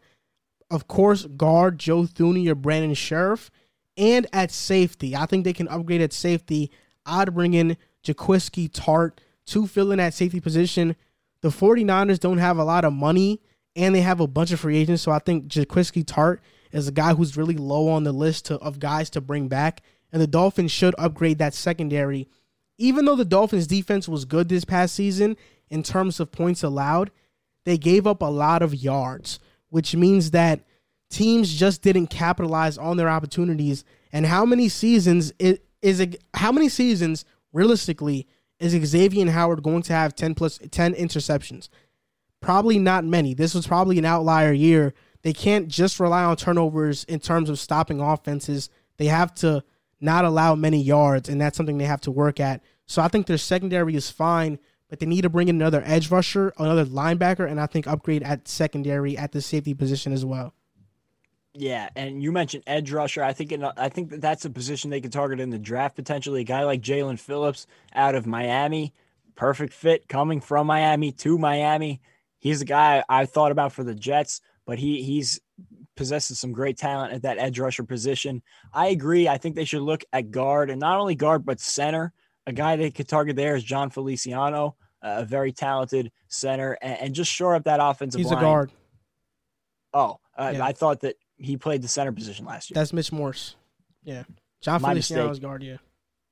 of 0.71 0.87
course, 0.87 1.25
guard 1.25 1.79
Joe 1.79 2.03
Thuney 2.03 2.47
or 2.47 2.55
Brandon 2.55 2.93
Scherff, 2.93 3.49
And 3.97 4.27
at 4.31 4.51
safety, 4.51 5.15
I 5.15 5.25
think 5.25 5.43
they 5.43 5.53
can 5.53 5.67
upgrade 5.67 6.01
at 6.01 6.13
safety. 6.13 6.71
I'd 7.05 7.33
bring 7.33 7.53
in 7.53 7.75
Jaquiski 8.03 8.69
Tartt 8.69 9.19
to 9.47 9.67
fill 9.67 9.91
in 9.91 9.97
that 9.97 10.13
safety 10.13 10.39
position. 10.39 10.95
The 11.41 11.49
49ers 11.49 12.19
don't 12.19 12.37
have 12.37 12.57
a 12.57 12.63
lot 12.63 12.85
of 12.85 12.93
money 12.93 13.41
and 13.75 13.93
they 13.93 14.01
have 14.01 14.19
a 14.19 14.27
bunch 14.27 14.51
of 14.51 14.59
free 14.59 14.77
agents. 14.77 15.01
So 15.01 15.11
I 15.11 15.19
think 15.19 15.47
Jaquiski 15.47 16.05
Tartt 16.05 16.39
is 16.71 16.87
a 16.87 16.91
guy 16.91 17.13
who's 17.13 17.37
really 17.37 17.55
low 17.55 17.89
on 17.89 18.03
the 18.03 18.11
list 18.11 18.45
to, 18.45 18.55
of 18.59 18.79
guys 18.79 19.09
to 19.11 19.21
bring 19.21 19.47
back. 19.47 19.81
And 20.11 20.21
the 20.21 20.27
Dolphins 20.27 20.71
should 20.71 20.95
upgrade 20.97 21.39
that 21.39 21.53
secondary. 21.53 22.27
Even 22.77 23.05
though 23.05 23.15
the 23.15 23.25
Dolphins' 23.25 23.67
defense 23.67 24.07
was 24.07 24.25
good 24.25 24.49
this 24.49 24.65
past 24.65 24.95
season 24.95 25.35
in 25.69 25.83
terms 25.83 26.19
of 26.19 26.31
points 26.31 26.63
allowed, 26.63 27.11
they 27.65 27.77
gave 27.77 28.07
up 28.07 28.21
a 28.21 28.25
lot 28.25 28.61
of 28.61 28.75
yards 28.75 29.39
which 29.69 29.95
means 29.95 30.31
that 30.31 30.61
teams 31.09 31.53
just 31.53 31.81
didn't 31.81 32.07
capitalize 32.07 32.77
on 32.77 32.97
their 32.97 33.09
opportunities 33.09 33.83
And 34.11 34.25
how 34.25 34.45
many 34.45 34.69
seasons 34.69 35.33
is, 35.39 35.59
is 35.81 35.99
it, 35.99 36.23
how 36.33 36.51
many 36.51 36.69
seasons 36.69 37.25
realistically 37.53 38.27
is 38.59 38.73
Xavier 38.73 39.29
Howard 39.31 39.63
going 39.63 39.83
to 39.83 39.93
have 39.93 40.15
10 40.15 40.35
plus 40.35 40.59
10 40.71 40.93
interceptions? 40.95 41.69
Probably 42.41 42.79
not 42.79 43.05
many. 43.05 43.33
This 43.33 43.53
was 43.53 43.67
probably 43.67 43.97
an 43.97 44.05
outlier 44.05 44.51
year. 44.51 44.93
They 45.21 45.33
can't 45.33 45.67
just 45.67 45.99
rely 45.99 46.23
on 46.23 46.37
turnovers 46.37 47.03
in 47.03 47.19
terms 47.19 47.49
of 47.49 47.59
stopping 47.59 47.99
offenses. 47.99 48.69
They 48.97 49.05
have 49.05 49.33
to 49.35 49.63
not 50.01 50.25
allow 50.25 50.55
many 50.55 50.81
yards, 50.81 51.27
and 51.27 51.39
that's 51.39 51.57
something 51.57 51.77
they 51.77 51.85
have 51.85 52.01
to 52.01 52.11
work 52.11 52.39
at. 52.39 52.63
So 52.85 53.01
I 53.01 53.09
think 53.09 53.27
their 53.27 53.37
secondary 53.37 53.95
is 53.95 54.09
fine, 54.09 54.59
but 54.89 54.99
they 54.99 55.05
need 55.05 55.21
to 55.21 55.29
bring 55.29 55.47
in 55.47 55.55
another 55.55 55.83
edge 55.85 56.09
rusher, 56.09 56.51
another 56.57 56.85
linebacker, 56.85 57.49
and 57.49 57.59
I 57.61 57.67
think 57.67 57.87
upgrade 57.87 58.23
at 58.23 58.47
secondary 58.47 59.17
at 59.17 59.31
the 59.31 59.41
safety 59.41 59.73
position 59.73 60.11
as 60.11 60.25
well. 60.25 60.53
Yeah, 61.53 61.89
and 61.95 62.21
you 62.21 62.31
mentioned 62.31 62.63
edge 62.67 62.91
rusher. 62.91 63.23
I 63.23 63.33
think 63.33 63.51
in, 63.51 63.63
I 63.63 63.89
think 63.89 64.09
that 64.09 64.21
that's 64.21 64.45
a 64.45 64.49
position 64.49 64.89
they 64.89 65.01
could 65.01 65.11
target 65.11 65.39
in 65.39 65.49
the 65.49 65.59
draft 65.59 65.95
potentially. 65.95 66.41
A 66.41 66.45
guy 66.45 66.63
like 66.63 66.81
Jaelan 66.81 67.19
Phillips 67.19 67.67
out 67.93 68.15
of 68.15 68.25
Miami, 68.25 68.93
perfect 69.35 69.73
fit 69.73 70.07
coming 70.07 70.41
from 70.41 70.67
Miami 70.67 71.11
to 71.13 71.37
Miami. 71.37 72.01
He's 72.39 72.61
a 72.61 72.65
guy 72.65 73.03
I 73.09 73.25
thought 73.25 73.51
about 73.51 73.73
for 73.73 73.83
the 73.83 73.95
Jets, 73.95 74.41
but 74.65 74.79
he 74.79 75.03
he's 75.03 75.39
possesses 75.95 76.39
some 76.39 76.53
great 76.53 76.77
talent 76.77 77.11
at 77.11 77.23
that 77.23 77.37
edge 77.37 77.59
rusher 77.59 77.83
position. 77.83 78.41
I 78.73 78.87
agree. 78.87 79.27
I 79.27 79.37
think 79.37 79.55
they 79.55 79.65
should 79.65 79.81
look 79.81 80.03
at 80.13 80.31
guard 80.31 80.69
and 80.69 80.79
not 80.79 80.97
only 80.97 81.15
guard 81.15 81.45
but 81.45 81.59
center. 81.59 82.13
A 82.47 82.53
guy 82.53 82.75
they 82.75 82.91
could 82.91 83.07
target 83.07 83.35
there 83.35 83.55
is 83.55 83.63
Jon 83.63 83.89
Feliciano, 83.89 84.75
a 85.01 85.23
very 85.25 85.51
talented 85.51 86.11
center, 86.27 86.77
and, 86.81 86.99
and 86.99 87.15
just 87.15 87.31
shore 87.31 87.55
up 87.55 87.65
that 87.65 87.79
offensive 87.81 88.19
He's 88.19 88.31
line. 88.31 88.37
a 88.37 88.41
guard. 88.41 88.71
Oh, 89.93 90.19
uh, 90.37 90.51
Yeah. 90.55 90.65
I 90.65 90.71
thought 90.73 91.01
that 91.01 91.15
he 91.37 91.57
played 91.57 91.81
the 91.81 91.87
center 91.87 92.11
position 92.11 92.45
last 92.45 92.69
year. 92.69 92.75
That's 92.75 92.93
Mitch 92.93 93.11
Morse. 93.11 93.55
Yeah. 94.03 94.23
John 94.61 94.81
My 94.81 94.89
Feliciano's 94.89 95.29
mistake. 95.29 95.41
guard, 95.43 95.63
yeah. 95.63 95.77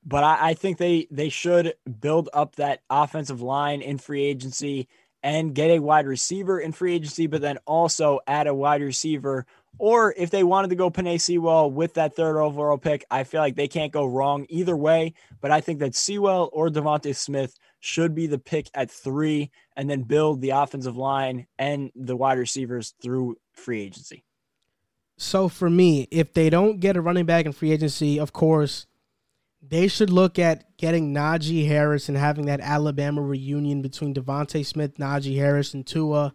but 0.03 0.23
I, 0.23 0.49
I 0.49 0.53
think 0.53 0.77
they 0.77 1.07
they 1.09 1.29
should 1.29 1.75
build 2.01 2.29
up 2.33 2.55
that 2.57 2.81
offensive 2.89 3.41
line 3.41 3.81
in 3.81 3.97
free 3.97 4.23
agency 4.23 4.87
and 5.23 5.55
get 5.55 5.69
a 5.71 5.79
wide 5.79 6.05
receiver 6.05 6.59
in 6.59 6.71
free 6.73 6.93
agency, 6.93 7.27
but 7.27 7.41
then 7.41 7.57
also 7.65 8.19
add 8.27 8.47
a 8.47 8.53
wide 8.53 8.81
receiver. 8.81 9.45
Or 9.79 10.13
if 10.17 10.29
they 10.29 10.43
wanted 10.43 10.69
to 10.69 10.75
go 10.75 10.89
Penei 10.89 11.19
Sewell 11.19 11.69
with 11.69 11.93
that 11.95 12.15
third 12.15 12.39
overall 12.39 12.77
pick, 12.77 13.05
I 13.11 13.23
feel 13.23 13.41
like 13.41 13.55
they 13.55 13.67
can't 13.67 13.91
go 13.91 14.05
wrong 14.05 14.45
either 14.49 14.75
way. 14.75 15.13
But 15.39 15.51
I 15.51 15.61
think 15.61 15.79
that 15.79 15.95
Sewell 15.95 16.49
or 16.51 16.69
DeVonta 16.69 17.15
Smith 17.15 17.55
should 17.79 18.15
be 18.15 18.27
the 18.27 18.39
pick 18.39 18.69
at 18.73 18.89
three 18.89 19.51
and 19.75 19.89
then 19.89 20.01
build 20.01 20.41
the 20.41 20.49
offensive 20.51 20.97
line 20.97 21.47
and 21.59 21.91
the 21.95 22.15
wide 22.15 22.39
receivers 22.39 22.95
through 23.01 23.37
free 23.51 23.81
agency. 23.81 24.23
So 25.17 25.47
for 25.47 25.69
me, 25.69 26.07
if 26.11 26.33
they 26.33 26.49
don't 26.49 26.79
get 26.79 26.97
a 26.97 27.01
running 27.01 27.25
back 27.25 27.45
in 27.45 27.51
free 27.51 27.71
agency, 27.71 28.19
of 28.19 28.33
course, 28.33 28.85
they 29.61 29.87
should 29.87 30.11
look 30.11 30.37
at 30.37 30.77
getting 30.77 31.13
Najee 31.13 31.67
Harris 31.67 32.07
and 32.07 32.17
having 32.17 32.45
that 32.45 32.61
Alabama 32.61 33.21
reunion 33.21 33.81
between 33.81 34.13
DeVonta 34.13 34.65
Smith, 34.65 34.97
Najee 34.97 35.35
Harris, 35.35 35.73
and 35.73 35.85
Tua. 35.85 36.33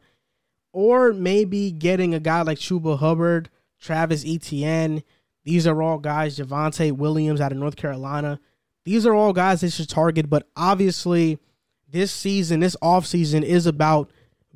Or 0.73 1.13
maybe 1.13 1.71
getting 1.71 2.15
a 2.15 2.21
guy 2.21 2.43
like 2.43 2.59
Chuba 2.59 2.99
Hubbard, 2.99 3.51
Travis 3.81 4.25
Etienne. 4.27 5.03
These 5.45 5.67
are 5.67 5.83
all 5.83 5.99
guys, 5.99 6.39
Javonte 6.39 6.93
Williams 6.93 7.41
out 7.41 7.53
of 7.53 7.59
North 7.59 7.77
Carolina. 7.77 8.41
These 8.85 9.07
are 9.07 9.15
all 9.15 9.33
guys 9.33 9.61
they 9.61 9.69
should 9.69 9.89
target, 9.89 10.29
but 10.31 10.49
obviously 10.57 11.39
this 11.89 12.11
season, 12.11 12.61
this 12.61 12.77
offseason 12.83 13.43
is 13.43 13.67
about 13.67 14.11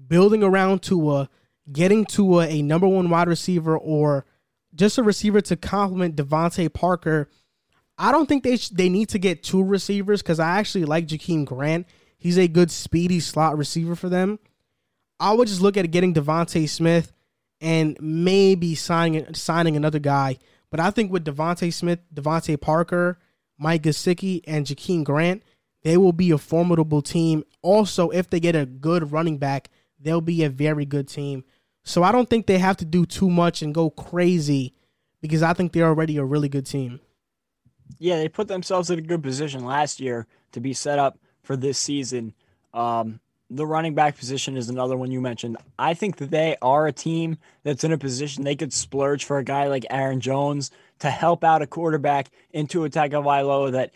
building 0.08 0.42
around 0.42 0.82
Tua, 0.82 1.28
getting 1.70 2.04
Tua 2.04 2.46
a 2.46 2.62
number 2.62 2.88
one 2.88 3.10
wide 3.10 3.28
receiver 3.28 3.76
or 3.76 4.24
just 4.74 4.98
a 4.98 5.02
receiver 5.02 5.40
to 5.42 5.56
complement 5.56 6.16
DeVante 6.16 6.72
Parker. 6.72 7.28
I 7.98 8.12
don't 8.12 8.26
think 8.26 8.42
they 8.42 8.56
sh- 8.56 8.68
they 8.68 8.88
need 8.88 9.08
to 9.10 9.18
get 9.18 9.42
two 9.42 9.62
receivers 9.62 10.22
because 10.22 10.40
I 10.40 10.58
actually 10.58 10.84
like 10.84 11.06
Jakeem 11.06 11.44
Grant. 11.44 11.86
He's 12.18 12.38
a 12.38 12.48
good 12.48 12.70
speedy 12.70 13.20
slot 13.20 13.56
receiver 13.56 13.94
for 13.94 14.08
them. 14.08 14.38
I 15.18 15.32
would 15.32 15.48
just 15.48 15.60
look 15.60 15.76
at 15.76 15.90
getting 15.90 16.14
DeVonta 16.14 16.68
Smith 16.68 17.12
and 17.60 17.96
maybe 18.00 18.74
signing 18.74 19.32
signing 19.34 19.76
another 19.76 19.98
guy. 19.98 20.38
But 20.70 20.80
I 20.80 20.90
think 20.90 21.10
with 21.12 21.24
DeVonta 21.24 21.72
Smith, 21.72 22.00
DeVante 22.14 22.60
Parker, 22.60 23.18
Mike 23.58 23.82
Gesicki, 23.82 24.42
and 24.46 24.66
Jakeem 24.66 25.04
Grant, 25.04 25.42
they 25.82 25.96
will 25.96 26.12
be 26.12 26.30
a 26.32 26.38
formidable 26.38 27.02
team. 27.02 27.44
Also, 27.62 28.10
if 28.10 28.28
they 28.28 28.40
get 28.40 28.56
a 28.56 28.66
good 28.66 29.12
running 29.12 29.38
back, 29.38 29.70
they'll 29.98 30.20
be 30.20 30.44
a 30.44 30.50
very 30.50 30.84
good 30.84 31.08
team. 31.08 31.44
So 31.84 32.02
I 32.02 32.12
don't 32.12 32.28
think 32.28 32.46
they 32.46 32.58
have 32.58 32.76
to 32.78 32.84
do 32.84 33.06
too 33.06 33.30
much 33.30 33.62
and 33.62 33.72
go 33.72 33.90
crazy 33.90 34.74
because 35.20 35.42
I 35.42 35.52
think 35.52 35.72
they're 35.72 35.86
already 35.86 36.16
a 36.16 36.24
really 36.24 36.48
good 36.48 36.66
team. 36.66 37.00
yeah, 37.98 38.16
they 38.16 38.28
put 38.28 38.48
themselves 38.48 38.90
in 38.90 38.98
a 38.98 39.02
good 39.02 39.22
position 39.22 39.64
last 39.64 40.00
year 40.00 40.26
to 40.52 40.60
be 40.60 40.72
set 40.72 40.98
up 40.98 41.18
for 41.42 41.56
this 41.56 41.78
season. 41.78 42.34
Um, 42.74 43.20
the 43.50 43.66
running 43.66 43.94
back 43.94 44.18
position 44.18 44.56
is 44.56 44.68
another 44.68 44.96
one 44.96 45.10
you 45.10 45.20
mentioned. 45.20 45.56
I 45.78 45.94
think 45.94 46.16
that 46.16 46.30
they 46.30 46.56
are 46.60 46.86
a 46.86 46.92
team 46.92 47.38
that's 47.62 47.84
in 47.84 47.92
a 47.92 47.98
position 47.98 48.42
they 48.42 48.56
could 48.56 48.72
splurge 48.72 49.24
for 49.24 49.38
a 49.38 49.44
guy 49.44 49.68
like 49.68 49.86
Aaron 49.90 50.20
Jones 50.20 50.70
to 50.98 51.10
help 51.10 51.44
out 51.44 51.62
a 51.62 51.66
quarterback 51.66 52.30
into 52.52 52.84
a 52.84 52.90
Tagovailoa 52.90 53.72
that 53.72 53.92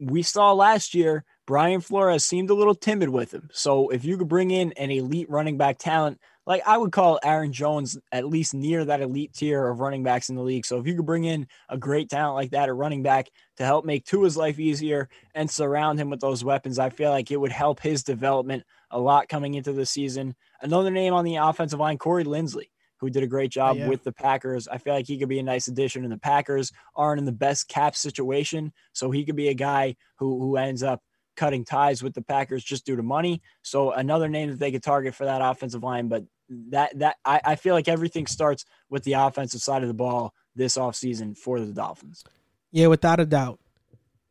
we 0.00 0.22
saw 0.22 0.52
last 0.52 0.94
year. 0.94 1.24
Brian 1.46 1.80
Flores 1.80 2.24
seemed 2.24 2.50
a 2.50 2.54
little 2.54 2.74
timid 2.74 3.08
with 3.08 3.32
him. 3.32 3.50
So 3.52 3.88
if 3.90 4.04
you 4.04 4.16
could 4.16 4.28
bring 4.28 4.50
in 4.50 4.72
an 4.72 4.90
elite 4.90 5.30
running 5.30 5.56
back 5.58 5.78
talent, 5.78 6.18
like 6.46 6.62
I 6.66 6.78
would 6.78 6.92
call 6.92 7.18
Aaron 7.22 7.52
Jones 7.52 7.98
at 8.12 8.26
least 8.26 8.54
near 8.54 8.84
that 8.84 9.00
elite 9.00 9.34
tier 9.34 9.68
of 9.68 9.80
running 9.80 10.04
backs 10.04 10.28
in 10.28 10.36
the 10.36 10.42
league. 10.42 10.64
So 10.64 10.78
if 10.78 10.86
you 10.86 10.94
could 10.94 11.06
bring 11.06 11.24
in 11.24 11.48
a 11.68 11.76
great 11.76 12.08
talent 12.08 12.36
like 12.36 12.50
that 12.50 12.68
at 12.68 12.74
running 12.74 13.02
back 13.02 13.28
to 13.56 13.64
help 13.64 13.84
make 13.84 14.04
Tua's 14.04 14.36
life 14.36 14.58
easier 14.58 15.08
and 15.34 15.50
surround 15.50 15.98
him 15.98 16.08
with 16.08 16.20
those 16.20 16.44
weapons, 16.44 16.78
I 16.78 16.90
feel 16.90 17.10
like 17.10 17.30
it 17.30 17.40
would 17.40 17.52
help 17.52 17.80
his 17.80 18.04
development 18.04 18.64
a 18.96 19.00
lot 19.00 19.28
coming 19.28 19.54
into 19.54 19.72
the 19.72 19.84
season. 19.84 20.34
Another 20.62 20.90
name 20.90 21.12
on 21.12 21.24
the 21.24 21.36
offensive 21.36 21.78
line, 21.78 21.98
Corey 21.98 22.24
Linsley, 22.24 22.70
who 22.96 23.10
did 23.10 23.22
a 23.22 23.26
great 23.26 23.50
job 23.50 23.76
yeah. 23.76 23.88
with 23.88 24.02
the 24.02 24.12
Packers. 24.12 24.66
I 24.66 24.78
feel 24.78 24.94
like 24.94 25.06
he 25.06 25.18
could 25.18 25.28
be 25.28 25.38
a 25.38 25.42
nice 25.42 25.68
addition, 25.68 26.02
and 26.02 26.12
the 26.12 26.18
Packers 26.18 26.72
aren't 26.94 27.18
in 27.18 27.26
the 27.26 27.32
best 27.32 27.68
cap 27.68 27.94
situation, 27.94 28.72
so 28.94 29.10
he 29.10 29.24
could 29.24 29.36
be 29.36 29.48
a 29.48 29.54
guy 29.54 29.96
who 30.18 30.40
who 30.40 30.56
ends 30.56 30.82
up 30.82 31.02
cutting 31.36 31.64
ties 31.64 32.02
with 32.02 32.14
the 32.14 32.22
Packers 32.22 32.64
just 32.64 32.86
due 32.86 32.96
to 32.96 33.02
money. 33.02 33.42
So 33.60 33.92
another 33.92 34.28
name 34.28 34.48
that 34.48 34.58
they 34.58 34.72
could 34.72 34.82
target 34.82 35.14
for 35.14 35.26
that 35.26 35.42
offensive 35.42 35.82
line, 35.82 36.08
but 36.08 36.24
that 36.70 36.98
that 36.98 37.16
I, 37.22 37.40
I 37.44 37.56
feel 37.56 37.74
like 37.74 37.88
everything 37.88 38.26
starts 38.26 38.64
with 38.88 39.04
the 39.04 39.12
offensive 39.12 39.60
side 39.60 39.82
of 39.82 39.88
the 39.88 39.94
ball 39.94 40.32
this 40.54 40.78
offseason 40.78 41.36
for 41.36 41.60
the 41.60 41.66
Dolphins. 41.66 42.24
Yeah, 42.72 42.86
without 42.86 43.20
a 43.20 43.26
doubt. 43.26 43.60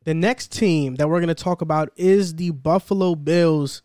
The 0.05 0.13
next 0.13 0.51
team 0.51 0.95
that 0.95 1.07
we're 1.07 1.19
going 1.19 1.27
to 1.27 1.35
talk 1.35 1.61
about 1.61 1.91
is 1.95 2.35
the 2.35 2.49
Buffalo 2.51 3.15
Bills. 3.15 3.83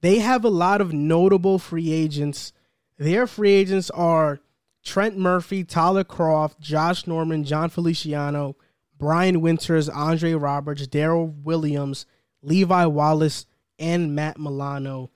They 0.00 0.20
have 0.20 0.44
a 0.44 0.50
lot 0.50 0.80
of 0.80 0.92
notable 0.92 1.58
free 1.58 1.92
agents. 1.92 2.52
Their 2.98 3.26
free 3.26 3.52
agents 3.52 3.90
are 3.90 4.40
Trent 4.84 5.18
Murphy, 5.18 5.64
Tyler 5.64 6.04
Kroft, 6.04 6.60
Josh 6.60 7.06
Norman, 7.06 7.44
Jon 7.44 7.68
Feliciano, 7.68 8.56
Brian 8.96 9.40
Winters, 9.40 9.88
Andre 9.88 10.32
Roberts, 10.34 10.86
Daryl 10.86 11.42
Williams, 11.42 12.06
Levi 12.42 12.86
Wallace, 12.86 13.46
and 13.78 14.14
Matt 14.14 14.38
Milano. 14.38 15.10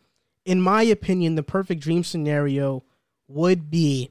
In 0.45 0.61
my 0.61 0.83
opinion, 0.83 1.35
the 1.35 1.43
perfect 1.43 1.81
dream 1.81 2.05
scenario 2.05 2.85
would 3.29 3.71
be 3.71 4.11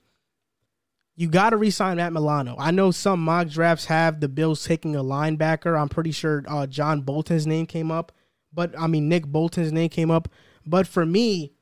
you 1.16 1.28
got 1.28 1.52
to 1.52 1.58
resign 1.58 1.98
Matt 1.98 2.14
Milano. 2.14 2.56
I 2.58 2.72
know 2.72 2.90
some 2.90 3.24
mock 3.24 3.48
drafts 3.48 3.86
have 3.86 4.20
the 4.20 4.30
Bills 4.30 4.66
taking 4.66 4.96
a 4.96 5.04
linebacker. 5.04 5.80
I'm 5.80 5.90
pretty 5.90 6.12
sure 6.12 6.44
uh, 6.48 6.66
John 6.66 7.02
Bolton's 7.02 7.46
name 7.46 7.66
came 7.68 7.92
up, 7.92 8.12
but 8.52 8.74
I 8.80 8.88
mean 8.88 9.08
Nick 9.08 9.28
Bolton's 9.28 9.72
name 9.72 9.90
came 9.90 10.10
up. 10.10 10.30
But 10.66 10.88
for 10.88 11.06
me, 11.06 11.54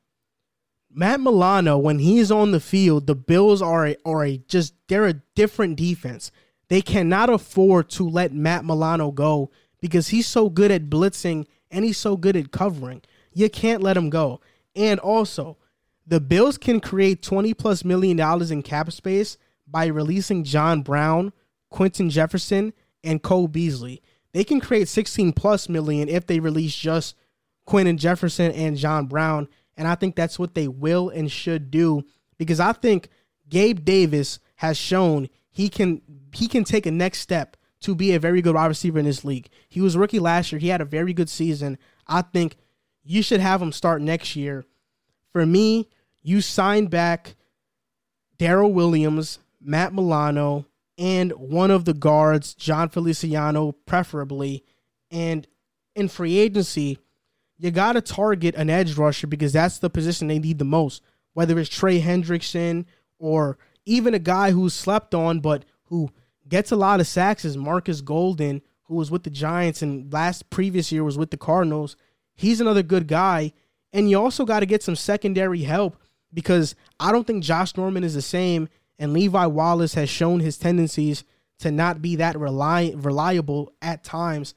Matt 0.92 1.22
Milano, 1.22 1.78
when 1.78 2.00
he's 2.00 2.32
on 2.32 2.52
the 2.52 2.60
field, 2.60 3.08
the 3.08 3.16
Bills 3.16 3.62
are 3.62 3.88
a, 3.88 3.96
are 4.06 4.26
a 4.26 4.38
just 4.38 4.74
they're 4.88 5.06
a 5.06 5.22
different 5.36 5.76
defense. 5.76 6.32
They 6.68 6.82
cannot 6.82 7.30
afford 7.30 7.90
to 7.92 8.08
let 8.08 8.34
Matt 8.34 8.66
Milano 8.66 9.12
go 9.12 9.52
because 9.82 10.10
he's 10.10 10.28
so 10.28 10.50
good 10.50 10.72
at 10.72 10.90
blitzing 10.90 11.46
and 11.72 11.86
he's 11.86 11.98
so 11.98 12.18
good 12.18 12.36
at 12.36 12.52
covering. 12.52 13.02
You 13.34 13.50
can't 13.50 13.84
let 13.84 13.98
him 13.98 14.10
go. 14.10 14.42
And 14.76 15.00
also, 15.00 15.58
the 16.06 16.20
Bills 16.20 16.58
can 16.58 16.80
create 16.80 17.22
20 17.22 17.54
plus 17.54 17.86
million 17.86 18.18
dollars 18.18 18.52
in 18.52 18.64
cap 18.64 18.92
space 18.92 19.38
by 19.68 19.86
releasing 19.86 20.44
John 20.44 20.82
Brown, 20.82 21.34
Quinton 21.70 22.10
Jefferson, 22.10 22.74
and 23.04 23.22
Cole 23.22 23.48
Beasley. 23.48 24.02
They 24.34 24.44
can 24.44 24.60
create 24.60 24.88
16 24.88 25.34
plus 25.34 25.70
million 25.70 26.10
if 26.10 26.26
they 26.26 26.40
release 26.40 26.76
just 26.76 27.16
Quinton 27.70 28.00
Jefferson 28.00 28.52
and 28.52 28.76
John 28.76 29.06
Brown. 29.06 29.48
And 29.78 29.88
I 29.88 29.94
think 29.94 30.16
that's 30.16 30.40
what 30.40 30.56
they 30.56 30.68
will 30.68 31.10
and 31.10 31.32
should 31.32 31.70
do 31.70 32.04
because 32.40 32.60
I 32.60 32.74
think 32.74 33.10
Gabe 33.48 33.86
Davis 33.86 34.40
has 34.56 34.76
shown 34.76 35.30
he 35.52 35.70
can 35.70 36.02
he 36.34 36.48
can 36.48 36.64
take 36.64 36.88
a 36.88 36.92
next 36.92 37.20
step 37.20 37.56
to 37.82 37.94
be 37.94 38.14
a 38.14 38.20
very 38.20 38.42
good 38.42 38.56
wide 38.56 38.66
receiver 38.66 38.98
in 38.98 39.06
this 39.06 39.24
league. 39.24 39.50
He 39.70 39.82
was 39.82 39.96
rookie 39.96 40.20
last 40.20 40.52
year. 40.52 40.60
He 40.60 40.70
had 40.70 40.82
a 40.82 40.86
very 40.86 41.14
good 41.14 41.30
season. 41.30 41.78
I 42.08 42.24
think 42.24 42.58
you 43.04 43.22
should 43.22 43.40
have 43.40 43.62
him 43.62 43.72
start 43.72 44.02
next 44.02 44.36
year. 44.36 44.66
For 45.32 45.46
me, 45.46 45.88
you 46.24 46.42
sign 46.42 46.88
back 46.88 47.36
Daryl 48.40 48.74
Williams, 48.74 49.40
Matt 49.62 49.94
Milano, 49.94 50.66
and 50.98 51.32
one 51.34 51.70
of 51.70 51.86
the 51.86 51.94
guards, 51.94 52.56
Jon 52.56 52.90
Feliciano, 52.90 53.74
preferably. 53.86 54.66
And 55.12 55.48
in 55.96 56.10
free 56.10 56.38
agency, 56.38 56.98
you 57.60 57.72
got 57.72 57.94
to 57.94 58.02
target 58.02 58.56
an 58.56 58.70
edge 58.70 58.96
rusher 58.98 59.28
because 59.28 59.54
that's 59.54 59.80
the 59.80 59.90
position 59.90 60.28
they 60.28 60.40
need 60.40 60.58
the 60.58 60.66
most. 60.66 61.04
Whether 61.34 61.60
it's 61.60 61.70
Trey 61.70 62.02
Hendrickson 62.02 62.86
or 63.20 63.58
even 63.86 64.14
a 64.14 64.20
guy 64.20 64.52
who's 64.52 64.74
slept 64.74 65.14
on 65.14 65.42
but 65.42 65.66
who 65.86 66.10
gets 66.48 66.72
a 66.72 66.76
lot 66.76 67.00
of 67.00 67.08
sacks 67.08 67.46
is 67.46 67.58
Marcus 67.58 68.02
Golden, 68.02 68.62
who 68.84 68.96
was 68.96 69.12
with 69.12 69.24
the 69.24 69.30
Giants 69.30 69.82
and 69.82 70.12
last 70.12 70.50
previous 70.50 70.92
year 70.92 71.04
was 71.04 71.18
with 71.18 71.32
the 71.32 71.38
Cardinals. 71.38 71.96
He's 72.36 72.62
another 72.62 72.82
good 72.84 73.08
guy. 73.08 73.52
And 73.92 74.10
you 74.10 74.20
also 74.20 74.46
got 74.46 74.62
to 74.62 74.66
get 74.66 74.84
some 74.84 74.96
secondary 74.96 75.64
help 75.64 75.98
because 76.34 76.76
I 77.00 77.12
don't 77.12 77.26
think 77.26 77.44
Josh 77.44 77.76
Norman 77.76 78.04
is 78.04 78.14
the 78.14 78.22
same, 78.22 78.70
and 79.00 79.14
Levi 79.14 79.46
Wallace 79.48 79.96
has 79.96 80.10
shown 80.10 80.40
his 80.40 80.58
tendencies 80.58 81.24
to 81.60 81.72
not 81.72 82.02
be 82.02 82.16
that 82.18 82.40
rely- 82.40 82.94
reliable 82.96 83.74
at 83.82 84.04
times. 84.04 84.54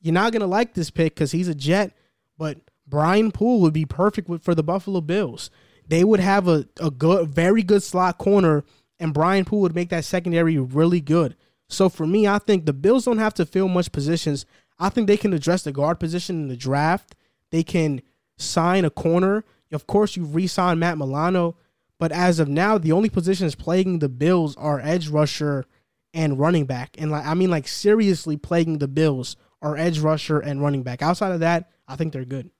You're 0.00 0.14
not 0.14 0.32
going 0.32 0.40
to 0.40 0.46
like 0.46 0.74
this 0.74 0.90
pick 0.90 1.14
because 1.14 1.32
he's 1.32 1.48
a 1.48 1.54
Jet, 1.54 1.96
but 2.38 2.58
Brian 2.86 3.32
Poole 3.32 3.60
would 3.60 3.72
be 3.72 3.84
perfect 3.84 4.30
for 4.42 4.54
the 4.54 4.62
Buffalo 4.62 5.00
Bills. 5.00 5.50
They 5.86 6.04
would 6.04 6.20
have 6.20 6.48
a, 6.48 6.66
a 6.80 6.90
good, 6.90 7.28
very 7.28 7.62
good 7.62 7.82
slot 7.82 8.18
corner, 8.18 8.64
and 8.98 9.14
Brian 9.14 9.44
Poole 9.44 9.60
would 9.60 9.74
make 9.74 9.90
that 9.90 10.04
secondary 10.04 10.58
really 10.58 11.00
good. 11.00 11.36
So 11.68 11.88
for 11.88 12.06
me, 12.06 12.26
I 12.26 12.38
think 12.38 12.66
the 12.66 12.72
Bills 12.72 13.04
don't 13.04 13.18
have 13.18 13.34
to 13.34 13.46
fill 13.46 13.68
much 13.68 13.92
positions. 13.92 14.46
I 14.78 14.88
think 14.88 15.06
they 15.06 15.16
can 15.16 15.32
address 15.32 15.62
the 15.62 15.72
guard 15.72 16.00
position 16.00 16.42
in 16.42 16.48
the 16.48 16.56
draft. 16.56 17.14
They 17.50 17.62
can 17.62 18.02
sign 18.36 18.84
a 18.84 18.90
corner. 18.90 19.44
Of 19.72 19.86
course, 19.86 20.16
you 20.16 20.24
re-sign 20.24 20.78
Matt 20.78 20.98
Milano, 20.98 21.56
but 21.98 22.12
as 22.12 22.38
of 22.38 22.48
now, 22.48 22.78
the 22.78 22.92
only 22.92 23.08
positions 23.08 23.54
plaguing 23.54 23.98
the 23.98 24.08
Bills 24.08 24.56
are 24.56 24.80
edge 24.80 25.08
rusher 25.08 25.64
and 26.12 26.38
running 26.38 26.64
back. 26.64 26.96
And 26.98 27.10
like 27.10 27.26
I 27.26 27.34
mean, 27.34 27.50
like 27.50 27.66
seriously 27.66 28.36
plaguing 28.36 28.78
the 28.78 28.88
Bills 28.88 29.36
are 29.60 29.76
edge 29.76 29.98
rusher 29.98 30.38
and 30.38 30.60
running 30.62 30.82
back. 30.82 31.02
Outside 31.02 31.32
of 31.32 31.40
that, 31.40 31.70
I 31.86 31.96
think 31.96 32.12
they're 32.12 32.24
good. 32.24 32.50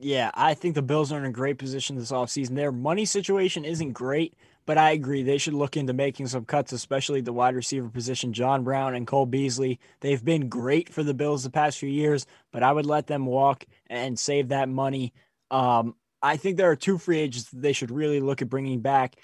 Yeah, 0.00 0.30
I 0.34 0.54
think 0.54 0.74
the 0.74 0.82
Bills 0.82 1.10
are 1.10 1.18
in 1.18 1.24
a 1.24 1.32
great 1.32 1.58
position 1.58 1.96
this 1.96 2.12
offseason. 2.12 2.54
Their 2.54 2.70
money 2.70 3.04
situation 3.04 3.64
isn't 3.64 3.92
great, 3.92 4.34
but 4.64 4.78
I 4.78 4.92
agree 4.92 5.22
they 5.22 5.38
should 5.38 5.54
look 5.54 5.76
into 5.76 5.92
making 5.92 6.28
some 6.28 6.44
cuts, 6.44 6.72
especially 6.72 7.20
the 7.20 7.32
wide 7.32 7.56
receiver 7.56 7.88
position. 7.88 8.32
John 8.32 8.62
Brown 8.62 8.94
and 8.94 9.08
Cole 9.08 9.26
Beasley, 9.26 9.80
they've 10.00 10.24
been 10.24 10.48
great 10.48 10.88
for 10.88 11.02
the 11.02 11.14
Bills 11.14 11.42
the 11.42 11.50
past 11.50 11.78
few 11.78 11.88
years, 11.88 12.26
but 12.52 12.62
I 12.62 12.70
would 12.70 12.86
let 12.86 13.08
them 13.08 13.26
walk 13.26 13.64
and 13.88 14.16
save 14.16 14.48
that 14.48 14.68
money. 14.68 15.12
Um, 15.50 15.96
I 16.22 16.36
think 16.36 16.56
there 16.56 16.70
are 16.70 16.76
two 16.76 16.98
free 16.98 17.18
agents 17.18 17.50
that 17.50 17.62
they 17.62 17.72
should 17.72 17.90
really 17.90 18.20
look 18.20 18.40
at 18.40 18.48
bringing 18.48 18.80
back. 18.80 19.16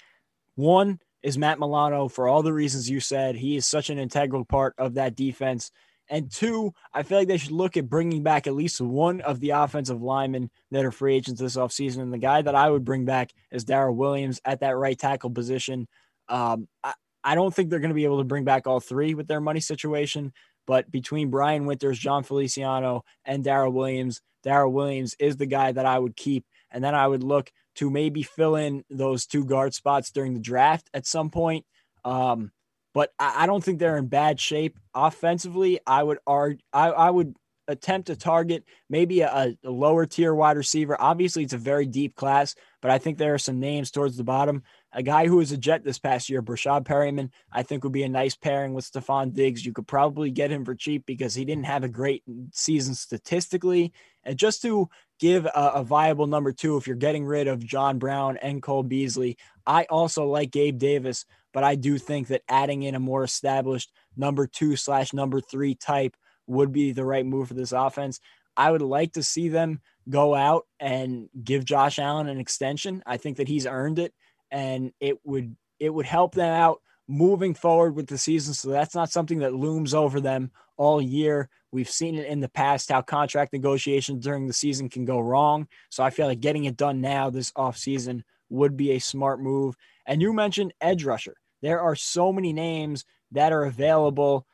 One 0.55 0.99
is 1.23 1.37
Matt 1.37 1.59
Milano 1.59 2.09
for 2.09 2.27
all 2.27 2.43
the 2.43 2.53
reasons 2.53 2.89
you 2.89 2.99
said. 2.99 3.35
He 3.35 3.55
is 3.55 3.65
such 3.65 3.89
an 3.89 3.97
integral 3.97 4.43
part 4.43 4.75
of 4.77 4.95
that 4.95 5.15
defense. 5.15 5.71
And 6.09 6.31
two, 6.31 6.73
I 6.93 7.03
feel 7.03 7.17
like 7.17 7.27
they 7.27 7.37
should 7.37 7.51
look 7.51 7.77
at 7.77 7.89
bringing 7.89 8.21
back 8.21 8.45
at 8.45 8.53
least 8.53 8.79
one 8.79 9.21
of 9.21 9.39
the 9.39 9.51
offensive 9.51 10.01
linemen 10.01 10.51
that 10.71 10.85
are 10.85 10.91
free 10.91 11.15
agents 11.15 11.41
this 11.41 11.55
offseason. 11.55 11.99
And 12.01 12.13
the 12.13 12.19
guy 12.19 12.41
that 12.41 12.55
I 12.55 12.69
would 12.69 12.85
bring 12.85 13.05
back 13.05 13.31
is 13.51 13.65
Daryl 13.65 13.95
Williams 13.95 14.39
at 14.45 14.59
that 14.59 14.77
right 14.77 14.97
tackle 14.97 15.31
position. 15.31 15.87
Um, 16.29 16.67
I, 16.83 16.93
I 17.23 17.33
don't 17.33 17.53
think 17.53 17.69
they're 17.69 17.79
going 17.79 17.89
to 17.89 17.95
be 17.95 18.05
able 18.05 18.19
to 18.19 18.23
bring 18.23 18.43
back 18.43 18.67
all 18.67 18.79
three 18.79 19.15
with 19.15 19.27
their 19.27 19.41
money 19.41 19.59
situation, 19.59 20.31
but 20.67 20.91
between 20.91 21.31
Brian 21.31 21.65
Winters, 21.65 21.97
Jon 21.97 22.23
Feliciano, 22.23 23.03
and 23.25 23.43
Daryl 23.43 23.73
Williams, 23.73 24.21
Daryl 24.45 24.71
Williams 24.71 25.15
is 25.17 25.37
the 25.37 25.47
guy 25.47 25.71
that 25.71 25.87
I 25.87 25.97
would 25.97 26.15
keep. 26.15 26.45
And 26.69 26.83
then 26.83 26.93
I 26.93 27.07
would 27.07 27.23
look 27.23 27.51
to 27.75 27.89
maybe 27.89 28.21
fill 28.21 28.55
in 28.55 28.83
those 28.89 29.25
two 29.25 29.43
guard 29.43 29.73
spots 29.73 30.11
during 30.11 30.33
the 30.33 30.39
draft 30.39 30.89
at 30.93 31.07
some 31.07 31.31
point. 31.31 31.65
Um, 32.03 32.51
but 32.95 33.11
I, 33.19 33.45
don't 33.45 33.61
think 33.61 33.77
they're 33.77 33.97
in 33.97 34.07
bad 34.07 34.39
shape 34.39 34.79
offensively. 34.95 35.81
I 35.85 36.01
would 36.01 36.19
argue, 36.25 36.63
I, 36.71 36.89
I 36.91 37.09
would 37.09 37.35
attempt 37.67 38.07
to 38.07 38.15
target 38.15 38.63
maybe 38.89 39.19
a, 39.19 39.53
a, 39.63 39.69
lower 39.69 40.05
tier 40.05 40.33
wide 40.33 40.55
receiver. 40.55 40.95
Obviously, 40.97 41.43
it's 41.43 41.51
a 41.51 41.57
very 41.57 41.85
deep 41.85 42.15
class, 42.15 42.55
but 42.81 42.91
I 42.91 42.97
think 42.97 43.17
there 43.17 43.33
are 43.33 43.39
some 43.39 43.59
names 43.59 43.91
towards 43.91 44.15
the 44.15 44.23
bottom. 44.23 44.63
A 44.93 45.03
guy 45.03 45.27
who 45.27 45.35
was 45.35 45.51
a 45.51 45.57
Jet 45.57 45.83
this 45.83 45.99
past 45.99 46.29
year, 46.29 46.41
Breshad 46.41 46.85
Perriman, 46.85 47.31
I 47.51 47.63
think 47.63 47.83
would 47.83 47.91
be 47.91 48.03
a 48.03 48.09
nice 48.09 48.33
pairing 48.33 48.73
with 48.73 48.89
Stefon 48.89 49.33
Diggs. 49.33 49.65
You 49.65 49.73
could 49.73 49.87
probably 49.87 50.31
get 50.31 50.51
him 50.51 50.63
for 50.63 50.73
cheap 50.73 51.05
because 51.05 51.35
he 51.35 51.43
didn't 51.43 51.65
have 51.65 51.83
a 51.83 51.89
great 51.89 52.23
season 52.53 52.95
statistically. 52.95 53.91
And 54.23 54.37
just 54.37 54.61
to 54.61 54.89
give 55.19 55.45
a, 55.47 55.71
a 55.75 55.83
viable 55.83 56.27
number 56.27 56.53
two, 56.53 56.77
if 56.77 56.87
you're 56.87 56.95
getting 56.95 57.25
rid 57.25 57.47
of 57.47 57.65
John 57.65 57.99
Brown 57.99 58.37
and 58.37 58.63
Cole 58.63 58.83
Beasley, 58.83 59.37
I 59.67 59.83
also 59.89 60.27
like 60.27 60.51
Gabe 60.51 60.77
Davis 60.77 61.25
but 61.55 61.63
I 61.63 61.75
do 61.75 61.97
think 61.97 62.27
that 62.27 62.43
adding 62.49 62.83
in 62.83 62.95
a 62.95 62.99
more 62.99 63.23
established 63.23 63.93
number 64.17 64.45
two 64.45 64.75
slash 64.75 65.13
number 65.13 65.39
three 65.39 65.73
type 65.73 66.13
would 66.47 66.73
be 66.73 66.91
the 66.91 67.05
right 67.05 67.25
move 67.25 67.47
for 67.47 67.53
this 67.53 67.71
offense. 67.71 68.19
I 68.57 68.69
would 68.69 68.81
like 68.81 69.13
to 69.13 69.23
see 69.23 69.47
them 69.47 69.79
go 70.09 70.35
out 70.35 70.65
and 70.81 71.29
give 71.41 71.63
Josh 71.63 71.97
Allen 71.97 72.27
an 72.27 72.41
extension. 72.41 73.01
I 73.05 73.15
think 73.15 73.37
that 73.37 73.47
he's 73.47 73.65
earned 73.65 73.99
it, 73.99 74.13
and 74.51 74.91
it 74.99 75.17
would 75.23 75.55
it 75.79 75.91
would 75.91 76.05
help 76.05 76.35
them 76.35 76.53
out 76.53 76.81
moving 77.07 77.53
forward 77.53 77.95
with 77.95 78.07
the 78.07 78.17
season. 78.17 78.53
So 78.53 78.69
that's 78.69 78.93
not 78.93 79.09
something 79.09 79.39
that 79.39 79.53
looms 79.53 79.93
over 79.93 80.19
them 80.19 80.51
all 80.75 81.01
year. 81.01 81.49
We've 81.71 81.89
seen 81.89 82.15
it 82.15 82.27
in 82.27 82.41
the 82.41 82.49
past 82.49 82.91
how 82.91 83.01
contract 83.01 83.53
negotiations 83.53 84.25
during 84.25 84.47
the 84.47 84.53
season 84.53 84.89
can 84.89 85.05
go 85.05 85.21
wrong. 85.21 85.69
So 85.89 86.03
I 86.03 86.09
feel 86.09 86.27
like 86.27 86.41
getting 86.41 86.65
it 86.65 86.75
done 86.75 86.99
now 86.99 87.29
this 87.29 87.53
offseason 87.53 88.23
would 88.49 88.75
be 88.75 88.91
a 88.91 88.99
smart 88.99 89.39
move. 89.39 89.77
And 90.05 90.21
you 90.21 90.33
mentioned 90.33 90.73
edge 90.81 91.05
rusher. 91.05 91.35
There 91.61 91.81
are 91.81 91.95
so 91.95 92.31
many 92.31 92.53
names 92.53 93.05
that 93.31 93.51
are 93.51 93.63
available. 93.63 94.45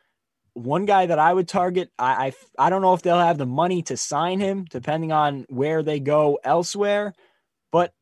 One 0.54 0.86
guy 0.86 1.06
that 1.06 1.20
I 1.20 1.34
would 1.34 1.48
target, 1.48 1.92
I, 1.98 2.28
I, 2.58 2.66
I 2.68 2.70
don't 2.70 2.82
know 2.82 2.94
if 2.94 3.02
they'll 3.02 3.20
have 3.20 3.38
the 3.38 3.46
money 3.46 3.82
to 3.84 3.98
sign 3.98 4.40
him, 4.40 4.66
depending 4.66 5.12
on 5.12 5.46
where 5.50 5.84
they 5.84 6.00
go 6.00 6.40
elsewhere, 6.44 7.14
but 7.72 7.94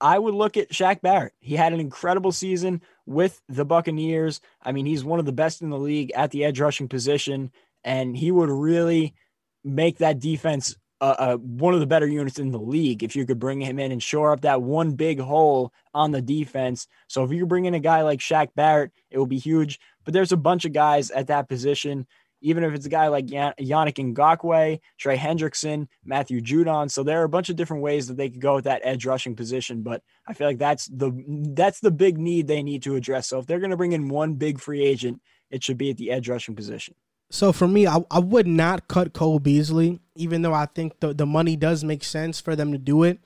I 0.00 0.18
would 0.18 0.34
look 0.34 0.56
at 0.56 0.70
Shaq 0.70 1.00
Barrett. 1.00 1.34
He 1.38 1.54
had 1.54 1.72
an 1.72 1.80
incredible 1.80 2.32
season 2.32 2.82
with 3.06 3.40
the 3.48 3.64
Buccaneers. 3.64 4.40
I 4.60 4.72
mean, 4.72 4.86
he's 4.86 5.04
one 5.04 5.20
of 5.20 5.26
the 5.26 5.32
best 5.32 5.62
in 5.62 5.70
the 5.70 5.78
league 5.78 6.10
at 6.12 6.30
the 6.32 6.44
edge 6.44 6.58
rushing 6.60 6.88
position, 6.88 7.52
and 7.84 8.16
he 8.16 8.30
would 8.32 8.50
really 8.50 9.14
make 9.62 9.98
that 9.98 10.18
defense 10.18 10.76
uh, 11.02 11.16
uh, 11.18 11.36
one 11.36 11.74
of 11.74 11.80
the 11.80 11.86
better 11.86 12.06
units 12.06 12.38
in 12.38 12.52
the 12.52 12.60
league 12.60 13.02
if 13.02 13.16
you 13.16 13.26
could 13.26 13.40
bring 13.40 13.60
him 13.60 13.80
in 13.80 13.90
and 13.90 14.00
shore 14.00 14.32
up 14.32 14.42
that 14.42 14.62
one 14.62 14.92
big 14.92 15.18
hole 15.18 15.72
on 15.92 16.12
the 16.12 16.22
defense. 16.22 16.86
So 17.08 17.24
if 17.24 17.32
you 17.32 17.44
bring 17.44 17.64
in 17.64 17.74
a 17.74 17.80
guy 17.80 18.02
like 18.02 18.20
Shaq 18.20 18.50
Barrett, 18.54 18.92
it 19.10 19.18
will 19.18 19.26
be 19.26 19.40
huge. 19.40 19.80
But 20.04 20.14
there's 20.14 20.30
a 20.30 20.36
bunch 20.36 20.64
of 20.64 20.72
guys 20.72 21.10
at 21.10 21.26
that 21.26 21.48
position, 21.48 22.06
even 22.40 22.62
if 22.62 22.72
it's 22.72 22.86
a 22.86 22.88
guy 22.88 23.08
like 23.08 23.32
Yan- 23.32 23.54
Yannick 23.60 24.14
Ngakoue, 24.14 24.78
Trey 24.96 25.16
Hendrickson, 25.16 25.88
Matthew 26.04 26.40
Judon. 26.40 26.88
So 26.88 27.02
there 27.02 27.20
are 27.20 27.24
a 27.24 27.28
bunch 27.28 27.48
of 27.48 27.56
different 27.56 27.82
ways 27.82 28.06
that 28.06 28.16
they 28.16 28.30
could 28.30 28.40
go 28.40 28.54
with 28.54 28.64
that 28.64 28.82
edge 28.84 29.04
rushing 29.04 29.34
position. 29.34 29.82
But 29.82 30.02
I 30.28 30.34
feel 30.34 30.46
like 30.46 30.58
that's 30.58 30.86
the 30.86 31.10
that's 31.56 31.80
the 31.80 31.90
big 31.90 32.16
need 32.16 32.46
they 32.46 32.62
need 32.62 32.84
to 32.84 32.94
address. 32.94 33.26
So 33.26 33.40
if 33.40 33.46
they're 33.46 33.58
going 33.58 33.70
to 33.70 33.76
bring 33.76 33.92
in 33.92 34.08
one 34.08 34.34
big 34.34 34.60
free 34.60 34.84
agent, 34.84 35.20
it 35.50 35.64
should 35.64 35.78
be 35.78 35.90
at 35.90 35.96
the 35.96 36.12
edge 36.12 36.28
rushing 36.28 36.54
position. 36.54 36.94
So 37.32 37.50
for 37.50 37.66
me, 37.66 37.86
I, 37.86 38.04
I 38.10 38.18
would 38.18 38.46
not 38.46 38.88
cut 38.88 39.14
Cole 39.14 39.38
Beasley, 39.38 40.00
even 40.14 40.42
though 40.42 40.52
I 40.52 40.66
think 40.66 41.00
the, 41.00 41.14
the 41.14 41.24
money 41.24 41.56
does 41.56 41.82
make 41.82 42.04
sense 42.04 42.38
for 42.38 42.54
them 42.54 42.72
to 42.72 42.78
do 42.78 43.04
it. 43.04 43.20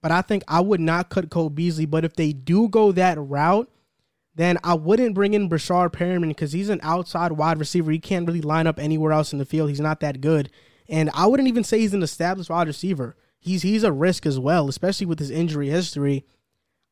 But 0.00 0.10
I 0.10 0.22
think 0.22 0.42
I 0.48 0.62
would 0.62 0.80
not 0.80 1.10
cut 1.10 1.28
Cole 1.28 1.50
Beasley. 1.50 1.84
But 1.84 2.02
if 2.02 2.14
they 2.14 2.32
do 2.32 2.66
go 2.66 2.92
that 2.92 3.20
route, 3.20 3.70
then 4.34 4.56
I 4.64 4.72
wouldn't 4.72 5.14
bring 5.14 5.34
in 5.34 5.50
Breshad 5.50 5.92
Perriman 5.92 6.28
because 6.28 6.52
he's 6.52 6.70
an 6.70 6.80
outside 6.82 7.32
wide 7.32 7.58
receiver. 7.58 7.90
He 7.90 7.98
can't 7.98 8.26
really 8.26 8.40
line 8.40 8.66
up 8.66 8.78
anywhere 8.78 9.12
else 9.12 9.34
in 9.34 9.38
the 9.38 9.44
field. 9.44 9.68
He's 9.68 9.80
not 9.80 10.00
that 10.00 10.22
good. 10.22 10.48
And 10.88 11.10
I 11.12 11.26
wouldn't 11.26 11.48
even 11.48 11.62
say 11.62 11.78
he's 11.78 11.92
an 11.92 12.02
established 12.02 12.48
wide 12.48 12.68
receiver. 12.68 13.16
He's 13.38 13.60
he's 13.60 13.84
a 13.84 13.92
risk 13.92 14.24
as 14.24 14.38
well, 14.38 14.66
especially 14.66 15.04
with 15.04 15.18
his 15.18 15.30
injury 15.30 15.68
history. 15.68 16.24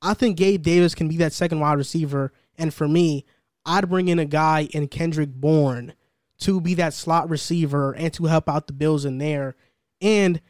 I 0.02 0.12
think 0.12 0.36
Gabe 0.36 0.60
Davis 0.60 0.94
can 0.94 1.08
be 1.08 1.16
that 1.16 1.32
second 1.32 1.60
wide 1.60 1.78
receiver. 1.78 2.34
And 2.58 2.74
for 2.74 2.86
me, 2.86 3.24
I'd 3.64 3.88
bring 3.88 4.08
in 4.08 4.18
a 4.18 4.26
guy 4.26 4.68
in 4.74 4.88
Kendrick 4.88 5.30
Bourne 5.30 5.94
to 6.40 6.60
be 6.60 6.74
that 6.74 6.94
slot 6.94 7.30
receiver 7.30 7.92
and 7.92 8.12
to 8.14 8.24
help 8.24 8.48
out 8.48 8.66
the 8.66 8.72
Bills 8.72 9.04
in 9.04 9.18
there. 9.18 9.54
And 10.00 10.40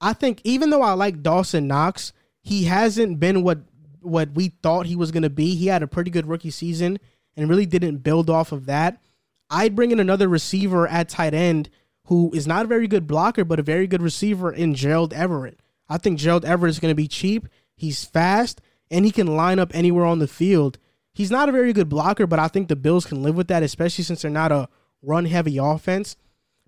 I 0.00 0.12
think 0.12 0.40
even 0.44 0.70
though 0.70 0.82
I 0.82 0.92
like 0.92 1.22
Dawson 1.22 1.66
Knox, 1.66 2.12
he 2.40 2.64
hasn't 2.64 3.18
been 3.18 3.42
what 3.42 3.58
what 4.00 4.30
we 4.32 4.48
thought 4.62 4.86
he 4.86 4.96
was 4.96 5.10
going 5.10 5.24
to 5.24 5.30
be. 5.30 5.54
He 5.54 5.66
had 5.66 5.82
a 5.82 5.88
pretty 5.88 6.10
good 6.10 6.26
rookie 6.26 6.50
season 6.50 6.98
and 7.36 7.48
really 7.48 7.66
didn't 7.66 7.98
build 7.98 8.30
off 8.30 8.52
of 8.52 8.66
that. 8.66 9.02
I'd 9.50 9.74
bring 9.74 9.90
in 9.90 10.00
another 10.00 10.28
receiver 10.28 10.86
at 10.86 11.08
tight 11.08 11.34
end 11.34 11.68
who 12.06 12.30
is 12.32 12.46
not 12.46 12.64
a 12.64 12.68
very 12.68 12.86
good 12.86 13.06
blocker, 13.06 13.44
but 13.44 13.58
a 13.58 13.62
very 13.62 13.86
good 13.86 14.02
receiver 14.02 14.52
in 14.52 14.74
Gerald 14.74 15.12
Everett. 15.12 15.60
I 15.88 15.98
think 15.98 16.18
Gerald 16.18 16.44
Everett 16.44 16.70
is 16.70 16.78
going 16.78 16.92
to 16.92 16.96
be 16.96 17.08
cheap. 17.08 17.48
He's 17.76 18.04
fast 18.04 18.60
and 18.90 19.04
he 19.04 19.10
can 19.10 19.36
line 19.36 19.58
up 19.58 19.74
anywhere 19.74 20.04
on 20.04 20.18
the 20.18 20.28
field. 20.28 20.78
He's 21.12 21.30
not 21.30 21.48
a 21.48 21.52
very 21.52 21.72
good 21.72 21.88
blocker, 21.88 22.26
but 22.26 22.38
I 22.38 22.48
think 22.48 22.68
the 22.68 22.76
Bills 22.76 23.04
can 23.04 23.22
live 23.22 23.34
with 23.36 23.48
that, 23.48 23.62
especially 23.62 24.04
since 24.04 24.22
they're 24.22 24.30
not 24.30 24.52
a 24.52 24.68
run 25.02 25.24
heavy 25.24 25.58
offense. 25.58 26.16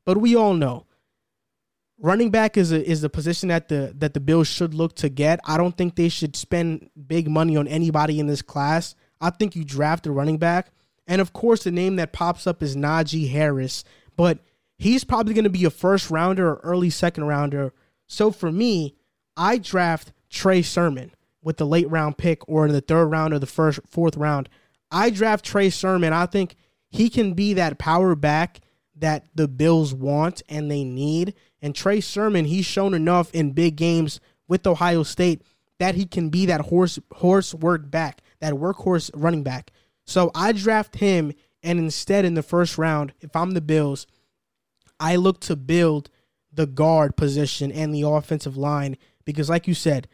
But 0.05 0.19
we 0.19 0.35
all 0.35 0.55
know 0.55 0.87
running 1.99 2.31
back 2.31 2.57
is 2.57 2.73
a, 2.73 2.85
is 2.85 3.03
the 3.03 3.11
position 3.11 3.51
that 3.51 3.69
the 3.69 3.93
that 3.99 4.15
the 4.15 4.21
Bills 4.21 4.49
should 4.49 4.75
look 4.75 4.95
to 4.97 5.09
get. 5.09 5.41
I 5.45 5.57
don't 5.57 5.77
think 5.77 5.97
they 5.97 6.09
should 6.09 6.35
spend 6.35 6.91
big 7.07 7.29
money 7.29 7.57
on 7.57 7.69
anybody 7.69 8.19
in 8.19 8.27
this 8.27 8.43
class. 8.43 8.95
I 9.21 9.31
think 9.31 9.55
you 9.55 9.65
draft 9.65 10.07
a 10.07 10.13
running 10.13 10.39
back 10.39 10.73
And 11.07 11.21
of 11.21 11.33
course, 11.33 11.65
the 11.65 11.71
name 11.71 11.97
that 11.97 12.13
pops 12.13 12.47
up 12.47 12.63
is 12.63 12.77
Najee 12.77 13.31
Harris, 13.31 13.85
but 14.17 14.39
he's 14.79 15.05
probably 15.05 15.35
going 15.35 15.45
to 15.45 15.51
be 15.51 15.65
a 15.65 15.71
first 15.71 16.11
rounder 16.11 16.51
or 16.51 16.61
early 16.63 16.89
second 16.89 17.25
rounder. 17.25 17.75
So 18.07 18.31
for 18.31 18.51
me, 18.51 18.95
I 19.37 19.59
draft 19.59 20.13
Trey 20.31 20.63
Sermon 20.63 21.13
with 21.43 21.57
the 21.57 21.67
late 21.67 21.91
round 21.91 22.17
pick 22.17 22.49
or 22.49 22.67
in 22.67 22.73
the 22.73 22.81
third 22.81 23.07
round 23.07 23.35
or 23.35 23.39
the 23.39 23.47
first 23.47 23.81
fourth 23.89 24.17
round. 24.17 24.49
I 24.91 25.11
draft 25.11 25.45
Trey 25.45 25.69
Sermon. 25.71 26.13
I 26.13 26.27
think 26.27 26.57
he 26.91 27.09
can 27.09 27.35
be 27.35 27.55
that 27.55 27.79
power 27.79 28.15
back 28.15 28.61
that 28.97 29.27
the 29.35 29.49
Bills 29.49 29.95
want 29.95 30.43
and 30.49 30.71
they 30.71 30.85
need. 30.85 31.35
And 31.63 31.75
Trey 31.75 32.01
Sermon, 32.01 32.45
he's 32.45 32.67
shown 32.67 32.95
enough 32.95 33.35
in 33.35 33.53
big 33.53 33.77
games 33.77 34.21
with 34.49 34.67
Ohio 34.67 35.03
State 35.03 35.43
that 35.79 35.95
he 35.95 36.05
can 36.05 36.29
be 36.29 36.47
that 36.47 36.61
horse 36.61 36.99
horse 37.15 37.55
work 37.55 37.91
back, 37.91 38.21
that 38.41 38.55
workhorse 38.55 39.11
running 39.15 39.43
back. 39.43 39.73
So 40.05 40.31
I 40.35 40.53
draft 40.53 40.97
him, 40.97 41.33
and 41.63 41.79
instead 41.79 42.25
in 42.25 42.35
the 42.35 42.43
first 42.43 42.77
round, 42.77 43.15
if 43.21 43.35
I'm 43.35 43.53
the 43.53 43.61
Bills, 43.61 44.07
I 44.99 45.17
look 45.17 45.41
to 45.41 45.57
build 45.57 46.11
the 46.53 46.67
guard 46.67 47.17
position 47.17 47.71
and 47.73 47.95
the 47.95 48.03
offensive 48.03 48.57
line 48.57 48.97
because, 49.25 49.49
like 49.49 49.69
you 49.69 49.75
said, 49.75 50.09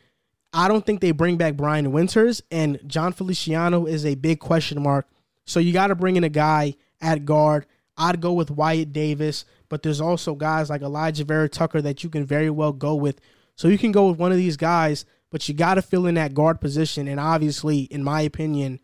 I 0.53 0.69
don't 0.69 0.86
think 0.86 1.01
they 1.01 1.11
bring 1.11 1.36
back 1.36 1.57
Brian 1.57 1.93
Winters, 1.93 2.43
and 2.51 2.78
Jon 2.86 3.12
Feliciano 3.12 3.86
is 3.86 4.07
a 4.07 4.15
big 4.15 4.39
question 4.39 4.82
mark. 4.82 5.09
So 5.47 5.60
you 5.60 5.73
got 5.73 5.86
to 5.86 5.94
bring 5.94 6.16
in 6.16 6.24
a 6.24 6.28
guy 6.28 6.74
at 7.01 7.24
guard. 7.24 7.66
I'd 7.97 8.20
go 8.20 8.32
with 8.32 8.51
Wyatt 8.51 8.93
Davis, 8.93 9.44
but 9.68 9.82
there's 9.82 10.01
also 10.01 10.35
guys 10.35 10.68
like 10.68 10.82
Alijah 10.82 11.27
Vera-Tucker 11.27 11.81
that 11.82 12.05
you 12.05 12.10
can 12.10 12.27
very 12.27 12.51
well 12.51 12.73
go 12.73 12.94
with. 12.94 13.20
So 13.55 13.68
you 13.68 13.78
can 13.78 13.93
go 13.93 14.09
with 14.09 14.18
one 14.18 14.32
of 14.32 14.39
these 14.39 14.59
guys, 14.59 15.06
but 15.31 15.48
you 15.48 15.55
got 15.55 15.74
to 15.74 15.82
fill 15.82 16.06
in 16.06 16.16
that 16.16 16.35
guard 16.35 16.60
position. 16.60 17.09
And 17.09 17.18
obviously, 17.18 17.81
in 17.81 18.05
my 18.05 18.20
opinion, 18.20 18.81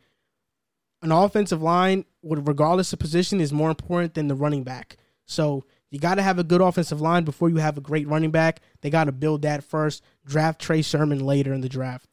an 1.03 1.13
offensive 1.13 1.61
line, 1.61 2.05
regardless 2.23 2.93
of 2.93 2.99
position, 2.99 3.41
is 3.41 3.53
more 3.53 3.69
important 3.69 4.15
than 4.15 4.29
the 4.29 4.35
running 4.35 4.63
back. 4.63 4.97
So 5.27 5.65
you 5.91 5.99
got 5.99 6.15
to 6.15 6.23
have 6.23 6.39
a 6.39 6.45
good 6.45 6.61
offensive 6.61 7.01
line 7.01 7.25
before 7.25 7.51
you 7.51 7.57
have 7.57 7.77
a 7.77 7.83
great 7.83 8.09
running 8.09 8.31
back. 8.31 8.61
They 8.81 8.89
got 8.89 9.05
to 9.05 9.13
build 9.13 9.43
that 9.43 9.63
first. 9.63 10.03
Draft 10.25 10.61
Trey 10.61 10.81
Sermon 10.81 11.21
later 11.21 11.53
in 11.53 11.61
the 11.61 11.69
draft. 11.69 12.12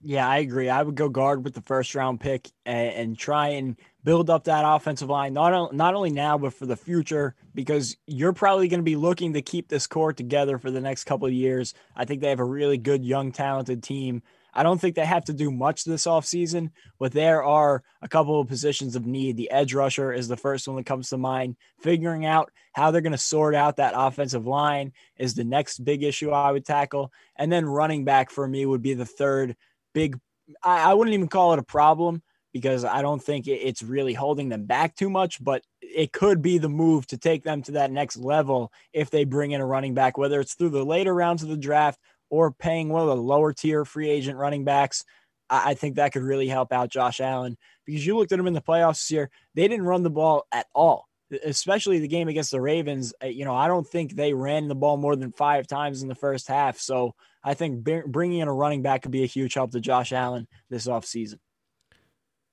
Yeah, 0.00 0.28
I 0.28 0.38
agree. 0.38 0.68
I 0.68 0.82
would 0.82 0.94
go 0.94 1.08
guard 1.08 1.42
with 1.42 1.54
the 1.54 1.60
first 1.60 1.94
round 1.94 2.20
pick 2.20 2.48
and, 2.64 2.88
and 2.94 3.18
try 3.18 3.48
and 3.48 3.76
build 4.04 4.30
up 4.30 4.44
that 4.44 4.62
offensive 4.64 5.08
line, 5.08 5.34
not, 5.34 5.74
not 5.74 5.94
only 5.94 6.10
now, 6.10 6.38
but 6.38 6.54
for 6.54 6.66
the 6.66 6.76
future, 6.76 7.34
because 7.52 7.96
you're 8.06 8.32
probably 8.32 8.68
going 8.68 8.78
to 8.78 8.84
be 8.84 8.96
looking 8.96 9.32
to 9.32 9.42
keep 9.42 9.68
this 9.68 9.88
core 9.88 10.12
together 10.12 10.56
for 10.56 10.70
the 10.70 10.80
next 10.80 11.04
couple 11.04 11.26
of 11.26 11.32
years. 11.32 11.74
I 11.96 12.04
think 12.04 12.20
they 12.20 12.28
have 12.28 12.38
a 12.38 12.44
really 12.44 12.78
good, 12.78 13.04
young, 13.04 13.32
talented 13.32 13.82
team. 13.82 14.22
I 14.54 14.62
don't 14.62 14.80
think 14.80 14.94
they 14.94 15.04
have 15.04 15.24
to 15.26 15.32
do 15.32 15.50
much 15.50 15.84
this 15.84 16.06
offseason, 16.06 16.70
but 16.98 17.12
there 17.12 17.42
are 17.42 17.82
a 18.00 18.08
couple 18.08 18.40
of 18.40 18.48
positions 18.48 18.94
of 18.94 19.04
need. 19.04 19.36
The 19.36 19.50
edge 19.50 19.74
rusher 19.74 20.12
is 20.12 20.28
the 20.28 20.36
first 20.36 20.68
one 20.68 20.76
that 20.76 20.86
comes 20.86 21.10
to 21.10 21.18
mind. 21.18 21.56
Figuring 21.80 22.24
out 22.24 22.50
how 22.72 22.90
they're 22.90 23.00
going 23.00 23.12
to 23.12 23.18
sort 23.18 23.54
out 23.54 23.76
that 23.76 23.94
offensive 23.96 24.46
line 24.46 24.92
is 25.18 25.34
the 25.34 25.44
next 25.44 25.84
big 25.84 26.02
issue 26.04 26.30
I 26.30 26.52
would 26.52 26.64
tackle. 26.64 27.12
And 27.36 27.50
then 27.52 27.66
running 27.66 28.04
back 28.04 28.30
for 28.30 28.46
me 28.46 28.64
would 28.64 28.82
be 28.82 28.94
the 28.94 29.04
third 29.04 29.56
big, 29.98 30.20
I, 30.62 30.90
I 30.90 30.94
wouldn't 30.94 31.14
even 31.14 31.26
call 31.26 31.52
it 31.54 31.58
a 31.58 31.64
problem 31.64 32.22
because 32.52 32.84
I 32.84 33.02
don't 33.02 33.22
think 33.22 33.48
it's 33.48 33.82
really 33.82 34.14
holding 34.14 34.48
them 34.48 34.64
back 34.64 34.94
too 34.94 35.10
much, 35.10 35.42
but 35.42 35.62
it 35.82 36.12
could 36.12 36.40
be 36.40 36.58
the 36.58 36.68
move 36.68 37.06
to 37.08 37.18
take 37.18 37.42
them 37.42 37.62
to 37.62 37.72
that 37.72 37.90
next 37.90 38.16
level 38.16 38.72
if 38.92 39.10
they 39.10 39.24
bring 39.24 39.50
in 39.50 39.60
a 39.60 39.66
running 39.66 39.94
back, 39.94 40.16
whether 40.16 40.40
it's 40.40 40.54
through 40.54 40.70
the 40.70 40.84
later 40.84 41.12
rounds 41.12 41.42
of 41.42 41.48
the 41.48 41.56
draft 41.56 41.98
or 42.30 42.52
paying 42.52 42.88
one 42.88 43.02
of 43.02 43.08
the 43.08 43.16
lower 43.16 43.52
tier 43.52 43.84
free 43.84 44.08
agent 44.08 44.38
running 44.38 44.64
backs. 44.64 45.04
I, 45.50 45.74
think 45.74 45.96
that 45.96 46.12
could 46.12 46.22
really 46.22 46.46
help 46.46 46.72
out 46.72 46.90
Josh 46.90 47.20
Allen 47.20 47.56
because 47.86 48.06
you 48.06 48.16
looked 48.16 48.32
at 48.32 48.38
him 48.38 48.46
in 48.46 48.52
the 48.52 48.60
playoffs 48.60 49.00
this 49.00 49.10
year. 49.10 49.30
They 49.54 49.66
didn't 49.66 49.86
run 49.86 50.02
the 50.02 50.10
ball 50.10 50.46
at 50.52 50.66
all, 50.74 51.08
especially 51.42 52.00
the 52.00 52.08
game 52.08 52.28
against 52.28 52.50
the 52.50 52.60
Ravens. 52.60 53.14
Uh, 53.22 53.28
you 53.28 53.46
know, 53.46 53.54
I 53.54 53.66
don't 53.66 53.86
think 53.86 54.12
they 54.12 54.34
ran 54.34 54.68
the 54.68 54.74
ball 54.74 54.98
more 54.98 55.16
than 55.16 55.32
five 55.32 55.66
times 55.66 56.02
in 56.02 56.08
the 56.08 56.14
first 56.14 56.48
half. 56.48 56.78
So 56.78 57.14
I 57.42 57.54
think 57.54 57.84
bringing 57.84 58.40
in 58.40 58.48
a 58.48 58.52
running 58.52 58.82
back 58.82 59.02
could 59.02 59.12
be 59.12 59.22
a 59.22 59.26
huge 59.26 59.54
help 59.54 59.70
to 59.72 59.80
Josh 59.80 60.12
Allen 60.12 60.48
this 60.68 60.86
offseason. 60.86 61.38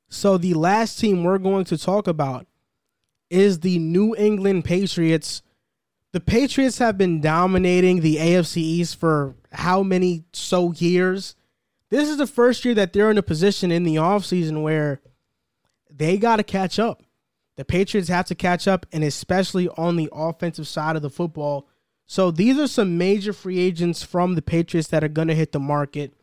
So 0.10 0.38
the 0.38 0.54
last 0.54 1.00
team 1.00 1.24
we're 1.24 1.40
going 1.40 1.66
to 1.66 1.78
talk 1.78 2.08
about 2.08 2.48
is 3.30 3.60
the 3.60 3.80
New 3.80 4.16
England 4.16 4.66
Patriots. 4.66 5.42
The 6.12 6.20
Patriots 6.20 6.78
have 6.78 6.98
been 6.98 7.20
dominating 7.20 8.02
the 8.02 8.18
AFC 8.18 8.58
East 8.58 9.00
for 9.00 9.36
how 9.52 9.84
many 9.84 10.24
so 10.32 10.72
years. 10.74 11.36
This 11.90 12.10
is 12.10 12.18
the 12.18 12.28
first 12.28 12.64
year 12.64 12.76
that 12.76 12.94
they're 12.94 13.12
in 13.12 13.18
a 13.18 13.24
position 13.24 13.72
in 13.72 13.84
the 13.84 13.96
offseason 13.96 14.62
where 14.62 15.02
they 15.90 16.18
got 16.18 16.38
to 16.38 16.44
catch 16.44 16.80
up. 16.80 17.04
The 17.58 17.66
Patriots 17.66 18.10
have 18.10 18.26
to 18.28 18.36
catch 18.36 18.68
up, 18.68 18.86
and 18.92 19.04
especially 19.04 19.70
on 19.70 19.96
the 19.96 20.10
offensive 20.12 20.68
side 20.68 20.96
of 20.96 21.02
the 21.02 21.10
football. 21.10 21.68
So 22.08 22.32
these 22.32 22.58
are 22.58 22.68
some 22.68 22.98
major 22.98 23.34
free 23.34 23.60
agents 23.60 24.04
from 24.04 24.36
the 24.36 24.42
Patriots 24.42 24.90
that 24.90 25.04
are 25.04 25.10
going 25.10 25.28
to 25.28 25.36
hit 25.36 25.52
the 25.52 25.60
market. 25.60 26.14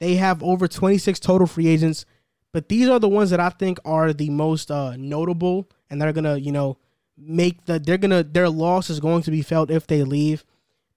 They 0.00 0.14
have 0.16 0.42
over 0.42 0.68
26 0.68 1.20
total 1.20 1.46
free 1.46 1.68
agents, 1.68 2.04
but 2.52 2.68
these 2.68 2.88
are 2.88 2.98
the 2.98 3.08
ones 3.08 3.30
that 3.30 3.40
I 3.40 3.50
think 3.50 3.78
are 3.84 4.12
the 4.12 4.30
most 4.30 4.70
uh, 4.70 4.96
notable 4.96 5.68
and 5.90 6.00
they're 6.00 6.12
going 6.12 6.24
to, 6.24 6.40
you 6.40 6.52
know, 6.52 6.78
make 7.18 7.64
the 7.64 7.78
they're 7.78 7.96
going 7.96 8.10
to 8.10 8.22
their 8.22 8.48
loss 8.48 8.90
is 8.90 9.00
going 9.00 9.22
to 9.22 9.30
be 9.30 9.42
felt 9.42 9.70
if 9.70 9.86
they 9.86 10.02
leave. 10.02 10.44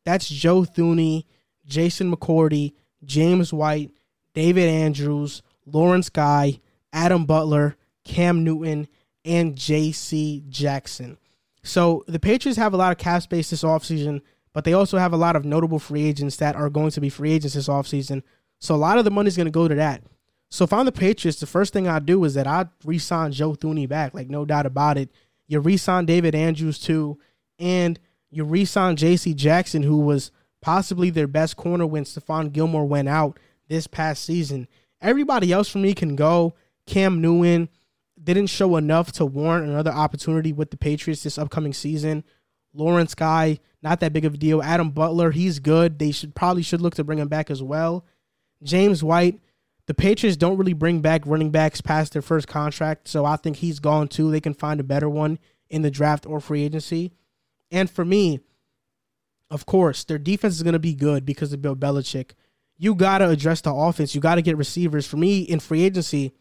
That's 0.06 0.28
Joe 0.28 0.61
Thuney, 0.61 1.26
Jason 1.66 2.14
McCourty, 2.14 2.74
James 3.03 3.53
White, 3.53 3.91
David 4.34 4.68
Andrews, 4.70 5.41
Lawrence 5.66 6.10
Guy, 6.10 6.60
Adam 6.91 7.26
Butler, 7.26 7.78
Cam 8.03 8.44
Newton, 8.44 8.88
and 9.24 9.56
J.C. 9.56 10.44
Jackson. 10.49 11.18
So 11.64 12.03
the 12.07 12.19
Patriots 12.19 12.57
have 12.57 12.73
a 12.73 12.77
lot 12.77 12.91
of 12.91 12.98
cap 12.98 13.22
space 13.22 13.49
this 13.49 13.64
offseason, 13.64 14.22
but 14.53 14.64
they 14.64 14.73
also 14.73 14.98
have 14.98 15.14
a 15.14 15.18
lot 15.18 15.36
of 15.36 15.45
notable 15.45 15.80
free 15.80 16.06
agents 16.06 16.38
that 16.38 16.56
are 16.56 16.69
going 16.69 16.91
to 16.91 17.02
be 17.02 17.10
free 17.10 17.31
agents 17.31 17.56
this 17.56 17.68
offseason. 17.68 18.23
So 18.60 18.76
a 18.76 18.77
lot 18.77 18.98
of 18.98 19.06
the 19.06 19.11
money 19.11 19.27
is 19.27 19.38
going 19.38 19.45
to 19.45 19.52
go 19.52 19.68
to 19.68 19.76
that. 19.76 20.03
So 20.49 20.64
if 20.64 20.73
I'm 20.73 20.86
the 20.86 20.91
Patriots, 20.91 21.40
the 21.40 21.45
first 21.45 21.73
thing 21.73 21.88
I 21.88 21.99
do 21.99 22.23
is 22.23 22.34
that 22.34 22.48
I 22.48 22.65
re-sign 22.84 23.31
Joe 23.31 23.53
Thuney 23.53 23.88
back, 23.88 24.14
like 24.14 24.30
no 24.30 24.45
doubt 24.45 24.65
about 24.65 24.98
it. 24.98 25.10
You 25.48 25.60
re-sign 25.60 26.06
David 26.06 26.34
Andrews 26.34 26.80
too, 26.80 27.19
and 27.60 27.99
you 28.31 28.44
re-sign 28.44 28.95
J.C. 28.95 29.34
Jackson, 29.34 29.84
who 29.84 29.98
was 29.98 30.31
possibly 30.61 31.10
their 31.10 31.27
best 31.27 31.56
corner 31.56 31.86
when 31.86 32.03
Stephon 32.03 32.52
Gilmore 32.52 32.86
went 32.86 33.10
out 33.10 33.40
this 33.68 33.88
past 33.88 34.23
season. 34.23 34.68
Everybody 35.02 35.52
else 35.52 35.69
for 35.69 35.77
me 35.77 35.94
can 35.94 36.15
go. 36.15 36.56
Cam 36.86 37.22
Newton 37.22 37.69
didn't 38.24 38.48
show 38.48 38.76
enough 38.76 39.12
to 39.14 39.26
warrant 39.26 39.68
another 39.68 39.91
opportunity 39.91 40.54
with 40.54 40.72
the 40.72 40.78
Patriots 40.78 41.24
this 41.24 41.38
upcoming 41.38 41.74
season. 41.74 42.24
Lawrence 42.74 43.16
Guy, 43.16 43.60
not 43.82 44.00
that 44.00 44.14
big 44.14 44.26
of 44.26 44.36
a 44.36 44.38
deal. 44.38 44.62
Adam 44.62 44.91
Butler, 44.91 45.32
he's 45.32 45.60
good. 45.60 46.00
They 46.00 46.12
should 46.12 46.36
probably 46.36 46.64
should 46.64 46.82
look 46.82 46.96
to 46.96 47.04
bring 47.04 47.20
him 47.20 47.28
back 47.28 47.50
as 47.50 47.64
well. 47.64 48.06
James 48.62 49.04
White, 49.04 49.40
the 49.88 49.94
Patriots 49.94 50.38
don't 50.38 50.58
really 50.58 50.74
bring 50.74 51.02
back 51.02 51.26
running 51.26 51.50
backs 51.50 51.82
past 51.82 52.14
their 52.14 52.22
first 52.22 52.48
contract, 52.48 53.08
so 53.08 53.26
I 53.26 53.38
think 53.38 53.58
he's 53.58 53.80
gone 53.80 54.08
too. 54.08 54.30
They 54.30 54.41
can 54.41 54.54
find 54.54 54.80
a 54.80 54.84
better 54.84 55.10
one 55.10 55.40
in 55.70 55.82
the 55.82 55.91
draft 55.91 56.26
or 56.26 56.40
free 56.40 56.64
agency. 56.64 57.12
And 57.72 57.90
for 57.90 58.06
me, 58.06 58.40
of 59.50 59.66
course, 59.66 60.04
their 60.04 60.20
defense 60.20 60.56
is 60.56 60.64
going 60.64 60.74
to 60.74 60.80
be 60.80 60.94
good 60.94 61.26
because 61.26 61.54
of 61.54 61.62
Bill 61.62 61.76
Belichick. 61.76 62.32
You 62.78 62.96
got 62.96 63.20
to 63.20 63.30
address 63.30 63.62
the 63.62 63.74
offense. 63.74 64.14
You 64.14 64.22
got 64.22 64.36
to 64.36 64.41
get 64.41 64.58
receivers. 64.58 65.08
For 65.08 65.18
me, 65.18 65.41
in 65.41 65.60
free 65.60 65.84
agency, 65.84 66.34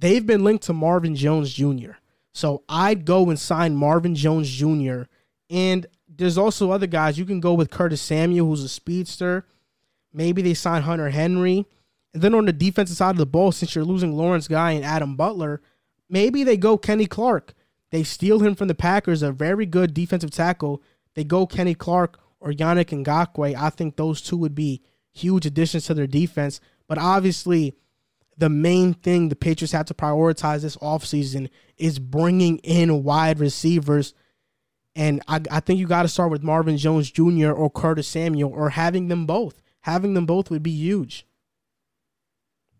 they've 0.00 0.26
been 0.26 0.44
linked 0.44 0.64
to 0.64 0.72
Marvin 0.72 1.14
Jones 1.14 1.52
Jr. 1.52 1.92
So 2.32 2.62
I'd 2.68 3.04
go 3.04 3.28
and 3.28 3.38
sign 3.38 3.76
Marvin 3.76 4.14
Jones 4.14 4.50
Jr. 4.50 5.02
And 5.48 5.86
there's 6.08 6.38
also 6.38 6.70
other 6.70 6.86
guys. 6.86 7.18
You 7.18 7.24
can 7.24 7.40
go 7.40 7.54
with 7.54 7.70
Curtis 7.70 8.00
Samuel, 8.00 8.46
who's 8.46 8.64
a 8.64 8.68
speedster. 8.68 9.46
Maybe 10.12 10.42
they 10.42 10.54
sign 10.54 10.82
Hunter 10.82 11.10
Henry. 11.10 11.66
And 12.12 12.22
then 12.22 12.34
on 12.34 12.46
the 12.46 12.52
defensive 12.52 12.96
side 12.96 13.10
of 13.10 13.16
the 13.18 13.26
ball, 13.26 13.52
since 13.52 13.74
you're 13.74 13.84
losing 13.84 14.16
Lawrence 14.16 14.48
Guy 14.48 14.72
and 14.72 14.84
Adam 14.84 15.16
Butler, 15.16 15.60
maybe 16.08 16.44
they 16.44 16.56
go 16.56 16.76
Kenny 16.76 17.06
Clark. 17.06 17.54
They 17.90 18.02
steal 18.02 18.40
him 18.40 18.54
from 18.54 18.68
the 18.68 18.74
Packers, 18.74 19.22
a 19.22 19.32
very 19.32 19.66
good 19.66 19.94
defensive 19.94 20.30
tackle. 20.30 20.82
They 21.14 21.24
go 21.24 21.46
Kenny 21.46 21.74
Clark 21.74 22.18
or 22.40 22.52
Yannick 22.52 23.04
Ngakoue. 23.04 23.54
I 23.54 23.70
think 23.70 23.96
those 23.96 24.20
two 24.20 24.36
would 24.36 24.54
be 24.54 24.82
huge 25.12 25.46
additions 25.46 25.86
to 25.86 25.94
their 25.94 26.06
defense. 26.06 26.60
But 26.86 26.98
obviously, 26.98 27.74
the 28.40 28.48
main 28.48 28.94
thing 28.94 29.28
the 29.28 29.36
Patriots 29.36 29.72
have 29.72 29.86
to 29.86 29.94
prioritize 29.94 30.62
this 30.62 30.76
offseason 30.78 31.50
is 31.76 31.98
bringing 31.98 32.56
in 32.58 33.04
wide 33.04 33.38
receivers. 33.38 34.14
And 34.96 35.22
I, 35.28 35.40
I 35.50 35.60
think 35.60 35.78
you 35.78 35.86
got 35.86 36.02
to 36.02 36.08
start 36.08 36.30
with 36.30 36.42
Marvin 36.42 36.78
Jones 36.78 37.10
Jr. 37.10 37.50
or 37.50 37.70
Curtis 37.70 38.08
Samuel 38.08 38.50
or 38.50 38.70
having 38.70 39.08
them 39.08 39.26
both. 39.26 39.60
Having 39.82 40.14
them 40.14 40.24
both 40.24 40.50
would 40.50 40.62
be 40.62 40.70
huge. 40.70 41.26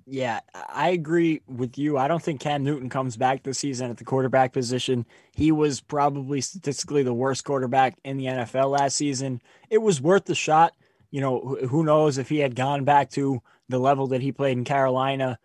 Yeah, 0.07 0.41
I 0.55 0.91
agree 0.91 1.43
with 1.47 1.79
you. 1.79 1.99
I 1.99 2.09
don't 2.09 2.23
think 2.23 2.41
Cam 2.41 2.65
Newton 2.65 2.89
comes 2.89 3.17
back 3.17 3.43
this 3.43 3.59
season 3.59 3.91
at 3.91 3.99
the 3.99 4.05
quarterback 4.05 4.53
position. 4.53 5.07
He 5.33 5.53
was 5.53 5.81
probably 5.81 6.41
statistically 6.41 7.03
the 7.03 7.15
worst 7.15 7.45
quarterback 7.45 7.97
in 8.03 8.17
the 8.17 8.25
NFL 8.25 8.71
last 8.71 8.97
season. 8.97 9.41
It 9.69 9.79
was 9.79 10.01
worth 10.01 10.25
the 10.25 10.35
shot. 10.35 10.73
You 11.11 11.21
know, 11.21 11.59
who 11.69 11.85
knows 11.85 12.19
if 12.19 12.29
he 12.29 12.39
had 12.39 12.57
gone 12.57 12.85
back 12.85 13.11
to 13.11 13.43
the 13.69 13.79
level 13.79 14.09
that 14.09 14.23
he 14.23 14.33
played 14.33 14.59
in 14.59 14.65
Carolina, 14.65 15.39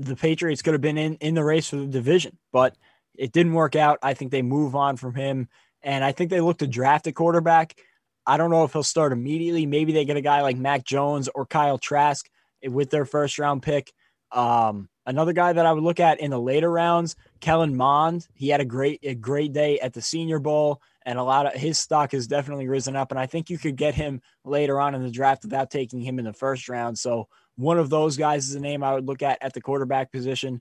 the 0.00 0.16
Patriots 0.16 0.62
could 0.62 0.74
have 0.74 0.80
been 0.80 0.98
in, 0.98 1.14
in 1.16 1.34
the 1.34 1.44
race 1.44 1.68
for 1.68 1.76
the 1.76 1.86
division, 1.86 2.38
but 2.52 2.76
it 3.14 3.32
didn't 3.32 3.52
work 3.52 3.76
out. 3.76 3.98
I 4.02 4.14
think 4.14 4.30
they 4.30 4.42
move 4.42 4.74
on 4.74 4.96
from 4.96 5.14
him. 5.14 5.48
And 5.82 6.02
I 6.02 6.12
think 6.12 6.30
they 6.30 6.40
look 6.40 6.58
to 6.58 6.66
draft 6.66 7.06
a 7.06 7.12
quarterback. 7.12 7.78
I 8.26 8.36
don't 8.36 8.50
know 8.50 8.64
if 8.64 8.72
he'll 8.72 8.82
start 8.82 9.12
immediately. 9.12 9.66
Maybe 9.66 9.92
they 9.92 10.04
get 10.04 10.16
a 10.16 10.22
guy 10.22 10.42
like 10.42 10.56
Mac 10.56 10.84
Jones 10.84 11.28
or 11.34 11.46
Kyle 11.46 11.78
Trask 11.78 12.28
with 12.66 12.90
their 12.90 13.04
first 13.04 13.38
round 13.38 13.62
pick. 13.62 13.92
Um, 14.32 14.88
another 15.06 15.32
guy 15.32 15.52
that 15.52 15.66
I 15.66 15.72
would 15.72 15.82
look 15.82 16.00
at 16.00 16.20
in 16.20 16.30
the 16.30 16.40
later 16.40 16.70
rounds, 16.70 17.16
Kellen 17.40 17.76
Mond. 17.76 18.26
He 18.34 18.48
had 18.48 18.60
a 18.60 18.64
great 18.64 19.00
a 19.02 19.14
great 19.14 19.52
day 19.52 19.80
at 19.80 19.92
the 19.92 20.02
Senior 20.02 20.38
Bowl, 20.38 20.80
and 21.04 21.18
a 21.18 21.24
lot 21.24 21.46
of 21.46 21.60
his 21.60 21.78
stock 21.78 22.12
has 22.12 22.26
definitely 22.26 22.68
risen 22.68 22.94
up. 22.94 23.10
And 23.10 23.18
I 23.18 23.26
think 23.26 23.50
you 23.50 23.58
could 23.58 23.76
get 23.76 23.94
him 23.94 24.20
later 24.44 24.80
on 24.80 24.94
in 24.94 25.02
the 25.02 25.10
draft 25.10 25.44
without 25.44 25.70
taking 25.70 26.00
him 26.00 26.18
in 26.18 26.26
the 26.26 26.32
first 26.32 26.68
round. 26.68 26.98
So 26.98 27.28
one 27.56 27.78
of 27.78 27.90
those 27.90 28.16
guys 28.16 28.48
is 28.48 28.54
a 28.54 28.60
name 28.60 28.82
I 28.82 28.94
would 28.94 29.06
look 29.06 29.22
at 29.22 29.38
at 29.40 29.52
the 29.54 29.60
quarterback 29.60 30.12
position. 30.12 30.60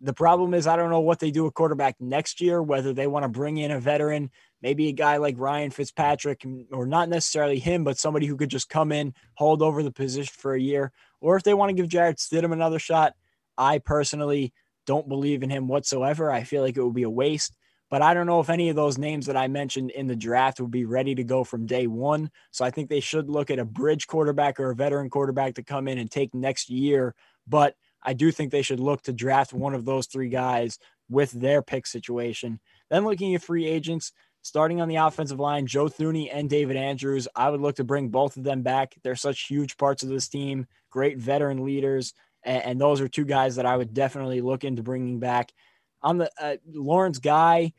The 0.00 0.14
problem 0.14 0.54
is 0.54 0.66
I 0.66 0.76
don't 0.76 0.90
know 0.90 1.00
what 1.00 1.18
they 1.18 1.30
do 1.30 1.46
at 1.46 1.54
quarterback 1.54 1.96
next 2.00 2.40
year, 2.40 2.62
whether 2.62 2.92
they 2.92 3.06
want 3.06 3.24
to 3.24 3.28
bring 3.28 3.58
in 3.58 3.72
a 3.72 3.80
veteran, 3.80 4.30
maybe 4.62 4.88
a 4.88 4.92
guy 4.92 5.16
like 5.16 5.34
Ryan 5.38 5.70
Fitzpatrick, 5.70 6.44
or 6.70 6.86
not 6.86 7.08
necessarily 7.08 7.58
him, 7.58 7.82
but 7.82 7.98
somebody 7.98 8.26
who 8.26 8.36
could 8.36 8.50
just 8.50 8.68
come 8.68 8.92
in, 8.92 9.12
hold 9.34 9.60
over 9.60 9.82
the 9.82 9.90
position 9.90 10.32
for 10.36 10.54
a 10.54 10.60
year, 10.60 10.92
or 11.20 11.36
if 11.36 11.42
they 11.42 11.54
want 11.54 11.70
to 11.70 11.74
give 11.74 11.88
Jarrett 11.88 12.18
Stidham 12.18 12.52
another 12.52 12.78
shot. 12.78 13.14
I 13.56 13.78
personally 13.78 14.52
don't 14.86 15.08
believe 15.08 15.42
in 15.42 15.50
him 15.50 15.66
whatsoever. 15.66 16.30
I 16.30 16.44
feel 16.44 16.62
like 16.62 16.76
it 16.76 16.82
would 16.82 16.94
be 16.94 17.02
a 17.02 17.10
waste. 17.10 17.56
But 17.90 18.02
I 18.02 18.12
don't 18.14 18.26
know 18.26 18.40
if 18.40 18.50
any 18.50 18.68
of 18.68 18.76
those 18.76 18.98
names 18.98 19.26
that 19.26 19.36
I 19.36 19.48
mentioned 19.48 19.90
in 19.90 20.06
the 20.06 20.16
draft 20.16 20.60
would 20.60 20.70
be 20.70 20.84
ready 20.84 21.14
to 21.14 21.24
go 21.24 21.44
from 21.44 21.66
day 21.66 21.86
one. 21.86 22.30
So 22.50 22.64
I 22.64 22.70
think 22.70 22.88
they 22.88 23.00
should 23.00 23.30
look 23.30 23.50
at 23.50 23.58
a 23.58 23.64
bridge 23.64 24.06
quarterback 24.06 24.60
or 24.60 24.70
a 24.70 24.74
veteran 24.74 25.08
quarterback 25.08 25.54
to 25.54 25.62
come 25.62 25.88
in 25.88 25.98
and 25.98 26.10
take 26.10 26.34
next 26.34 26.68
year. 26.68 27.14
But 27.46 27.74
I 28.02 28.12
do 28.12 28.30
think 28.30 28.50
they 28.50 28.62
should 28.62 28.80
look 28.80 29.02
to 29.02 29.12
draft 29.12 29.52
one 29.52 29.74
of 29.74 29.84
those 29.84 30.06
three 30.06 30.28
guys 30.28 30.78
with 31.08 31.30
their 31.32 31.62
pick 31.62 31.86
situation. 31.86 32.60
Then 32.90 33.04
looking 33.04 33.34
at 33.34 33.42
free 33.42 33.66
agents, 33.66 34.12
starting 34.42 34.80
on 34.80 34.88
the 34.88 34.96
offensive 34.96 35.40
line, 35.40 35.66
Joe 35.66 35.86
Thuney 35.86 36.28
and 36.32 36.48
David 36.48 36.76
Andrews, 36.76 37.26
I 37.34 37.50
would 37.50 37.60
look 37.60 37.76
to 37.76 37.84
bring 37.84 38.08
both 38.10 38.36
of 38.36 38.44
them 38.44 38.62
back. 38.62 38.94
They're 39.02 39.16
such 39.16 39.46
huge 39.46 39.76
parts 39.76 40.02
of 40.02 40.10
this 40.10 40.28
team, 40.28 40.66
great 40.90 41.18
veteran 41.18 41.64
leaders. 41.64 42.12
And, 42.44 42.80
those 42.80 43.00
are 43.00 43.08
two 43.08 43.24
guys 43.24 43.56
that 43.56 43.66
I 43.66 43.76
would 43.76 43.92
definitely 43.92 44.40
look 44.40 44.64
into 44.64 44.82
bringing 44.82 45.18
back. 45.18 45.52
On 46.02 46.18
the 46.18 46.30
uh, 46.40 46.56
Lawrence 46.72 47.18
Guy, 47.18 47.72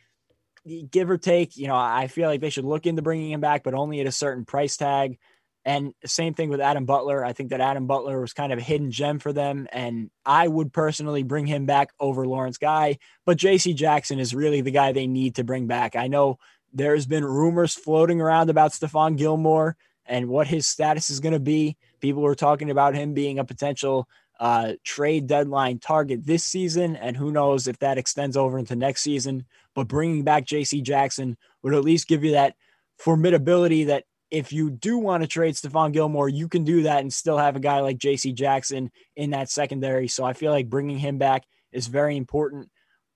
give 0.91 1.09
or 1.09 1.17
take, 1.17 1.57
you 1.57 1.67
know, 1.67 1.75
I 1.75 2.07
feel 2.07 2.29
like 2.29 2.41
they 2.41 2.49
should 2.49 2.65
look 2.65 2.85
into 2.85 3.01
bringing 3.01 3.31
him 3.31 3.41
back, 3.41 3.63
but 3.63 3.73
only 3.73 3.99
at 3.99 4.07
a 4.07 4.11
certain 4.11 4.45
price 4.45 4.77
tag. 4.77 5.17
And 5.65 5.93
same 6.05 6.33
thing 6.33 6.49
with 6.49 6.61
Adam 6.61 6.85
Butler. 6.85 7.23
I 7.23 7.33
think 7.33 7.49
that 7.49 7.61
Adam 7.61 7.85
Butler 7.85 8.21
was 8.21 8.33
kind 8.33 8.53
of 8.53 8.59
a 8.59 8.63
hidden 8.63 8.91
gem 8.91 9.19
for 9.19 9.33
them. 9.33 9.67
And 9.71 10.09
I 10.25 10.47
would 10.47 10.73
personally 10.73 11.23
bring 11.23 11.45
him 11.45 11.65
back 11.65 11.91
over 11.99 12.25
Lawrence 12.25 12.57
Guy. 12.57 12.97
But 13.25 13.37
JC 13.37 13.75
Jackson 13.75 14.19
is 14.19 14.33
really 14.33 14.61
the 14.61 14.71
guy 14.71 14.91
they 14.91 15.07
need 15.07 15.35
to 15.35 15.43
bring 15.43 15.67
back. 15.67 15.95
I 15.95 16.07
know 16.07 16.39
there's 16.73 17.05
been 17.05 17.25
rumors 17.25 17.73
floating 17.73 18.21
around 18.21 18.49
about 18.49 18.71
Stephon 18.71 19.17
Gilmore 19.17 19.75
and 20.05 20.27
what 20.27 20.47
his 20.47 20.65
status 20.65 21.09
is 21.09 21.19
going 21.19 21.33
to 21.33 21.39
be. 21.39 21.77
People 21.99 22.21
were 22.21 22.35
talking 22.35 22.69
about 22.69 22.95
him 22.95 23.13
being 23.13 23.37
a 23.37 23.45
potential 23.45 24.07
uh, 24.39 24.73
trade 24.83 25.27
deadline 25.27 25.79
target 25.79 26.25
this 26.25 26.45
season, 26.45 26.95
and 26.95 27.15
who 27.15 27.31
knows 27.31 27.67
if 27.67 27.77
that 27.79 27.97
extends 27.97 28.37
over 28.37 28.57
into 28.57 28.75
next 28.75 29.01
season. 29.01 29.45
But 29.75 29.87
bringing 29.87 30.23
back 30.23 30.45
J.C. 30.45 30.81
Jackson 30.81 31.37
would 31.61 31.73
at 31.73 31.83
least 31.83 32.07
give 32.07 32.23
you 32.23 32.31
that 32.31 32.55
formidability 33.01 33.87
that 33.87 34.05
if 34.31 34.53
you 34.53 34.69
do 34.69 34.97
want 34.97 35.23
to 35.23 35.27
trade 35.27 35.55
Stephon 35.55 35.91
Gilmore, 35.91 36.29
you 36.29 36.47
can 36.47 36.63
do 36.63 36.83
that 36.83 36.99
and 37.01 37.11
still 37.11 37.37
have 37.37 37.55
a 37.55 37.59
guy 37.59 37.79
like 37.79 37.97
J.C. 37.97 38.31
Jackson 38.31 38.91
in 39.15 39.31
that 39.31 39.49
secondary. 39.49 40.07
So 40.07 40.23
I 40.23 40.33
feel 40.33 40.51
like 40.51 40.69
bringing 40.69 40.99
him 40.99 41.17
back 41.17 41.43
is 41.71 41.87
very 41.87 42.15
important. 42.15 42.69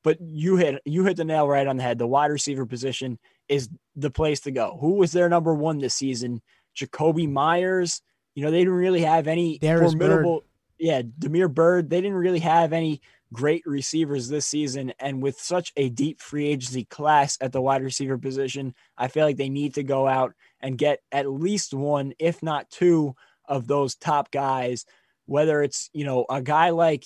But 0.03 0.17
you 0.19 0.57
hit 0.57 0.81
you 0.83 1.05
hit 1.05 1.15
the 1.15 1.23
nail 1.23 1.47
right 1.47 1.65
on 1.65 1.77
the 1.77 1.83
head. 1.83 1.97
The 1.97 2.07
wide 2.07 2.31
receiver 2.31 2.65
position 2.65 3.17
is 3.47 3.69
the 3.95 4.09
place 4.09 4.41
to 4.41 4.51
go. 4.51 4.77
Who 4.81 4.95
was 4.95 5.13
their 5.13 5.29
number 5.29 5.53
one 5.53 5.77
this 5.77 5.95
season? 5.95 6.41
Jakobi 6.75 7.29
Meyers. 7.29 8.01
You 8.35 8.43
know 8.43 8.51
they 8.51 8.59
didn't 8.59 8.73
really 8.73 9.03
have 9.03 9.27
any 9.27 9.59
Darius 9.59 9.93
formidable. 9.93 10.39
Bird 10.41 10.47
yeah, 10.83 11.01
Damiere 11.17 11.47
Byrd, 11.47 11.89
they 11.89 12.01
didn't 12.01 12.17
really 12.17 12.39
have 12.39 12.73
any 12.73 13.01
great 13.31 13.63
receivers 13.65 14.27
this 14.27 14.45
season. 14.45 14.91
And 14.99 15.23
with 15.23 15.39
such 15.39 15.71
a 15.77 15.87
deep 15.87 16.19
free 16.19 16.47
agency 16.47 16.83
class 16.83 17.37
at 17.39 17.53
the 17.53 17.61
wide 17.61 17.83
receiver 17.83 18.17
position, 18.17 18.75
I 18.97 19.07
feel 19.07 19.25
like 19.25 19.37
they 19.37 19.47
need 19.47 19.75
to 19.75 19.83
go 19.83 20.09
out 20.09 20.33
and 20.59 20.77
get 20.77 20.99
at 21.13 21.31
least 21.31 21.73
one, 21.73 22.11
if 22.19 22.43
not 22.43 22.69
two, 22.69 23.15
of 23.45 23.65
those 23.65 23.95
top 23.95 24.29
guys. 24.29 24.85
Whether 25.25 25.63
it's 25.63 25.89
you 25.93 26.03
know 26.03 26.25
a 26.29 26.41
guy 26.41 26.71
like 26.71 27.05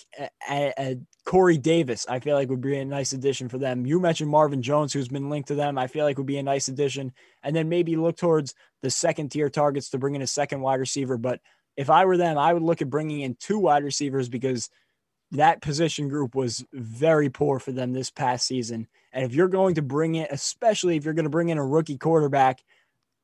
a, 0.49 0.73
a, 0.79 0.97
Corey 1.23 1.59
Davis, 1.59 2.07
I 2.09 2.19
feel 2.19 2.35
like 2.35 2.49
would 2.49 2.61
be 2.61 2.79
a 2.79 2.83
nice 2.83 3.13
addition 3.13 3.47
for 3.47 3.59
them. 3.59 3.85
You 3.85 3.99
mentioned 3.99 4.31
Marvin 4.31 4.63
Jones, 4.63 4.91
who's 4.91 5.07
been 5.07 5.29
linked 5.29 5.49
to 5.49 5.55
them. 5.55 5.77
I 5.77 5.85
feel 5.85 6.03
like 6.03 6.17
would 6.17 6.25
be 6.25 6.39
a 6.39 6.43
nice 6.43 6.67
addition, 6.67 7.13
and 7.43 7.55
then 7.55 7.69
maybe 7.69 7.95
look 7.95 8.17
towards 8.17 8.55
the 8.81 8.89
second 8.89 9.29
tier 9.29 9.51
targets 9.51 9.91
to 9.91 9.99
bring 9.99 10.15
in 10.15 10.23
a 10.23 10.27
second 10.27 10.61
wide 10.61 10.79
receiver. 10.79 11.17
But 11.17 11.41
if 11.77 11.91
I 11.91 12.05
were 12.05 12.17
them, 12.17 12.37
I 12.37 12.51
would 12.51 12.63
look 12.63 12.81
at 12.81 12.89
bringing 12.89 13.21
in 13.21 13.35
two 13.35 13.59
wide 13.59 13.83
receivers 13.83 14.27
because 14.27 14.69
that 15.31 15.61
position 15.61 16.09
group 16.09 16.35
was 16.35 16.65
very 16.73 17.29
poor 17.29 17.59
for 17.59 17.71
them 17.71 17.93
this 17.93 18.09
past 18.09 18.47
season. 18.47 18.87
And 19.13 19.23
if 19.23 19.33
you're 19.33 19.47
going 19.47 19.75
to 19.75 19.81
bring 19.81 20.15
in, 20.15 20.27
especially 20.31 20.97
if 20.97 21.05
you're 21.05 21.13
going 21.13 21.25
to 21.25 21.29
bring 21.29 21.49
in 21.49 21.57
a 21.57 21.65
rookie 21.65 21.97
quarterback, 21.97 22.63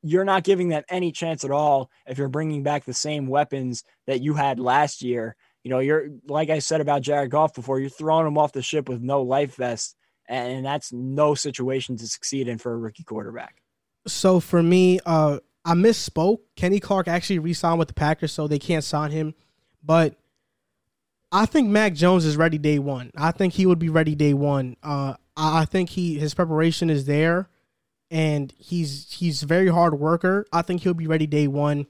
you're 0.02 0.24
not 0.24 0.44
giving 0.44 0.68
them 0.68 0.82
any 0.88 1.12
chance 1.12 1.44
at 1.44 1.50
all 1.50 1.90
if 2.06 2.18
you're 2.18 2.28
bringing 2.28 2.62
back 2.62 2.84
the 2.84 2.94
same 2.94 3.26
weapons 3.26 3.84
that 4.06 4.20
you 4.20 4.34
had 4.34 4.60
last 4.60 5.02
year. 5.02 5.34
You 5.64 5.70
know, 5.70 5.78
you're 5.78 6.10
like 6.28 6.50
I 6.50 6.58
said 6.58 6.82
about 6.82 7.02
Jared 7.02 7.30
Goff 7.30 7.54
before, 7.54 7.80
you're 7.80 7.88
throwing 7.88 8.26
him 8.26 8.36
off 8.36 8.52
the 8.52 8.60
ship 8.60 8.86
with 8.86 9.00
no 9.00 9.22
life 9.22 9.56
vest, 9.56 9.96
and 10.28 10.64
that's 10.64 10.92
no 10.92 11.34
situation 11.34 11.96
to 11.96 12.06
succeed 12.06 12.48
in 12.48 12.58
for 12.58 12.72
a 12.72 12.76
rookie 12.76 13.02
quarterback. 13.02 13.62
So 14.06 14.40
for 14.40 14.62
me, 14.62 15.00
uh, 15.06 15.38
I 15.64 15.72
misspoke. 15.74 16.40
Kenny 16.56 16.80
Clark 16.80 17.08
actually 17.08 17.38
re-signed 17.38 17.78
with 17.78 17.88
the 17.88 17.94
Packers, 17.94 18.32
so 18.32 18.46
they 18.46 18.58
can't 18.58 18.84
sign 18.84 19.10
him. 19.10 19.34
But 19.82 20.16
I 21.32 21.46
think 21.46 21.68
Mac 21.68 21.94
Jones 21.94 22.24
is 22.24 22.36
ready 22.36 22.58
day 22.58 22.78
one. 22.78 23.10
I 23.16 23.30
think 23.32 23.54
he 23.54 23.66
would 23.66 23.78
be 23.78 23.88
ready 23.88 24.14
day 24.14 24.34
one. 24.34 24.76
Uh, 24.82 25.14
I 25.36 25.64
think 25.64 25.90
he 25.90 26.18
his 26.18 26.34
preparation 26.34 26.90
is 26.90 27.06
there, 27.06 27.48
and 28.10 28.52
he's 28.56 29.10
he's 29.10 29.42
a 29.42 29.46
very 29.46 29.68
hard 29.68 29.98
worker. 29.98 30.46
I 30.52 30.62
think 30.62 30.82
he'll 30.82 30.94
be 30.94 31.06
ready 31.06 31.26
day 31.26 31.48
one, 31.48 31.86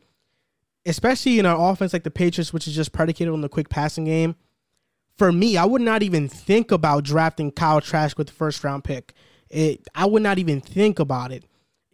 especially 0.87 1.39
in 1.39 1.47
an 1.47 1.57
offense 1.57 1.93
like 1.93 2.05
the 2.05 2.11
Patriots, 2.11 2.53
which 2.53 2.67
is 2.67 2.75
just 2.75 2.93
predicated 2.93 3.33
on 3.33 3.43
the 3.43 3.49
quick 3.49 3.69
passing 3.69 4.05
game. 4.05 4.37
For 5.19 5.31
me, 5.31 5.57
I 5.57 5.65
would 5.65 5.83
not 5.83 6.03
even 6.03 6.29
think 6.29 6.73
about 6.73 7.05
drafting 7.05 7.53
Kyle 7.53 7.81
Trask 7.81 8.17
with 8.17 8.29
the 8.29 8.33
first 8.33 8.65
round 8.65 8.83
pick. 8.83 9.13
It, 9.51 9.87
I 9.95 10.07
would 10.07 10.23
not 10.23 10.39
even 10.39 10.61
think 10.61 10.99
about 10.99 11.31
it. 11.31 11.45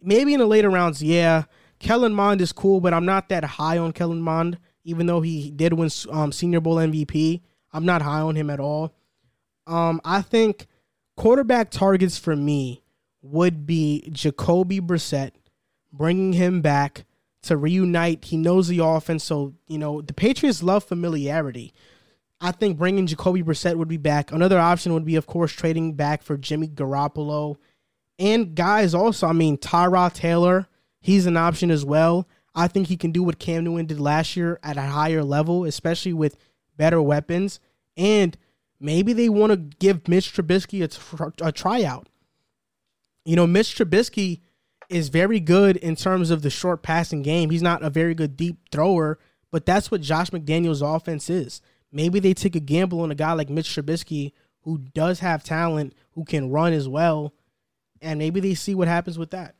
Maybe 0.01 0.33
in 0.33 0.39
the 0.39 0.47
later 0.47 0.69
rounds, 0.69 1.03
yeah. 1.03 1.43
Kellen 1.81 2.13
Mond 2.13 2.41
is 2.41 2.53
cool, 2.53 2.79
but 2.79 2.93
I'm 2.93 3.05
not 3.05 3.29
that 3.29 3.43
high 3.43 3.77
on 3.77 3.91
Kellen 3.91 4.21
Mond, 4.21 4.59
even 4.83 5.07
though 5.07 5.21
he 5.21 5.49
did 5.51 5.73
win 5.73 5.89
um, 6.11 6.31
Senior 6.31 6.61
Bowl 6.61 6.75
MVP. 6.75 7.41
I'm 7.73 7.85
not 7.85 8.01
high 8.01 8.21
on 8.21 8.35
him 8.35 8.49
at 8.49 8.59
all. 8.59 8.93
Um, 9.65 9.99
I 10.05 10.21
think 10.21 10.67
quarterback 11.17 11.71
targets 11.71 12.17
for 12.17 12.35
me 12.35 12.83
would 13.21 13.65
be 13.65 14.07
Jacoby 14.11 14.79
Brissett, 14.79 15.31
bringing 15.91 16.33
him 16.33 16.61
back 16.61 17.05
to 17.43 17.57
reunite. 17.57 18.25
He 18.25 18.37
knows 18.37 18.67
the 18.67 18.83
offense, 18.83 19.23
so 19.23 19.55
you 19.67 19.77
know 19.77 20.01
the 20.01 20.13
Patriots 20.13 20.61
love 20.61 20.83
familiarity. 20.83 21.73
I 22.39 22.51
think 22.51 22.77
bringing 22.77 23.07
Jacoby 23.07 23.43
Brissett 23.43 23.75
would 23.75 23.87
be 23.87 23.97
back. 23.97 24.31
Another 24.31 24.59
option 24.59 24.93
would 24.93 25.05
be, 25.05 25.15
of 25.15 25.27
course, 25.27 25.51
trading 25.51 25.93
back 25.93 26.23
for 26.23 26.37
Jimmy 26.37 26.67
Garoppolo, 26.67 27.57
and 28.19 28.53
guys 28.55 28.93
also. 28.93 29.27
I 29.27 29.33
mean, 29.33 29.57
Tyrod 29.57 30.13
Taylor 30.13 30.67
he's 31.01 31.25
an 31.25 31.35
option 31.35 31.69
as 31.71 31.83
well. 31.83 32.27
I 32.55 32.67
think 32.67 32.87
he 32.87 32.97
can 32.97 33.11
do 33.11 33.23
what 33.23 33.39
Cam 33.39 33.63
Newton 33.63 33.85
did 33.85 33.99
last 33.99 34.35
year 34.35 34.59
at 34.63 34.77
a 34.77 34.81
higher 34.81 35.23
level, 35.23 35.65
especially 35.65 36.13
with 36.13 36.37
better 36.77 37.01
weapons. 37.01 37.59
And 37.97 38.37
maybe 38.79 39.13
they 39.13 39.29
want 39.29 39.51
to 39.51 39.57
give 39.57 40.07
Mitch 40.07 40.33
Trubisky 40.33 40.83
a, 40.83 40.87
tr- 40.87 41.45
a 41.45 41.51
tryout. 41.51 42.07
You 43.25 43.35
know, 43.35 43.47
Mitch 43.47 43.75
Trubisky 43.75 44.41
is 44.89 45.09
very 45.09 45.39
good 45.39 45.77
in 45.77 45.95
terms 45.95 46.31
of 46.31 46.41
the 46.41 46.49
short 46.49 46.83
passing 46.83 47.21
game. 47.21 47.49
He's 47.49 47.61
not 47.61 47.83
a 47.83 47.89
very 47.89 48.13
good 48.13 48.35
deep 48.35 48.57
thrower, 48.71 49.19
but 49.49 49.65
that's 49.65 49.89
what 49.89 50.01
Josh 50.01 50.31
McDaniels' 50.31 50.81
offense 50.83 51.29
is. 51.29 51.61
Maybe 51.91 52.19
they 52.19 52.33
take 52.33 52.55
a 52.55 52.59
gamble 52.59 53.01
on 53.01 53.11
a 53.11 53.15
guy 53.15 53.33
like 53.33 53.49
Mitch 53.49 53.69
Trubisky 53.69 54.33
who 54.63 54.77
does 54.77 55.19
have 55.19 55.43
talent, 55.43 55.93
who 56.13 56.25
can 56.25 56.51
run 56.51 56.73
as 56.73 56.87
well, 56.87 57.33
and 58.01 58.19
maybe 58.19 58.39
they 58.39 58.53
see 58.53 58.75
what 58.75 58.87
happens 58.87 59.17
with 59.17 59.31
that. 59.31 59.55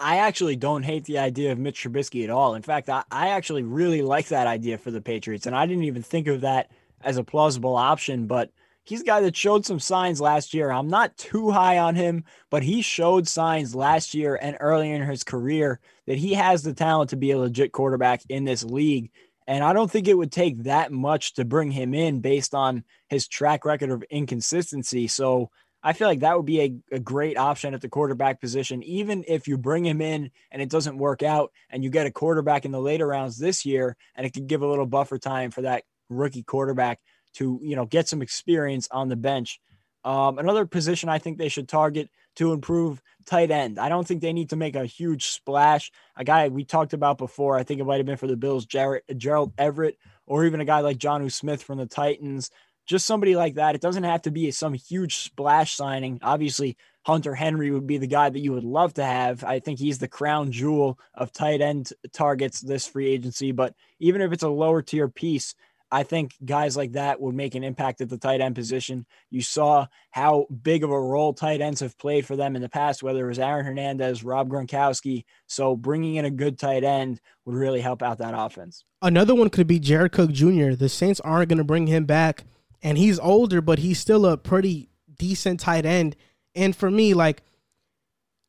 I 0.00 0.16
actually 0.18 0.56
don't 0.56 0.82
hate 0.82 1.04
the 1.04 1.18
idea 1.18 1.52
of 1.52 1.58
Mitch 1.58 1.82
Trubisky 1.84 2.24
at 2.24 2.30
all. 2.30 2.54
In 2.54 2.62
fact, 2.62 2.88
I, 2.88 3.04
I 3.10 3.28
actually 3.28 3.62
really 3.62 4.00
like 4.00 4.28
that 4.28 4.46
idea 4.46 4.78
for 4.78 4.90
the 4.90 5.02
Patriots, 5.02 5.46
and 5.46 5.54
I 5.54 5.66
didn't 5.66 5.84
even 5.84 6.02
think 6.02 6.26
of 6.26 6.40
that 6.40 6.70
as 7.02 7.18
a 7.18 7.24
plausible 7.24 7.76
option. 7.76 8.26
But 8.26 8.50
he's 8.84 9.02
a 9.02 9.04
guy 9.04 9.20
that 9.20 9.36
showed 9.36 9.66
some 9.66 9.78
signs 9.78 10.20
last 10.20 10.54
year. 10.54 10.70
I'm 10.70 10.88
not 10.88 11.16
too 11.18 11.50
high 11.50 11.78
on 11.78 11.94
him, 11.94 12.24
but 12.48 12.62
he 12.62 12.80
showed 12.80 13.28
signs 13.28 13.74
last 13.74 14.14
year 14.14 14.38
and 14.40 14.56
earlier 14.58 14.94
in 14.94 15.02
his 15.02 15.22
career 15.22 15.80
that 16.06 16.18
he 16.18 16.32
has 16.32 16.62
the 16.62 16.72
talent 16.72 17.10
to 17.10 17.16
be 17.16 17.30
a 17.32 17.38
legit 17.38 17.72
quarterback 17.72 18.22
in 18.30 18.44
this 18.44 18.64
league. 18.64 19.10
And 19.46 19.62
I 19.62 19.72
don't 19.72 19.90
think 19.90 20.08
it 20.08 20.16
would 20.16 20.32
take 20.32 20.62
that 20.62 20.92
much 20.92 21.34
to 21.34 21.44
bring 21.44 21.70
him 21.70 21.92
in 21.92 22.20
based 22.20 22.54
on 22.54 22.84
his 23.08 23.28
track 23.28 23.64
record 23.64 23.90
of 23.90 24.04
inconsistency. 24.04 25.08
So 25.08 25.50
I 25.82 25.92
feel 25.92 26.08
like 26.08 26.20
that 26.20 26.36
would 26.36 26.46
be 26.46 26.60
a, 26.60 26.96
a 26.96 26.98
great 26.98 27.38
option 27.38 27.72
at 27.74 27.80
the 27.80 27.88
quarterback 27.88 28.40
position. 28.40 28.82
Even 28.82 29.24
if 29.26 29.48
you 29.48 29.56
bring 29.56 29.84
him 29.84 30.00
in 30.00 30.30
and 30.50 30.60
it 30.60 30.68
doesn't 30.68 30.98
work 30.98 31.22
out 31.22 31.52
and 31.70 31.82
you 31.82 31.90
get 31.90 32.06
a 32.06 32.10
quarterback 32.10 32.64
in 32.64 32.70
the 32.70 32.80
later 32.80 33.06
rounds 33.06 33.38
this 33.38 33.64
year, 33.64 33.96
and 34.14 34.26
it 34.26 34.34
could 34.34 34.46
give 34.46 34.62
a 34.62 34.66
little 34.66 34.86
buffer 34.86 35.18
time 35.18 35.50
for 35.50 35.62
that 35.62 35.84
rookie 36.08 36.42
quarterback 36.42 37.00
to, 37.34 37.58
you 37.62 37.76
know, 37.76 37.86
get 37.86 38.08
some 38.08 38.22
experience 38.22 38.88
on 38.90 39.08
the 39.08 39.16
bench. 39.16 39.60
Um, 40.04 40.38
another 40.38 40.66
position 40.66 41.08
I 41.08 41.18
think 41.18 41.38
they 41.38 41.48
should 41.48 41.68
target 41.68 42.10
to 42.36 42.52
improve 42.52 43.02
tight 43.26 43.50
end. 43.50 43.78
I 43.78 43.88
don't 43.88 44.06
think 44.06 44.20
they 44.20 44.32
need 44.32 44.50
to 44.50 44.56
make 44.56 44.76
a 44.76 44.86
huge 44.86 45.26
splash. 45.26 45.90
A 46.16 46.24
guy 46.24 46.48
we 46.48 46.64
talked 46.64 46.92
about 46.92 47.18
before, 47.18 47.58
I 47.58 47.62
think 47.62 47.80
it 47.80 47.84
might 47.84 47.98
have 47.98 48.06
been 48.06 48.16
for 48.16 48.26
the 48.26 48.36
Bills, 48.36 48.66
Jared, 48.66 49.02
Gerald 49.16 49.52
Everett, 49.58 49.98
or 50.26 50.44
even 50.44 50.60
a 50.60 50.64
guy 50.64 50.80
like 50.80 50.98
Jonnu 50.98 51.30
Smith 51.30 51.62
from 51.62 51.78
the 51.78 51.86
Titans. 51.86 52.50
Just 52.90 53.06
somebody 53.06 53.36
like 53.36 53.54
that. 53.54 53.76
It 53.76 53.80
doesn't 53.80 54.02
have 54.02 54.22
to 54.22 54.32
be 54.32 54.50
some 54.50 54.74
huge 54.74 55.18
splash 55.18 55.76
signing. 55.76 56.18
Obviously, 56.22 56.76
Hunter 57.02 57.36
Henry 57.36 57.70
would 57.70 57.86
be 57.86 57.98
the 57.98 58.08
guy 58.08 58.28
that 58.28 58.40
you 58.40 58.50
would 58.50 58.64
love 58.64 58.94
to 58.94 59.04
have. 59.04 59.44
I 59.44 59.60
think 59.60 59.78
he's 59.78 59.98
the 59.98 60.08
crown 60.08 60.50
jewel 60.50 60.98
of 61.14 61.32
tight 61.32 61.60
end 61.60 61.92
targets 62.12 62.60
this 62.60 62.88
free 62.88 63.06
agency. 63.06 63.52
But 63.52 63.76
even 64.00 64.20
if 64.20 64.32
it's 64.32 64.42
a 64.42 64.48
lower 64.48 64.82
tier 64.82 65.06
piece, 65.06 65.54
I 65.92 66.02
think 66.02 66.34
guys 66.44 66.76
like 66.76 66.94
that 66.94 67.20
would 67.20 67.36
make 67.36 67.54
an 67.54 67.62
impact 67.62 68.00
at 68.00 68.08
the 68.08 68.18
tight 68.18 68.40
end 68.40 68.56
position. 68.56 69.06
You 69.30 69.42
saw 69.42 69.86
how 70.10 70.46
big 70.62 70.82
of 70.82 70.90
a 70.90 71.00
role 71.00 71.32
tight 71.32 71.60
ends 71.60 71.78
have 71.82 71.96
played 71.96 72.26
for 72.26 72.34
them 72.34 72.56
in 72.56 72.62
the 72.62 72.68
past, 72.68 73.04
whether 73.04 73.24
it 73.24 73.28
was 73.28 73.38
Aaron 73.38 73.66
Hernandez, 73.66 74.24
Rob 74.24 74.48
Gronkowski. 74.48 75.26
So 75.46 75.76
bringing 75.76 76.16
in 76.16 76.24
a 76.24 76.30
good 76.30 76.58
tight 76.58 76.82
end 76.82 77.20
would 77.44 77.54
really 77.54 77.82
help 77.82 78.02
out 78.02 78.18
that 78.18 78.34
offense. 78.36 78.84
Another 79.00 79.36
one 79.36 79.48
could 79.48 79.68
be 79.68 79.78
Jared 79.78 80.10
Cook 80.10 80.32
Jr. 80.32 80.72
The 80.72 80.88
Saints 80.88 81.20
aren't 81.20 81.50
going 81.50 81.58
to 81.58 81.64
bring 81.64 81.86
him 81.86 82.04
back, 82.04 82.42
and 82.82 82.98
he's 82.98 83.18
older, 83.18 83.60
but 83.60 83.78
he's 83.78 83.98
still 83.98 84.26
a 84.26 84.36
pretty 84.36 84.88
decent 85.18 85.60
tight 85.60 85.84
end. 85.84 86.16
And 86.54 86.74
for 86.74 86.90
me, 86.90 87.14
like 87.14 87.42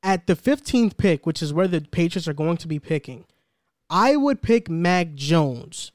at 0.03 0.27
the 0.27 0.35
15th 0.35 0.97
pick, 0.97 1.25
which 1.25 1.41
is 1.41 1.53
where 1.53 1.67
the 1.67 1.81
Patriots 1.81 2.27
are 2.27 2.33
going 2.33 2.57
to 2.57 2.67
be 2.67 2.79
picking, 2.79 3.25
I 3.89 4.15
would 4.15 4.41
pick 4.41 4.69
Mac 4.69 5.13
Jones 5.13 5.91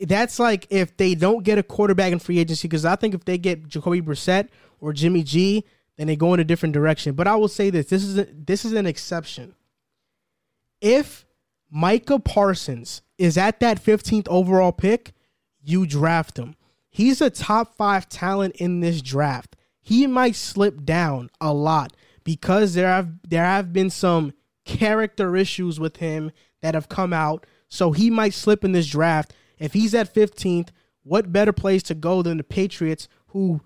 that's 0.00 0.38
like 0.38 0.66
if 0.70 0.96
they 0.96 1.14
don't 1.14 1.42
get 1.42 1.58
a 1.58 1.62
quarterback 1.62 2.12
in 2.12 2.18
free 2.18 2.38
agency, 2.38 2.68
because 2.68 2.84
I 2.84 2.96
think 2.96 3.14
if 3.14 3.24
they 3.24 3.38
get 3.38 3.68
Jacoby 3.68 4.00
Brissett 4.00 4.48
or 4.80 4.92
Jimmy 4.92 5.22
G, 5.22 5.64
then 5.96 6.06
they 6.06 6.16
go 6.16 6.34
in 6.34 6.40
a 6.40 6.44
different 6.44 6.72
direction. 6.72 7.14
But 7.14 7.26
I 7.26 7.34
will 7.34 7.48
say 7.48 7.70
this: 7.70 7.86
this 7.86 8.04
is 8.04 8.18
a, 8.18 8.28
this 8.32 8.64
is 8.64 8.72
an 8.72 8.86
exception. 8.86 9.54
If 10.80 11.26
Micah 11.70 12.20
Parsons 12.20 13.02
is 13.18 13.36
at 13.36 13.58
that 13.60 13.82
15th 13.82 14.28
overall 14.28 14.70
pick, 14.70 15.12
you 15.60 15.86
draft 15.86 16.38
him. 16.38 16.54
He's 16.98 17.20
a 17.20 17.30
top 17.30 17.76
five 17.76 18.08
talent 18.08 18.56
in 18.56 18.80
this 18.80 19.00
draft. 19.00 19.54
He 19.80 20.08
might 20.08 20.34
slip 20.34 20.84
down 20.84 21.30
a 21.40 21.52
lot 21.52 21.94
because 22.24 22.74
there 22.74 22.88
have 22.88 23.20
there 23.22 23.44
have 23.44 23.72
been 23.72 23.88
some 23.88 24.32
character 24.64 25.36
issues 25.36 25.78
with 25.78 25.98
him 25.98 26.32
that 26.60 26.74
have 26.74 26.88
come 26.88 27.12
out. 27.12 27.46
So 27.68 27.92
he 27.92 28.10
might 28.10 28.34
slip 28.34 28.64
in 28.64 28.72
this 28.72 28.88
draft. 28.88 29.32
If 29.60 29.74
he's 29.74 29.94
at 29.94 30.12
15th, 30.12 30.70
what 31.04 31.30
better 31.32 31.52
place 31.52 31.84
to 31.84 31.94
go 31.94 32.20
than 32.20 32.36
the 32.36 32.42
Patriots, 32.42 33.06
who 33.28 33.60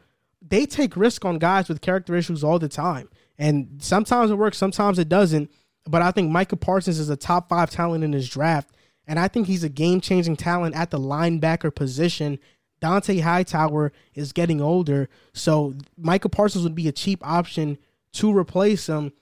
they 0.47 0.67
take 0.67 0.95
risk 0.95 1.25
on 1.25 1.39
guys 1.39 1.71
with 1.71 1.81
character 1.81 2.15
issues 2.15 2.45
all 2.45 2.59
the 2.59 2.69
time. 2.69 3.09
And 3.39 3.79
sometimes 3.83 4.31
it 4.31 4.37
works, 4.37 4.59
sometimes 4.59 4.99
it 4.99 5.09
doesn't. 5.09 5.51
But 5.87 6.03
I 6.03 6.11
think 6.11 6.31
Micah 6.31 6.57
Parsons 6.57 6.99
is 6.99 7.09
a 7.09 7.17
top 7.17 7.49
five 7.49 7.71
talent 7.71 8.05
in 8.05 8.13
his 8.13 8.29
draft. 8.29 8.77
And 9.07 9.19
I 9.19 9.27
think 9.27 9.47
he's 9.47 9.65
a 9.65 9.71
game 9.71 10.03
changing 10.03 10.37
talent 10.37 10.77
at 10.77 10.91
the 10.91 11.01
linebacker 11.01 11.75
position. 11.75 12.39
Dont'a 12.83 13.21
Hightower 13.21 13.93
is 14.15 14.33
getting 14.33 14.61
older. 14.61 15.09
So 15.33 15.75
Michael 15.97 16.31
Parsons 16.31 16.65
would 16.65 16.75
be 16.75 16.89
a 16.89 16.93
cheap 16.93 17.27
option 17.27 17.79
to 18.15 18.37
replace 18.37 18.89
him. 18.89 19.13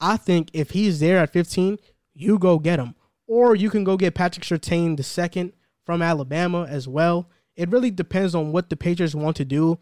I 0.00 0.16
think 0.16 0.50
if 0.52 0.70
he's 0.70 1.00
there 1.00 1.18
at 1.18 1.32
15, 1.32 1.78
you 2.14 2.38
go 2.38 2.58
get 2.58 2.78
him. 2.78 2.94
Or 3.26 3.54
you 3.54 3.70
can 3.70 3.84
go 3.84 3.96
get 3.96 4.14
Patrick 4.14 4.44
Surtain 4.44 4.96
the 4.96 5.02
second 5.02 5.52
from 5.84 6.02
Alabama 6.02 6.66
as 6.68 6.88
well. 6.88 7.28
It 7.54 7.68
really 7.68 7.90
depends 7.90 8.34
on 8.34 8.52
what 8.52 8.70
the 8.70 8.76
Patriots 8.76 9.14
want 9.14 9.36
to 9.36 9.44
do. 9.44 9.78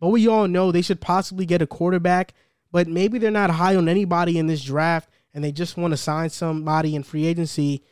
But 0.00 0.08
we 0.08 0.26
all 0.26 0.48
know 0.48 0.72
they 0.72 0.82
should 0.82 1.00
possibly 1.00 1.46
get 1.46 1.62
a 1.62 1.66
quarterback, 1.66 2.34
but 2.72 2.88
maybe 2.88 3.18
they're 3.18 3.30
not 3.30 3.50
high 3.50 3.76
on 3.76 3.88
anybody 3.88 4.38
in 4.38 4.46
this 4.46 4.64
draft 4.64 5.08
and 5.32 5.44
they 5.44 5.52
just 5.52 5.76
want 5.76 5.92
to 5.92 5.96
sign 5.96 6.30
somebody 6.30 6.94
in 6.94 7.02
free 7.02 7.26
agency. 7.26 7.84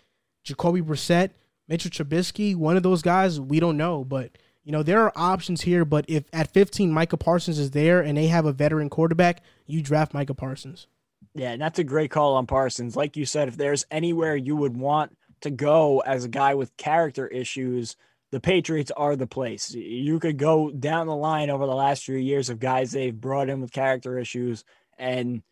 Jacoby 0.43 0.83
Brissett, 0.83 1.31
Mitchell 1.69 1.91
Trubisky, 1.91 2.57
one 2.57 2.77
of 2.77 2.83
those 2.83 3.03
guys, 3.03 3.41
we 3.41 3.61
don't 3.61 3.77
know. 3.77 4.05
But, 4.05 4.33
you 4.69 4.73
know, 4.73 4.83
there 4.83 5.03
are 5.03 5.13
options 5.17 5.63
here. 5.63 5.87
But 5.87 6.05
if 6.09 6.25
at 6.31 6.53
15 6.53 6.93
Micah 6.93 7.17
Parsons 7.17 7.59
is 7.59 7.71
there 7.71 8.03
and 8.03 8.19
they 8.19 8.27
have 8.27 8.45
a 8.45 8.53
veteran 8.53 8.91
quarterback, 8.91 9.43
you 9.67 9.81
draft 9.81 10.13
Micah 10.13 10.35
Parsons. 10.35 10.87
Yeah, 11.35 11.53
and 11.53 11.63
that's 11.63 11.79
a 11.79 11.85
great 11.85 12.11
call 12.11 12.35
on 12.35 12.47
Parsons. 12.47 12.95
Like 12.95 13.17
you 13.17 13.25
said, 13.25 13.49
if 13.49 13.57
there's 13.57 13.87
anywhere 13.91 14.37
you 14.37 14.57
would 14.57 14.77
want 14.77 15.17
to 15.41 15.51
go 15.51 16.01
as 16.01 16.27
a 16.27 16.29
guy 16.29 16.53
with 16.55 16.77
character 16.77 17.27
issues, 17.27 17.97
the 18.31 18.41
Patriots 18.41 18.91
are 18.95 19.17
the 19.17 19.27
place. 19.27 19.73
You 19.73 20.21
could 20.21 20.37
go 20.37 20.71
down 20.71 21.07
the 21.07 21.17
line 21.17 21.49
over 21.49 21.65
the 21.65 21.75
last 21.75 22.05
few 22.05 22.17
years 22.17 22.51
of 22.51 22.61
guys 22.61 22.93
they've 22.93 23.19
brought 23.19 23.49
in 23.49 23.63
with 23.63 23.73
character 23.73 24.19
issues, 24.19 24.65
and 24.99 25.43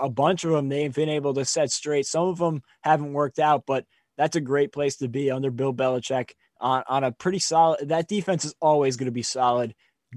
a 0.00 0.08
bunch 0.08 0.42
of 0.42 0.50
them 0.50 0.68
they've 0.68 0.92
been 0.92 1.08
able 1.08 1.34
to 1.34 1.44
set 1.44 1.70
straight. 1.70 2.06
Some 2.06 2.26
of 2.26 2.38
them 2.38 2.64
haven't 2.80 3.12
worked 3.12 3.38
out, 3.38 3.66
but 3.68 3.86
that's 4.18 4.34
a 4.34 4.40
great 4.40 4.72
place 4.72 4.96
to 4.96 5.06
be 5.06 5.30
under 5.30 5.52
Bill 5.52 5.72
Belichick 5.72 6.32
on, 6.62 6.84
on 6.88 7.04
a 7.04 7.12
pretty 7.12 7.40
solid. 7.40 7.90
That 7.90 8.08
defense 8.08 8.44
is 8.44 8.54
always 8.60 8.96
going 8.96 9.06
to 9.06 9.12
be 9.12 9.22
solid. 9.22 9.74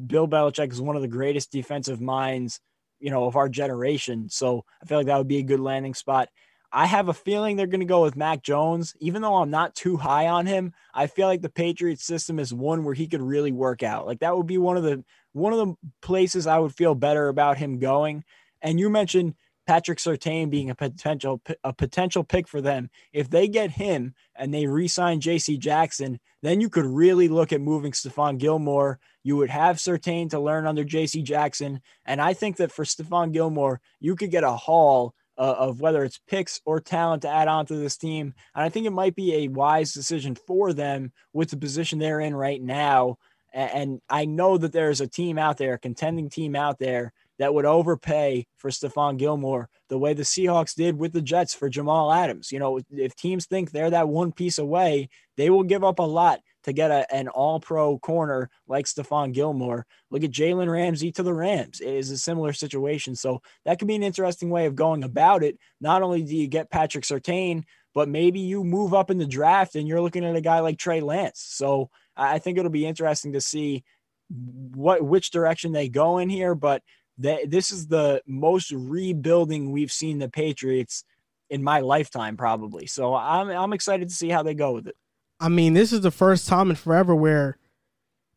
Bill 0.07 0.27
Belichick 0.27 0.71
is 0.71 0.81
one 0.81 0.95
of 0.95 1.01
the 1.01 1.07
greatest 1.07 1.51
defensive 1.51 1.99
minds, 1.99 2.59
you 2.99 3.11
know, 3.11 3.25
of 3.25 3.35
our 3.35 3.49
generation. 3.49 4.29
So 4.29 4.63
I 4.81 4.85
feel 4.85 4.99
like 4.99 5.07
that 5.07 5.17
would 5.17 5.27
be 5.27 5.39
a 5.39 5.43
good 5.43 5.59
landing 5.59 5.93
spot. 5.93 6.29
I 6.71 6.85
have 6.87 7.07
a 7.07 7.13
feeling 7.13 7.55
they're 7.55 7.67
going 7.67 7.79
to 7.79 7.85
go 7.85 8.01
with 8.03 8.17
Mac 8.17 8.43
Jones. 8.43 8.95
Even 8.99 9.21
though 9.21 9.35
I'm 9.35 9.49
not 9.49 9.75
too 9.75 9.95
high 9.95 10.27
on 10.27 10.45
him, 10.45 10.73
I 10.93 11.07
feel 11.07 11.27
like 11.27 11.41
the 11.41 11.49
Patriots 11.49 12.03
system 12.03 12.37
is 12.37 12.53
one 12.53 12.83
where 12.83 12.93
he 12.93 13.07
could 13.07 13.21
really 13.21 13.53
work 13.53 13.81
out. 13.81 14.05
Like 14.05 14.19
that 14.19 14.35
would 14.35 14.47
be 14.47 14.57
one 14.57 14.77
of 14.77 14.83
the 14.83 15.03
one 15.31 15.53
of 15.53 15.59
the 15.59 15.75
places 16.01 16.47
I 16.47 16.59
would 16.59 16.75
feel 16.75 16.93
better 16.93 17.29
about 17.29 17.57
him 17.57 17.79
going. 17.79 18.25
And 18.61 18.79
you 18.79 18.89
mentioned 18.89 19.35
Patrick 19.65 19.99
Surtain 19.99 20.49
being 20.49 20.69
a 20.69 20.75
potential 20.75 21.41
a 21.63 21.73
potential 21.73 22.23
pick 22.23 22.47
for 22.47 22.61
them. 22.61 22.89
If 23.13 23.29
they 23.29 23.47
get 23.47 23.71
him 23.71 24.13
and 24.35 24.53
they 24.53 24.67
re-sign 24.67 25.21
J.C. 25.21 25.57
Jackson, 25.57 26.19
then 26.45 26.61
you 26.61 26.69
could 26.69 26.85
really 26.85 27.27
look 27.27 27.51
at 27.53 27.61
moving 27.61 27.91
Stephon 27.91 28.37
Gilmore. 28.37 28.99
You 29.23 29.37
would 29.37 29.49
have 29.49 29.77
Surtain 29.77 30.29
to 30.29 30.39
learn 30.39 30.67
under 30.67 30.83
J.C. 30.83 31.21
Jackson, 31.21 31.81
and 32.05 32.21
I 32.21 32.33
think 32.33 32.57
that 32.57 32.71
for 32.71 32.85
Stephon 32.85 33.31
Gilmore, 33.31 33.81
you 33.99 34.15
could 34.15 34.31
get 34.31 34.43
a 34.43 34.51
haul 34.51 35.15
uh, 35.37 35.55
of 35.57 35.81
whether 35.81 36.03
it's 36.03 36.19
picks 36.27 36.61
or 36.65 36.79
talent 36.79 37.23
to 37.23 37.29
add 37.29 37.47
on 37.47 37.65
to 37.65 37.75
this 37.75 37.97
team. 37.97 38.33
And 38.53 38.63
I 38.63 38.69
think 38.69 38.85
it 38.85 38.91
might 38.91 39.15
be 39.15 39.35
a 39.35 39.47
wise 39.49 39.93
decision 39.93 40.35
for 40.35 40.73
them 40.73 41.11
with 41.33 41.49
the 41.49 41.57
position 41.57 41.99
they're 41.99 42.21
in 42.21 42.35
right 42.35 42.61
now. 42.61 43.17
And 43.53 44.01
I 44.09 44.25
know 44.25 44.57
that 44.57 44.73
there's 44.73 45.01
a 45.01 45.07
team 45.07 45.37
out 45.37 45.57
there, 45.57 45.73
a 45.73 45.79
contending 45.79 46.29
team 46.29 46.55
out 46.55 46.77
there 46.77 47.13
that 47.39 47.53
would 47.53 47.65
overpay 47.65 48.47
for 48.57 48.69
Stephon 48.69 49.17
Gilmore 49.17 49.69
the 49.89 49.97
way 49.97 50.13
the 50.13 50.23
Seahawks 50.23 50.73
did 50.73 50.97
with 50.97 51.13
the 51.13 51.21
Jets 51.21 51.53
for 51.53 51.69
Jamal 51.69 52.11
Adams. 52.11 52.51
You 52.51 52.59
know, 52.59 52.79
if 52.91 53.15
teams 53.15 53.45
think 53.45 53.71
they're 53.71 53.89
that 53.89 54.07
one 54.07 54.31
piece 54.31 54.57
away, 54.57 55.09
they 55.37 55.49
will 55.49 55.63
give 55.63 55.83
up 55.83 55.99
a 55.99 56.03
lot 56.03 56.39
to 56.63 56.73
get 56.73 56.91
a, 56.91 57.13
an 57.13 57.27
all 57.27 57.59
pro 57.59 57.99
corner 57.99 58.49
like 58.67 58.85
Stephon 58.85 59.33
Gilmore. 59.33 59.85
Look 60.09 60.23
at 60.23 60.31
Jalen 60.31 60.71
Ramsey 60.71 61.11
to 61.13 61.23
the 61.23 61.33
Rams. 61.33 61.79
It 61.79 61.93
is 61.93 62.09
a 62.09 62.17
similar 62.17 62.53
situation. 62.53 63.15
So 63.15 63.41
that 63.65 63.77
could 63.77 63.87
be 63.87 63.95
an 63.95 64.03
interesting 64.03 64.49
way 64.49 64.65
of 64.65 64.75
going 64.75 65.03
about 65.03 65.43
it. 65.43 65.59
Not 65.79 66.01
only 66.01 66.23
do 66.23 66.35
you 66.35 66.47
get 66.47 66.71
Patrick 66.71 67.03
Surtain, 67.03 67.63
but 67.93 68.09
maybe 68.09 68.39
you 68.39 68.63
move 68.63 68.93
up 68.93 69.11
in 69.11 69.17
the 69.17 69.25
draft 69.25 69.75
and 69.75 69.87
you're 69.87 70.01
looking 70.01 70.25
at 70.25 70.35
a 70.35 70.41
guy 70.41 70.59
like 70.59 70.77
Trey 70.77 71.01
Lance. 71.01 71.45
So 71.47 71.89
I 72.17 72.39
think 72.39 72.57
it'll 72.57 72.71
be 72.71 72.85
interesting 72.85 73.33
to 73.33 73.41
see 73.41 73.83
what 74.29 75.03
which 75.03 75.31
direction 75.31 75.71
they 75.71 75.87
go 75.87 76.17
in 76.17 76.29
here. 76.29 76.55
But 76.55 76.81
they, 77.17 77.45
this 77.45 77.71
is 77.71 77.87
the 77.87 78.21
most 78.27 78.71
rebuilding 78.71 79.71
we've 79.71 79.91
seen 79.91 80.19
the 80.19 80.29
Patriots 80.29 81.03
in 81.49 81.63
my 81.63 81.79
lifetime, 81.79 82.37
probably. 82.37 82.87
So 82.87 83.15
I'm 83.15 83.49
I'm 83.49 83.73
excited 83.73 84.09
to 84.09 84.15
see 84.15 84.29
how 84.29 84.43
they 84.43 84.53
go 84.53 84.73
with 84.73 84.87
it. 84.87 84.95
I 85.39 85.49
mean, 85.49 85.73
this 85.73 85.93
is 85.93 86.01
the 86.01 86.11
first 86.11 86.47
time 86.47 86.69
in 86.69 86.75
forever 86.75 87.15
where 87.15 87.57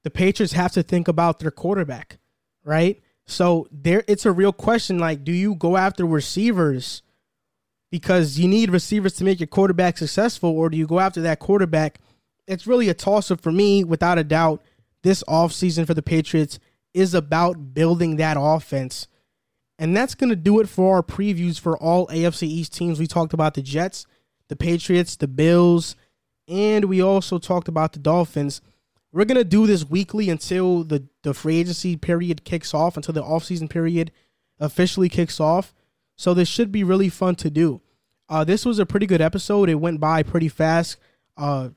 the 0.03 0.11
Patriots 0.11 0.53
have 0.53 0.73
to 0.73 0.83
think 0.83 1.09
about 1.09 1.39
their 1.39 1.51
quarterback, 1.51 2.19
right? 2.65 3.01
So 3.27 3.69
there 3.71 4.05
it's 4.07 4.27
a 4.27 4.33
real 4.33 4.53
question 4.53 4.99
like 4.99 5.25
do 5.25 5.33
you 5.33 5.55
go 5.55 5.77
after 5.77 6.07
receivers 6.07 7.03
because 7.91 8.39
you 8.39 8.49
need 8.49 8.71
receivers 8.71 9.15
to 9.15 9.25
make 9.25 9.41
your 9.41 9.47
quarterback 9.47 9.99
successful 9.99 10.51
or 10.51 10.71
do 10.71 10.77
you 10.77 10.87
go 10.87 11.01
after 11.01 11.21
that 11.23 11.39
quarterback? 11.39 12.01
It's 12.47 12.67
really 12.67 12.89
a 12.89 12.95
toss 12.95 13.31
up 13.31 13.41
for 13.41 13.53
me 13.53 13.85
without 13.85 14.19
a 14.19 14.25
doubt. 14.25 14.63
This 15.03 15.23
offseason 15.29 15.87
for 15.87 15.95
the 15.95 16.03
Patriots 16.03 16.59
is 16.95 17.15
about 17.15 17.75
building 17.75 18.17
that 18.17 18.37
offense. 18.39 19.09
And 19.79 19.97
that's 19.97 20.15
going 20.15 20.31
to 20.31 20.37
do 20.37 20.61
it 20.61 20.69
for 20.69 20.97
our 20.97 21.03
previews 21.03 21.61
for 21.61 21.79
all 21.79 22.09
AFC 22.09 22.43
East 22.45 22.75
teams. 22.75 22.99
We 22.99 23.07
talked 23.07 23.33
about 23.33 23.55
the 23.55 23.63
Jets, 23.63 24.07
the 24.49 24.57
Patriots, 24.57 25.17
the 25.17 25.29
Bills, 25.29 25.95
and 26.49 26.87
we 26.87 27.01
also 27.03 27.39
talked 27.39 27.69
about 27.69 27.93
the 27.93 27.99
Dolphins. 27.99 28.63
We're 29.13 29.27
gonna 29.27 29.45
do 29.45 29.67
this 29.67 29.89
weekly 29.89 30.29
until 30.31 30.83
the 30.83 31.05
the 31.23 31.35
free 31.35 31.59
agency 31.59 31.97
period 31.97 32.45
kicks 32.45 32.75
off, 32.75 32.97
until 32.97 33.15
the 33.15 33.23
offseason 33.23 33.71
period 33.71 34.11
officially 34.59 35.09
kicks 35.09 35.41
off. 35.41 35.75
So 36.17 36.35
this 36.35 36.49
should 36.49 36.73
be 36.73 36.83
really 36.83 37.09
fun 37.09 37.37
to 37.37 37.51
do. 37.51 37.81
Uh, 38.29 38.45
this 38.45 38.67
was 38.67 38.79
a 38.79 38.87
pretty 38.87 39.07
good 39.07 39.21
episode. 39.21 39.69
It 39.69 39.77
went 39.77 40.01
by 40.01 40.23
pretty 40.23 40.49
fast 40.49 40.97
uh, 41.37 41.71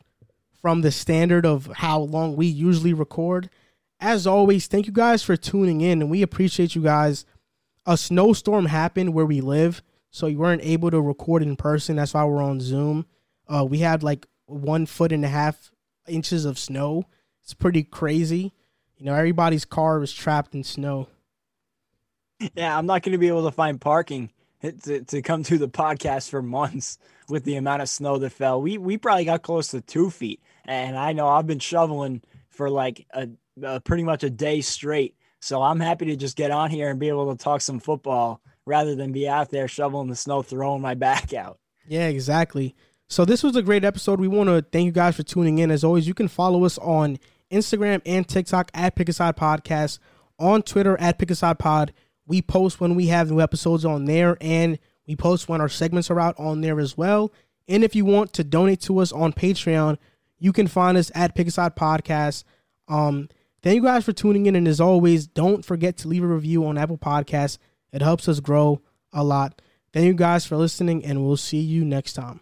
from 0.61 0.81
the 0.81 0.91
standard 0.91 1.45
of 1.45 1.69
how 1.75 1.99
long 1.99 2.35
we 2.35 2.47
usually 2.47 2.93
record. 2.93 3.49
As 4.01 4.25
always, 4.25 4.65
thank 4.65 4.87
you 4.87 4.91
guys 4.91 5.21
for 5.21 5.37
tuning 5.37 5.81
in, 5.81 6.01
and 6.01 6.09
we 6.09 6.23
appreciate 6.23 6.73
you 6.73 6.81
guys. 6.81 7.23
A 7.85 7.95
snowstorm 7.95 8.65
happened 8.65 9.13
where 9.13 9.27
we 9.27 9.41
live, 9.41 9.83
so 10.09 10.25
we 10.25 10.35
weren't 10.35 10.63
able 10.63 10.89
to 10.89 10.99
record 10.99 11.43
in 11.43 11.55
person. 11.55 11.97
That's 11.97 12.15
why 12.15 12.25
we're 12.25 12.41
on 12.41 12.59
Zoom. 12.59 13.05
Uh, 13.47 13.63
we 13.63 13.77
had 13.77 14.01
like 14.01 14.25
one 14.47 14.87
foot 14.87 15.11
and 15.11 15.23
a 15.23 15.27
half 15.27 15.71
inches 16.07 16.45
of 16.45 16.57
snow. 16.57 17.05
It's 17.43 17.53
pretty 17.53 17.83
crazy. 17.83 18.53
You 18.97 19.05
know, 19.05 19.13
everybody's 19.13 19.65
car 19.65 19.99
was 19.99 20.11
trapped 20.11 20.55
in 20.55 20.63
snow. 20.63 21.07
Yeah, 22.55 22.75
I'm 22.75 22.87
not 22.87 23.03
going 23.03 23.11
to 23.13 23.19
be 23.19 23.27
able 23.27 23.45
to 23.45 23.51
find 23.51 23.79
parking 23.79 24.31
to, 24.83 25.03
to 25.03 25.21
come 25.21 25.43
to 25.43 25.59
the 25.59 25.69
podcast 25.69 26.29
for 26.31 26.41
months 26.41 26.97
with 27.29 27.43
the 27.43 27.55
amount 27.55 27.83
of 27.83 27.89
snow 27.89 28.17
that 28.17 28.31
fell. 28.31 28.61
We 28.63 28.79
we 28.79 28.97
probably 28.97 29.25
got 29.25 29.43
close 29.43 29.67
to 29.69 29.81
two 29.81 30.09
feet, 30.09 30.41
and 30.65 30.97
I 30.97 31.13
know 31.13 31.27
I've 31.27 31.45
been 31.45 31.59
shoveling 31.59 32.23
for 32.49 32.69
like 32.69 33.05
a, 33.13 33.29
a 33.63 33.79
pretty 33.79 34.03
much 34.03 34.23
a 34.23 34.29
day 34.29 34.61
straight. 34.61 35.15
So 35.39 35.61
I'm 35.61 35.79
happy 35.79 36.05
to 36.05 36.15
just 36.15 36.37
get 36.37 36.51
on 36.51 36.69
here 36.69 36.89
and 36.89 36.99
be 36.99 37.09
able 37.09 37.35
to 37.35 37.43
talk 37.43 37.61
some 37.61 37.79
football 37.79 38.41
rather 38.65 38.95
than 38.95 39.11
be 39.11 39.27
out 39.27 39.49
there 39.49 39.67
shoveling 39.67 40.09
the 40.09 40.15
snow, 40.15 40.41
throwing 40.41 40.81
my 40.81 40.93
back 40.95 41.33
out. 41.33 41.59
Yeah, 41.87 42.07
exactly. 42.07 42.75
So 43.07 43.25
this 43.25 43.43
was 43.43 43.55
a 43.55 43.61
great 43.61 43.83
episode. 43.83 44.19
We 44.19 44.27
want 44.27 44.49
to 44.49 44.61
thank 44.71 44.85
you 44.85 44.91
guys 44.91 45.15
for 45.15 45.23
tuning 45.23 45.57
in. 45.57 45.71
As 45.71 45.83
always, 45.83 46.07
you 46.07 46.13
can 46.13 46.27
follow 46.27 46.63
us 46.63 46.77
on 46.77 47.19
Instagram 47.51 48.01
and 48.05 48.27
TikTok 48.27 48.71
at 48.73 48.95
Pick 48.95 49.09
Aside 49.09 49.35
Podcast, 49.35 49.99
on 50.39 50.61
Twitter 50.61 50.97
at 50.99 51.19
Pick 51.19 51.31
Aside 51.31 51.59
Pod. 51.59 51.91
We 52.25 52.41
post 52.41 52.79
when 52.79 52.95
we 52.95 53.07
have 53.07 53.29
new 53.29 53.41
episodes 53.41 53.83
on 53.83 54.05
there, 54.05 54.37
and 54.39 54.79
we 55.05 55.15
post 55.17 55.49
when 55.49 55.59
our 55.59 55.67
segments 55.67 56.09
are 56.09 56.19
out 56.19 56.39
on 56.39 56.61
there 56.61 56.79
as 56.79 56.95
well. 56.97 57.33
And 57.67 57.83
if 57.83 57.95
you 57.95 58.05
want 58.05 58.31
to 58.33 58.43
donate 58.43 58.79
to 58.81 58.99
us 58.99 59.11
on 59.11 59.33
Patreon, 59.33 59.97
you 60.39 60.53
can 60.53 60.67
find 60.67 60.97
us 60.97 61.11
at 61.13 61.35
Pick 61.35 61.47
Aside 61.47 61.75
Podcast. 61.75 62.45
Um, 62.87 63.27
thank 63.63 63.75
you 63.75 63.83
guys 63.83 64.05
for 64.05 64.13
tuning 64.13 64.45
in, 64.45 64.55
and 64.55 64.67
as 64.67 64.81
always, 64.81 65.27
don't 65.27 65.65
forget 65.65 65.97
to 65.97 66.07
leave 66.07 66.23
a 66.23 66.27
review 66.27 66.65
on 66.65 66.77
Apple 66.77 66.97
Podcasts. 66.97 67.57
It 67.91 68.01
helps 68.01 68.27
us 68.27 68.39
grow 68.39 68.81
a 69.13 69.23
lot. 69.23 69.61
Thank 69.93 70.05
you 70.05 70.13
guys 70.13 70.45
for 70.45 70.55
listening, 70.55 71.03
and 71.03 71.25
we'll 71.25 71.37
see 71.37 71.59
you 71.59 71.83
next 71.83 72.13
time. 72.13 72.41